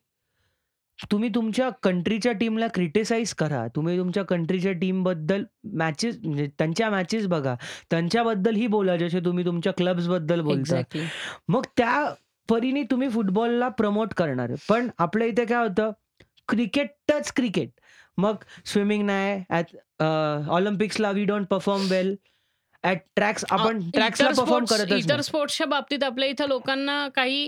तुम्ही 1.11 1.29
तुमच्या 1.35 1.69
कंट्रीच्या 1.83 2.31
टीमला 2.31 2.67
क्रिटिसाइज 2.73 3.33
करा. 3.33 3.65
तुम्ही 3.75 3.97
तुमच्या 3.97 4.23
कंट्रीच्या 4.25 4.71
टीमबद्दल 4.71 5.43
मॅचेस 5.73 6.17
म्हणजे 6.23 6.47
त्यांच्या 6.57 6.89
मॅचेस 6.89 7.27
बघा. 7.27 7.55
त्यांच्याबद्दलही 7.91 8.67
बोला 8.67 8.95
जसे 8.97 9.19
तुम्ही 9.19 9.45
तुमच्या 9.45 9.73
क्लब्सबद्दल 9.73 10.41
बोलता. 10.41 10.75
Exactly. 10.75 11.05
मग 11.47 11.65
त्या 11.77 12.13
परीने 12.49 12.83
तुम्ही 12.83 13.09
फुटबॉलला 13.09 13.67
प्रमोट 13.69 14.13
करणार 14.13 14.51
पण 14.69 14.87
आपल्या 14.97 15.27
इथे 15.27 15.45
काय 15.45 15.67
होतं? 15.67 15.91
क्रिकेटच 16.47 17.31
क्रिकेट. 17.33 17.69
मग 18.17 18.35
स्विमिंग 18.65 19.05
नाही 19.05 19.63
ऑलिम्पिक्सला 20.49 21.11
we 21.11 21.23
don't 21.25 21.47
perform 21.47 21.81
well. 21.89 22.15
Tracks 22.83 23.45
आपण 23.51 23.79
ट्रॅक्सला 23.93 24.29
परफॉर्म 24.29 24.65
करतच 24.65 24.91
इतर. 24.93 25.21
स्पोर्ट्सच्या 25.21 25.67
बाबतीत 25.67 26.03
आपल्या 26.03 26.27
इथं 26.29 26.47
लोकांना 26.47 27.07
काही 27.15 27.47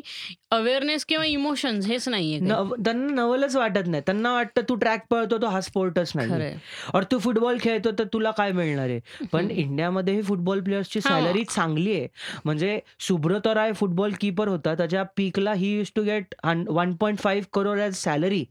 अवेअरनेस 0.51 1.05
किंवा 1.05 1.25
इमोशन्स 1.25 1.85
हेच 1.87 2.07
नाहीये 2.09 2.39
त्यांना 2.39 3.13
नवलच 3.13 3.55
वाटत 3.55 3.87
नाही. 3.87 4.03
त्यांना 4.05 4.33
वाटतं 4.33 4.61
तू 4.69 4.75
ट्रॅक 4.75 5.05
पळतो 5.09 5.37
तो 5.41 5.47
हा 5.47 5.61
स्पोर्टच 5.61 6.11
नाही. 6.15 6.53
और 6.93 7.03
तू 7.11 7.19
फुटबॉल 7.19 7.57
खेळतो 7.61 7.91
तर 7.99 8.03
तुला 8.13 8.31
काय 8.31 8.51
मिळणार 8.51 8.89
आहे? 8.89 8.99
पण. 9.31 9.49
इंडियामध्ये 9.51 10.21
फुटबॉल 10.21 10.61
प्लेयर्सची. 10.63 11.01
सॅलरी 11.01 11.43
चांगली 11.49 11.93
आहे. 11.93 12.07
म्हणजे 12.45 12.79
सुब्रत 13.07 13.47
राय 13.47 13.71
फुटबॉल 13.73 14.13
कीपर 14.21 14.47
होता. 14.47 14.75
त्याच्या 14.75 15.03
पीकला 15.17 15.53
he 15.53 15.77
use 15.77 15.91
to 15.95 16.03
get 16.03 16.35
one 16.69 16.93
point 16.95 17.19
five 17.19 17.45
crore 17.53 17.79
as 17.79 17.95
salary 17.95 18.43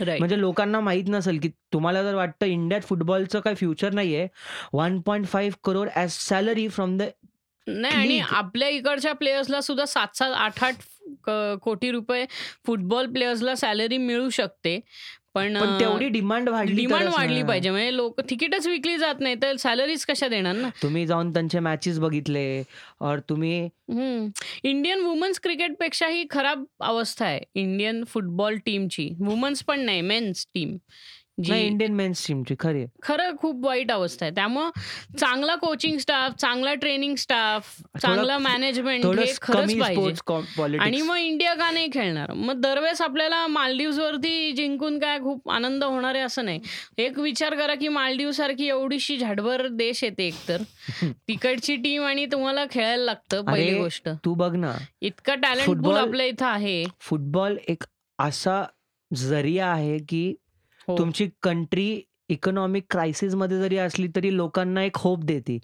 right 0.00 0.18
म्हणजे 0.18 0.38
लोकांना 0.40 0.80
माहीत 0.80 1.04
नसेल 1.08 1.38
की 1.38 1.48
तुम्हाला 1.72 2.02
जर 2.02 2.14
वाटतं 2.14 2.46
इंडियात 2.46 2.82
फुटबॉलचं 2.82 3.40
काही 3.40 3.56
फ्युचर 3.56 3.92
नाहीये 3.92 4.26
one 4.72 5.00
point 5.00 5.26
five 5.26 5.56
crore 5.64 5.88
as 5.94 6.10
salary 6.12 6.68
from 6.68 6.96
the 6.98 7.02
नाही 7.66 7.94
आणि 7.94 8.18
League. 8.18 8.34
आपल्या 8.34 8.68
इकडच्या 8.68 9.12
प्लेयर्सला 9.12 9.60
सुद्धा 9.60 9.84
सात 9.84 10.16
सात 10.16 10.32
आठ 10.34 10.62
आठ 10.64 10.74
क- 11.24 11.58
कोटी 11.62 11.90
रुपये 11.90 12.24
फुटबॉल 12.66 13.06
प्लेयर्सला 13.06 13.54
सॅलरी 13.54 13.96
मिळू 13.98 14.28
शकते 14.30 14.78
पण 15.34 15.54
तेवढी 15.80 16.08
डिमांड 16.08 16.48
वाढली 16.48 16.74
डिमांड 16.76 17.08
वाढली. 17.08 17.42
पाहिजे 17.42 17.70
म्हणजे 17.70 17.96
लोक 17.96 18.20
तिकीटच 18.30 18.66
विकली 18.66 18.96
जात 18.98 19.20
नाही 19.20 19.34
तर 19.42 19.56
सॅलरीज 19.56 20.04
कशा 20.06 20.28
देणार 20.28 20.54
ना 20.54 20.68
तुम्ही 20.82 21.06
जाऊन 21.06 21.32
त्यांचे 21.32 21.60
मॅचेस 21.60 21.98
बघितले 21.98 22.62
और 23.00 23.18
तुम्ही. 23.28 23.68
इंडियन 24.64 25.00
वुमन्स 25.00 25.40
क्रिकेटपेक्षा 25.40 26.06
ही 26.06 26.24
खराब 26.30 26.64
अवस्था 26.80 27.26
आहे 27.26 27.40
इंडियन 27.54 28.04
फुटबॉल 28.04 28.56
टीमची 28.66 29.08
वुमन्स 29.20 29.62
पण 29.64 29.80
नाही 29.80 30.00
मेन्स 30.00 30.46
टीम 30.54 30.76
नाही 31.48 31.60
जी 31.62 31.66
इंडियन 31.68 31.92
मेन्स 31.92 32.26
टीमची 32.28 32.54
खरी 32.58 32.78
आहे. 32.78 32.86
खरं 33.02 33.36
खूप 33.36 33.66
वाईट 33.66 33.92
अवस्था 33.92 34.26
आहे. 34.26 34.34
त्यामुळं 34.34 34.70
चांगला 35.18 35.54
कोचिंग 35.54 35.98
स्टाफ 35.98 36.32
चांगला 36.32 36.74
ट्रेनिंग 36.74 37.14
स्टाफ 37.14 37.76
चांगलं 38.02 38.38
मॅनेजमेंट 38.38 39.04
थोडं 39.04 39.22
हे 39.22 39.32
खरंच 39.42 39.70
कमी 39.70 39.80
पाहिजे. 39.80 40.14
स्पोर्ट्स 40.14 40.58
आणि 40.62 40.78
पॉलिटिक्स 40.78 41.08
मग 41.08 41.16
इंडिया 41.16 41.54
का 41.54 41.70
नाही 41.70 41.88
खेळणार? 41.94 42.32
मग 42.32 42.54
दरवेळेस 42.54 43.00
आपल्याला 43.02 43.46
मालदीव्स 43.46 43.98
वरती 43.98 44.52
जिंकून 44.52 44.98
काय 44.98 45.18
खूप 45.18 45.50
आनंद 45.50 45.84
होणार 45.84 46.14
आहे 46.14 46.24
असं 46.24 46.44
नाही. 46.44 46.60
एक 46.98 47.18
विचार 47.18 47.54
करा 47.54 47.74
की 47.74 47.88
मालदीव 47.88 48.30
सारखी 48.30 48.68
एवढीशी 48.68 49.18
झाडभर 49.18 49.66
देश 49.68 50.04
येते 50.04 50.26
एकतर. 50.26 50.62
तिकडची 51.02 51.76
टीम 51.76 52.02
आणि 52.02 52.26
तुम्हाला 52.26 52.64
खेळायला 52.70 53.04
लागतं 53.04 53.44
पहिली 53.44 53.70
अरे, 53.70 53.78
गोष्ट. 53.78 54.08
तू 54.08 54.34
बघ 54.34 54.56
ना. 54.56 54.72
इतका 55.00 55.34
टॅलेंट 55.34 55.66
पूल 55.66 55.76
फुटबॉल- 55.76 55.98
आपल्या 55.98 56.26
इथं 56.26 56.46
आहे. 56.46 56.84
फुटबॉल 57.00 57.56
एक 57.68 57.82
असा 58.18 58.64
जरिया 59.14 59.66
आहे 59.66 59.98
की 60.08 60.34
हो. 60.92 60.98
तुमची 60.98 61.28
कंट्री 61.42 62.00
इकॉनॉमिक 62.30 62.84
क्रायसिसमध्ये 62.90 63.58
जरी 63.60 63.76
असली 63.78 64.06
तरी 64.16 64.34
लोकांना 64.36 64.82
एक 64.84 64.96
होप 64.96 65.24
देते. 65.24 65.58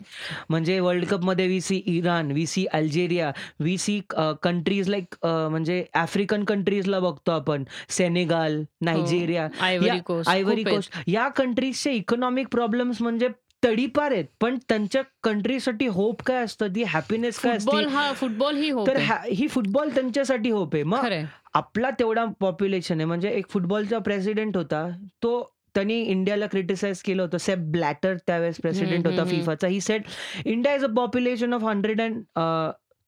म्हणजे 0.50 0.78
वर्ल्ड 0.80 1.04
कपमध्ये 1.08 1.46
we 1.48 1.60
see 1.60 1.76
Iran 1.86 2.30
we 2.32 2.46
see 2.46 2.64
Algeria 2.72 3.30
we 3.60 3.76
see 3.78 4.00
countries 4.42 4.88
like 4.88 5.14
म्हणजे 5.24 5.84
आफ्रिकन 5.94 6.44
कंट्रीजला 6.44 7.00
बघतो 7.00 7.32
आपण. 7.32 7.64
Senegal 7.88 8.62
Nigeria 8.80 9.48
Ivory 9.60 9.98
Coast 10.06 10.30
Ivory 10.30 10.64
Coast. 10.64 10.96
या 11.06 11.28
कंट्रीजचे 11.36 11.92
इकॉनॉमिक 11.92 12.48
प्रॉब्लेम्स 12.52 13.02
म्हणजे 13.02 13.28
तडीपार 13.64 14.12
आहेत. 14.12 14.24
पण 14.40 14.56
त्यांच्या 14.68 15.02
कंट्रीसाठी 15.22 15.86
होप 15.86 16.22
काय 16.22 16.42
असतं? 16.44 16.68
ती 16.74 16.82
हॅपीनेस 16.82 17.38
काय 17.38 17.56
असते? 17.56 17.84
हा 17.84 18.12
फुटबॉल 18.12 18.56
ही 18.56 18.70
हो 18.70 18.86
तर 18.86 18.96
ही 19.30 19.48
फुटबॉल 19.48 19.88
त्यांच्यासाठी 19.88 20.50
होप 20.50 20.74
आहे. 20.74 20.82
मग 20.84 21.08
आपला 21.54 21.90
तेवढा 21.90 22.24
पॉप्युलेशन 22.40 22.96
आहे. 22.96 23.04
म्हणजे 23.04 23.30
एक 23.30 23.48
फुटबॉलचा 23.50 23.98
प्रेसिडेंट 23.98 24.56
होता. 24.56 24.88
तो 25.22 25.40
त्यांनी 25.74 26.00
इंडियाला 26.02 26.46
क्रिटिसाइज 26.46 27.02
केलं 27.02 27.22
होतं. 27.22 27.38
सेप 27.38 27.58
ब्लॅटर 27.72 28.16
त्यावेळेस 28.26 28.60
प्रेसिडेंट 28.60 29.06
होता. 29.06 29.24
फिफाचा. 29.24 29.66
He 29.68 29.80
said 29.80 30.02
India 30.44 30.74
is 30.74 30.84
a 30.84 30.92
population 30.96 31.54
of 31.54 31.64
hundred 31.64 32.00
and 32.00 32.22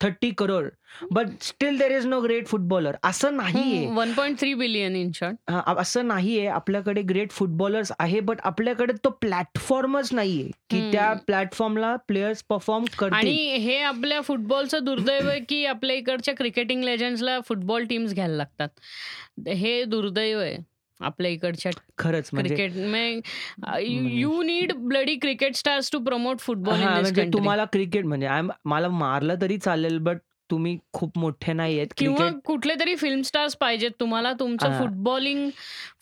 thirty 0.03 0.31
crore. 0.31 0.69
But 1.11 1.27
still 1.41 1.79
there 1.79 1.91
is 1.91 2.07
no 2.07 2.21
great 2.21 2.47
footballer 2.47 2.97
असं 3.03 3.37
नाहीये. 3.37 3.87
One 3.87 4.13
point 4.13 4.39
three 4.39 4.55
billion 4.55 4.97
in 4.97 5.11
short 5.15 5.51
हा, 5.51 5.75
असं 5.79 6.07
नाहीये. 6.07 6.47
आपल्याकडे 6.47 7.03
ग्रेट 7.03 7.31
फुटबॉलर्स 7.31 7.93
आहे 7.99 8.21
बट 8.21 8.41
आपल्याकडे 8.45 8.93
तो 9.05 9.11
प्लॅटफॉर्मच 9.11 10.13
नाहीये 10.13 10.51
की. 10.71 10.81
त्या 10.93 11.13
प्लॅटफॉर्मला 11.27 11.95
प्लेयर्स 11.97 12.43
परफॉर्म 12.49 12.85
करतील. 12.99 13.17
आणि 13.17 13.57
हे 13.59 13.79
आपल्या 13.79 14.21
फुटबॉलचं 14.21 14.85
दुर्दैव 14.85 15.29
आहे 15.29 15.41
की 15.41 15.65
आपल्या 15.67 15.97
इकडच्या 15.97 16.35
क्रिकेटिंग 16.35 16.85
लेजंड्सला 16.85 17.39
फुटबॉल 17.41 17.85
टीम्स 17.85 18.15
घ्यायला 18.15 18.37
लागतात. 18.37 19.49
हे 19.49 19.85
दुर्दैव 19.85 20.41
आहे. 20.41 20.57
आपल्या 21.01 21.31
इकडच्या 21.31 21.73
खरंच 21.99 22.31
म्हणजे 22.33 22.55
cricket 22.55 23.83
you 24.13 24.43
need 24.43 24.73
bloody 24.79 25.15
cricket 25.17 25.55
stars 25.57 25.91
to 25.93 25.99
promote 25.99 26.41
football 26.41 26.83
म्हणजे 26.83 27.25
तुम्हाला 27.33 27.65
क्रिकेट 27.65 28.05
म्हणजे 28.05 28.27
I'm- 28.29 28.51
मला 28.65 28.89
मारलं 28.89 29.35
तरी 29.41 29.57
चालेल 29.59 29.99
बट 29.99 30.19
तुम्ही 30.51 30.77
खूप 30.93 31.19
मोठे 31.19 31.53
नाही 31.53 31.77
आहेत. 31.79 31.89
किंवा 31.97 32.29
कुठले 32.45 32.75
तरी 32.81 32.95
फिल्म 32.97 33.23
स्टार्स 33.23 33.55
पाहिजेत 33.57 33.91
तुम्हाला 34.01 34.33
तुमचं. 34.41 34.79
फुटबॉलिंग 34.79 35.49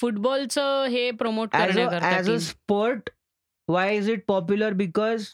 फुटबॉलचं 0.00 0.84
हे 0.90 1.10
promote 1.10 1.54
as 1.54 2.30
a 2.30 2.36
sport 2.38 3.10
why 3.68 3.96
is 3.96 4.08
it 4.10 4.24
popular 4.28 4.72
because 4.72 5.26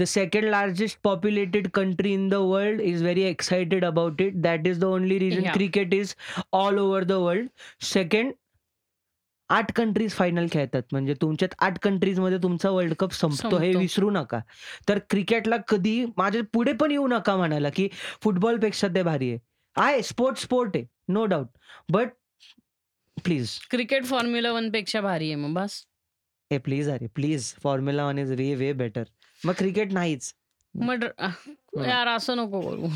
the 0.00 0.04
second 0.04 0.44
largest 0.44 0.98
populated 1.04 1.68
country 1.74 2.12
in 2.12 2.28
the 2.28 2.34
world 2.34 2.80
is 2.80 3.02
very 3.02 3.22
excited 3.24 3.84
about 3.84 4.20
it 4.22 4.34
that 4.42 4.66
is 4.66 4.78
the 4.80 4.84
only 4.84 5.18
reason. 5.18 5.50
Cricket 5.52 5.94
is 5.94 6.14
all 6.54 6.78
over 6.78 7.04
the 7.04 7.12
world 7.12 7.48
second 7.84 8.32
आठ 9.48 9.72
countries 9.72 10.12
final 10.12 10.46
खेळतात. 10.52 10.82
म्हणजे 10.92 11.14
तुमच्यात 11.20 11.54
आठ 11.58 11.78
कंट्रीजमध्ये 11.82 12.38
तुमचा 12.42 12.70
world 12.70 12.94
cup 12.98 13.12
संपतो 13.12 13.58
हे 13.58 13.66
संपतो. 13.66 13.78
विसरू 13.78 14.10
नका. 14.10 14.40
तर 14.88 14.98
क्रिकेटला 15.10 15.56
कधी 15.68 16.04
माझ्या 16.16 16.42
पुढे 16.52 16.72
पण 16.72 16.90
येऊ 16.90 17.06
नका 17.08 17.36
म्हणायला 17.36 17.68
की 17.76 17.88
फुटबॉलपेक्षा 18.22 18.88
ते 18.88 19.02
भारी 19.02 19.30
आहे. 19.30 19.38
आहे 19.76 20.02
स्पोर्ट 20.02 20.38
स्पोर्ट 20.38 20.76
आहे 20.76 20.84
no 21.08 21.24
doubt 21.26 21.46
but 21.92 22.08
please 23.16 23.50
cricket 23.70 24.04
formula 24.04 24.52
वनपेक्षा 24.52 25.00
भारी 25.00 25.26
आहे 25.26 25.34
मग 25.34 25.54
बस. 25.54 25.82
ए 26.50 26.58
प्लीज 26.58 26.88
अरे 26.90 27.06
please 27.14 27.52
formula 27.62 28.06
one 28.06 28.18
is 28.18 28.32
way 28.32 28.54
way 28.54 28.72
better 28.72 29.04
मग 29.44 29.54
क्रिकेट 29.54 29.92
नाहीच. 29.92 30.32
मग 30.74 31.04
यार 31.84 32.08
असं 32.08 32.36
नको 32.36 32.60
करू 32.60 32.88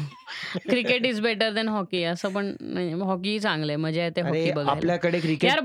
cricket 0.69 1.07
is 1.07 1.21
better 1.21 1.53
than 1.53 1.69
hockey 1.69 2.03
असं 2.05 2.29
पण 2.33 2.53
हॉकी 3.03 3.39
चांगलं 3.41 3.73
आहे 3.73 3.77
मजा 3.77 4.05
येते 4.05 4.21
हॉकी 4.21 4.51
आपल्याकडे 4.61 5.21
क्रिकेट 5.21 5.51
यार 5.51 5.61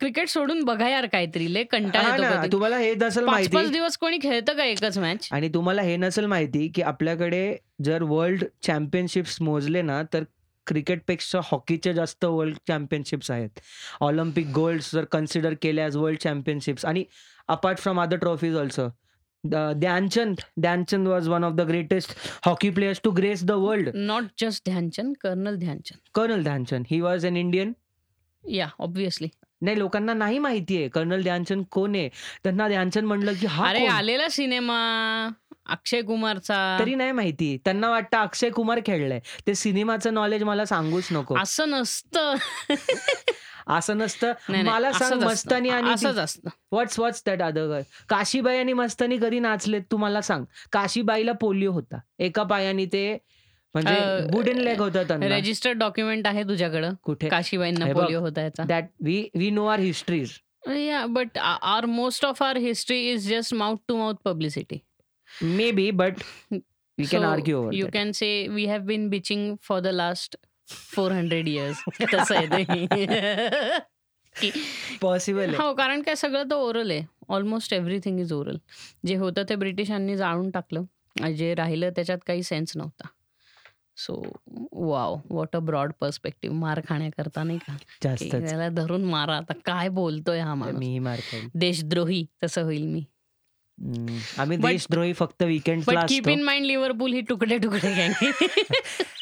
क्रिकेट 0.00 0.28
सोडून 0.28 0.62
बघा 0.64 0.88
यार 0.88 1.06
काहीतरी 1.06 1.52
लय 1.54 1.64
कंटाळा. 1.70 2.44
तुम्हाला 2.52 2.78
हे 2.78 2.94
नसेल 2.94 3.26
पाच 3.26 3.34
पाच 3.36 3.52
माहिती. 3.54 3.72
दिवस 3.72 3.96
कोणी 3.98 4.18
खेळतं 4.22 4.56
का 4.56 4.64
एकच 4.64 4.98
मॅच 4.98 5.28
आणि 5.32 5.48
तुम्हाला 5.54 5.82
हे 5.82 5.96
नसेल 5.96 6.26
माहिती 6.26 6.66
की 6.74 6.82
आपल्याकडे 6.82 7.56
जर 7.84 8.02
वर्ल्ड 8.02 8.44
चॅम्पियनशिप्स 8.62 9.40
मोजले 9.42 9.82
ना 9.82 10.02
तर 10.12 10.24
क्रिकेटपेक्षा 10.66 11.40
हॉकीचे 11.44 11.92
जास्त 11.94 12.24
वर्ल्ड 12.24 12.56
चॅम्पियनशिप्स 12.68 13.30
आहेत. 13.30 13.50
ऑलिम्पिक 14.00 14.46
गोल्ड 14.54 14.82
जर 14.92 15.04
कन्सिडर 15.12 15.54
केले 15.62 15.82
ॲज 15.82 15.96
वर्ल्ड 15.96 16.18
चॅम्पियनशिप्स 16.18 16.84
आणि 16.86 17.04
apart 17.48 17.78
from 17.78 18.00
other 18.00 18.16
trophies 18.16 18.56
also 18.56 18.88
Dhyanchand. 19.44 20.40
Dhyanchand 20.60 21.08
was 21.08 21.28
one 21.28 21.44
of 21.44 21.52
the 21.52 21.60
greatest 21.60 22.10
hockey 22.46 22.70
players 22.70 23.00
to 23.04 23.10
grace 23.10 23.44
the 23.44 23.50
world 23.50 23.90
not 23.94 24.24
just 24.38 24.64
Dhyanchand 24.64 25.14
colonel 25.20 25.56
Dhyanchand. 25.56 25.98
Colonel 26.14 26.42
Dhyanchand. 26.42 26.84
He 26.90 27.00
was 27.00 27.26
an 27.26 27.36
Indian 27.36 27.72
yeah 28.50 28.68
obviously 28.78 29.28
नाही 29.62 29.78
लोकांना 29.78 30.14
नाही 30.14 30.38
माहिती 30.38 30.76
आहे 30.76 30.88
colonel 30.88 31.22
Dhyanchand 31.22 31.64
कोण 31.70 31.94
आहे. 31.94 32.08
त्यांना 32.44 32.68
ध्यानचंद 32.68 33.04
म्हणलं 33.04 33.32
की 33.32 33.46
हा 33.46 33.68
अरे 33.68 33.78
कोण? 33.78 33.88
आलेला 33.88 34.28
सिनेमा 34.28 34.78
अक्षय 35.66 36.00
कुमारचा. 36.02 36.76
तरी 36.80 36.94
नाही 36.94 37.12
माहिती. 37.12 37.56
त्यांना 37.64 37.90
वाटतं 37.90 38.18
अक्षय 38.18 38.50
कुमार 38.50 38.80
खेळलाय. 38.86 39.20
ते 39.46 39.54
सिनेमाचं 39.54 40.14
नॉलेज 40.14 40.42
मला 40.44 40.64
सांगूच 40.64 41.08
नको. 41.12 41.36
असं 41.38 41.70
नसतं. 41.70 42.34
असं 43.76 43.98
नसतं. 43.98 44.32
मला 44.64 44.92
सांग. 44.92 45.22
मस्तानी 45.22 45.68
आणि 45.68 45.90
असंच 45.90 46.18
असतं. 46.18 46.48
What's 46.72 46.98
what's 46.98 47.22
that 47.26 47.42
other 47.42 47.80
Kashibai 48.08 48.58
आणि 48.58 48.72
मस्तानी 48.72 49.16
कधी 49.16 49.38
नाचलेत 49.38 49.82
तू 49.90 49.96
मला 49.96 50.20
सांग. 50.20 50.44
काशीबाईला 50.72 51.32
पोलिओ 51.40 51.72
होता. 51.72 51.98
एका 52.18 52.42
पायाने 52.42 52.86
ते 52.86 53.12
म्हणजे 53.74 54.26
वुडन 54.32 54.58
लेग 54.58 54.80
होता 54.80 55.02
त्यांना. 55.02 55.26
रजिस्टर्ड 55.28 55.78
डॉक्युमेंट 55.78 56.26
आहे 56.26 56.42
तुझ्याकडं. 56.42 56.94
कुठे? 57.02 57.28
काशीबाईंना. 57.28 57.92
पोलिओ 57.92 58.20
होता 58.20 58.42
याचा. 58.42 58.64
That 58.64 58.84
we 59.04 59.22
we 59.34 59.50
know 59.50 59.66
our 59.66 59.80
histories 59.80 60.32
yeah 60.68 61.04
but 61.06 61.38
our 61.38 61.84
most 61.86 62.24
of 62.24 62.42
our 62.42 62.56
history 62.56 63.00
is 63.10 63.28
just 63.28 63.54
mouth 63.54 63.76
to 63.88 63.96
mouth 63.96 64.14
publicity 64.24 64.78
maybe 65.70 65.90
but 65.90 66.14
we 66.52 67.04
can 67.10 67.24
argue 67.24 67.70
you 67.72 67.86
can 67.92 68.10
say 68.12 68.46
we 68.48 68.66
have 68.66 68.80
been 68.86 69.08
bitching 69.08 69.54
for 69.62 69.80
the 69.80 69.86
last 69.86 70.36
four 70.70 71.12
hundred 71.12 71.48
years 71.48 71.82
तसं 72.14 72.34
आहे 72.34 72.46
ते. 72.46 73.86
Possible 75.00 75.54
हो 75.54 75.74
कारण 75.74 76.02
काय 76.02 76.14
सगळं 76.14 76.42
तर 76.42 76.54
oral 76.54 76.90
आहे. 76.90 77.04
Almost 77.28 77.72
everything 77.74 78.20
is 78.20 78.32
oral 78.32 78.56
जे 79.06 79.14
होतं 79.16 79.42
ते 79.48 79.54
ब्रिटिशांनी 79.54 80.16
जाळून 80.16 80.50
टाकलं. 80.50 80.82
जे 81.36 81.54
राहिलं 81.54 81.90
त्याच्यात 81.90 82.18
काही 82.26 82.42
सेन्स 82.42 82.76
नव्हता. 82.76 83.08
So 83.96 84.22
wow 84.72 85.16
what 85.30 85.56
a 85.56 85.58
broad 85.58 85.92
perspective 86.00 86.56
मार 86.56 86.80
खाण्याकरता 86.88 87.42
नाही 87.42 87.58
का? 87.58 87.76
त्याला 88.02 88.68
धरून 88.68 89.04
मारा. 89.04 89.36
आता 89.36 89.52
काय 89.64 89.88
बोलतोय 89.88 90.40
हा 90.40 90.54
माणूस? 90.54 90.78
मी 90.78 90.98
मार 90.98 91.20
खाईल 91.20 91.48
देशद्रोही 91.54 92.26
तसं 92.44 92.62
होईल 92.62 92.86
मी. 92.86 93.04
हम्म. 93.80 94.18
आम्ही 94.38 94.56
देशद्रोही 94.56 95.12
फक्त 95.12 95.42
बट 95.42 95.46
विकेंड्सला 95.48 96.00
कीप 96.06 96.22
असतो. 96.22 96.30
इन 96.30 96.42
माइंड 96.42 96.66
लिव्हरपूल 96.66 97.12
ही 97.12 97.20
तुकडे 97.20 97.58
तुकडे 97.58 97.94
गँग 97.94 98.24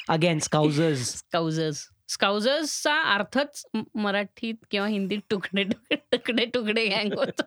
अगेन 0.09 0.39
स्काउजर्स 0.39 1.17
स्काउजर्स 1.17 1.89
स्काउजर्सचा 2.09 2.95
अर्थच 3.15 3.65
म- 3.75 3.83
मराठीत 3.95 4.55
किंवा 4.71 4.87
हिंदीत 4.89 5.19
तुकडे 5.31 5.65
तुकडे 5.65 5.97
तुकडे 6.13 6.45
तुकडे 6.45 6.87
गँग 6.87 7.13
होतो. 7.13 7.43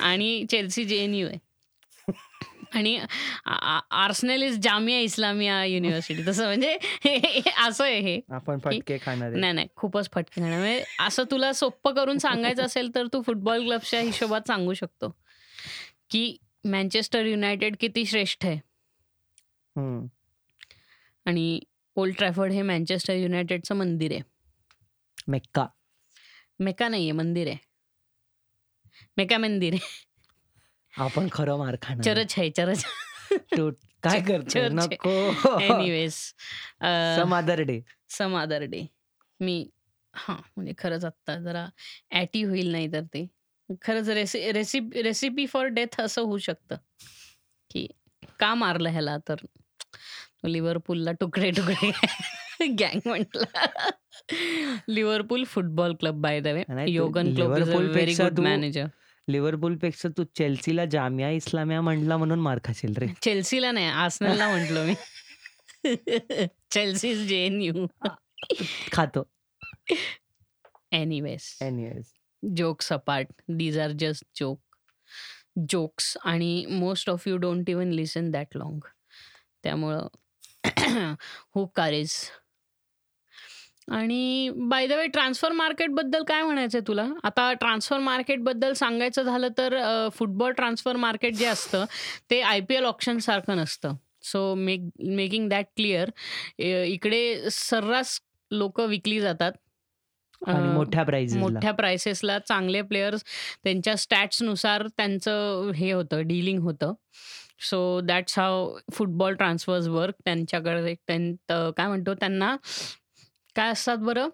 आणि 0.00 0.44
चेल्सी 0.50 0.84
जे 0.84 0.96
एन 0.96 1.14
यू 1.14 1.26
आहे. 1.28 1.38
आणि 2.74 2.98
Arsenal 3.90 4.42
is 4.42 4.58
Jamia 4.62 4.98
Islamia 5.00 5.64
university 5.64 6.22
तसं 6.26 6.44
म्हणजे 6.44 6.78
हे- 7.04 7.18
हे- 7.46 7.68
असं 7.68 7.84
आहे 7.84 8.00
हे. 8.00 8.20
आपण 8.30 8.58
फटके 8.58 8.98
खाणार 9.06 9.30
आहे. 9.30 9.40
नाही 9.40 9.52
नाही 9.52 9.66
खूपच 9.76 10.10
फटके 10.12 10.40
खाणार 10.40 10.58
म्हणजे 10.58 10.84
असं 11.00 11.22
तुला 11.30 11.52
सोपं 11.52 11.94
करून 11.94 12.18
सांगायचं 12.18 12.62
असेल 12.62 12.94
तर 12.94 13.06
तू 13.06 13.22
फुटबॉल 13.22 13.64
क्लबच्या 13.64 14.00
हिशोबात 14.00 14.40
सांगू 14.46 14.74
शकतो. 14.74 15.16
की 16.12 16.36
मँचेस्टर 16.64 17.26
युनायटेड 17.26 17.76
किती 17.80 18.04
श्रेष्ठ 18.06 18.46
आहे? 18.46 18.56
हम्म. 19.76 20.06
आणि 21.26 21.60
ओल्ड 21.96 22.16
ट्रॅफर्ड 22.16 22.52
हे 22.52 22.62
मँचेस्टर 22.62 23.14
युनायटेडचं 23.14 23.74
मंदिर 23.74 24.12
आहे. 24.12 24.22
मेक्का. 25.28 25.66
मेका 26.60 26.88
नाही 26.88 27.02
आहे 27.02 27.12
मंदिर 27.12 27.46
आहे. 27.48 27.56
मेका 29.16 29.38
मंदिर 29.38 29.72
आहे. 29.72 30.06
आपण 30.94 31.28
खरं 31.32 31.58
मार 31.58 31.76
खाणार. 31.82 32.04
चरच 32.04 32.34
आहे 32.38 32.50
चरच. 32.50 32.84
तू 33.32 33.70
काय 34.02 34.20
करतो. 34.20 34.58
नको. 34.58 35.10
Anyways 35.60 36.14
some 37.16 37.34
other 37.34 37.60
day. 37.60 37.80
Some 38.08 38.36
other 38.38 38.62
day. 38.62 38.86
मी 39.40 39.70
हां 40.14 40.36
म्हणजे 40.36 40.72
खरंच 40.78 41.04
आत्ता 41.04 41.36
जरा 41.36 41.68
ॲटी 42.10 42.42
होईल 42.42 42.72
नाही 42.72 42.92
तर 42.92 43.02
ते. 43.02 43.26
खरंच 43.82 44.08
रेसि 44.08 44.52
रेसिपी 44.52 45.02
रेसिपी 45.02 45.46
फॉर 45.46 45.66
डेथ 45.66 46.00
असं 46.00 46.22
होऊ 46.22 46.38
शकतं. 46.38 46.76
की 47.70 47.86
का 48.38 48.54
मारलं 48.54 48.88
ह्याला 48.88 49.16
तर? 49.28 49.34
लिव्हरपूलला 50.44 51.12
तुकडे 51.12 51.50
तुकडे. 51.50 51.90
गँग 52.78 53.00
म्हटला. 53.06 53.68
Liverpool 54.88 55.44
football 55.44 55.94
club 55.94 56.14
by 56.14 56.40
the 56.40 56.46
way 56.46 56.64
योगन 56.88 57.34
Klopp 57.34 57.56
is 57.56 57.70
a 57.70 57.76
very 57.76 58.14
good 58.14 58.40
manager 58.40 58.86
Liverpool 59.28 59.76
पेक्षा 59.76 60.08
तू 60.08 60.24
चेल्सीला 60.24 60.84
जामिया 60.84 61.30
इस्लामिया 61.30 61.80
म्हणला 61.80 62.16
म्हणून 62.16 62.38
मार 62.38 62.58
खाशील 62.64 62.94
रे. 62.96 63.06
चेल्सीला 63.22 63.72
नाही 63.72 63.86
आर्सनलला 63.86 64.48
म्हटलो 64.48 64.84
मी. 64.84 64.94
चेल्सी 66.70 67.26
जे 67.26 67.46
एन 67.46 67.62
यू 67.62 67.86
खातो. 68.92 69.30
Anyways 70.92 71.58
anyways 71.62 72.04
jokes 72.42 72.92
apart. 72.92 73.28
These 73.48 73.78
are 73.78 73.92
just 74.00 74.24
joke 74.40 74.60
jokes 75.70 76.16
आणि 76.24 76.64
most 76.70 77.10
of 77.10 77.26
you 77.28 77.36
don't 77.36 77.70
even 77.70 77.90
listen 77.92 78.30
that 78.30 78.56
long 78.56 78.80
त्यामुळं 79.64 80.06
हू 81.54 81.66
कारेज. 81.76 82.14
आणि 83.92 84.50
बाय 84.70 84.86
द 84.86 84.92
वे 84.92 85.06
ट्रान्सफर 85.06 85.52
मार्केटबद्दल 85.52 86.22
काय 86.28 86.42
म्हणायचं 86.42 86.78
आहे 86.78 86.86
तुला? 86.88 87.06
आता 87.24 87.52
ट्रान्सफर 87.52 87.98
मार्केटबद्दल 87.98 88.72
सांगायचं 88.72 89.22
झालं 89.22 89.48
तर 89.58 89.76
फुटबॉल 90.14 90.52
ट्रान्सफर 90.52 90.96
मार्केट 90.96 91.34
जे 91.36 91.46
असतं 91.46 91.84
ते 92.30 92.40
आय 92.42 92.60
पी 92.68 92.74
एल 92.74 92.84
ऑप्शनसारखं 92.84 93.56
नसतं. 93.56 93.94
So 94.24 94.54
make 94.54 94.80
making 95.16 95.48
that 95.48 95.66
clear 95.76 96.10
इकडे 96.62 97.50
सर्रास 97.50 98.18
लोक 98.50 98.80
विकली 98.80 99.20
जातात. 99.20 99.52
आणि 100.46 100.72
मोठ्या 100.74 101.02
प्राइजेसला 101.02 101.40
मोठ्या 101.40 101.72
प्राइसेसला 101.72 102.38
चांगले 102.38 102.82
प्लेयर्स 102.82 103.24
त्यांच्या 103.64 103.96
स्टॅट्सनुसार 103.96 104.86
त्यांचं 104.96 105.70
हे 105.76 105.92
होतं 105.92 106.26
डीलिंग 106.28 106.60
होतं. 106.62 106.92
So 107.70 108.00
that's 108.04 108.38
how 108.38 108.76
football 108.92 109.34
transfers 109.34 109.86
work 109.88 110.14
त्यांच्याकडे 110.24 110.94
काय 111.08 111.86
म्हणतो 111.86 112.14
त्यांना? 112.14 112.54
काय 113.56 113.70
असतात 113.70 113.98
बरं? 113.98 114.28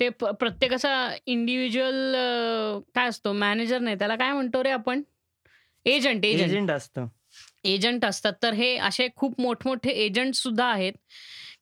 ते 0.00 0.08
प्रत्येकाचा 0.10 0.90
इंडिव्हिज्युअल 1.26 2.14
काय 2.94 3.08
असतो? 3.08 3.32
मॅनेजर 3.32 3.78
नाही. 3.80 3.96
त्याला 3.98 4.16
काय 4.16 4.32
म्हणतो 4.32 4.62
रे 4.64 4.70
आपण? 4.70 5.02
एजंट 5.86 6.24
एजंट 6.24 6.50
एजंट 6.50 6.70
असतं. 6.70 7.06
एजंट 7.64 8.04
असतात. 8.04 8.32
तर 8.42 8.52
हे 8.52 8.76
असे 8.78 9.08
खूप 9.16 9.40
मोठमोठे 9.40 9.90
एजंट 10.04 10.34
सुद्धा 10.34 10.66
आहेत 10.66 10.92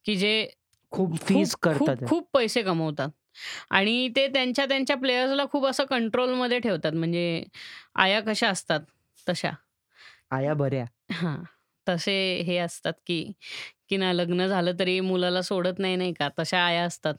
की 0.05 0.17
जे 0.17 0.49
खूप 0.97 1.17
फीज 1.19 1.55
करतात. 1.55 1.97
खूप 2.09 2.29
पैसे 2.33 2.63
कमवतात. 2.63 3.09
आणि 3.71 4.09
ते 4.17 4.27
त्यांच्या 4.29 4.67
त्यांच्या 4.67 4.97
प्लेयर्सला 4.97 5.45
खूप 5.53 5.67
असं 5.67 5.85
कंट्रोलमध्ये 5.85 6.59
ठेवतात. 6.59 6.93
म्हणजे 6.93 7.43
आया 7.97 8.21
कशा 8.21 8.49
असतात? 8.49 8.81
तशा. 9.27 9.51
आया 10.31 10.55
बऱ्या. 10.55 10.85
हां. 11.13 11.37
तसे 11.87 12.43
हे 12.43 12.57
असतात 12.59 12.93
की 13.07 13.33
की 13.89 13.97
ना 13.97 14.13
लग्न 14.13 14.47
झालं 14.47 14.73
तरी 14.79 15.01
मुलाला 15.01 15.43
सोडत 15.43 15.79
नाही 15.79 15.97
नाही 15.97 16.13
का? 16.13 16.29
तशा 16.39 16.59
आया 16.59 16.85
असतात. 16.85 17.15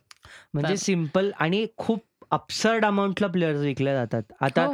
म्हणजे 0.53 0.77
सिंपल 0.77 1.31
आणि 1.39 1.65
खूप 1.77 2.03
अपसर्ड 2.31 2.85
अमाऊंटला 2.85 3.27
प्लेयर्स 3.27 3.59
विकले 3.59 3.93
जातात. 3.93 4.23
आता. 4.41 4.67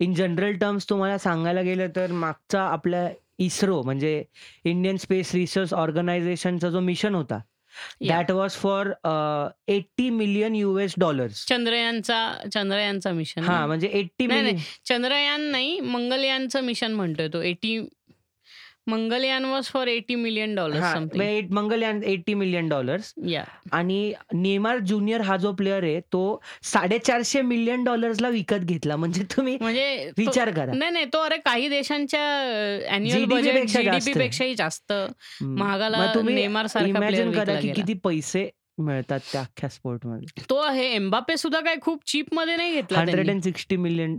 इन 0.00 0.14
जनरल 0.14 0.52
टर्म्स 0.52 0.88
तुम्हाला 0.90 1.18
सांगायला 1.18 1.60
गेलं 1.60 1.88
तर 1.96 2.12
मागचा 2.12 2.62
आपल्या 2.62 3.08
इस्रो 3.38 3.82
म्हणजे 3.82 4.24
इंडियन 4.64 4.96
स्पेस 4.96 5.34
रिसर्च 5.34 5.74
ऑर्गनायझेशनचा 5.74 6.70
जो 6.70 6.80
मिशन 6.80 7.14
होता 7.14 7.40
Yeah. 8.00 8.08
That 8.08 8.30
was 8.30 8.52
for 8.52 8.92
eighty 9.68 10.08
million 10.10 10.54
US 10.54 10.94
dollars 10.98 11.44
चंद्रयानचा 11.46 12.18
चंद्रयानचा 12.54 13.12
मिशन 13.12 13.42
हा 13.42 13.64
म्हणजे 13.66 13.88
एट्टी 13.88 14.26
नाही, 14.26 14.40
मिलियन 14.40 14.62
चंद्रयान 14.84 15.40
नाही 15.40 15.80
मंगलयानचं 15.80 16.64
मिशन 16.64 16.92
म्हणतोय 16.92 17.28
तो. 17.28 17.40
Eighty 17.42 17.78
Mangalyaan 18.88 19.44
was 19.44 19.64
for 19.64 19.88
eighty 19.88 20.14
million 20.14 20.54
dollar 20.54 20.80
something 20.82 21.52
Mangalyaan 21.54 22.02
eighty 22.04 22.34
million 22.34 22.68
dollars 22.68 23.12
आणि 23.72 24.12
नेमार 24.34 24.78
ज्युनियर 24.78 25.20
हा 25.20 25.36
जो 25.36 25.52
प्लेअर 25.52 25.82
आहे 25.82 26.00
तो 26.12 26.40
साडेचारशे 26.72 27.42
मिलियन 27.42 27.84
डॉलर्सला 27.84 28.28
विकत 28.28 28.64
घेतला. 28.64 28.96
म्हणजे 28.96 29.22
तुम्ही 29.36 29.56
म्हणजे 29.60 30.10
विचार 30.18 30.50
करा. 30.50 30.72
नाही 30.74 30.90
नाही 30.90 31.04
तो 31.12 31.22
अरे 31.24 31.36
काही 31.44 31.68
देशांच्या 31.68 32.22
अॅन्युअल 32.90 33.24
बजेट. 33.24 34.14
पेक्षाही 34.14 34.54
जास्त. 34.54 34.92
महागाला 35.42 36.12
नेमार 36.24 36.66
इमॅजिन 36.86 37.32
करा 37.32 37.60
की 37.60 37.72
किती 37.72 37.94
पैसे 38.04 38.48
मिळतात 38.78 39.20
त्या 39.32 39.40
अख्ख्या 39.40 39.68
स्पोर्टमध्ये. 39.68 40.42
तो 40.50 40.56
आहे 40.62 40.84
एम्बापे 40.94 41.36
सुद्धा 41.36 41.60
काय 41.60 41.76
खूप 41.82 42.02
चीपमध्ये 42.06 42.56
नाही 42.56 42.72
घेतला 42.72 42.98
हंड्रेड. 42.98 43.30
अँड 43.30 43.42
सिक्स्टी 43.42 43.76
मिलियन 43.76 44.18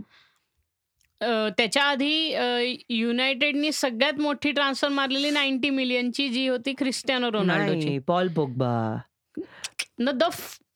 अं, 1.20 1.48
त्याच्या 1.56 1.82
आधी 1.84 2.32
अं, 2.34 2.74
युनायटेडनी 2.88 3.72
सगळ्यात 3.72 4.20
मोठी 4.20 4.50
ट्रान्सफर 4.52 4.88
मारलेली 4.88 5.30
नाईन्टी 5.30 5.70
मिलियनची 5.70 6.28
जी 6.28 6.46
होती 6.48 6.72
क्रिस्टियानो 6.72 7.30
रोनाल्डोची. 7.32 7.86
नाही 7.86 7.98
Paul 7.98 8.28
Pogba. 8.28 8.96
The 9.98 10.28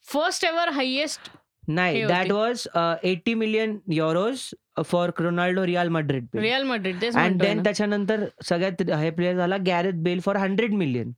first 0.06 0.44
ever 0.44 0.68
highest 0.68 1.30
नाही 1.68 1.96
हे 1.96 2.06
दॅट 2.06 2.30
होती. 2.30 2.32
Was 2.32 2.66
eighty 3.02 3.34
million 3.34 3.78
euros 3.92 4.40
for 4.86 5.10
Ronaldo 5.18 5.66
riyal 5.66 5.88
Madrid 5.88 6.26
real 6.34 6.62
Madrid 6.62 7.00
तेच 7.02 7.14
अँड 7.14 7.26
म्हणतोय 7.26 7.48
देन 7.48 7.56
ना. 7.56 7.62
त्याच्यानंतर 7.62 8.24
सगळ्यात 8.44 8.90
हे 8.90 9.10
प्लेअर 9.10 9.36
झाला 9.36 9.56
Gareth 9.56 10.02
Bale 10.02 10.20
for 10.20 10.36
hundred 10.36 10.72
million. 10.72 11.12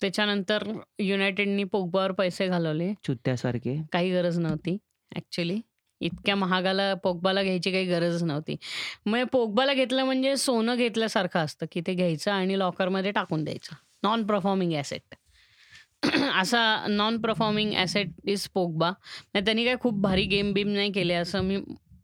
त्याच्यानंतर 0.00 0.62
युनायटेडनी 0.98 1.64
पोगबावर 1.64 2.12
पैसे 2.12 2.46
घालवले. 2.48 2.92
चुत्यासारखे. 3.04 3.76
काही 3.92 4.10
गरज 4.12 4.38
नव्हती 4.38 4.76
ॲक्च्युली 5.16 5.60
इतक्या 6.02 6.34
महागाला 6.36 6.92
पोगबाला 6.94 7.42
घ्यायची 7.42 7.72
काही 7.72 7.84
गरज 7.86 8.22
नव्हती. 8.24 8.56
मग 9.06 9.24
पोगबाला 9.32 9.74
घेतलं 9.74 10.04
म्हणजे 10.04 10.36
सोनं 10.36 10.76
घेतल्यासारखं 10.76 11.40
असतं 11.40 11.66
की 11.72 11.80
ते 11.86 11.94
घ्यायचं 11.94 12.30
आणि 12.32 12.58
लॉकरमध्ये 12.58 13.10
टाकून 13.10 13.44
द्यायचं. 13.44 13.74
नॉन 14.02 14.26
परफॉर्मिंग 14.26 14.72
ॲसेट 14.74 15.14
असा 16.36 16.62
non 16.88 17.20
performing 17.22 17.72
asset 17.74 18.10
is 18.24 18.46
Pogba 18.54 18.90
त्यांनी 19.34 19.64
काय 19.64 19.76
खूप 19.80 20.00
भारी 20.02 20.24
गेम 20.26 20.52
बीम 20.52 20.68
नाही 20.68 20.92
केले 20.92 21.14
असं 21.14 21.42
मी 21.44 21.58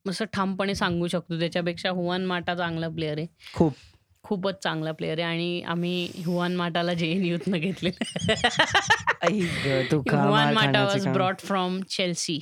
असं 0.08 0.24
ठामपणे 0.32 0.74
सांगू 0.74 1.06
शकतो. 1.08 1.38
त्याच्यापेक्षा 1.38 1.90
हुआन 1.90 2.24
माटा 2.26 2.54
चांगला 2.54 2.88
प्लेअर 2.88 3.18
आहे. 3.18 3.26
खूप. 3.54 3.72
खूपच 4.24 4.62
चांगला 4.62 4.92
प्लेअर 4.92 5.18
आहे 5.18 5.26
आणि 5.26 5.62
आम्ही 5.62 6.22
हुआन 6.24 6.56
माटाला 6.56 6.92
जे 6.94 7.06
एन 7.06 7.52
घेतले 7.52 7.90
आई 9.22 9.40
ग, 9.40 9.80
तू 9.90 10.00
खा 10.10 10.16
हुआन 10.16 10.30
मार 10.32 10.52
माटा 10.54 10.64
खाण्याचं 10.64 10.84
वॉज 10.84 11.04
काम. 11.04 11.12
ब्रॉट 11.14 11.40
फ्रॉम 11.40 11.80
चेल्सी 11.90 12.38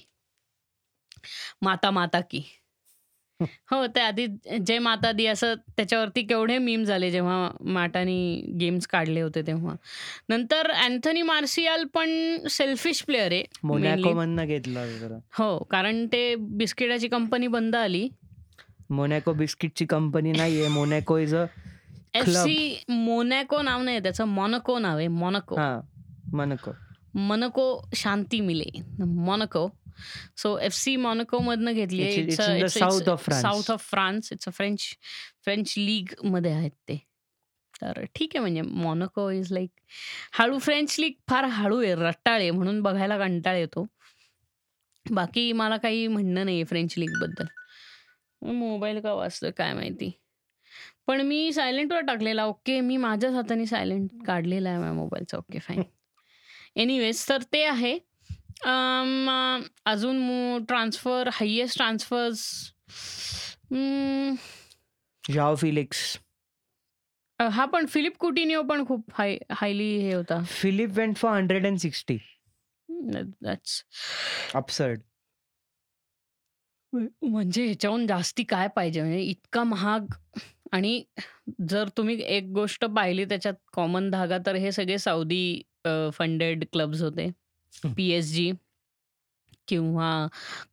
माता 1.63 1.91
माता 1.91 2.21
की. 2.21 2.43
हो 3.71 3.87
त्या 3.87 4.07
आधी 4.07 4.27
जय 4.67 4.79
माता 4.79 5.13
दी 5.13 5.27
असं 5.27 5.55
त्याच्यावरती 5.55 6.23
केवढे 6.23 6.59
मीम 6.59 6.85
झाले 6.85 7.11
जेव्हा 7.11 7.51
माटानी 7.61 8.47
गेम्स 8.61 8.87
काढले 8.87 9.21
होते 9.21 9.43
तेव्हा. 9.43 9.75
नंतर 10.29 10.71
अँथनी 10.71 11.23
मार्सियाल 11.23 11.85
पण 11.85 12.37
सेल्फिश 12.51 13.03
प्लेअर 13.03 13.33
आहे 13.33 13.43
घेतलं. 14.47 15.19
हो 15.33 15.59
कारण 15.59 16.07
ते 16.07 16.35
बिस्किटाची 16.35 17.09
कंपनी 17.09 17.47
बंद 17.47 17.77
आली. 17.77 18.09
मोनॅको 18.91 19.33
बिस्किटची 19.33 19.87
कंपनी 19.87 20.33
नाहीये. 20.33 20.69
Monaco 20.69 21.19
is 21.19 21.35
a 21.35 21.45
F 22.15 22.29
C 22.29 22.85
Monaco 22.89 23.63
नाव 23.63 23.83
नाही 23.83 23.99
त्याचं 24.01 24.25
मॉनको 24.25 24.79
नाव 24.79 24.99
आहे 24.99 25.09
मॉनको 25.09 25.57
मोनॅको 26.33 26.71
मनको 27.15 27.89
शांती 27.95 28.41
मिले. 28.41 28.83
Monaco 29.05 29.69
so 30.37 30.59
F 30.59 30.73
C 30.73 30.97
Monaco 30.97 31.39
मधनं 31.39 31.73
घेतली 31.73 32.03
of 33.09 33.21
France. 33.21 33.43
South 33.43 33.71
of 33.71 33.91
France 33.91 34.33
it's 34.33 34.49
a 34.49 34.51
French 34.51 34.81
French 35.45 35.75
लीगमध्ये 35.79 36.53
आहेत 36.53 36.71
ते. 36.71 36.97
तर 37.83 38.05
ठीक 38.15 38.31
आहे 38.35 38.41
म्हणजे 38.41 38.63
मॉनोको 38.63 39.31
इज 39.31 39.53
लाईक 39.53 39.71
हळू 40.33 40.59
फ्रेंच 40.59 40.97
लीग 40.99 41.13
फार 41.29 41.45
हळू 41.45 41.83
आहे 41.83 41.95
रट्टाळ 41.95 42.51
म्हणून 42.51 42.81
बघायला 42.83 43.19
कंटाळ 43.19 43.57
येतो. 43.57 43.87
बाकी 45.07 45.53
मला 45.53 45.77
काही 45.77 46.07
म्हणणं 46.07 46.45
नाही 46.45 46.57
आहे 46.57 46.65
फ्रेंच 46.65 46.95
लीगबद्दल 46.99 47.47
मोबाईल 48.43 49.01
का 49.01 49.13
वाचतं 49.15 49.51
काय 49.51 49.73
माहिती. 49.75 50.11
पण 51.07 51.21
मी 51.21 51.53
सायलेंटवर 51.53 52.01
टाकलेला 52.01 52.45
ओके 52.45 52.81
मी 52.81 52.97
माझ्याच 52.97 53.35
हाताने 53.35 53.67
सायलेंट 53.67 54.11
काढलेला 54.27 54.69
आहे 54.69 54.79
माझ्या 54.79 54.93
मोबाईलचा 54.93 55.39
ओके 55.39 55.59
फाईन 55.59 55.83
एनिवेज 56.77 57.29
तर 57.29 57.43
ते 57.43 57.65
आहे. 57.65 57.99
अ, 58.65 58.71
अजून 59.87 60.65
transfer 60.65 61.29
highest 61.33 61.77
transfers 61.77 62.73
Joao 65.25 65.55
Felix 65.55 66.19
हा 67.41 67.65
पण 67.65 67.87
फिलिप 67.87 68.17
कुटिनिओ 68.17 68.63
पण 68.63 68.85
खूप 68.87 69.05
हाय 69.15 69.37
हायली 69.53 69.89
हे 70.01 70.13
होता. 70.15 70.43
Philippe 70.43 70.91
went 70.91 71.17
for 71.17 71.33
hundred 71.33 71.67
and 71.67 71.79
sixty 71.79 72.19
that's 72.89 73.83
absurd 74.55 75.01
म्हणजे 76.93 77.65
ह्याच्याहून 77.65 78.07
जास्ती 78.07 78.43
काय 78.45 78.69
पाहिजे? 78.69 79.01
म्हणजे 79.01 79.21
इतका 79.21 79.65
महाग. 79.65 80.07
आणि 80.73 81.03
जर 81.71 81.89
तुम्ही 81.97 82.21
एक 82.27 82.45
गोष्ट 82.53 82.85
पाहिली 82.85 83.25
त्याच्यात 83.25 83.55
कॉमन 83.73 84.11
धागा 84.11 84.39
तर 84.47 84.55
हे 84.55 84.73
सगळे 84.73 84.99
सौदी 84.99 85.63
फंडेड 86.13 86.65
क्लब्स 86.73 87.03
होते. 87.03 87.31
हं. 87.85 87.93
पी 87.95 88.09
एस 88.11 88.33
जी 88.33 88.51
किंवा 89.69 90.11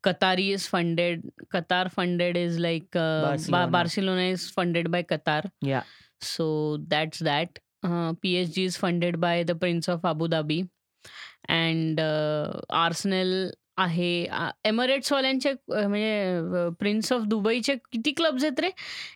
Qatari 0.04 0.52
is 0.52 0.68
funded 0.68 1.22
Qatar 1.50 1.88
funded 1.88 2.36
is 2.36 2.58
like. 2.58 2.96
Barcelona. 3.72 4.28
Is 4.28 4.50
funded 4.56 4.88
by 4.88 5.02
Qatar. 5.02 5.48
Yeah 5.66 5.80
so 6.22 6.76
that's 6.80 7.22
that 7.22 7.58
P 8.22 8.34
H 8.34 8.54
G 8.54 8.64
is 8.64 8.76
funded 8.78 9.16
by 9.16 9.42
the 9.44 9.50
prince 9.50 9.90
of 9.90 10.06
Abu Dhabi 10.06 10.60
and 11.48 12.00
Arsenal 12.00 13.50
आहे. 13.76 14.12
एमरेट्सवाल्यांचे 14.64 15.50
अ, 15.50 15.86
म्हणजे 15.86 16.68
prince 16.78 17.12
of 17.12 17.22
दुबईचे 17.26 17.74
किती 17.92 18.12
clubs 18.12 18.44
आहेत 18.44 18.60
रे? 18.60 18.70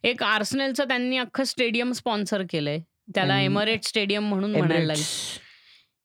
एक 0.08 0.22
आर्सनेलचं 0.22 0.88
त्यांनी 0.88 1.18
अख्खं 1.18 1.44
stadium 1.44 1.92
sponsor 1.92 2.42
केलंय. 2.50 2.78
त्याला 3.14 3.40
एमरेट 3.40 3.84
स्टेडियम 3.84 4.28
म्हणून 4.28 4.50
म्हणायला 4.50 4.86
लागेल. 4.86 5.04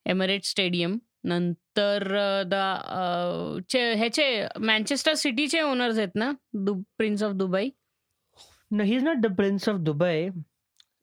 एमिरेट 0.06 0.44
स्टेडियम 0.44 0.98
नंतर 1.24 2.16
अ, 2.16 2.44
द 2.44 2.54
अ, 2.54 3.60
चे 3.70 3.94
ह्याचे 3.94 4.48
मँचेस्टर 4.60 5.14
सिटीचे 5.14 5.62
ओनर्स 5.62 5.98
आहेत 5.98 6.16
ना 6.16 6.32
the 6.54 6.74
prince 6.98 7.24
of 7.24 7.32
Dubai? 7.32 7.70
No, 8.72 8.84
he's 8.84 9.04
not 9.04 9.20
the 9.24 9.30
Prince 9.36 9.68
of 9.68 9.76
Dubai. 9.88 10.30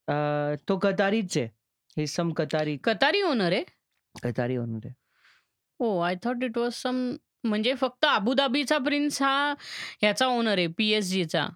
Uh, 0.08 0.56
तो 0.68 0.76
कतारीच 0.78 1.38
आहे. 1.38 1.48
He's 2.00 2.14
some 2.20 2.32
कतारी. 2.34 2.76
कतारी 2.76 3.22
ओनर 3.22 3.52
आहे? 3.52 3.62
कतारी 4.22 4.56
होणार 4.56 4.80
आहे. 4.84 4.94
हो 5.80 5.98
I 6.00 6.14
thought 6.24 6.44
it 6.44 6.58
was 6.58 6.72
some 6.72 6.96
म्हणजे 7.44 7.74
फक्त 7.74 8.04
अबुधाबीचा 8.04 8.78
प्रिन्स 8.78 9.22
हा 9.22 9.54
ह्याचा 10.02 10.26
ओनर 10.26 10.58
आहे 10.58 10.66
पी 10.66 10.90
एस 10.90 11.10
जीचा 11.10 11.46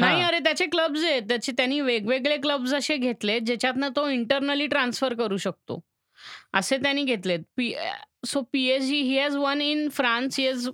नाही 0.00 0.20
हा. 0.20 0.26
अरे 0.28 0.38
त्याचे 0.38 0.66
क्लब्स 0.66 1.04
आहेत. 1.04 1.22
त्याचे 1.22 1.52
त्यांनी 1.52 1.80
वेगवेगळे 1.80 2.36
क्लब्स 2.36 2.74
असे 2.74 2.96
घेतले 2.96 3.40
ज्याच्यातनं 3.40 3.88
तो 3.96 4.08
इंटरनली 4.08 4.66
ट्रान्सफर 4.66 5.14
करू 5.14 5.36
शकतो. 5.36 5.80
असे 6.54 6.76
त्यांनी 6.82 7.04
घेतलेत. 7.04 7.40
P 7.56 7.74
so 8.26 8.42
P 8.52 8.66
S 8.68 8.84
G 8.84 9.00
he 9.02 9.18
has 9.18 9.36
one 9.36 9.60
in 9.62 9.88
France 9.92 10.38
he 10.38 10.46
has 10.46 10.68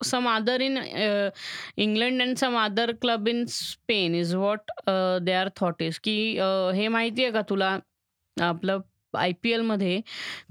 some 0.00 0.28
other 0.28 0.60
in 0.60 0.78
England 1.82 2.22
and 2.22 2.36
some 2.36 2.56
other 2.58 2.92
club 3.02 3.28
in 3.28 3.44
Spain 3.48 4.14
is 4.14 4.34
what 4.34 4.70
they 5.22 5.32
are 5.32 5.48
thought 5.60 5.82
is 5.82 5.98
की 5.98 6.16
हे 6.76 6.88
माहिती 6.88 7.22
आहे 7.22 7.32
का 7.32 7.42
तुला? 7.50 7.78
आपलं 8.36 8.80
आय 9.14 9.32
पी 9.42 9.50
एलमध्ये 9.52 10.00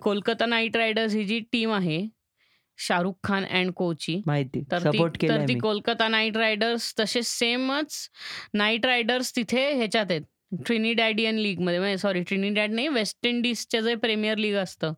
कोलकाता 0.02 0.46
नाईट 0.46 0.78
रायडर्स 0.78 1.14
ही 1.16 1.24
जी 1.26 1.40
टीम 1.52 1.72
आहे 1.74 2.06
शाहरुख 2.80 3.16
खान 3.24 3.46
अँड 3.46 3.72
कोची 3.78 4.22
माहिती. 4.28 4.62
तर 4.72 5.48
ती 5.48 5.58
कोलकाता 5.60 6.08
नाईट 6.08 6.38
रायडर्स 6.38 6.94
तसे 7.00 7.22
सेमच 7.24 8.10
नाईट 8.54 8.86
रायडर्स 8.86 9.36
तिथे 9.36 9.72
ह्याच्यात 9.74 10.06
आहेत. 10.10 10.22
ट्रिनिडॅडियन 10.66 11.36
लीगमध्ये 11.38 11.80
म्हणजे 11.80 11.98
सॉरी 11.98 12.22
ट्रिनिडॅड 12.24 12.72
नाही 12.72 12.88
वेस्ट 12.88 13.26
इंडिजचं 13.28 13.82
जे 13.82 13.96
प्रीमियर 13.96 14.38
लीग 14.38 14.56
असतं 14.58 14.94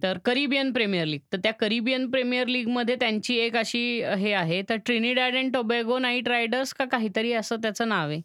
तर 0.00 0.18
करिबियन 0.24 0.72
प्रीमियर 0.72 1.04
लीग. 1.06 1.20
तर 1.32 1.38
त्या 1.42 1.52
करिबियन 1.52 2.10
प्रीमियर 2.10 2.46
लीगमध्ये 2.46 2.94
त्यांची 3.00 3.36
एक 3.38 3.56
अशी 3.56 4.02
हे 4.18 4.32
आहे 4.34 4.62
तर 4.68 4.76
Trinidad 4.86 5.36
and 5.36 5.52
Tobago 5.54 5.98
Knight 5.98 6.28
Riders 6.28 6.72
का 6.74 6.84
काहीतरी 6.84 7.32
असं 7.32 7.56
त्याचं 7.62 7.88
नाव 7.88 8.08
आहे. 8.08 8.20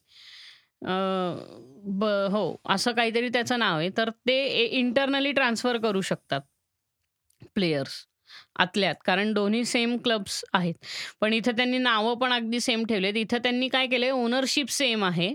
ब 2.00 2.06
हो 2.32 2.56
असं 2.70 2.92
काहीतरी 2.92 3.30
त्याचं 3.30 3.60
नाव 3.60 3.78
आहे. 3.80 3.90
तर 3.98 4.10
ते 4.28 4.66
इंटरनली 4.66 5.32
ट्रान्सफर 5.32 5.78
करू 5.78 6.02
शकतात 6.02 6.42
प्लेयर्स 7.56 7.94
आतल्यात. 8.56 8.96
कारण 9.06 9.32
दोन्ही 9.34 9.64
सेम 9.66 9.96
क्लब्स 10.04 10.44
आहेत. 10.54 10.74
पण 11.22 11.34
इथं 11.34 11.56
त्यांनी 11.58 11.78
नावं 11.78 12.18
पण 12.20 12.34
अगदी 12.34 12.60
सेम 12.60 12.86
ठेवलेत. 12.86 13.18
इथं 13.18 13.38
त्यांनी 13.44 13.68
काय 13.68 13.88
केलंय? 13.88 14.10
ओनरशिप 14.12 14.70
सेम 14.72 15.04
आहे. 15.06 15.34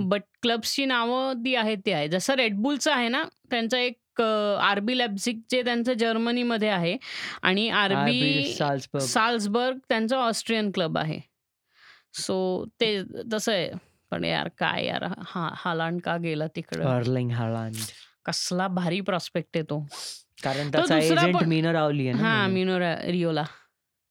बट 0.00 0.22
क्लब्सची 0.42 0.84
नावं 0.84 1.44
ती 1.44 1.54
आहेत 1.54 1.78
ती 1.86 1.92
आहे 1.92 2.08
जसं 2.08 2.34
रेडबुलचं 2.34 2.92
आहे 2.92 3.08
ना 3.08 3.22
त्यांचं 3.50 3.76
एक 3.76 4.20
आरबी 4.20 4.96
लॅब्झिक 4.98 5.40
जे 5.50 5.62
त्यांचं 5.62 5.92
जर्मनीमध्ये 5.92 6.68
आहे. 6.68 6.96
आणि 7.42 7.68
आरबी 7.70 8.54
साल्सबर्ग 8.58 9.04
साल्सबर्ग 9.04 9.78
त्यांचं 9.88 10.16
ऑस्ट्रियन 10.16 10.70
क्लब 10.74 10.98
आहे. 10.98 11.20
सो 12.14 12.64
ते 12.80 13.02
तसं 13.32 13.52
आहे. 13.52 13.70
पण 14.12 14.24
यार 14.24 14.48
काय 14.58 14.84
यार 14.86 15.04
हा 15.26 15.48
हालांड 15.56 16.00
का 16.00 16.16
गेला 16.16 16.46
तिकडं? 16.46 16.84
हालांड 17.30 17.74
कसला 18.26 18.68
भारी 18.68 19.00
प्रॉस्पेक्ट 19.00 19.56
आहे 19.56 19.62
तो. 19.62 19.84
कारण 20.38 20.70
त्याचा 20.70 20.98
एजंट 20.98 21.42
मीनर 21.44 21.74
आवली 21.74 22.08
आहे 22.08 22.18
हा. 22.18 22.46
मिनो 22.46 22.78
रिओला 22.78 23.44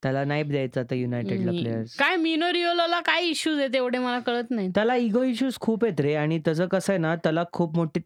त्याला 0.03 0.23
नाही 0.23 0.43
द्यायचं 0.43 0.79
आता 0.81 0.95
युनायटेडला 0.95 1.51
प्लेयर्स 1.51 1.95
काय 1.97 2.15
मिनो 2.15 2.51
रिओला 2.53 2.99
काय 3.01 3.27
इश्यूज 3.27 3.59
आहेत 3.59 3.75
एवढे 3.75 3.97
मला 3.97 4.19
कळत 4.19 4.51
नाही 4.51 4.69
त्याला 4.75 4.95
इगो 4.95 5.23
इश्यूज 5.23 5.57
खूप 5.59 5.83
आहेत 5.85 6.01
रे 6.01 6.13
आणि 6.15 6.39
त्याचं 6.39 6.67
कसं 6.67 6.93
आहे 6.93 6.99
ना 7.01 7.15
त्याला 7.15 7.43
खूप 7.53 7.75
मोठी 7.75 7.99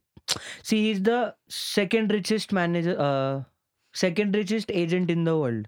see 0.66 0.90
is 0.90 1.02
the 1.04 1.10
second 1.52 2.12
richest 2.12 2.54
manager 2.54 2.96
second 3.96 4.36
richest 4.36 4.72
agent 4.72 5.12
in 5.12 5.24
the 5.24 5.30
world 5.30 5.68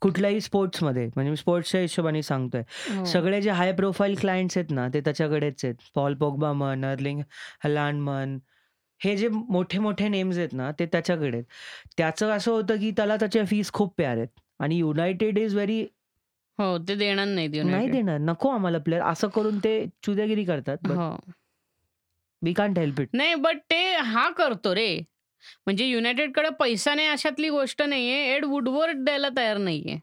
कुठल्याही 0.00 0.40
स्पोर्ट्समध्ये 0.40 1.06
म्हणजे 1.06 1.30
मी 1.30 1.36
स्पोर्ट्सच्या 1.36 1.80
हिशोबाने 1.80 2.22
सांगतोय. 2.22 2.62
हो. 2.88 3.04
सगळे 3.04 3.40
जे 3.42 3.50
हाय 3.50 3.72
प्रोफाईल 3.72 4.14
क्लायंट्स 4.20 4.56
आहेत 4.58 4.70
ना 4.70 4.86
ते 4.94 5.00
त्याच्याकडेच 5.00 5.64
आहेत. 5.64 5.74
पॉल 5.94 6.14
पोगबा 6.14 6.52
म्हण 6.52 6.84
अर्लिंग 6.84 7.20
हलांड 7.64 8.00
म्हण 8.00 8.38
हे 9.04 9.16
जे 9.16 9.28
मोठे 9.28 9.78
मोठे 9.78 10.08
नेम्स 10.08 10.38
आहेत 10.38 10.52
ना 10.52 10.70
ते 10.78 10.86
त्याच्याकडे 10.86 11.36
आहेत. 11.36 11.44
त्याचं 11.96 12.30
असं 12.30 12.50
होतं 12.52 12.76
की 12.76 12.90
त्याला 12.90 13.16
त्याच्या 13.16 13.44
फीस 13.46 13.72
खूप 13.72 13.94
प्यार 13.96 14.16
आहेत. 14.16 14.28
आणि 14.60 14.76
युनायटेड 14.78 15.38
इज 15.38 15.54
व्हेरी 15.54 15.80
हो 16.58 16.76
ते 16.78 16.94
देणार 16.94 17.26
नाहीत 17.26 17.64
नाही. 17.64 17.88
देणार. 17.90 18.18
नको 18.20 18.48
आम्हाला 18.48 18.78
प्लेअर 18.78 19.02
असं 19.02 19.28
करून 19.28 19.58
ते 19.58 19.84
चुदेगिरी 20.02 20.44
करतात 20.44 20.86
हो. 20.88 21.14
वी 22.42 22.52
कांट 22.52 22.78
हेल्प 22.78 23.00
इट 23.00 23.08
नाही 23.14 23.34
बट 23.34 23.58
ते 23.70 23.82
हा 23.96 24.28
करतो 24.38 24.74
रे. 24.74 24.96
म्हणजे 25.66 25.84
युनायटेडकडे 25.86 26.48
पैसा 26.58 26.94
नाही 26.94 27.08
अशातली 27.08 27.48
गोष्ट 27.50 27.82
नाहीये. 27.82 28.34
एड 28.34 28.44
वुडवर्ड 28.44 29.04
द्यायला 29.04 29.28
तयार 29.36 29.56
नाहीये. 29.58 29.98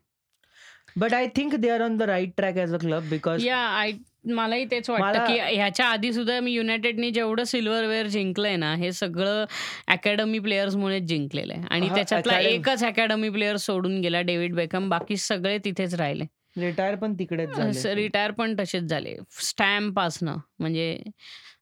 But 0.97 1.13
I 1.13 1.27
think 1.35 1.55
they 1.55 1.69
are 1.69 1.81
on 1.81 1.97
the 1.97 2.01
right 2.01 2.31
track 2.37 2.57
as 2.57 2.73
a 2.73 2.77
club 2.77 3.09
because 3.09 3.45
yeah 3.45 3.57
I 3.57 3.91
मलाही 4.25 4.65
तेच 4.71 4.89
वाटतं 4.89 5.25
की 5.27 5.39
ह्याच्या 5.39 5.85
आधी 5.85 6.13
सुद्धा 6.13 6.39
मी 6.39 6.51
युनायटेडने 6.51 7.11
जेवढं 7.11 7.43
सिल्वरवेअर 7.43 8.07
जिंकलंय 8.07 8.55
ना 8.55 8.75
हे 8.75 8.91
सगळं 8.91 9.45
अकॅडमी 9.87 10.39
प्लेयर्समुळेच 10.39 11.03
जिंकलेलं 11.03 11.53
आहे. 11.53 11.63
आणि 11.69 11.87
त्याच्यातला 11.95 12.39
एकच 12.39 12.83
अकॅडमी 12.83 13.29
प्लेअर 13.29 13.55
सोडून 13.55 14.01
गेला 14.01 14.21
डेव्हिड 14.21 14.55
बेकम. 14.55 14.89
बाकी 14.89 15.17
सगळे 15.17 15.57
तिथेच 15.57 15.95
राहिले. 15.95 16.23
रिटायर 16.57 16.95
पण 16.95 17.13
तिकडेच 17.13 17.49
झाले 17.49 17.95
रिटायर 17.95 18.31
पण 18.31 18.55
तसेच 18.59 18.83
झाले. 18.83 19.15
स्टॅम्पासनं 19.31 20.35
म्हणजे 20.59 20.97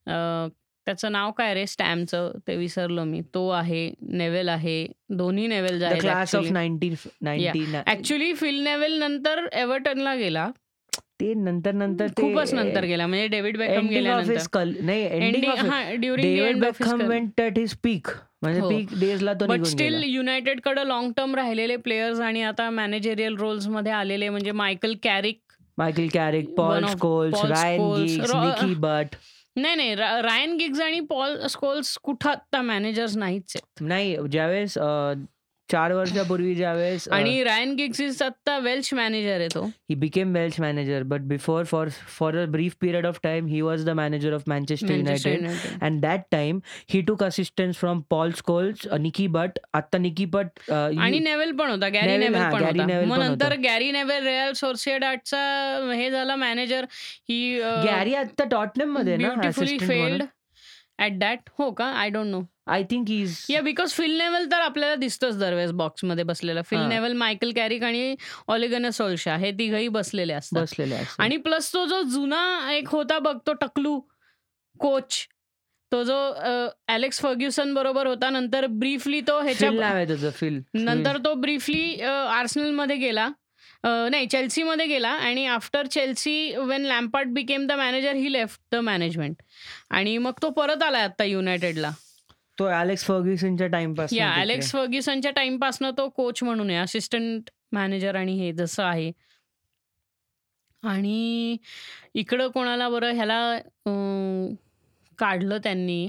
अं, 0.07 0.47
त्याचं 0.85 1.11
नाव 1.11 1.31
काय 1.31 1.53
रे 1.53 1.67
स्टॅम्पचं? 1.67 2.31
ते 2.47 2.55
विसरलो 2.55 3.03
मी. 3.03 3.21
तो 3.33 3.49
आहे 3.49 3.93
नेवेल 4.01 4.49
आहे. 4.49 4.87
दोन्ही 5.09 5.47
नेवेल 5.47 5.79
ऍक्च्युली 7.87 8.33
फिल 8.33 8.59
नेवेल 8.59 8.93
नंतर 8.93 9.47
एव्हर्टनला 9.53 10.15
गेला. 10.15 10.49
ते 11.19 11.33
नंतर 11.33 11.71
नंतर 11.73 12.07
ते 12.07 12.21
खूपच 12.21 12.53
नंतर 12.53 12.83
गेला. 12.83 13.05
म्हणजे 13.07 13.27
डेव्हिड 13.27 13.57
बेकम 13.57 13.87
गेल्यानंतर. 13.87 14.63
नाही 14.81 15.03
एंडिंग 15.03 15.43
हा, 15.59 15.81
David. 15.91 16.63
Went 17.03 17.41
at 17.41 17.57
his 17.57 17.73
peak 17.83 18.07
म्हणजे. 18.41 18.61
पीक 18.61 18.93
डेजला 18.99 19.33
तो 19.33 19.45
बट 19.45 19.63
स्टील 19.65 20.03
युनायटेडकडे 20.03 20.87
लॉंग 20.87 21.11
टर्म 21.17 21.35
राहिलेले 21.35 21.75
प्लेयर्स 21.77 22.19
आणि 22.19 22.41
आता 22.41 22.69
मॅनेजरियल 22.69 23.35
रोल्समध्ये 23.35 23.91
आलेले 23.91 24.29
म्हणजे 24.29 24.51
Michael 24.51 24.93
Carrick 25.03 25.39
Michael 25.77 26.07
Carrick 26.13 26.53
Paul 26.55 26.85
Scholes 26.85 27.43
Ryan 27.45 27.81
Giggs 27.93 28.31
Nicky 28.35 28.73
Butt 28.75 29.15
नाही 29.55 29.75
नाही 29.75 29.95
रायन 29.95 30.55
गिग्स 30.57 30.81
आणि 30.81 30.99
पॉल 30.99 31.35
स्कोल्स 31.49 31.97
कुठं 32.03 32.29
आता 32.29 32.61
मॅनेजर्स 32.61 33.17
नाहीच 33.17 33.55
आहेत. 33.55 33.83
नाही 33.83 34.15
ज्यावेळेस 34.31 34.77
चार 35.69 35.91
वर्षापूर्वी 35.93 36.53
ज्यावेळेस 36.55 37.07
आणि 37.11 37.43
रायन 37.43 37.73
गिग्स 37.75 38.01
इज 38.01 38.21
आता 38.21 38.57
वेल्श 38.59 38.93
मॅनेजर 38.93 39.39
आहे 39.39 39.47
तो. 39.47 39.63
He 39.89 39.95
became 39.95 40.33
Welsh 40.33 40.59
manager 40.61 41.03
but 41.03 41.21
before 41.27 41.63
for 41.63 41.89
for 42.17 42.37
a 42.37 42.45
brief 42.45 42.75
period 42.81 43.05
of 43.05 43.19
time 43.23 43.45
he 43.45 43.61
was 43.61 43.85
the 43.85 43.89
manager 43.99 44.33
of 44.33 44.43
Manchester 44.47 44.93
Manchester 44.93 45.31
United 45.31 45.81
and 45.83 46.01
that 46.01 46.21
time 46.31 46.59
he 46.89 47.01
took 47.01 47.23
assistance 47.23 47.77
from 47.77 48.01
Paul 48.09 48.31
Scholes 48.31 48.87
Nicky 48.99 49.27
Butt 49.27 49.59
आता 49.73 49.97
Nicky 49.97 50.25
Butt 50.25 50.71
आणि 50.71 51.19
Neville 51.19 51.51
पण 51.51 51.69
होता 51.69 51.89
Gary 51.89 52.07
Neville, 52.07 52.31
Neville 52.31 52.51
पण 52.51 52.63
Gary 52.63 52.79
होता. 52.79 53.05
मग 53.05 53.19
नंतर. 53.19 53.55
Gary 53.63 53.91
navel 53.91 54.23
रेअल 54.23 54.51
सोर्सिएडाटचा 54.53 55.39
हे 55.95 56.09
झाला 56.11 56.35
मॅनेजर 56.35 56.85
ही 57.29 57.59
गॅरी 57.85 58.13
आता 58.15 58.43
टॉटनममध्ये 58.51 59.17
ना 59.17 59.49
फेल्ड 59.51 60.23
ऍट 60.99 61.17
दॅट 61.19 61.49
हो 61.57 61.71
का? 61.71 61.85
I 61.85 62.09
don't 62.09 62.27
know 62.27 62.41
I 62.67 62.83
think 62.83 63.09
is 63.11 63.35
yeah 63.49 63.61
because 63.61 63.91
Phil 63.91 64.17
Neville 64.17 64.45
तर 64.51 64.59
आपल्याला 64.61 64.95
दिसतोच 64.95 65.37
दरवेळेस 65.39 65.71
बॉक्समध्ये 65.71 66.23
बसलेला. 66.23 66.61
फिल. 66.61 66.79
नेवल 66.79 67.13
मायकल 67.13 67.51
कॅरिक 67.51 67.83
आणि 67.83 68.15
ऑलिगन 68.47 68.89
सोल्शा 68.89 69.35
हे 69.35 69.51
तिघही 69.51 69.87
बसलेले 69.87 70.33
असतात. 70.33 70.61
बसलेले. 70.61 70.95
आणि 71.19 71.37
प्लस 71.37 71.73
तो 71.73 71.85
जो 71.85 72.01
जुना 72.01 72.71
एक 72.73 72.89
होता 72.89 73.19
बघ 73.19 73.37
तो 73.47 73.53
टकलू 73.53 73.99
कोच 74.79 75.25
तो 75.91 76.03
जो 76.03 76.15
अलेक्स 76.87 77.19
फर्ग्युसन 77.19 77.73
बरोबर 77.73 78.07
होता 78.07 78.29
नंतर 78.29 78.65
ब्रीफली 78.69 79.21
तो 79.21 79.39
ह्याच्या 79.41 79.69
नंतर 80.73 81.17
तो 81.17 81.33
ब्रीफली 81.33 82.01
आर्सेनलमध्ये 82.01 82.95
गेला. 82.95 83.29
अ, 83.87 84.07
नाही 84.09 84.25
चेल्सी 84.27 84.63
मध्ये 84.63 84.85
गेला 84.85 85.09
आणि 85.09 85.45
after 85.45 85.87
Chelsea 85.87 86.55
when 86.57 86.85
Lampard 86.85 87.27
became 87.27 87.67
the 87.67 87.71
manager 87.71 88.15
he 88.15 88.31
left 88.33 88.61
the 88.71 88.75
management 88.75 89.35
आणि 89.89 90.17
मग 90.17 90.31
तो 90.41 90.49
परत 90.49 90.83
आलाय 90.83 91.03
आता 91.03 91.23
युनायटेडला 91.23 91.91
तो 92.59 92.65
अलेक्स 92.65 93.03
फर्ग्युसनच्या 93.05 93.67
टाइमपास 93.67 94.13
या 94.13 94.29
अलेक्स 94.41 94.71
फर्ग्युसनच्या 94.71 95.31
टाइमपासनं 95.31 95.91
तो 95.97 96.07
कोच 96.09 96.43
म्हणून 96.43 96.69
आहे 96.69 96.79
असिस्टंट 96.79 97.49
मॅनेजर 97.71 98.15
आणि 98.15 98.33
हे 98.33 98.51
जसं 98.53 98.83
आहे. 98.83 99.11
आणि 100.83 101.57
इकडं 102.13 102.47
कोणाला 102.47 102.89
बरं 102.89 103.11
ह्याला 103.11 103.39
अं, 103.85 104.53
काढलं 105.19 105.57
त्यांनी. 105.57 106.07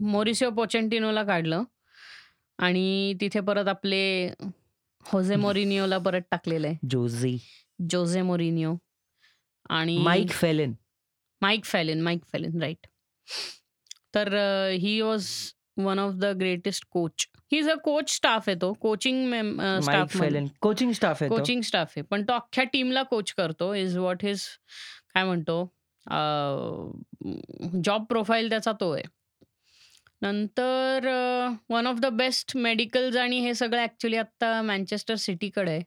मोरिसिओ 0.00 0.50
पोचेंटिनोला 0.50 1.22
काढलं. 1.24 1.62
आणि 2.58 3.14
तिथे 3.20 3.40
परत 3.40 3.68
आपले 3.68 4.30
होझे 5.04 5.36
मोरिनिओला 5.36 5.98
परत 5.98 6.22
टाकलेलं. 6.30 6.66
आहे 6.66 6.88
जोझी. 6.90 7.36
जोझे 7.90 8.22
मोरिनिओ 8.22 8.74
आणि 9.70 9.96
Mike 9.98 10.30
Phelan. 10.30 10.72
Mike 11.42 11.64
Phelan 11.64 12.00
Mike 12.02 12.24
Phelan 12.32 12.62
right 12.62 12.86
तर 14.14 14.34
he 14.72 15.00
was 15.00 15.28
one 15.76 15.98
of 15.98 16.12
the 16.14 16.24
greatest 16.40 16.84
coach 16.90 17.26
he 17.52 17.58
is 17.58 17.68
a 17.70 17.74
coach 17.84 18.10
staff 18.10 18.48
आहे 18.48 18.56
तो. 18.60 18.72
Coaching 18.72 19.32
staff 19.82 20.16
Phelan. 20.18 20.46
Coaching 20.60 20.92
staff 20.92 21.22
आहे 21.22 21.30
तो. 21.30 21.36
कोचिंग 21.36 21.60
स्टाफ 21.62 21.92
आहे. 21.96 22.02
पण 22.02 22.22
तो 22.22 22.32
अख्ख्या 22.32 22.64
टीमला 22.72 23.02
कोच 23.02 23.32
करतो. 23.32 23.72
इज 23.74 23.96
वॉट 23.98 24.24
हिज 24.24 24.42
काय 25.14 25.24
म्हणतो 25.24 25.64
जॉब 27.84 28.04
प्रोफाईल 28.04 28.48
त्याचा 28.50 28.72
तो 28.80 28.90
आहे. 28.92 29.02
नंतर 30.22 31.06
one 31.70 31.86
of 31.86 31.98
the 32.00 32.06
best 32.12 32.56
medicals 32.56 33.16
आणि 33.16 33.38
हे 33.40 33.54
सगळं 33.54 33.80
ॲक्च्युली 33.80 34.16
आत्ता 34.16 34.60
मँचेस्टर 34.62 35.14
सिटीकडे 35.14 35.70
आहे. 35.70 35.82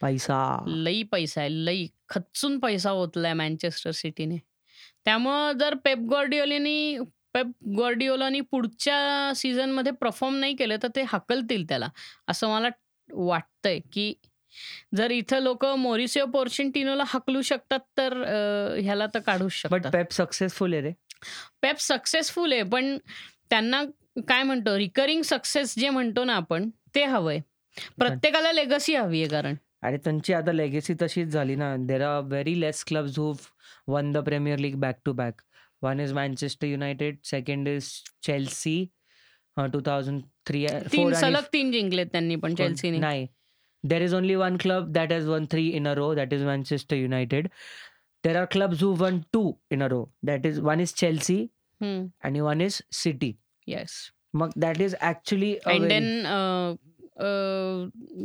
पैसा. 0.00 0.64
लई 0.66 1.02
पैसा 1.02 1.40
आहे 1.40 1.64
लई 1.64 1.86
खच्चून 2.08 2.58
पैसा 2.58 2.92
ओतलाय 2.92 3.32
मँचेस्टर 3.32 3.90
सिटीने 3.90 4.36
त्यामुळं 5.04 5.58
जर 5.58 5.74
पेप 5.74 5.98
गॉर्डिओलीनी 6.10 6.98
पेप 7.34 7.46
गॉर्डिओलानी 7.76 8.40
पुढच्या 8.40 9.32
सीझनमध्ये 9.36 9.92
परफॉर्म 9.92 10.36
नाही 10.36 10.54
केलं 10.56 10.76
तर 10.82 10.88
ते 10.96 11.02
हकलतील 11.08 11.64
त्याला. 11.68 11.88
असं 12.28 12.48
मला 12.48 12.68
वाटतंय 13.08 13.78
की 13.92 14.12
जर 14.96 15.10
इथं 15.10 15.40
लोक 15.40 15.64
मोरिसिओ 15.78 16.24
पोर्शिंटिनोला 16.26 17.04
हकलू 17.06 17.42
शकतात 17.42 17.80
तर 17.98 18.22
अं, 18.22 18.80
ह्याला 18.82 19.06
तर 19.14 19.18
काढूच 19.20 19.62
बट 19.70 19.78
शकतात. 19.82 19.92
पेप 19.92 20.12
सक्सेसफुल 20.12 20.72
आहे 20.72 20.82
रे. 20.82 20.92
पेप 21.62 21.78
सक्सेसफुल 21.80 22.52
आहे 22.52 22.62
पण 22.62 22.96
त्यांना 23.50 23.82
काय 24.28 24.42
म्हणतो 24.42 24.76
रिकरिंग 24.78 25.22
सक्सेस 25.24 25.74
जे 25.78 25.88
म्हणतो 25.90 26.24
ना 26.24 26.34
आपण 26.36 26.68
ते 26.94 27.04
हवंय. 27.04 27.38
प्रत्येकाला 27.98 28.52
लेगसी 28.52 28.94
हवी 28.94 29.20
आहे 29.20 29.28
कारण. 29.30 29.54
आणि 29.82 29.96
त्यांची 30.04 30.32
आता 30.34 30.52
लेगेसी 30.52 30.94
तशीच 31.02 31.28
झाली 31.28 31.54
ना. 31.56 31.74
There 31.86 32.02
are 32.04 32.20
very 32.28 32.60
less 32.60 32.84
clubs 32.84 33.18
who 33.18 33.32
won 33.88 34.12
the 34.12 34.18
Premier 34.24 34.58
League 34.58 34.74
back 34.80 34.96
to 35.04 35.12
back 35.12 35.40
one 35.82 36.00
is 36.00 36.12
Manchester 36.12 36.66
United 36.66 37.16
second 37.24 37.68
is 37.68 37.90
Chelsea 38.22 38.84
two 39.72 39.80
thousand 39.86 40.22
three 40.46 40.66
तीन 40.92 41.12
सलग 41.14 41.44
तीन 41.52 41.70
जिंकलेत 41.72 42.06
त्यांनी 42.12 42.36
पण 42.36 42.54
चेल्सीने 42.54 42.98
नाही. 42.98 43.26
There 43.84 44.02
is 44.02 44.14
only 44.14 44.34
one 44.34 44.56
club 44.60 44.90
that 44.92 45.12
has 45.12 45.26
won 45.28 45.44
three 45.50 45.66
in 45.76 45.88
a 45.88 45.92
row 45.94 46.12
that 46.14 46.32
is 46.34 46.42
Manchester 46.44 46.96
United 46.96 47.48
there 48.24 48.36
are 48.36 48.44
clubs 48.50 48.82
who 48.82 48.92
won 48.98 49.18
two 49.32 49.52
in 49.72 49.82
a 49.82 49.86
row 49.88 50.04
that 50.26 50.46
is 50.46 50.58
one 50.60 50.80
is 50.80 50.92
Chelsea 50.94 51.46
आणि 51.82 52.40
one 52.40 52.60
is 52.60 52.80
City 52.92 53.32
yes 53.66 53.90
मग 54.34 54.50
that 54.56 54.80
is 54.80 54.94
actually 55.00 55.54
and 55.66 55.88
then 55.88 56.24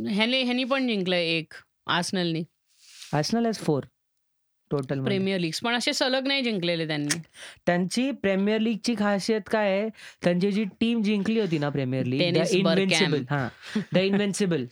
ह्याने 0.08 0.42
ह्यानी 0.42 0.64
पण 0.64 0.86
जिंकलंय 0.88 1.26
एक 1.26 1.54
आर्सनलनी 1.86 2.42
Arsenal 3.12 3.46
has 3.46 3.58
four 3.58 3.82
total 4.70 5.04
Premier 5.04 5.38
League 5.40 5.52
पण 5.64 5.74
असे 5.74 5.92
सलग 5.92 6.26
नाही 6.26 6.42
जिंकलेले 6.42 6.86
त्यांनी. 6.86 7.18
त्यांची 7.66 8.10
प्रीमियर 8.10 8.60
लीगची 8.60 8.94
खासियत 8.98 9.40
काय 9.50 9.70
आहे? 9.70 9.88
त्यांची 10.22 10.52
जी 10.52 10.64
टीम 10.64 11.02
जिंकली 11.02 11.40
होती 11.40 11.58
ना 11.58 11.68
प्रीमियर 11.68 12.06
लीग 12.06 12.20
Bergkamp. 12.64 13.22
हा 13.30 13.48
द 13.92 13.96
इनविन्सिबल 13.96 14.64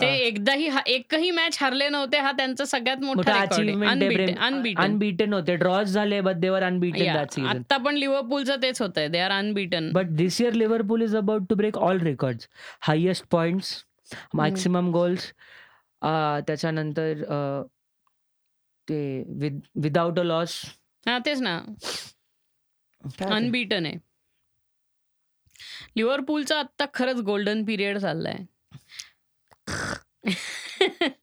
ते 0.00 0.06
एकदाही 0.18 0.68
एकही 0.86 1.30
मॅच 1.30 1.56
हरले 1.60 1.88
नव्हते 1.88 2.18
हा 2.18 2.32
त्यांचा 2.32 2.64
सगळ्यात 2.64 3.02
मोठा 3.04 3.32
रेकॉर्ड 3.34 3.68
अनबीटन 3.86 4.38
अनबीटन 4.78 5.32
होते. 5.32 5.56
ड्रॉज 5.56 5.92
झाले 5.92 6.20
बट 6.20 6.36
देवर 6.36 6.62
अनबीटन 6.62 7.16
आता 7.46 7.76
पण 7.76 7.94
लिव्हरपूलचं 7.94 8.62
तेच 8.62 8.80
होतंय. 8.82 9.08
They 9.08 9.18
are 9.18 9.30
unbeaten 9.30 9.90
but 9.92 10.06
this 10.16 10.40
year 10.40 10.52
Liverpool 10.52 11.02
is 11.02 11.16
about 11.16 11.48
to 11.48 11.54
break 11.54 11.78
all 11.78 12.00
records 12.00 12.48
highest 12.80 13.24
points 13.30 13.74
maximum 14.34 14.90
goals 14.90 15.32
त्याच्यानंतर 16.46 17.22
अं, 17.28 17.62
ते 18.88 19.22
विदाउट 19.76 20.18
अ 20.18 20.22
लॉस 20.22 20.60
हा 21.06 21.18
तेच 21.18 21.40
ना. 21.40 21.58
अनबीटन 23.26 23.86
आहे. 23.86 23.98
लिव्हरपूलचा 25.96 26.58
आत्ता 26.58 26.84
खरंच 26.94 27.20
गोल्डन 27.20 27.64
पिरियड 27.64 27.98
चाललाय 27.98 28.36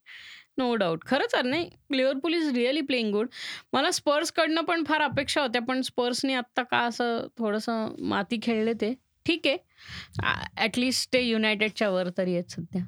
नो 0.57 0.75
डाऊट 0.75 1.03
खरंच 1.05 1.35
अरे 1.35 1.49
नाही? 1.49 1.69
Liverpool 1.91 2.33
is 2.33 2.47
really 2.55 2.81
playing 2.81 3.11
good 3.11 3.27
मला 3.73 3.91
स्पर्सकडनं 3.91 4.61
पण 4.61 4.83
फार 4.83 5.01
अपेक्षा 5.01 5.41
होत्या 5.41 5.61
पण 5.61 5.81
स्पर्सने 5.81 6.33
आत्ता 6.33 6.63
का 6.63 6.77
असं 6.77 7.27
थोडंसं 7.37 7.95
माती 7.99 8.39
खेळले 8.43 8.73
ते? 8.73 8.93
ठीक 9.25 9.47
आहे. 9.47 9.57
ॲटलिस्ट 10.57 11.13
ते 11.13 11.21
युनायटेडच्या 11.21 11.89
वर 11.89 12.09
तरी 12.17 12.33
आहेत 12.33 12.51
सध्या. 12.51 12.81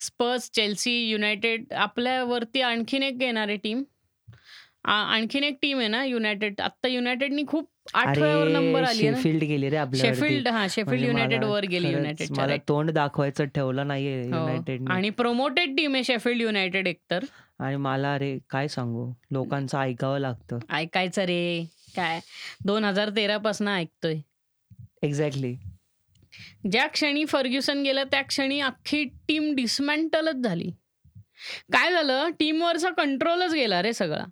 स्पर्स 0.00 0.50
चेल्सी 0.50 0.92
युनायटेड 1.10 1.72
आपल्यावरती 1.72 2.60
आणखीन 2.60 3.02
एक 3.02 3.22
येणारे 3.22 3.56
टीम 3.56 3.82
आणखीन 4.84 5.44
एक 5.44 5.58
टीम 5.62 5.78
आहे 5.78 5.88
ना 5.88 6.04
युनायटेड 6.04 6.60
आत्ता 6.60 6.88
युनायटेडनी 6.88 7.42
खूप 7.48 7.68
आठव्यावर 7.92 8.48
नंबर 8.48 8.78
अरे 8.78 8.86
आली 8.88 9.08
ना. 9.10 9.16
शेफिल्ड 9.16 9.42
गेली 9.44 9.68
रे 9.70 9.76
आपल्या 9.76 10.04
शेफिल्ड 10.04 10.48
हा 10.48 10.66
शेफिल्ड 10.70 11.04
युनायटेड 11.04 11.44
वर 11.44 11.64
गेली 11.64 11.90
युनायटेड 11.92 12.30
मला 12.30 12.56
तोंड 12.68 12.90
दाखवायचं 12.90 13.44
ठेवलं 13.44 13.86
नाहीये 13.88 14.20
हो. 14.22 14.28
युनायटेड 14.28 14.88
आणि 14.90 15.10
प्रमोटेड 15.10 15.76
टीम 15.76 15.94
आहे 15.94 16.04
शेफिल्ड 16.04 16.42
युनायटेड 16.42 16.86
एकतर. 16.86 17.24
आणि 17.58 17.76
मला 17.76 18.18
रे 18.18 18.36
काय 18.50 18.68
सांगू? 18.68 19.10
लोकांचं 19.30 19.78
ऐकावं 19.78 20.18
लागतं. 20.18 20.58
ऐकायचं 20.70 21.22
रे. 21.22 21.64
काय? 21.96 22.20
दोन 22.64 22.84
हजार 22.84 23.10
तेरा 23.16 23.36
पासून 23.38 23.68
ऐकतोय. 23.68 24.16
एक्झॅक्टली 25.02 25.54
ज्या 26.70 26.86
क्षणी 26.86 27.24
फर्ग्युसन 27.24 27.82
गेलं 27.82 28.04
त्या 28.04 28.22
क्षणी 28.22 28.60
अख्खी 28.60 29.04
टीम 29.28 29.54
डिसमेंटलच 29.54 30.36
झाली. 30.36 30.70
काय 31.72 31.92
झालं? 31.92 32.30
टीमवरचा 32.38 32.90
कंट्रोलच 32.90 33.52
गेला 33.54 33.82
रे 33.82 33.92
सगळा. 33.92 34.24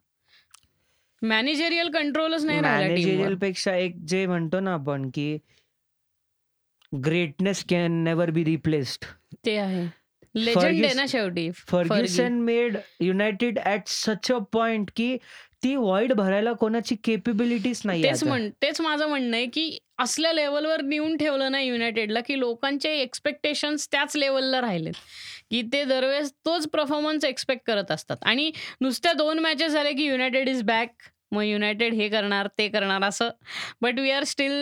मॅनेजरियल 1.22 1.88
कंट्रोलच 1.88 2.44
नाही 2.44 2.60
राहिला 2.60 2.88
मॅनेजरियलपेक्षा 2.88 3.74
एक 3.76 3.96
जे 4.06 4.26
म्हणतो 4.26 4.60
ना 4.60 4.72
आपण 4.74 5.10
की 5.14 5.36
greatness 6.92 7.64
can 7.68 8.02
never 8.04 8.30
be 8.30 8.44
replaced 8.44 9.04
ते 9.46 9.56
आहे. 9.56 9.86
लेजंड 10.34 10.84
आहे 10.84 10.94
ना 10.94 11.04
शेवटी 11.08 11.50
Ferguson 11.68 12.32
made 12.40 12.76
United 13.00 13.58
at 13.58 13.88
such 13.88 14.32
a 14.32 14.38
point 14.52 14.90
की 14.96 15.16
ती 15.64 15.74
वॉइड 15.76 16.12
भरायला 16.12 16.52
कोणाची 16.52 16.96
केपेबिलिटीच 17.04 17.82
नाही 17.84 18.02
तेच 18.02 18.22
म्हण 18.24 18.48
तेच 18.62 18.80
माझं 18.80 19.06
म्हणणं 19.06 19.36
आहे 19.36 19.46
की 19.46 19.78
असल्या 19.98 20.32
लेवलवर 20.32 20.80
नेऊन 20.82 21.16
ठेवलं 21.16 21.52
ना 21.52 21.60
युनायटेडला 21.60 22.20
की 22.20 22.38
लोकांचे 22.38 22.92
एक्सपेक्टेशन्स 23.00 23.88
त्याच 23.92 24.16
लेवलला 24.16 24.60
राहिलेत. 24.60 24.92
की 25.52 25.62
ते 25.72 25.84
दरवेळेस 25.84 26.32
तोच 26.46 26.66
परफॉर्मन्स 26.72 27.24
एक्सपेक्ट 27.24 27.66
करत 27.66 27.90
असतात. 27.90 28.16
आणि 28.22 28.50
नुसत्या 28.80 29.12
दोन 29.12 29.38
मॅचेस 29.38 29.72
झाले 29.72 29.92
की 29.92 30.04
युनायटेड 30.04 30.48
इज 30.48 30.62
बॅक 30.66 30.90
मग 31.32 31.42
युनायटेड 31.42 31.94
हे 31.94 32.08
करणार 32.08 32.46
ते 32.58 32.68
करणार 32.68 33.02
असं. 33.04 33.30
But 33.82 33.98
we 34.00 34.10
are 34.10 34.24
still 34.24 34.52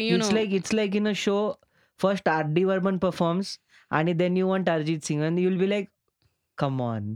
you 0.00 0.16
it's 0.16 0.28
no 0.28 0.34
like 0.34 0.52
it's 0.54 0.74
like 0.74 0.96
in 0.96 1.08
a 1.08 1.12
show 1.16 1.38
first 2.00 2.28
R 2.28 2.44
D 2.54 2.64
Burman 2.64 2.98
performs 2.98 3.58
आणि 3.90 4.12
then 4.12 4.36
you 4.36 4.48
want 4.48 4.70
Arijit 4.70 5.04
Singh 5.06 5.22
and 5.22 5.38
you'll 5.38 5.56
be 5.58 5.70
like 5.70 5.88
come 6.58 6.82
on 6.82 7.14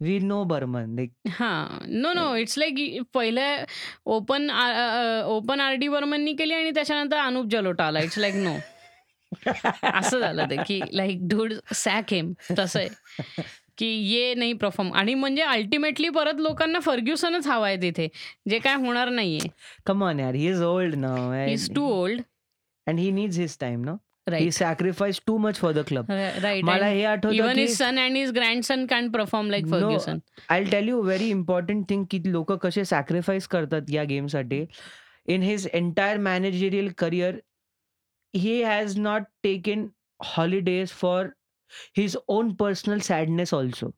we 0.00 0.18
know 0.18 0.42
Burman 0.44 0.94
like 0.96 1.10
हां. 1.38 1.66
No 1.88 2.12
no 2.12 2.34
it's 2.36 2.58
like 2.58 3.02
पहिले 3.14 3.42
open 4.06 4.50
open 5.28 5.60
R 5.60 5.74
D 5.74 5.88
बर्मननी 5.88 6.34
केली 6.34 6.54
आणि 6.54 6.70
त्याच्यानंतर 6.74 7.16
अनुप 7.16 7.46
जलोटा 7.52 7.86
आला. 7.86 8.00
It's 8.00 8.18
like 8.18 8.34
no 8.34 8.54
असं 9.46 10.18
झालं 10.18 10.44
ते 10.50 10.56
की 10.66 10.80
लाईक 10.92 11.26
डूड 11.28 11.52
सॅक 11.74 12.12
हेम 12.12 12.32
तसं 12.58 12.78
आहे. 12.78 12.88
की 13.78 13.86
ये 13.86 14.34
नाही 14.34 14.52
परफॉर्म 14.52 14.92
आणि 14.92 15.14
म्हणजे 15.14 15.42
अल्टिमेटली 15.42 16.08
परत 16.14 16.40
लोकांना 16.40 16.78
फर्ग्युसनच 16.80 17.46
हवा 17.46 17.66
आहे 17.66 17.76
तिथे. 17.82 18.08
जे 18.50 18.58
काय 18.58 18.74
होणार 18.84 19.08
नाहीये. 19.08 19.48
कम 19.86 20.02
ऑन 20.04 20.20
यार 20.20 20.34
he 20.34 20.48
is 20.48 20.62
old 20.62 20.94
now 20.94 21.34
is 21.48 21.72
too 21.74 21.86
old 21.92 22.20
and 22.86 22.98
he 22.98 23.10
needs 23.10 23.38
his 23.38 23.56
time 23.60 23.84
no 23.84 23.96
he 24.32 24.50
sacrifice 24.52 25.20
too 25.26 25.36
much 25.38 25.56
for 25.58 25.72
the 25.72 25.84
club 25.86 26.10
right 26.10 26.64
मला 26.64 26.86
हे 26.86 27.04
आठवतं 27.04 27.34
even 27.34 27.58
is 27.58 27.76
son 27.76 27.98
and 27.98 28.16
is 28.16 28.30
grandson 28.32 28.84
can 28.86 29.10
perform 29.10 29.50
like. 29.50 29.66
Ferguson 29.70 30.18
I 30.48 30.64
tell 30.64 30.88
you 30.88 31.00
very 31.02 31.28
important 31.30 31.88
thing 31.90 32.04
की 32.10 32.20
लोक 32.24 32.52
कसे 32.62 32.84
sacrifice 32.84 33.46
करतात 33.48 33.90
या 33.90 34.04
गेमसाठी 34.04 34.64
in 35.28 35.42
his 35.42 35.66
entire 35.72 36.18
managerial 36.18 36.90
career 36.98 37.34
he 38.34 38.62
has 38.62 38.98
not 38.98 39.22
taken 39.42 39.86
holidays 40.24 40.88
for 40.88 41.26
his 41.96 42.16
own 42.28 42.54
personal 42.54 42.98
sadness 42.98 43.54
also 43.54 43.90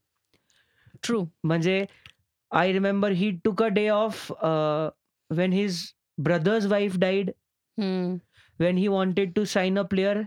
true 1.02 1.24
म्हणजे 1.44 1.84
I 2.50 2.72
remember 2.72 3.10
he 3.10 3.30
took 3.44 3.62
a 3.62 3.66
day 3.66 3.88
off 3.88 4.32
when 5.30 5.52
his 5.52 5.82
brother's 6.18 6.66
wife 6.66 6.96
died 6.98 7.30
when 8.60 8.76
he 8.76 8.86
wanted 8.88 9.32
to 9.36 9.44
sign 9.44 9.78
a 9.78 9.82
player 9.82 10.22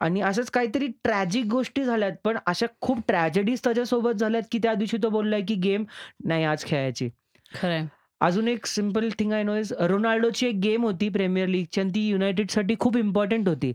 आणि 0.00 0.20
असंच 0.20 0.50
काहीतरी 0.50 0.86
tragic 1.04 1.44
गोष्टी 1.44 1.84
झाल्यात 1.84 2.12
पण 2.24 2.38
अशा 2.46 2.66
खूप 2.80 3.00
ट्रॅजेडीज 3.06 3.60
त्याच्यासोबत 3.64 4.10
झाल्यात 4.10 4.42
की 4.50 4.58
त्या 4.58 4.74
दिवशी 4.74 4.96
तो 5.02 5.08
बोललाय 5.08 5.42
की 5.48 5.54
गेम 5.54 5.84
नाही 6.24 6.44
आज 6.44 6.64
खेळायची 6.64 7.08
खरंय 7.54 7.86
अजून 8.22 8.48
एक 8.48 8.66
simple 8.66 9.08
thing 9.18 9.32
I 9.32 9.42
know 9.42 9.56
is 9.56 9.72
रोनाल्डोची 9.80 10.46
एक 10.46 10.56
गेम 10.62 10.84
होती 10.84 11.08
प्रीमियर 11.08 11.48
लीगची 11.48 11.80
आणि 11.80 11.90
ती 11.94 12.06
युनायटेडसाठी 12.08 12.74
खूप 12.80 12.96
इम्पॉर्टंट 12.96 13.48
होती. 13.48 13.72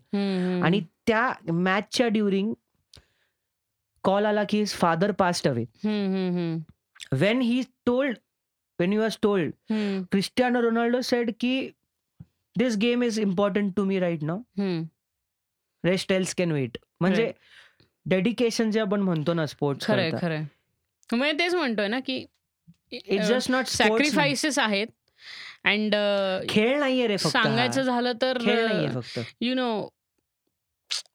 आणि 0.64 0.82
त्या 1.08 1.52
मॅचच्या 1.54 2.08
ड्युरिंग 2.08 2.54
कॉल 4.04 4.26
आला 4.26 4.44
की 4.50 4.58
his 4.58 4.74
father 4.74 5.12
passed 5.20 5.48
away. 5.48 5.64
When 7.20 7.42
he 7.42 7.62
told 7.86 8.18
when 8.80 8.94
you 8.94 9.02
was 9.02 9.18
told 9.22 9.52
Cristiano 10.12 10.62
Ronaldo 10.62 11.02
said 11.02 11.32
की 11.40 11.70
this 12.56 12.78
game 12.78 13.04
is 13.04 13.20
important 13.20 13.74
to 13.76 13.84
me 13.86 14.00
right 14.00 14.24
now 14.24 14.38
hmm. 14.60 14.84
Rest 15.84 16.12
else 16.12 16.34
can 16.36 16.52
wait 16.52 16.78
म्हणजे 17.02 17.32
डेडिकेशन 18.06 18.72
जे 18.72 18.80
आपण 18.80 19.02
म्हणतो 19.02 19.34
ना 19.34 19.46
स्पोर्ट्स 19.46 19.88
खरंय. 19.88 20.42
म्हणजे 21.10 21.32
तेच 21.40 21.56
म्हणतोय 21.56 21.88
ना 21.88 22.00
की 22.00 22.26
इट्स 22.92 23.28
जस्ट 23.28 23.52
नॉट 23.52 23.66
सॅक्रिफायसेस 23.68 24.60
आहेत. 24.60 24.88
अँड 25.66 25.96
खेळ 26.50 26.78
नाहीये 26.80 27.08
रे. 27.08 27.18
सांगायचं 27.18 27.82
झालं 27.82 28.12
तर 28.22 28.38
you 29.42 29.56
know 29.56 29.70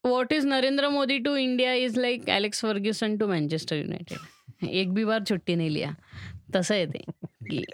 what 0.04 0.32
is 0.32 0.46
Narendra 0.46 0.88
Modi 0.88 1.18
to 1.24 1.34
India 1.36 1.72
is 1.74 1.98
like 1.98 2.28
Alex 2.30 2.60
Ferguson 2.62 3.16
to 3.16 3.26
Manchester 3.26 3.76
United 3.76 4.66
एक 4.68 4.92
बी 4.94 5.04
बार 5.04 5.22
छुट्टी 5.28 5.54
नाही 5.54 5.72
लिहा 5.74 5.92
तसं 6.54 6.74
आहे 6.74 6.86
ते. 6.86 6.98
की 7.50 7.64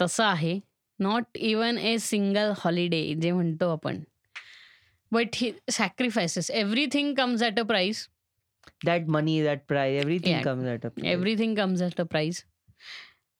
तसं 0.00 0.24
आहे. 0.24 0.58
Not 0.98 1.36
even 1.36 1.78
a 1.78 1.96
single 1.98 2.52
holiday 2.58 3.02
जे 3.22 3.30
म्हणतो 3.32 3.70
आपण. 3.72 4.00
But 5.12 5.36
he 5.36 5.50
sacrifices 5.72 6.50
everything 6.50 7.14
comes 7.14 7.42
at 7.42 7.58
a 7.60 7.62
price 7.62 8.08
That 8.85 9.07
money 9.17 9.41
that 9.43 9.59
price 9.67 9.99
everything 9.99 10.35
Yeah. 10.35 10.43
Comes 10.45 10.65
at 10.73 10.85
a 10.85 10.89
everything 11.15 11.55
comes 11.61 11.81
at 11.89 12.01
a 12.03 12.07
price 12.15 12.41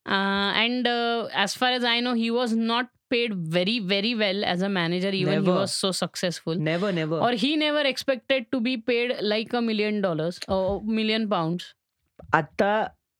uh, 0.05 0.49
and 0.61 0.87
uh, 0.87 1.27
as 1.43 1.55
far 1.61 1.69
as 1.79 1.83
i 1.91 1.99
know 2.05 2.13
he 2.21 2.29
was 2.37 2.53
not 2.71 2.87
paid 3.13 3.33
very 3.55 3.75
very 3.91 4.11
well 4.21 4.43
as 4.53 4.63
a 4.67 4.69
manager 4.73 5.11
even 5.19 5.33
Never. 5.33 5.51
he 5.51 5.57
was 5.59 5.75
so 5.83 5.91
successful 5.99 6.59
never 6.67 6.91
never 6.93 7.21
or 7.27 7.31
he 7.43 7.51
never 7.63 7.83
expected 7.91 8.47
to 8.55 8.59
be 8.67 8.75
paid 8.89 9.13
like 9.33 9.55
a 9.59 9.61
million 9.69 10.01
dollars 10.07 10.39
or 10.57 10.63
million 10.99 11.27
pounds 11.35 11.67
आता 12.33 12.71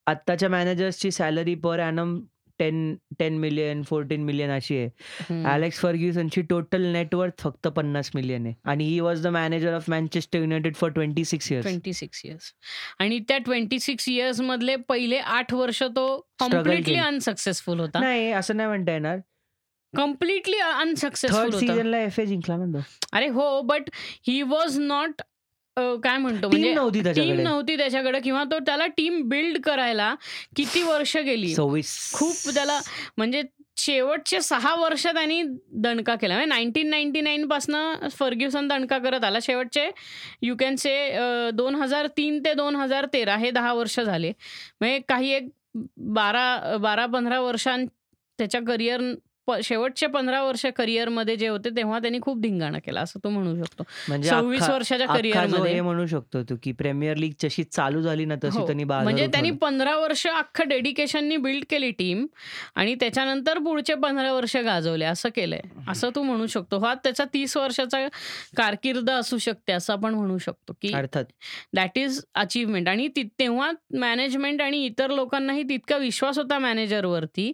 आत्ताच्या 0.07 0.49
मॅनेजर्सची 0.49 1.11
salary 1.11 1.55
per 1.65 1.79
annum 1.79 2.19
ten 2.58 2.94
ten 3.18 3.38
million 3.38 3.82
fourteen 3.82 4.24
million 4.24 4.50
अशी 4.50 4.76
आहे. 4.78 5.42
Alex 5.44 5.80
फर्ग्युसनची 5.80 6.42
total 6.50 6.86
net worth 6.92 7.40
फक्त 7.40 7.68
पन्नास 7.68 8.10
million 8.14 8.46
आहे. 8.46 8.54
आणि 8.64 8.84
he 8.84 8.98
was 9.00 9.22
the 9.22 9.26
manager 9.36 9.74
of 9.74 9.90
Manchester 9.90 10.38
United 10.38 10.74
for 10.76 10.90
twenty 10.90 11.24
six 11.24 11.52
years 11.52 11.66
twenty 11.66 11.92
six 11.92 12.24
years 12.24 12.52
आणि 13.00 13.18
त्या 13.28 13.38
ट्वेंटी 13.44 13.78
सिक्स 13.80 14.08
इयर्स 14.08 14.40
मधले 14.40 14.76
पहिले 14.88 15.18
आठ 15.18 15.54
वर्ष 15.54 15.82
तो 15.96 16.06
कम्प्लिटली 16.40 16.82
केली. 16.82 16.98
अनसक्सेसफुल 16.98 17.80
होता. 17.80 18.00
नाही 18.00 18.30
असं 18.32 18.56
नाही 18.56 18.68
म्हणता 18.68 18.92
येणार. 18.92 19.18
कम्प्लिटली 19.94 20.58
अनसक्सेसफुल 20.58 21.40
थर्ड 21.40 21.54
होता. 21.54 21.66
सीझनला 21.66 21.98
एफ 21.98 22.18
ए 22.20 22.24
जिंकला 22.26 22.56
ना 22.56 22.78
अरे 23.12 23.28
हो 23.28 23.60
बट 23.62 23.90
ही 24.26 24.40
वॉज 24.42 24.78
नॉट 24.78 25.22
काय 25.76 26.16
म्हणतो 26.18 26.40
टीम 26.40 26.50
म्हणजे 26.50 26.72
नव्हती 26.74 26.98
टीम 26.98 27.04
त्याच्याकडे. 27.04 27.42
नव्हती 27.42 27.76
त्याच्याकडे 27.76 28.20
किंवा 28.20 28.42
तो 28.50 28.58
त्याला 28.66 28.86
टीम 28.96 29.20
बिल्ड 29.28 29.60
करायला 29.64 30.14
किती 30.56 30.82
वर्ष 30.82 31.16
गेली? 31.16 31.54
सव्वीस. 31.54 31.96
खूप 32.14 32.54
त्याला 32.54 32.78
म्हणजे 33.16 33.42
शेवटचे 33.76 34.40
सहा 34.40 34.74
वर्ष 34.74 35.06
त्यांनी 35.06 35.42
दणका 35.82 36.14
केला. 36.16 36.34
म्हणजे 36.34 36.48
नाईन्टीन 36.48 36.90
नाईन्टी 36.90 37.20
नाईन 37.20 37.46
पासनं 37.48 38.08
फर्ग्युसन 38.18 38.68
दणका 38.68 38.98
करत 38.98 39.24
आला. 39.24 39.38
शेवटचे 39.42 39.90
यू 40.42 40.56
कॅन 40.60 40.76
से 40.76 40.94
दोन 41.54 41.74
हजार 41.74 42.06
तीन 42.16 42.38
ते 42.44 42.54
दोन 42.54 42.76
हजार 42.76 43.06
तेरा 43.12 43.36
हे 43.36 43.50
दहा 43.50 43.72
वर्ष 43.72 43.98
झाले. 44.00 44.32
म्हणजे 44.80 44.98
काही 45.08 45.32
एक 45.32 45.48
बारा 46.14 46.76
बारा 46.80 47.06
पंधरा 47.06 47.40
वर्षां 47.40 47.84
त्याच्या 48.38 48.60
करिअर 48.66 49.00
शेवटचे 49.48 50.06
पंधरा 50.06 50.42
वर्ष 50.42 50.64
करिअरमध्ये 50.76 51.34
जे 51.36 51.48
होते 51.48 51.70
तेव्हा 51.76 51.98
त्यांनी 51.98 52.18
खूप 52.22 52.40
धिंगाणा 52.40 52.78
केला 52.78 53.00
असं 53.00 53.20
तो 53.24 53.28
म्हणू 53.28 53.54
शकतो 53.56 53.84
म्हणजे 54.08 54.28
सव्वीस 54.28 54.60
अख्खा- 54.60 54.74
वर्षाच्या 54.74 55.06
अख्खा 55.06 55.16
जो 55.16 55.20
करिअरमध्ये 55.22 55.72
हे 55.72 55.80
म्हणू 55.80 56.06
शकतो 56.06 56.42
तू 56.42 56.54
की 56.62 56.72
प्रीमियर 56.72 57.16
लीग 57.16 57.32
जशी 57.40 57.64
चालू 57.64 58.00
झाली 58.02 58.24
ना 58.24 58.34
तशी 58.44 58.58
हो. 58.58 58.64
त्यांनी 58.66 58.84
बाजार 58.84 59.02
म्हणजे 59.04 59.26
त्यांनी. 59.26 59.50
पंधरा 59.58 59.96
वर्ष 59.96 60.26
अख्खं 60.26 60.68
डेडिकेशननी 60.68 61.36
बिल्ड 61.38 61.64
केली 61.70 61.90
टीम 61.90 62.24
आणि 62.74 62.94
त्याच्यानंतर 62.94 63.58
पुढचे 63.58 63.94
पंधरा 63.96 64.32
वर्ष 64.32 64.56
गाजवले 64.56 65.04
असं 65.04 65.28
केलंय 65.34 65.60
असं 65.88 66.10
तू 66.14 66.22
म्हणू 66.22 66.46
शकतो 66.46 66.78
हा 66.78 66.94
त्याचा 66.94 67.24
तीस 67.34 67.56
वर्षाचा 67.56 68.06
कारकीर्द 68.56 69.10
असू 69.10 69.38
शकते 69.38 69.72
असं 69.72 69.92
आपण 69.92 70.14
म्हणू 70.14 70.38
शकतो 70.38 70.72
की 70.82 70.92
अर्थात 70.94 71.24
दॅट 71.74 71.98
इज 71.98 72.20
अचीवमेंट 72.36 72.88
आणि 72.88 73.08
ति- 73.16 73.26
तेव्हा 73.38 73.70
मॅनेजमेंट 73.98 74.62
आणि 74.62 74.84
इतर 74.84 75.10
लोकांनाही 75.10 75.62
तितका 75.62 75.96
विश्वास 75.98 76.38
होता 76.38 76.58
मॅनेजरवरती 76.58 77.52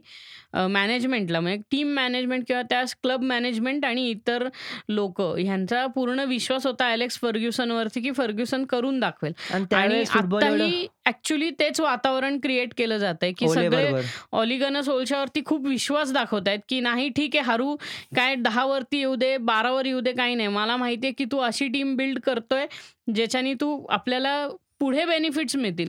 मॅनेजमेंटला 0.55 1.41
म्हणजे 1.41 1.63
टीम 1.71 1.89
मॅनेजमेंट 1.95 2.45
किंवा 2.47 2.63
त्या 2.71 2.83
क्लब 3.03 3.23
मॅनेजमेंट 3.23 3.85
आणि 3.85 4.09
इतर 4.11 4.47
लोक 4.89 5.21
ह्यांचा 5.21 5.85
पूर्ण 5.95 6.25
विश्वास 6.29 6.67
होता 6.67 6.89
ॲलेक्स 6.91 7.19
फर्ग्युसनवरती 7.21 8.01
की 8.01 8.11
फर्ग्युसन 8.11 8.65
करून 8.65 8.99
दाखवेल. 9.01 9.33
आणि 9.53 10.03
आताही 10.11 10.87
ऍक्च्युली 11.07 11.51
तेच 11.61 11.81
वातावरण 11.81 12.39
क्रिएट 12.41 12.75
केलं 12.79 12.99
जात 12.99 13.23
आहे 13.23 13.33
की 13.33 13.47
ओले 13.47 13.55
सगळे 13.55 13.85
बरोबर. 13.85 14.03
ऑलिगन 14.33 14.81
सोल्शावरती 14.81 15.43
खूप 15.47 15.67
विश्वास 15.67 16.13
दाखवत 16.13 16.49
आहेत 16.49 16.61
की 16.69 16.81
नाही 16.81 17.09
ठीक 17.17 17.37
आहे 17.37 17.51
हरू 17.51 17.75
काय 18.17 18.35
दहा 18.35 18.65
वरती 18.65 18.99
येऊ 18.99 19.15
दे 19.15 19.37
बारावर 19.37 19.87
येऊ 19.87 20.01
दे 20.01 20.13
काही 20.13 20.35
नाही. 20.35 20.49
मला 20.49 20.77
माहिती 20.77 21.07
आहे 21.07 21.15
की 21.19 21.25
तू 21.33 21.39
अशी 21.41 21.69
टीम 21.69 21.95
बिल्ड 21.97 22.19
करतोय 22.25 22.67
ज्याच्यानी 23.15 23.55
तू 23.61 23.85
आपल्याला 23.91 24.47
पुढे 24.81 25.05
बेनिफिट्स 25.05 25.57
मिळतील. 25.57 25.89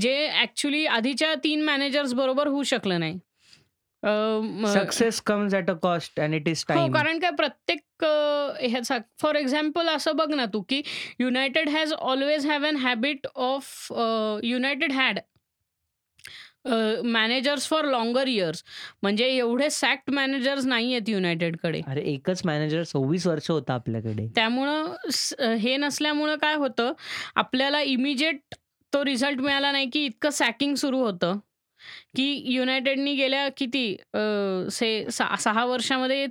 जे 0.00 0.28
ऍक्च्युली 0.42 0.84
आधीच्या 0.86 1.34
तीन 1.44 1.62
मॅनेजर्स 1.64 2.14
बरोबर 2.14 2.46
होऊ 2.46 2.62
शकलं 2.62 3.00
नाही. 3.00 3.18
अं, 4.02 4.40
म- 4.60 4.66
success 4.66 5.20
comes 5.20 5.54
at 5.54 5.70
a 5.70 5.74
cost 5.82 6.20
and 6.20 6.34
it 6.34 6.48
is 6.48 6.64
हो 6.68 6.74
टाइम 6.74 6.92
कारण 6.92 7.18
काय 7.18 7.30
प्रत्येक 7.30 8.04
अ, 8.04 8.66
ह्याचा 8.66 8.98
फॉर 9.20 9.34
एक्झाम्पल 9.36 9.88
असं 9.88 10.16
बघ 10.16 10.30
ना 10.34 10.44
तू 10.44 10.60
की 10.68 10.80
United 11.20 11.68
has 11.68 11.92
always 11.92 12.46
have 12.46 12.64
an 12.66 12.76
habit 12.76 13.26
of 13.34 13.92
United 14.42 14.92
had 14.92 15.18
managers 17.04 17.66
for 17.68 17.84
longer 17.84 18.26
years 18.28 18.62
म्हणजे 19.02 19.24
एवढे 19.28 19.68
सॅक्ट 19.70 20.10
मॅनेजर्स 20.10 20.66
नाही 20.66 20.92
आहेत 20.94 21.08
युनायटेडकडे 21.08 21.80
अरे 21.86 22.00
एकच 22.04 22.42
मॅनेजर 22.44 22.82
सव्वीस 22.82 23.26
वर्ष 23.26 23.50
होता 23.50 23.74
आपल्याकडे. 23.74 24.26
त्यामुळं 24.34 24.94
स- 25.12 25.34
हे 25.60 25.76
नसल्यामुळं 25.76 26.36
काय 26.36 26.54
होतं 26.54 26.92
आपल्याला 27.34 27.80
इमिजिएट 27.80 28.54
तो 28.92 29.04
रिझल्ट 29.04 29.40
मिळाला 29.40 29.72
नाही 29.72 29.88
की 29.90 30.04
इतकं 30.04 30.30
सॅकिंग 30.30 30.74
सुरू 30.74 30.98
होतं. 30.98 31.38
की 32.16 32.42
युनायटेडनी 32.52 33.14
गेल्या 33.14 33.48
किती 33.48 33.96
अ, 34.14 34.18
से 34.72 35.10
सहा 35.10 35.36
सहा 35.36 35.64
वर्षामध्ये 35.64 36.26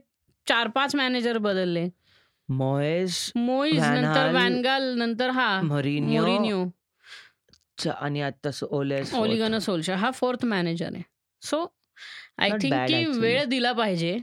चार 0.47 0.67
पाच 0.67 0.95
मॅनेजर 0.95 1.37
बदलले. 1.37 1.89
मोएस 2.49 3.31
मोईज 3.35 3.77
व्हॅन 3.77 3.97
नंतर 3.97 4.19
हाल, 4.19 4.35
वॅनगाल 4.35 4.95
नंतर 4.97 5.29
हा 5.29 5.61
मरिन्यो. 5.61 6.21
मोरिन्यो. 6.21 6.65
च- 7.77 7.87
आणि 7.87 8.21
आता 8.21 8.49
ओलेस 8.71 9.13
ओलिगन 9.13 9.57
सोल्शा. 9.57 9.95
हा 9.95 10.11
फोर्थ 10.11 10.45
मॅनेजर 10.45 10.89
आहे. 10.93 11.03
सो 11.41 11.73
आय 12.37 12.49
थिंक 12.49 12.73
की. 12.87 13.05
वेळ 13.05 13.43
दिला 13.43 13.71
पाहिजे. 13.71 14.19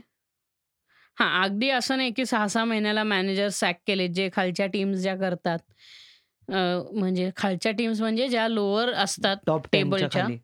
हां 1.19 1.43
अगदी 1.43 1.69
असं 1.69 1.97
नाही 1.97 2.11
की 2.11 2.25
सहा 2.25 2.47
सहा 2.47 2.63
महिन्याला 2.63 3.03
मॅनेजर 3.03 3.49
सॅक 3.49 3.79
केले 3.87 4.07
जे 4.07 4.29
खालच्या 4.35 4.67
टीम्स 4.67 4.97
ज्या 4.97 5.15
करतात. 5.15 5.59
अं, 6.49 6.99
म्हणजे 6.99 7.31
खालच्या 7.37 7.71
टीम्स 7.71 8.01
म्हणजे 8.01 8.27
ज्या 8.27 8.47
लोअर 8.47 8.89
असतात 8.89 9.37
टॉप 9.47 9.67
टेनच्या 9.71 9.97
टेबलच्या. 9.99 10.23
खाली. 10.23 10.37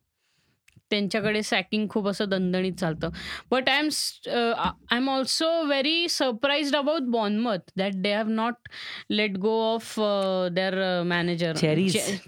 त्यांच्याकडे 0.91 1.41
सॅकिंग 1.43 1.87
खूप 1.89 2.07
असं 2.07 2.29
दणदणीत 2.29 2.73
चालतं. 2.79 3.09
But 3.51 3.69
I 3.69 3.79
am 3.79 3.89
I 4.57 4.97
am 4.97 5.09
also 5.09 5.47
very 5.65 6.07
surprised 6.09 6.75
about 6.75 7.09
Bournemouth 7.11 7.71
that 7.77 7.93
they 8.01 8.13
have 8.13 8.27
not 8.29 8.69
let 9.09 9.37
go 9.37 9.59
of 9.73 9.93
their 10.51 11.01
manager. 11.05 11.53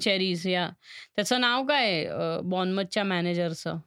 Cherries 0.01 0.47
या 0.47 0.69
त्याचं 1.15 1.41
नाव 1.41 1.65
काय 1.65 2.05
बॉनमथच्या 2.43 3.03
मॅनेजरचं 3.03 3.77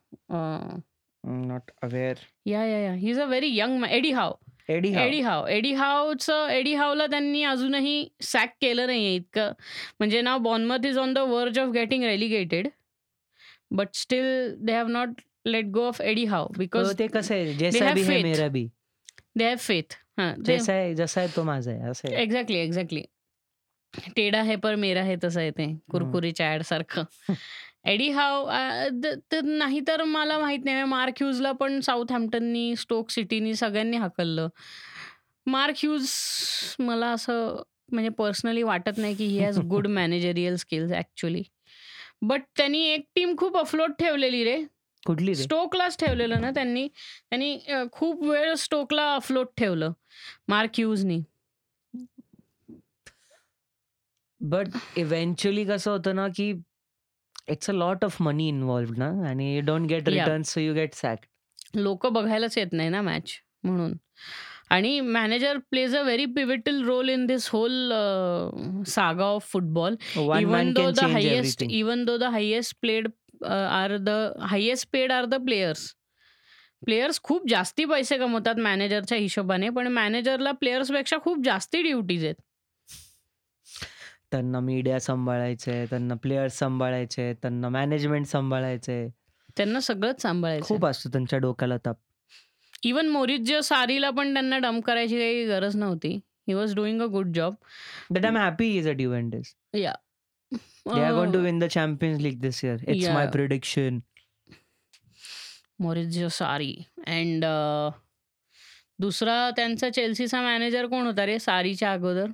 not 1.24 1.70
aware 1.82 2.18
yeah 2.46 2.64
yeah 2.66 2.78
yeah 2.78 2.92
he 2.92 3.10
is 3.10 3.20
a 3.20 3.24
very 3.24 3.56
young 3.56 3.84
Eddie 3.90 4.10
Howe 4.12 4.32
Eddie 4.68 4.92
Eddie 4.98 5.20
Howe 5.20 5.46
Eddie 5.48 5.72
हावचं 5.74 6.48
Eddie 6.50 6.74
हावला 6.74 7.06
त्यांनी 7.06 7.42
अजूनही 7.44 8.08
sack 8.22 8.52
केलं 8.60 8.86
नाहीये 8.86 9.14
इतकं. 9.14 9.52
म्हणजे 9.98 10.20
now 10.22 10.38
Bournemouth 10.38 10.86
is 10.86 10.98
on 10.98 11.12
the 11.14 11.18
verge 11.30 11.58
of 11.58 11.68
getting 11.74 12.04
relegated 12.04 12.68
but 13.70 13.94
still 13.94 14.54
they 14.58 14.72
have 14.72 14.86
not 14.88 15.20
let 15.46 15.66
go 15.72 15.86
of 15.88 16.00
Eddie 16.00 16.24
Howe 16.24 16.48
because 16.58 16.92
ते 16.98 17.06
कसं 17.06 17.34
आहे? 17.34 17.52
जैसा 17.54 17.84
have 17.84 17.94
भी 17.94 18.00
है 18.02 18.08
faith. 18.08 18.22
मेरा 18.22 18.48
भी. 18.48 18.66
दे 19.38 19.44
हॅव 19.44 19.56
फेथ 19.58 19.94
हां 20.18 20.32
जैसा 20.44 20.72
आहे 20.72 20.94
जसा 20.94 21.20
आहे 21.20 21.28
तो 21.36 21.42
माझा 21.44 21.70
आहे 21.70 21.88
असं. 21.90 22.08
एक्झॅक्टली 22.08 22.58
एक्झॅक्टली 22.58 23.02
टेडा 24.16 24.42
है 24.42 24.56
पर 24.56 24.74
मेरा 24.76 25.02
है 25.02 25.16
तसं 25.24 25.40
आहे 25.40 25.50
ते. 25.50 25.66
कुरकुरीच्या 25.90 26.52
ऍड 26.54 26.62
सारखं 26.62 27.32
एडी 27.90 28.08
हाव 28.10 28.48
नाही 29.42 29.80
तर 29.88 30.02
मला 30.04 30.38
माहीत 30.38 30.64
नाही. 30.64 30.84
मार्क 30.84 31.14
ह्यूजला 31.20 31.52
पण 31.52 31.80
साऊथ 31.80 32.12
हॅम्प्टननी 32.12 32.74
स्टोक 32.76 33.10
सिटीनी 33.10 33.54
सगळ्यांनी 33.54 33.96
हाकललं. 33.96 34.48
मार्क 35.46 35.74
ह्यूज 35.78 36.08
मला 36.78 37.06
असं 37.12 37.62
म्हणजे 37.92 38.10
पर्सनली 38.18 38.62
वाटत 38.62 38.98
नाही 38.98 39.14
की 39.14 39.24
he 39.26 39.38
has 39.38 39.58
good 39.68 39.86
managerial 39.86 40.56
skills 40.56 40.92
actually 40.92 41.42
but 42.22 42.42
त्यांनी 42.56 42.84
एक 42.84 43.04
टीम 43.14 43.34
खूप 43.38 43.56
अफलोट 43.58 43.90
ठेवलेली 43.98 44.42
रे. 44.44 44.62
कुठली 45.06 45.34
स्टोकलाच 45.34 45.96
ठेवलेलं 45.98 46.40
ना 46.40 46.50
त्यांनी. 46.50 46.86
त्यांनी 47.30 47.58
खूप 47.92 48.22
वेळ 48.24 48.54
स्टोकला 48.54 49.14
अफलोट 49.14 49.48
ठेवलं. 49.56 49.92
मार्क 50.48 50.70
ह्यूजनी 50.78 51.20
बट 54.40 54.68
इव्हेंच्युअली 54.96 55.64
कसं 55.64 55.90
होतं 55.90 56.14
ना 56.16 56.26
की 56.36 56.52
it's 57.48 57.70
a 57.70 57.72
lot 57.72 58.04
of 58.04 58.20
money 58.22 58.48
involve 58.48 58.92
ना? 58.96 59.08
आणि 59.28 59.54
you 59.56 59.62
don't 59.66 59.86
get. 59.88 60.08
Return 60.08 60.42
so 60.42 60.60
you 60.60 60.74
get 60.74 60.94
sack 60.94 61.18
लोक 61.74 62.06
बघायलाच 62.06 62.56
येत 62.58 62.72
नाही 62.72 62.88
ना 62.88 63.00
मॅच 63.02 63.32
म्हणून. 63.64 63.92
आणि 64.70 65.00
manager 65.00 65.58
plays 65.70 65.96
a 65.96 66.02
very 66.02 66.26
pivotal 66.26 66.82
role 66.84 67.08
in 67.08 67.24
this 67.26 67.48
whole 67.48 67.92
saga 68.86 69.24
of 69.24 69.50
football 69.52 69.96
one 70.16 70.40
even 70.40 70.72
though 70.72 70.90
the 70.90 71.04
highest 71.12 71.62
even 71.70 72.04
though 72.04 72.16
the 72.16 72.22
highest 72.32 72.76
played 72.80 73.08
are 73.46 73.96
the 73.96 74.10
highest 74.40 74.88
paid 74.92 75.12
are 75.12 75.24
the 75.24 75.34
players 75.44 75.94
players 76.84 77.20
खूप 77.22 77.48
जास्ती 77.48 77.84
पैसे 77.84 78.16
कमवतात 78.18 78.58
मॅनेजरच्या 78.58 79.18
हिशोबाने 79.18 79.68
पण 79.68 79.86
मॅनेजरला 79.92 80.52
प्लेयर्सपेक्षा 80.52 81.16
खूप 81.24 81.42
जास्ती 81.44 81.82
ड्युटीज 81.82 82.24
आहेत. 82.24 82.34
त्यांना 84.30 84.60
मीडिया 84.60 85.00
सांभाळायचंय 85.00 85.84
त्यांना 85.90 86.14
प्लेयर्स 86.14 86.58
सांभाळायचे 86.58 87.32
त्यांना 87.42 87.68
मॅनेजमेंट 87.68 88.26
सांभाळायचंय. 88.26 89.08
त्यांना 89.56 89.80
सगळंच 89.80 90.22
सांभाळायचं 90.22 90.66
खूप 90.66 90.86
असतो 90.86 91.08
त्यांच्या 91.12 91.38
डोक्याला 91.38 91.76
ताप. 91.76 91.96
इवन 92.82 93.08
मोरिजिओ 93.08 93.60
सारीला 93.60 94.10
पण 94.10 94.32
त्यांना 94.34 94.58
डंप 94.58 94.84
करायची 94.84 95.18
काही 95.18 95.44
गरज 95.46 95.76
नव्हती. 95.76 96.18
He 96.48 96.54
was 96.54 96.74
doing 96.74 97.02
a 97.02 97.06
good 97.06 97.32
job 97.34 97.54
but 98.10 98.24
I 98.24 98.30
am 98.30 98.36
happy 98.36 98.68
is 98.78 98.88
a 98.88 98.92
डिव्हेंडेस 98.92 99.54
yeah 99.74 99.92
they 100.52 101.00
are 101.00 101.12
going 101.14 101.32
to 101.32 101.38
win 101.40 101.58
the 101.58 101.64
Champions 101.70 102.20
League 102.22 102.40
this 102.40 102.64
year 102.64 102.76
it's 102.88 103.08
my. 103.08 103.26
Prediction 103.26 103.98
Maurizio 105.80 106.28
Sarri. 106.28 106.74
And 107.06 107.44
दुसरा 109.00 109.50
त्यांचा 109.56 109.88
चेल्सीचा 109.90 110.40
manager 110.42 110.86
कोण 110.86 111.06
होता 111.06 111.26
रे? 111.26 111.38
सारीच्या 111.38 111.92
अगोदर? 111.92 112.26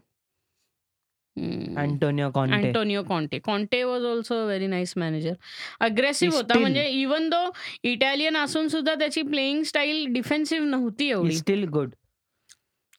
Antonio 1.37 2.31
Conte 2.31 2.67
Antonio 2.69 3.03
Conte 3.03 3.39
Conte 3.39 3.83
was 3.85 4.05
also 4.05 4.45
very 4.47 4.67
nice 4.67 4.93
manager 4.97 5.33
aggressive 5.81 6.37
होता. 6.37 6.59
म्हणजे 6.59 6.87
even 6.91 7.29
though 7.29 7.45
Italian 7.83 8.37
असून 8.37 8.69
सुद्धा 8.69 8.95
त्याची 8.95 9.23
प्लेइंग 9.23 9.63
स्टाईल 9.63 10.05
डिफेन्सिव्ह 10.13 10.67
नव्हती 10.67 11.09
एवढी. 11.09 11.37
स्टील 11.37 11.65
गुड 11.69 11.91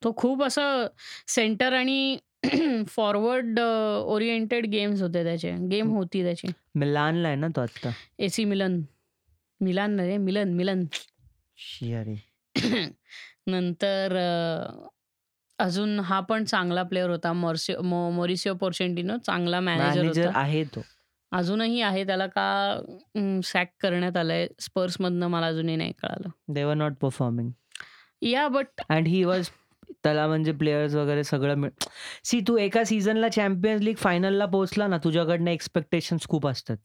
तो 0.03 0.13
खूप 0.17 0.43
असं 0.43 0.87
सेंटर 1.27 1.73
आणि 1.73 2.17
फॉरवर्ड 2.87 3.59
ओरिएंटेड 3.59 4.65
गेम्स 4.65 5.01
होते 5.01 5.23
त्याचे. 5.23 5.51
गेम 5.71 5.91
होती 5.91 6.23
त्याची. 6.23 6.47
मिलानला 6.75 7.27
आहे 7.27 7.37
ना 7.37 7.47
तो 7.47 7.61
आता 7.61 7.91
एसी 8.19 8.45
मिलन. 8.45 8.79
मिलान 9.61 9.91
नाही 9.91 10.17
मिलन 10.17 10.53
मिलन. 10.53 10.83
शियारे. 11.57 12.15
नंतर 13.47 14.15
अ, 14.15 14.87
अजून 15.59 15.99
हा 15.99 16.19
पण 16.19 16.43
चांगला 16.43 16.83
प्लेअर 16.83 17.09
होता. 17.09 17.33
मॉर्सिओ 17.33 17.81
मो- 17.81 18.13
मोरिसिओ 18.13 18.53
पोर्सेंटिनो 18.53 19.17
चांगला 19.17 19.59
मॅनेजर 19.59 20.01
मॅनेजर 20.01 20.25
होता. 20.27 20.39
आहे 20.39 20.63
तो. 20.63 20.81
अजूनही 21.31 21.81
आहे. 21.81 22.05
त्याला 22.05 22.27
का 22.27 22.79
सॅक 23.43 23.73
करण्यात 23.79 24.17
आलंय? 24.17 24.47
स्पर्स 24.59 24.97
मधनं 24.99 25.27
मला 25.27 25.47
अजूनही 25.47 25.75
नाही 25.75 25.91
कळालं. 25.91 26.29
They 26.53 26.63
were 26.63 26.73
not 26.73 26.93
performing 26.93 27.49
yeah 28.21 28.47
but 28.47 28.67
and 28.89 29.07
he 29.07 29.23
was 29.23 29.49
त्याला 30.03 30.27
म्हणजे 30.27 30.51
प्लेयर्स 30.51 30.93
वगैरे 30.95 31.23
सगळं 31.23 31.67
सी 32.23 32.41
तू 32.47 32.57
एका 32.57 32.83
सीझनला 32.83 33.29
चॅम्पियन्स 33.29 33.81
लीग 33.81 33.95
फायनलला 33.95 34.45
पोहोचला 34.45 34.87
ना 34.87 34.97
तुझ्याकडनं 34.97 35.51
एक्सपेक्टेशन 35.51 36.17
खूप 36.29 36.47
असतात. 36.47 36.77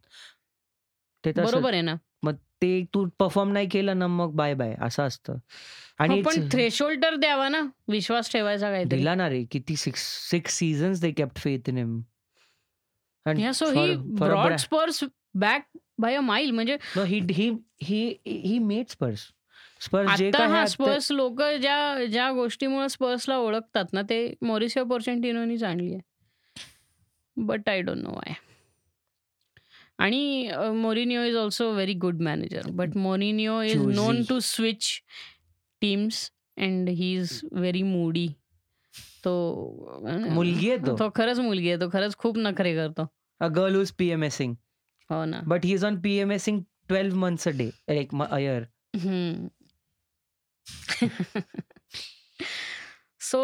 ते 1.25 1.33
बरोबर 1.33 1.73
आहे 1.73 1.83
ना. 1.83 1.95
मग 2.23 2.35
ते 2.35 2.85
तू 2.95 3.09
परफॉर्म 3.19 3.53
नाही 3.53 3.69
केलं 3.69 3.99
ना 3.99 4.07
मग 4.07 4.33
बाय 4.33 4.55
बाय 4.55 4.75
असं 4.81 5.03
असतं. 5.03 5.35
आणि 6.03 6.15
हो, 6.15 6.23
पण 6.23 6.33
it's- 6.33 6.51
थ्रेशोल्ड 6.53 7.03
तर 7.03 7.17
द्यावा 7.17 7.49
ना. 7.49 7.61
विश्वास 7.89 8.31
ठेवायचा 8.33 8.71
काहीतरी. 8.71 8.97
दिला 8.99 9.15
ना 9.15 9.29
रे 9.29 9.43
किती 9.51 9.77
six 9.77 10.03
six 10.31 10.55
seasons 10.55 11.01
they 11.01 11.11
kept 11.13 11.39
faith 11.39 11.69
in 11.69 11.77
him 11.79 13.51
so 13.53 13.71
he 13.71 13.95
brought 14.19 14.55
Spurs 14.57 15.03
back 15.37 15.67
by 16.01 16.15
a 16.17 16.21
mile 16.21 16.51
म्हणजे 16.51 16.77
he 16.97 17.21
he 17.31 17.51
he 17.83 18.05
he 18.27 18.59
made 18.61 18.87
Spurs 18.89 19.27
Spurs 19.81 20.17
जे 20.19 20.29
आता 20.29 20.39
काय 20.39 20.49
हा 20.49 20.57
आहे 20.59 20.67
स्पर्स 20.67 21.11
लोक 21.13 21.43
ज्या 21.61 22.05
ज्या 22.07 22.31
गोष्टीमुळे 22.33 22.89
स्पर्सला 22.89 23.37
ओळखतात 23.39 23.93
ना 23.93 24.03
ते 24.03 24.19
मोरिसिओ 24.43 24.85
पोर्सेंटिनोनीच 24.85 25.63
आणली 25.63 25.93
आहे. 25.95 26.01
But 27.37 27.69
I 27.69 27.81
don't 27.81 28.03
know 28.03 28.11
why 28.11 28.35
आणि 29.99 30.51
Mourinho 30.75 31.23
is 31.23 31.37
also 31.37 31.71
very 31.73 31.95
good 31.95 32.21
manager 32.23 32.71
but 32.71 32.97
Mourinho 32.97 33.61
is 33.63 33.77
Choosy. 33.77 33.95
Known 33.95 34.23
to 34.29 34.39
switch 34.41 34.89
teams 35.83 36.31
and 36.59 36.89
he 36.91 37.13
is 37.15 37.41
very 37.53 37.83
moody. 37.83 38.29
तो 39.25 39.33
मुलगी 40.31 40.71
आहे 40.71 40.79
तो. 40.79 40.97
तो 40.97 41.09
खरंच 41.11 41.39
मुलगी 41.41 41.69
आहे 41.69 41.79
तो 41.81 41.89
खरंच 41.91 42.17
खूप 42.17 42.39
नखरे 42.39 42.75
करतो. 42.75 43.07
अ 43.41 43.49
गर्ल 43.57 43.75
हुज 43.77 43.91
पीएमएसिंग 43.99 44.55
हो 45.11 45.25
ना. 45.25 45.41
But 45.47 45.65
he 45.65 45.73
is 45.75 45.85
on 45.85 46.01
PMSing 46.01 46.63
twelve 46.89 47.17
months 47.17 47.49
a 47.49 47.51
day 47.51 47.71
एक 47.91 48.15
year 48.23 48.67
so 53.21 53.41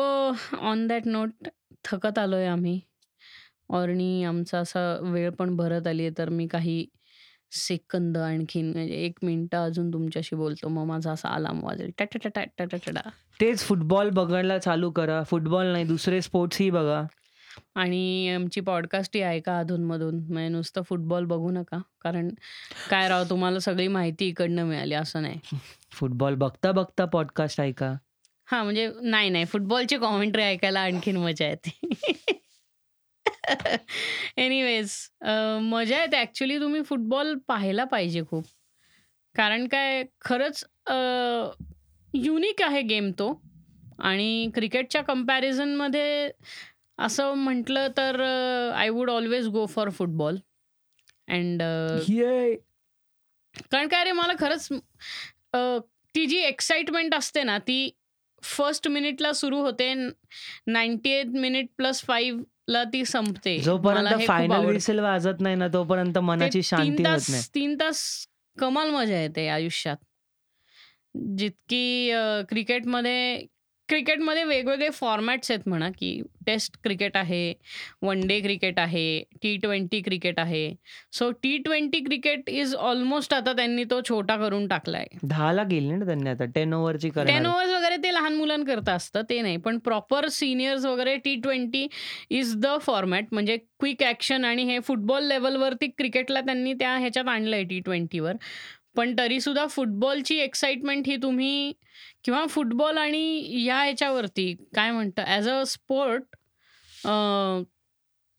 on 0.61 0.87
that 0.87 1.07
note 1.07 1.49
थकत 1.85 2.19
आलोय 2.19 2.47
आम्ही. 2.47 2.81
आणि 3.71 4.25
आमचा 4.25 4.59
असा 4.59 4.81
वेळ 5.03 5.31
पण 5.31 5.57
भरत 5.57 5.87
आली 5.87 6.03
आहे 6.03 6.13
तर 6.19 6.29
मी 6.29 6.47
काही 6.47 6.85
सेकंद 7.53 8.19
आणखीन 8.19 8.73
म्हणजे 8.73 8.95
एक 8.95 9.19
मिनिटं 9.23 9.65
अजून 9.65 9.93
तुमच्याशी 9.93 10.37
बोलतो. 10.37 10.69
मग 10.69 10.85
माझा 10.85 11.13
असा 11.13 11.29
अलार्म 11.29 11.65
वाजेल. 11.65 11.91
टाटा 11.99 12.19
टाटा 12.25 12.45
टाटा 12.59 12.77
टाटा 12.77 13.09
तेच 13.41 13.61
फुटबॉल 13.61 14.11
बघायला 14.11 14.59
चालू 14.59 14.91
करा. 14.91 15.23
फुटबॉल 15.23 15.67
नाही 15.67 15.85
दुसरे 15.85 16.23
स्पोर्ट्सही 16.23 16.71
बघा. 16.71 17.03
आणि 17.75 18.29
आमची 18.29 18.61
पॉडकास्टही 18.61 19.23
ऐका 19.23 19.59
अधूनमधून. 19.59 20.15
म्हणजे 20.15 20.49
नुसतं 20.49 20.83
फुटबॉल 20.83 21.25
बघू 21.25 21.51
नका. 21.51 21.79
कारण 22.01 22.29
काय 22.91 23.09
राव 23.09 23.25
तुम्हाला 23.31 23.59
सगळी 23.59 23.89
माहिती 23.89 24.27
इकडनं 24.27 24.65
मिळाली 24.65 24.95
असं 24.95 25.23
नाही. 25.23 25.59
फुटबॉल 25.91 26.35
बघता 26.35 26.73
बघता 26.73 27.05
पॉडकास्ट 27.05 27.61
ऐका. 27.61 27.95
हां, 28.47 28.65
म्हणजे 28.65 28.93
नाही, 29.03 29.31
नाही. 29.31 29.45
फुटबॉलची 29.45 29.97
कॉमेंट्री 29.97 30.43
ऐकायला 30.43 30.81
आणखीन 30.81 31.17
मजा 31.17 31.47
येते. 31.47 31.81
एनिवेज 34.37 34.93
मजा 35.63 36.01
येते 36.01 36.17
ॲक्चुअली 36.17 36.59
तुम्ही 36.61 36.83
फुटबॉल 36.83 37.35
पाहायला 37.49 37.85
पाहिजे 37.85 38.23
खूप. 38.31 38.45
कारण 39.35 39.67
काय 39.69 40.03
खरंच 40.21 40.65
युनिक 42.15 42.63
आहे 42.63 42.81
गेम 42.83 43.11
तो 43.19 43.31
आणि 43.99 44.51
क्रिकेटच्या 44.55 45.03
कंपॅरिझनमध्ये 45.03 46.31
असं 46.99 47.35
म्हटलं 47.35 47.89
तर 47.97 48.21
I 48.77 48.89
would 48.89 49.11
always 49.11 49.49
go 49.49 49.67
for 49.67 49.91
football 49.91 50.37
and. 51.29 51.63
कारण 53.73 53.89
काय 53.89 54.05
रे 54.05 54.13
मला 54.13 54.33
खरंच 54.39 54.69
ती 56.15 56.27
जी 56.27 56.39
एक्साइटमेंट 56.39 57.15
असते 57.15 57.43
ना 57.43 57.59
ती 57.59 57.91
फर्स्ट 58.43 58.89
मिनिटला 58.89 59.33
सुरू 59.33 59.61
होते 59.63 59.93
ninety 60.67 61.11
eight 61.11 61.27
minute 61.27 61.67
plus 61.77 62.03
five 62.03 62.43
ला 62.69 62.83
ती 62.85 63.05
संपते. 63.05 63.59
जोपर्यंत 63.59 64.27
फायनल 64.27 64.65
विसेल 64.65 64.99
वाजत 64.99 65.41
नाही 65.41 65.57
ना 65.57 65.69
तोपर्यंत 65.69 66.19
मनाची 66.19 66.63
शांती 66.63 67.03
होत 67.07 67.31
नाही. 67.31 67.43
तीन 67.55 67.77
तास 67.81 68.03
कमाल 68.59 68.91
मजा 68.91 69.21
येते 69.21 69.49
आयुष्यात. 69.49 69.97
जितकी 71.39 72.13
क्रिकेटमध्ये 72.49 73.47
क्रिकेटमध्ये 73.89 74.43
वेगवेगळे 74.45 74.89
फॉर्मॅट्स 74.95 75.51
आहेत 75.51 75.69
म्हणा 75.69 75.89
की 75.99 76.21
टेस्ट 76.47 76.77
क्रिकेट 76.85 77.17
आहे 77.17 77.53
वन 78.03 78.21
डे 78.27 78.39
क्रिकेट 78.41 78.79
आहे 78.79 79.23
टी 79.43 79.57
ट्वेंटी 79.63 80.01
क्रिकेट 80.03 80.39
आहे. 80.41 80.71
So 81.13 81.31
T 81.43 81.57
twenty 81.65 82.01
cricket 82.05 82.49
is 82.51 82.75
almost 82.75 83.35
आता 83.35 83.53
त्यांनी 83.57 83.85
तो 83.91 84.01
छोटा 84.09 84.37
करून 84.37 84.67
टाकलाय. 84.69 85.07
दहाला 85.23 85.63
गेली 85.71 85.91
ना 85.91 86.05
त्यांनी 86.07 86.31
आता 86.31 86.45
टेन 86.55 86.75
ओव्हरची 86.75 87.11
टेन 87.17 87.47
ओव्हर्स 87.47 87.73
वगैरे 87.73 87.97
ते 88.03 88.13
लहान 88.15 88.35
मुलांकरता 88.37 88.93
असतं 88.93 89.23
ते 89.31 89.41
नाही. 89.43 89.57
पण 89.57 89.79
प्रॉपर 89.85 90.29
सिनियर्स 90.31 90.85
वगैरे 90.85 91.17
T 91.25 91.35
twenty 91.43 91.87
is 92.31 92.55
the 92.57 92.79
format 92.83 93.27
म्हणजे 93.33 93.57
क्विक 93.57 94.03
ॲक्शन 94.03 94.45
आणि 94.45 94.65
हे 94.65 94.79
फुटबॉल 94.87 95.29
लेवलवरती 95.29 95.87
क्रिकेटला 95.99 96.41
त्यांनी 96.41 96.73
त्या 96.79 96.97
ह्याच्यात 96.99 97.29
आणलंय 97.29 97.63
टी 97.65 97.81
ट्वेंटीवर 97.81 98.37
पण 98.97 99.13
तरीसुद्धा 99.19 99.67
फुटबॉलची 99.71 100.37
एक्साइटमेंट 100.41 101.09
ही 101.09 101.17
तुम्ही 101.23 101.73
किंवा 102.25 102.45
फुटबॉल 102.47 102.99
आणि 102.99 103.23
ह्या 103.63 103.83
ह्याच्यावरती 103.83 104.55
काय 104.75 104.91
म्हणतं 104.91 105.23
ॲज 105.27 105.49
अ 105.49 105.63
स्पोर्ट 105.67 106.37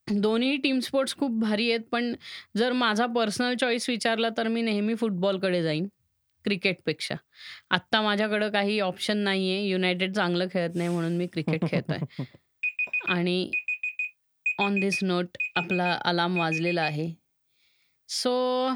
दोन्ही 0.07 0.55
टीम 0.57 0.79
स्पोर्ट्स 0.79 1.15
खूप 1.15 1.39
भारी 1.39 1.69
आहेत. 1.71 1.81
पण 1.91 2.13
जर 2.57 2.71
माझा 2.73 3.05
पर्सनल 3.05 3.55
चॉईस 3.55 3.89
विचारला 3.89 4.29
तर 4.37 4.47
मी 4.47 4.61
नेहमी 4.61 4.95
फुटबॉलकडे 4.95 5.61
जाईन 5.63 5.87
क्रिकेटपेक्षा. 6.45 7.15
आत्ता 7.71 8.01
माझ्याकडं 8.01 8.49
काही 8.49 8.79
ऑप्शन 8.79 9.17
नाही 9.17 9.51
आहे 9.51 9.67
युनायटेड 9.67 10.13
चांगलं 10.15 10.47
खेळत 10.53 10.75
नाही 10.75 10.89
म्हणून 10.89 11.17
मी 11.17 11.27
क्रिकेट 11.27 11.69
खेळतोय. 11.69 11.99
आणि 13.09 13.51
ऑन 14.59 14.79
दिस 14.79 14.99
नोट 15.01 15.37
आपला 15.55 15.91
अलार्म 16.05 16.37
वाजलेला 16.39 16.81
आहे. 16.81 17.09
सो 18.09 18.69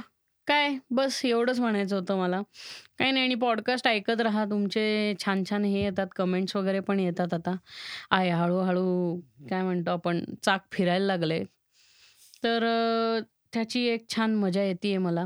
काय? 0.47 0.77
बस 0.91 1.21
एवढंच 1.25 1.59
म्हणायचं 1.59 1.95
होतं 1.95 2.17
मला. 2.17 2.41
काही 2.99 3.11
नाही 3.11 3.25
आणि 3.25 3.35
पॉडकास्ट 3.35 3.87
ऐकत 3.87 4.21
राहा. 4.21 4.45
तुमचे 4.45 5.13
छान 5.25 5.43
छान 5.49 5.65
हे 5.65 5.83
येतात 5.83 6.07
कमेंट्स 6.15 6.55
वगैरे 6.55 6.79
पण 6.79 6.99
येतात 6.99 7.33
आता. 7.33 7.55
आहे 8.11 8.29
हळूहळू 8.29 9.15
काय 9.49 9.63
म्हणतो 9.63 9.91
आपण 9.91 10.23
चाक 10.43 10.61
फिरायला 10.71 11.05
लागले. 11.05 11.43
तर 12.43 12.63
अ, 12.63 13.19
त्याची 13.53 13.85
एक 13.87 14.05
छान 14.15 14.35
मजा 14.35 14.63
येते 14.63 14.97
मला. 14.97 15.25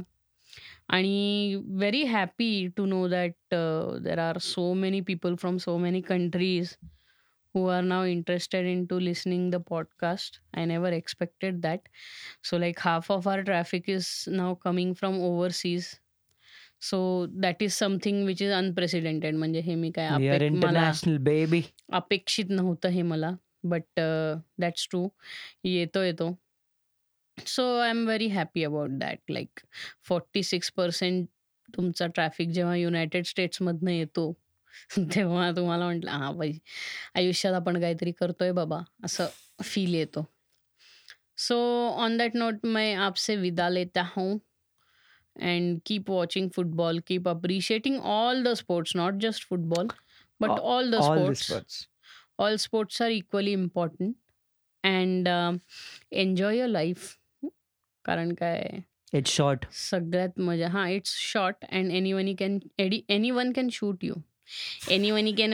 आणि 0.89 1.55
very 1.67 2.03
happy 2.03 2.67
to 2.77 2.85
know 2.85 3.07
that 3.07 3.55
there 4.03 4.19
are 4.19 4.37
so 4.37 4.73
many 4.73 4.99
people 5.01 5.35
from 5.35 5.57
so 5.57 5.77
many 5.77 6.01
countries 6.01 6.75
who 7.56 7.68
are 7.68 7.82
now 7.82 8.04
interested 8.04 8.66
into 8.66 8.98
listening 8.98 9.50
the 9.50 9.60
podcast 9.60 10.38
i 10.54 10.64
never 10.64 10.88
expected 10.88 11.62
that 11.62 11.80
so 12.42 12.56
like 12.56 12.78
half 12.78 13.10
of 13.10 13.26
our 13.26 13.42
traffic 13.42 13.88
is 13.88 14.28
now 14.30 14.54
coming 14.54 14.94
from 14.94 15.20
overseas 15.20 16.00
so 16.78 17.26
that 17.26 17.62
is 17.62 17.74
something 17.74 18.24
which 18.24 18.40
is 18.40 18.52
unprecedented 18.52 19.34
म्हणजे 19.34 19.60
हे 19.60 19.74
मी 19.74 19.90
काय 19.90 20.10
we 20.18 20.28
R 20.28 20.34
APEC 20.34 20.52
मला 20.52 20.56
international 20.56 21.16
baby 21.16 21.62
अपेक्षित 21.92 22.44
नव्हतं 22.50 22.88
हे 22.88 23.02
मला 23.02 23.30
but 23.64 24.00
that's 24.60 24.88
true 24.90 25.08
येतो 25.64 26.02
येतो 26.02 26.38
so 27.46 27.78
I 27.78 27.90
am 27.90 28.04
very 28.06 28.26
happy 28.26 28.64
about 28.64 28.90
that 28.90 29.18
like 29.30 29.60
forty 30.08 30.42
six 30.42 30.72
percent 30.72 31.26
तुमचा 31.76 32.06
ट्रॅफिक 32.06 32.48
जेव्हा 32.48 32.76
युनायटेड 32.76 33.24
स्टेट्समधनं 33.24 33.90
येतो 33.90 34.32
तेव्हा 34.97 35.51
तुम्हाला 35.51 35.85
म्हटलं 35.85 36.11
हां 36.11 36.37
बाई 36.37 36.51
आयुष्यात 37.15 37.53
आपण 37.53 37.81
काहीतरी 37.81 38.11
करतोय 38.11 38.51
बाबा 38.51 38.79
असं 39.03 39.27
फील 39.63 39.93
येतो 39.93 40.25
सो 41.37 41.87
ऑन 41.87 42.17
दॅट 42.17 42.31
नोट 42.33 42.55
मैं 42.63 42.95
आपसे 42.95 43.35
विदा 43.35 43.69
लेता 43.69 44.01
हूँ 44.15 44.39
football 46.53 46.99
keep 46.99 47.27
appreciating 47.27 47.99
all 47.99 48.43
the 48.43 48.55
sports 48.55 48.95
not 48.95 49.17
just 49.17 49.43
football 49.43 49.87
but 50.39 50.49
All- 50.49 50.59
all 50.59 50.91
the 50.91 50.97
all 50.97 51.17
sports 51.17 51.41
sports 51.41 52.65
sports 52.65 53.01
are 53.01 53.11
equally 53.11 53.53
important 53.53 54.15
and 54.83 55.27
um, 55.27 55.59
enjoy 56.11 56.55
your 56.57 56.67
life 56.67 57.17
कारण 58.05 58.33
काय 58.33 58.79
इट्स 59.13 59.31
शॉर्ट 59.31 59.65
सगळ्यात 59.71 60.39
मजा 60.39 60.67
हां 60.67 60.89
it's 60.89 61.15
short 61.17 61.55
and 61.71 61.91
anyone 62.13 62.35
can 62.39 62.59
anyone 63.31 63.51
can 63.51 63.69
shoot 63.71 64.03
you 64.03 64.13
anyone 65.11 65.31
can 65.37 65.53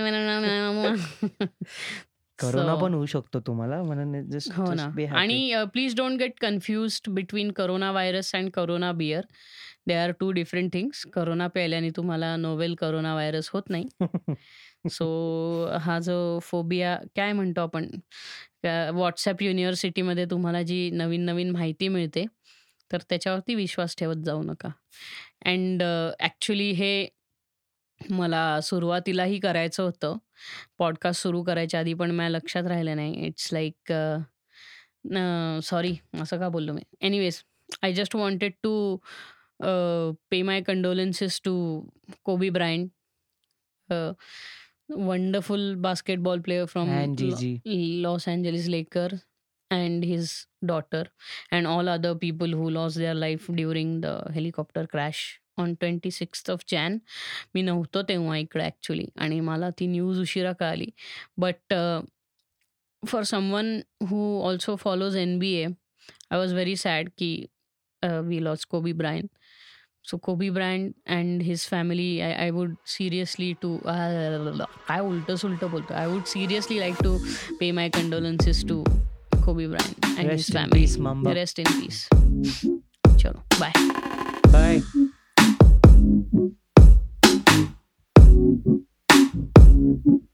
corona 2.40 2.76
पण 2.76 2.94
होऊ 2.94 3.06
शकतो 3.06 3.40
तुम्हाला 3.40 3.82
म्हणून 3.84 4.30
जस्ट 4.30 4.52
हो 4.54 4.74
ना. 4.74 4.90
आणि 5.16 5.54
please 5.74 5.96
don't 5.96 6.18
get 6.20 6.34
confused 6.42 7.10
between 7.10 7.52
corona 7.52 7.92
virus 7.92 8.36
and 8.36 8.50
corona 8.52 8.92
beer 8.92 9.22
they 9.88 9.94
are 9.94 10.12
two 10.12 10.32
different 10.32 10.74
things 10.74 11.06
corona 11.14 11.48
प्यायल्याने 11.48 11.90
तुम्हाला 11.90 12.36
नोवेल 12.36 12.76
करोना 12.76 13.14
व्हायरस 13.14 13.50
होत 13.54 13.70
नाही. 13.70 13.88
सो 14.92 15.06
हा 15.82 16.00
जो 16.00 16.40
फोबिया 16.44 16.96
काय 17.16 17.34
म्हणतो 17.34 17.62
आपण? 17.62 17.88
व्हॉट्सॲप 18.66 19.42
युनिव्हर्सिटीमध्ये 19.42 20.26
तुम्हाला 20.26 20.62
जी 20.62 20.90
नवीन 20.90 21.22
नवीन 21.26 21.50
माहिती 21.52 21.88
मिळते 21.88 22.26
तर 22.92 22.98
त्याच्यावरती 23.10 23.56
विश्वास 23.56 23.96
ठेवत 23.98 24.24
जाऊ 24.26 24.44
नका. 24.44 24.70
अँड 25.46 25.84
ॲक्च्युली 26.20 26.72
हे 26.72 27.08
मला 28.12 28.60
सुरुवातीलाही 28.62 29.40
करायचं 29.40 29.84
होतं. 29.84 30.18
पॉडकास्ट 30.78 31.22
सुरू 31.24 31.44
करायच्या 31.44 31.80
आधी 31.80 31.94
पण 31.94 32.12
माझ्या 32.12 32.30
लक्षात 32.30 32.68
राहिलं 32.68 32.96
नाही. 32.96 33.26
इट्स 33.26 33.50
लाईक 33.54 33.94
सॉरी 35.64 35.96
असं 36.22 36.40
का 36.40 36.50
बोललो 36.50 36.74
मी? 36.74 36.82
Anyways 37.02 37.42
I 37.84 37.94
just 37.94 38.16
wanted 38.16 38.54
to 38.64 38.98
pay 40.32 40.42
my 40.42 40.62
condolences 40.62 41.40
to 41.46 41.54
Kobe 42.24 42.50
Bryant 42.50 42.90
wonderful 44.90 45.74
basketball 45.82 46.40
player 46.42 46.66
from 46.66 46.90
And 46.90 47.18
Gigi. 47.18 47.54
Los 48.02 48.28
Angeles 48.28 48.68
Lakers 48.68 49.22
and 49.72 50.04
his 50.04 50.32
daughter 50.72 51.04
and 51.52 51.68
all 51.68 51.90
other 51.90 52.14
people 52.16 52.52
who 52.58 52.70
lost 52.70 52.98
their 52.98 53.16
life 53.16 53.48
during 53.60 53.94
the 54.02 54.12
helicopter 54.34 54.86
crash. 54.88 55.22
On 55.58 55.74
twenty 55.80 56.12
sixth 56.12 56.52
of 56.52 56.64
Jan 56.72 56.98
मी 57.56 57.62
नव्हतो 57.62 58.02
तेव्हा 58.10 58.38
इकडे 58.38 58.64
actually 58.64 59.06
आणि 59.18 59.40
मला 59.40 59.70
ती 59.80 59.88
news 59.88 60.20
उशिरा 60.20 60.52
कळाली. 60.60 60.88
But 61.38 61.74
for 63.04 63.24
someone 63.24 63.80
who 64.10 64.42
also 64.48 64.76
follows 64.76 65.16
N 65.18 65.38
B 65.40 65.54
A 65.54 65.66
I 65.66 66.38
was 66.38 66.54
very 66.54 66.76
sad 66.76 67.10
की 67.18 67.46
we 68.04 68.44
lost 68.44 68.66
Kobe 68.66 68.92
Bryant 68.94 69.28
so 70.10 70.18
Kobe 70.24 70.50
Bryant 70.50 70.92
and 71.16 71.42
his 71.42 71.66
family 71.70 72.20
I 72.22 72.34
I 72.34 72.50
would 72.52 72.74
seriously 72.88 73.52
to 73.62 73.78
काय 73.86 75.00
उलटं 75.00 75.36
सुलटं 75.36 75.72
बोलतो 75.72 75.94
I 75.94 76.08
would 76.08 76.24
seriously 76.28 76.80
like 76.80 77.04
to 77.04 77.18
pay 77.60 77.72
my 77.72 77.90
condolences 77.90 78.64
to 78.70 78.84
Kobe 79.46 79.68
Bryant 79.68 80.18
and 80.18 80.32
his 80.32 80.52
family. 80.54 81.34
Rest 81.34 81.60
in 81.60 81.66
peace 81.80 82.08
चलो 83.24 83.40
bye 83.60 83.72
bye 84.48 84.80
Thank 86.32 86.54
you. 90.06 90.30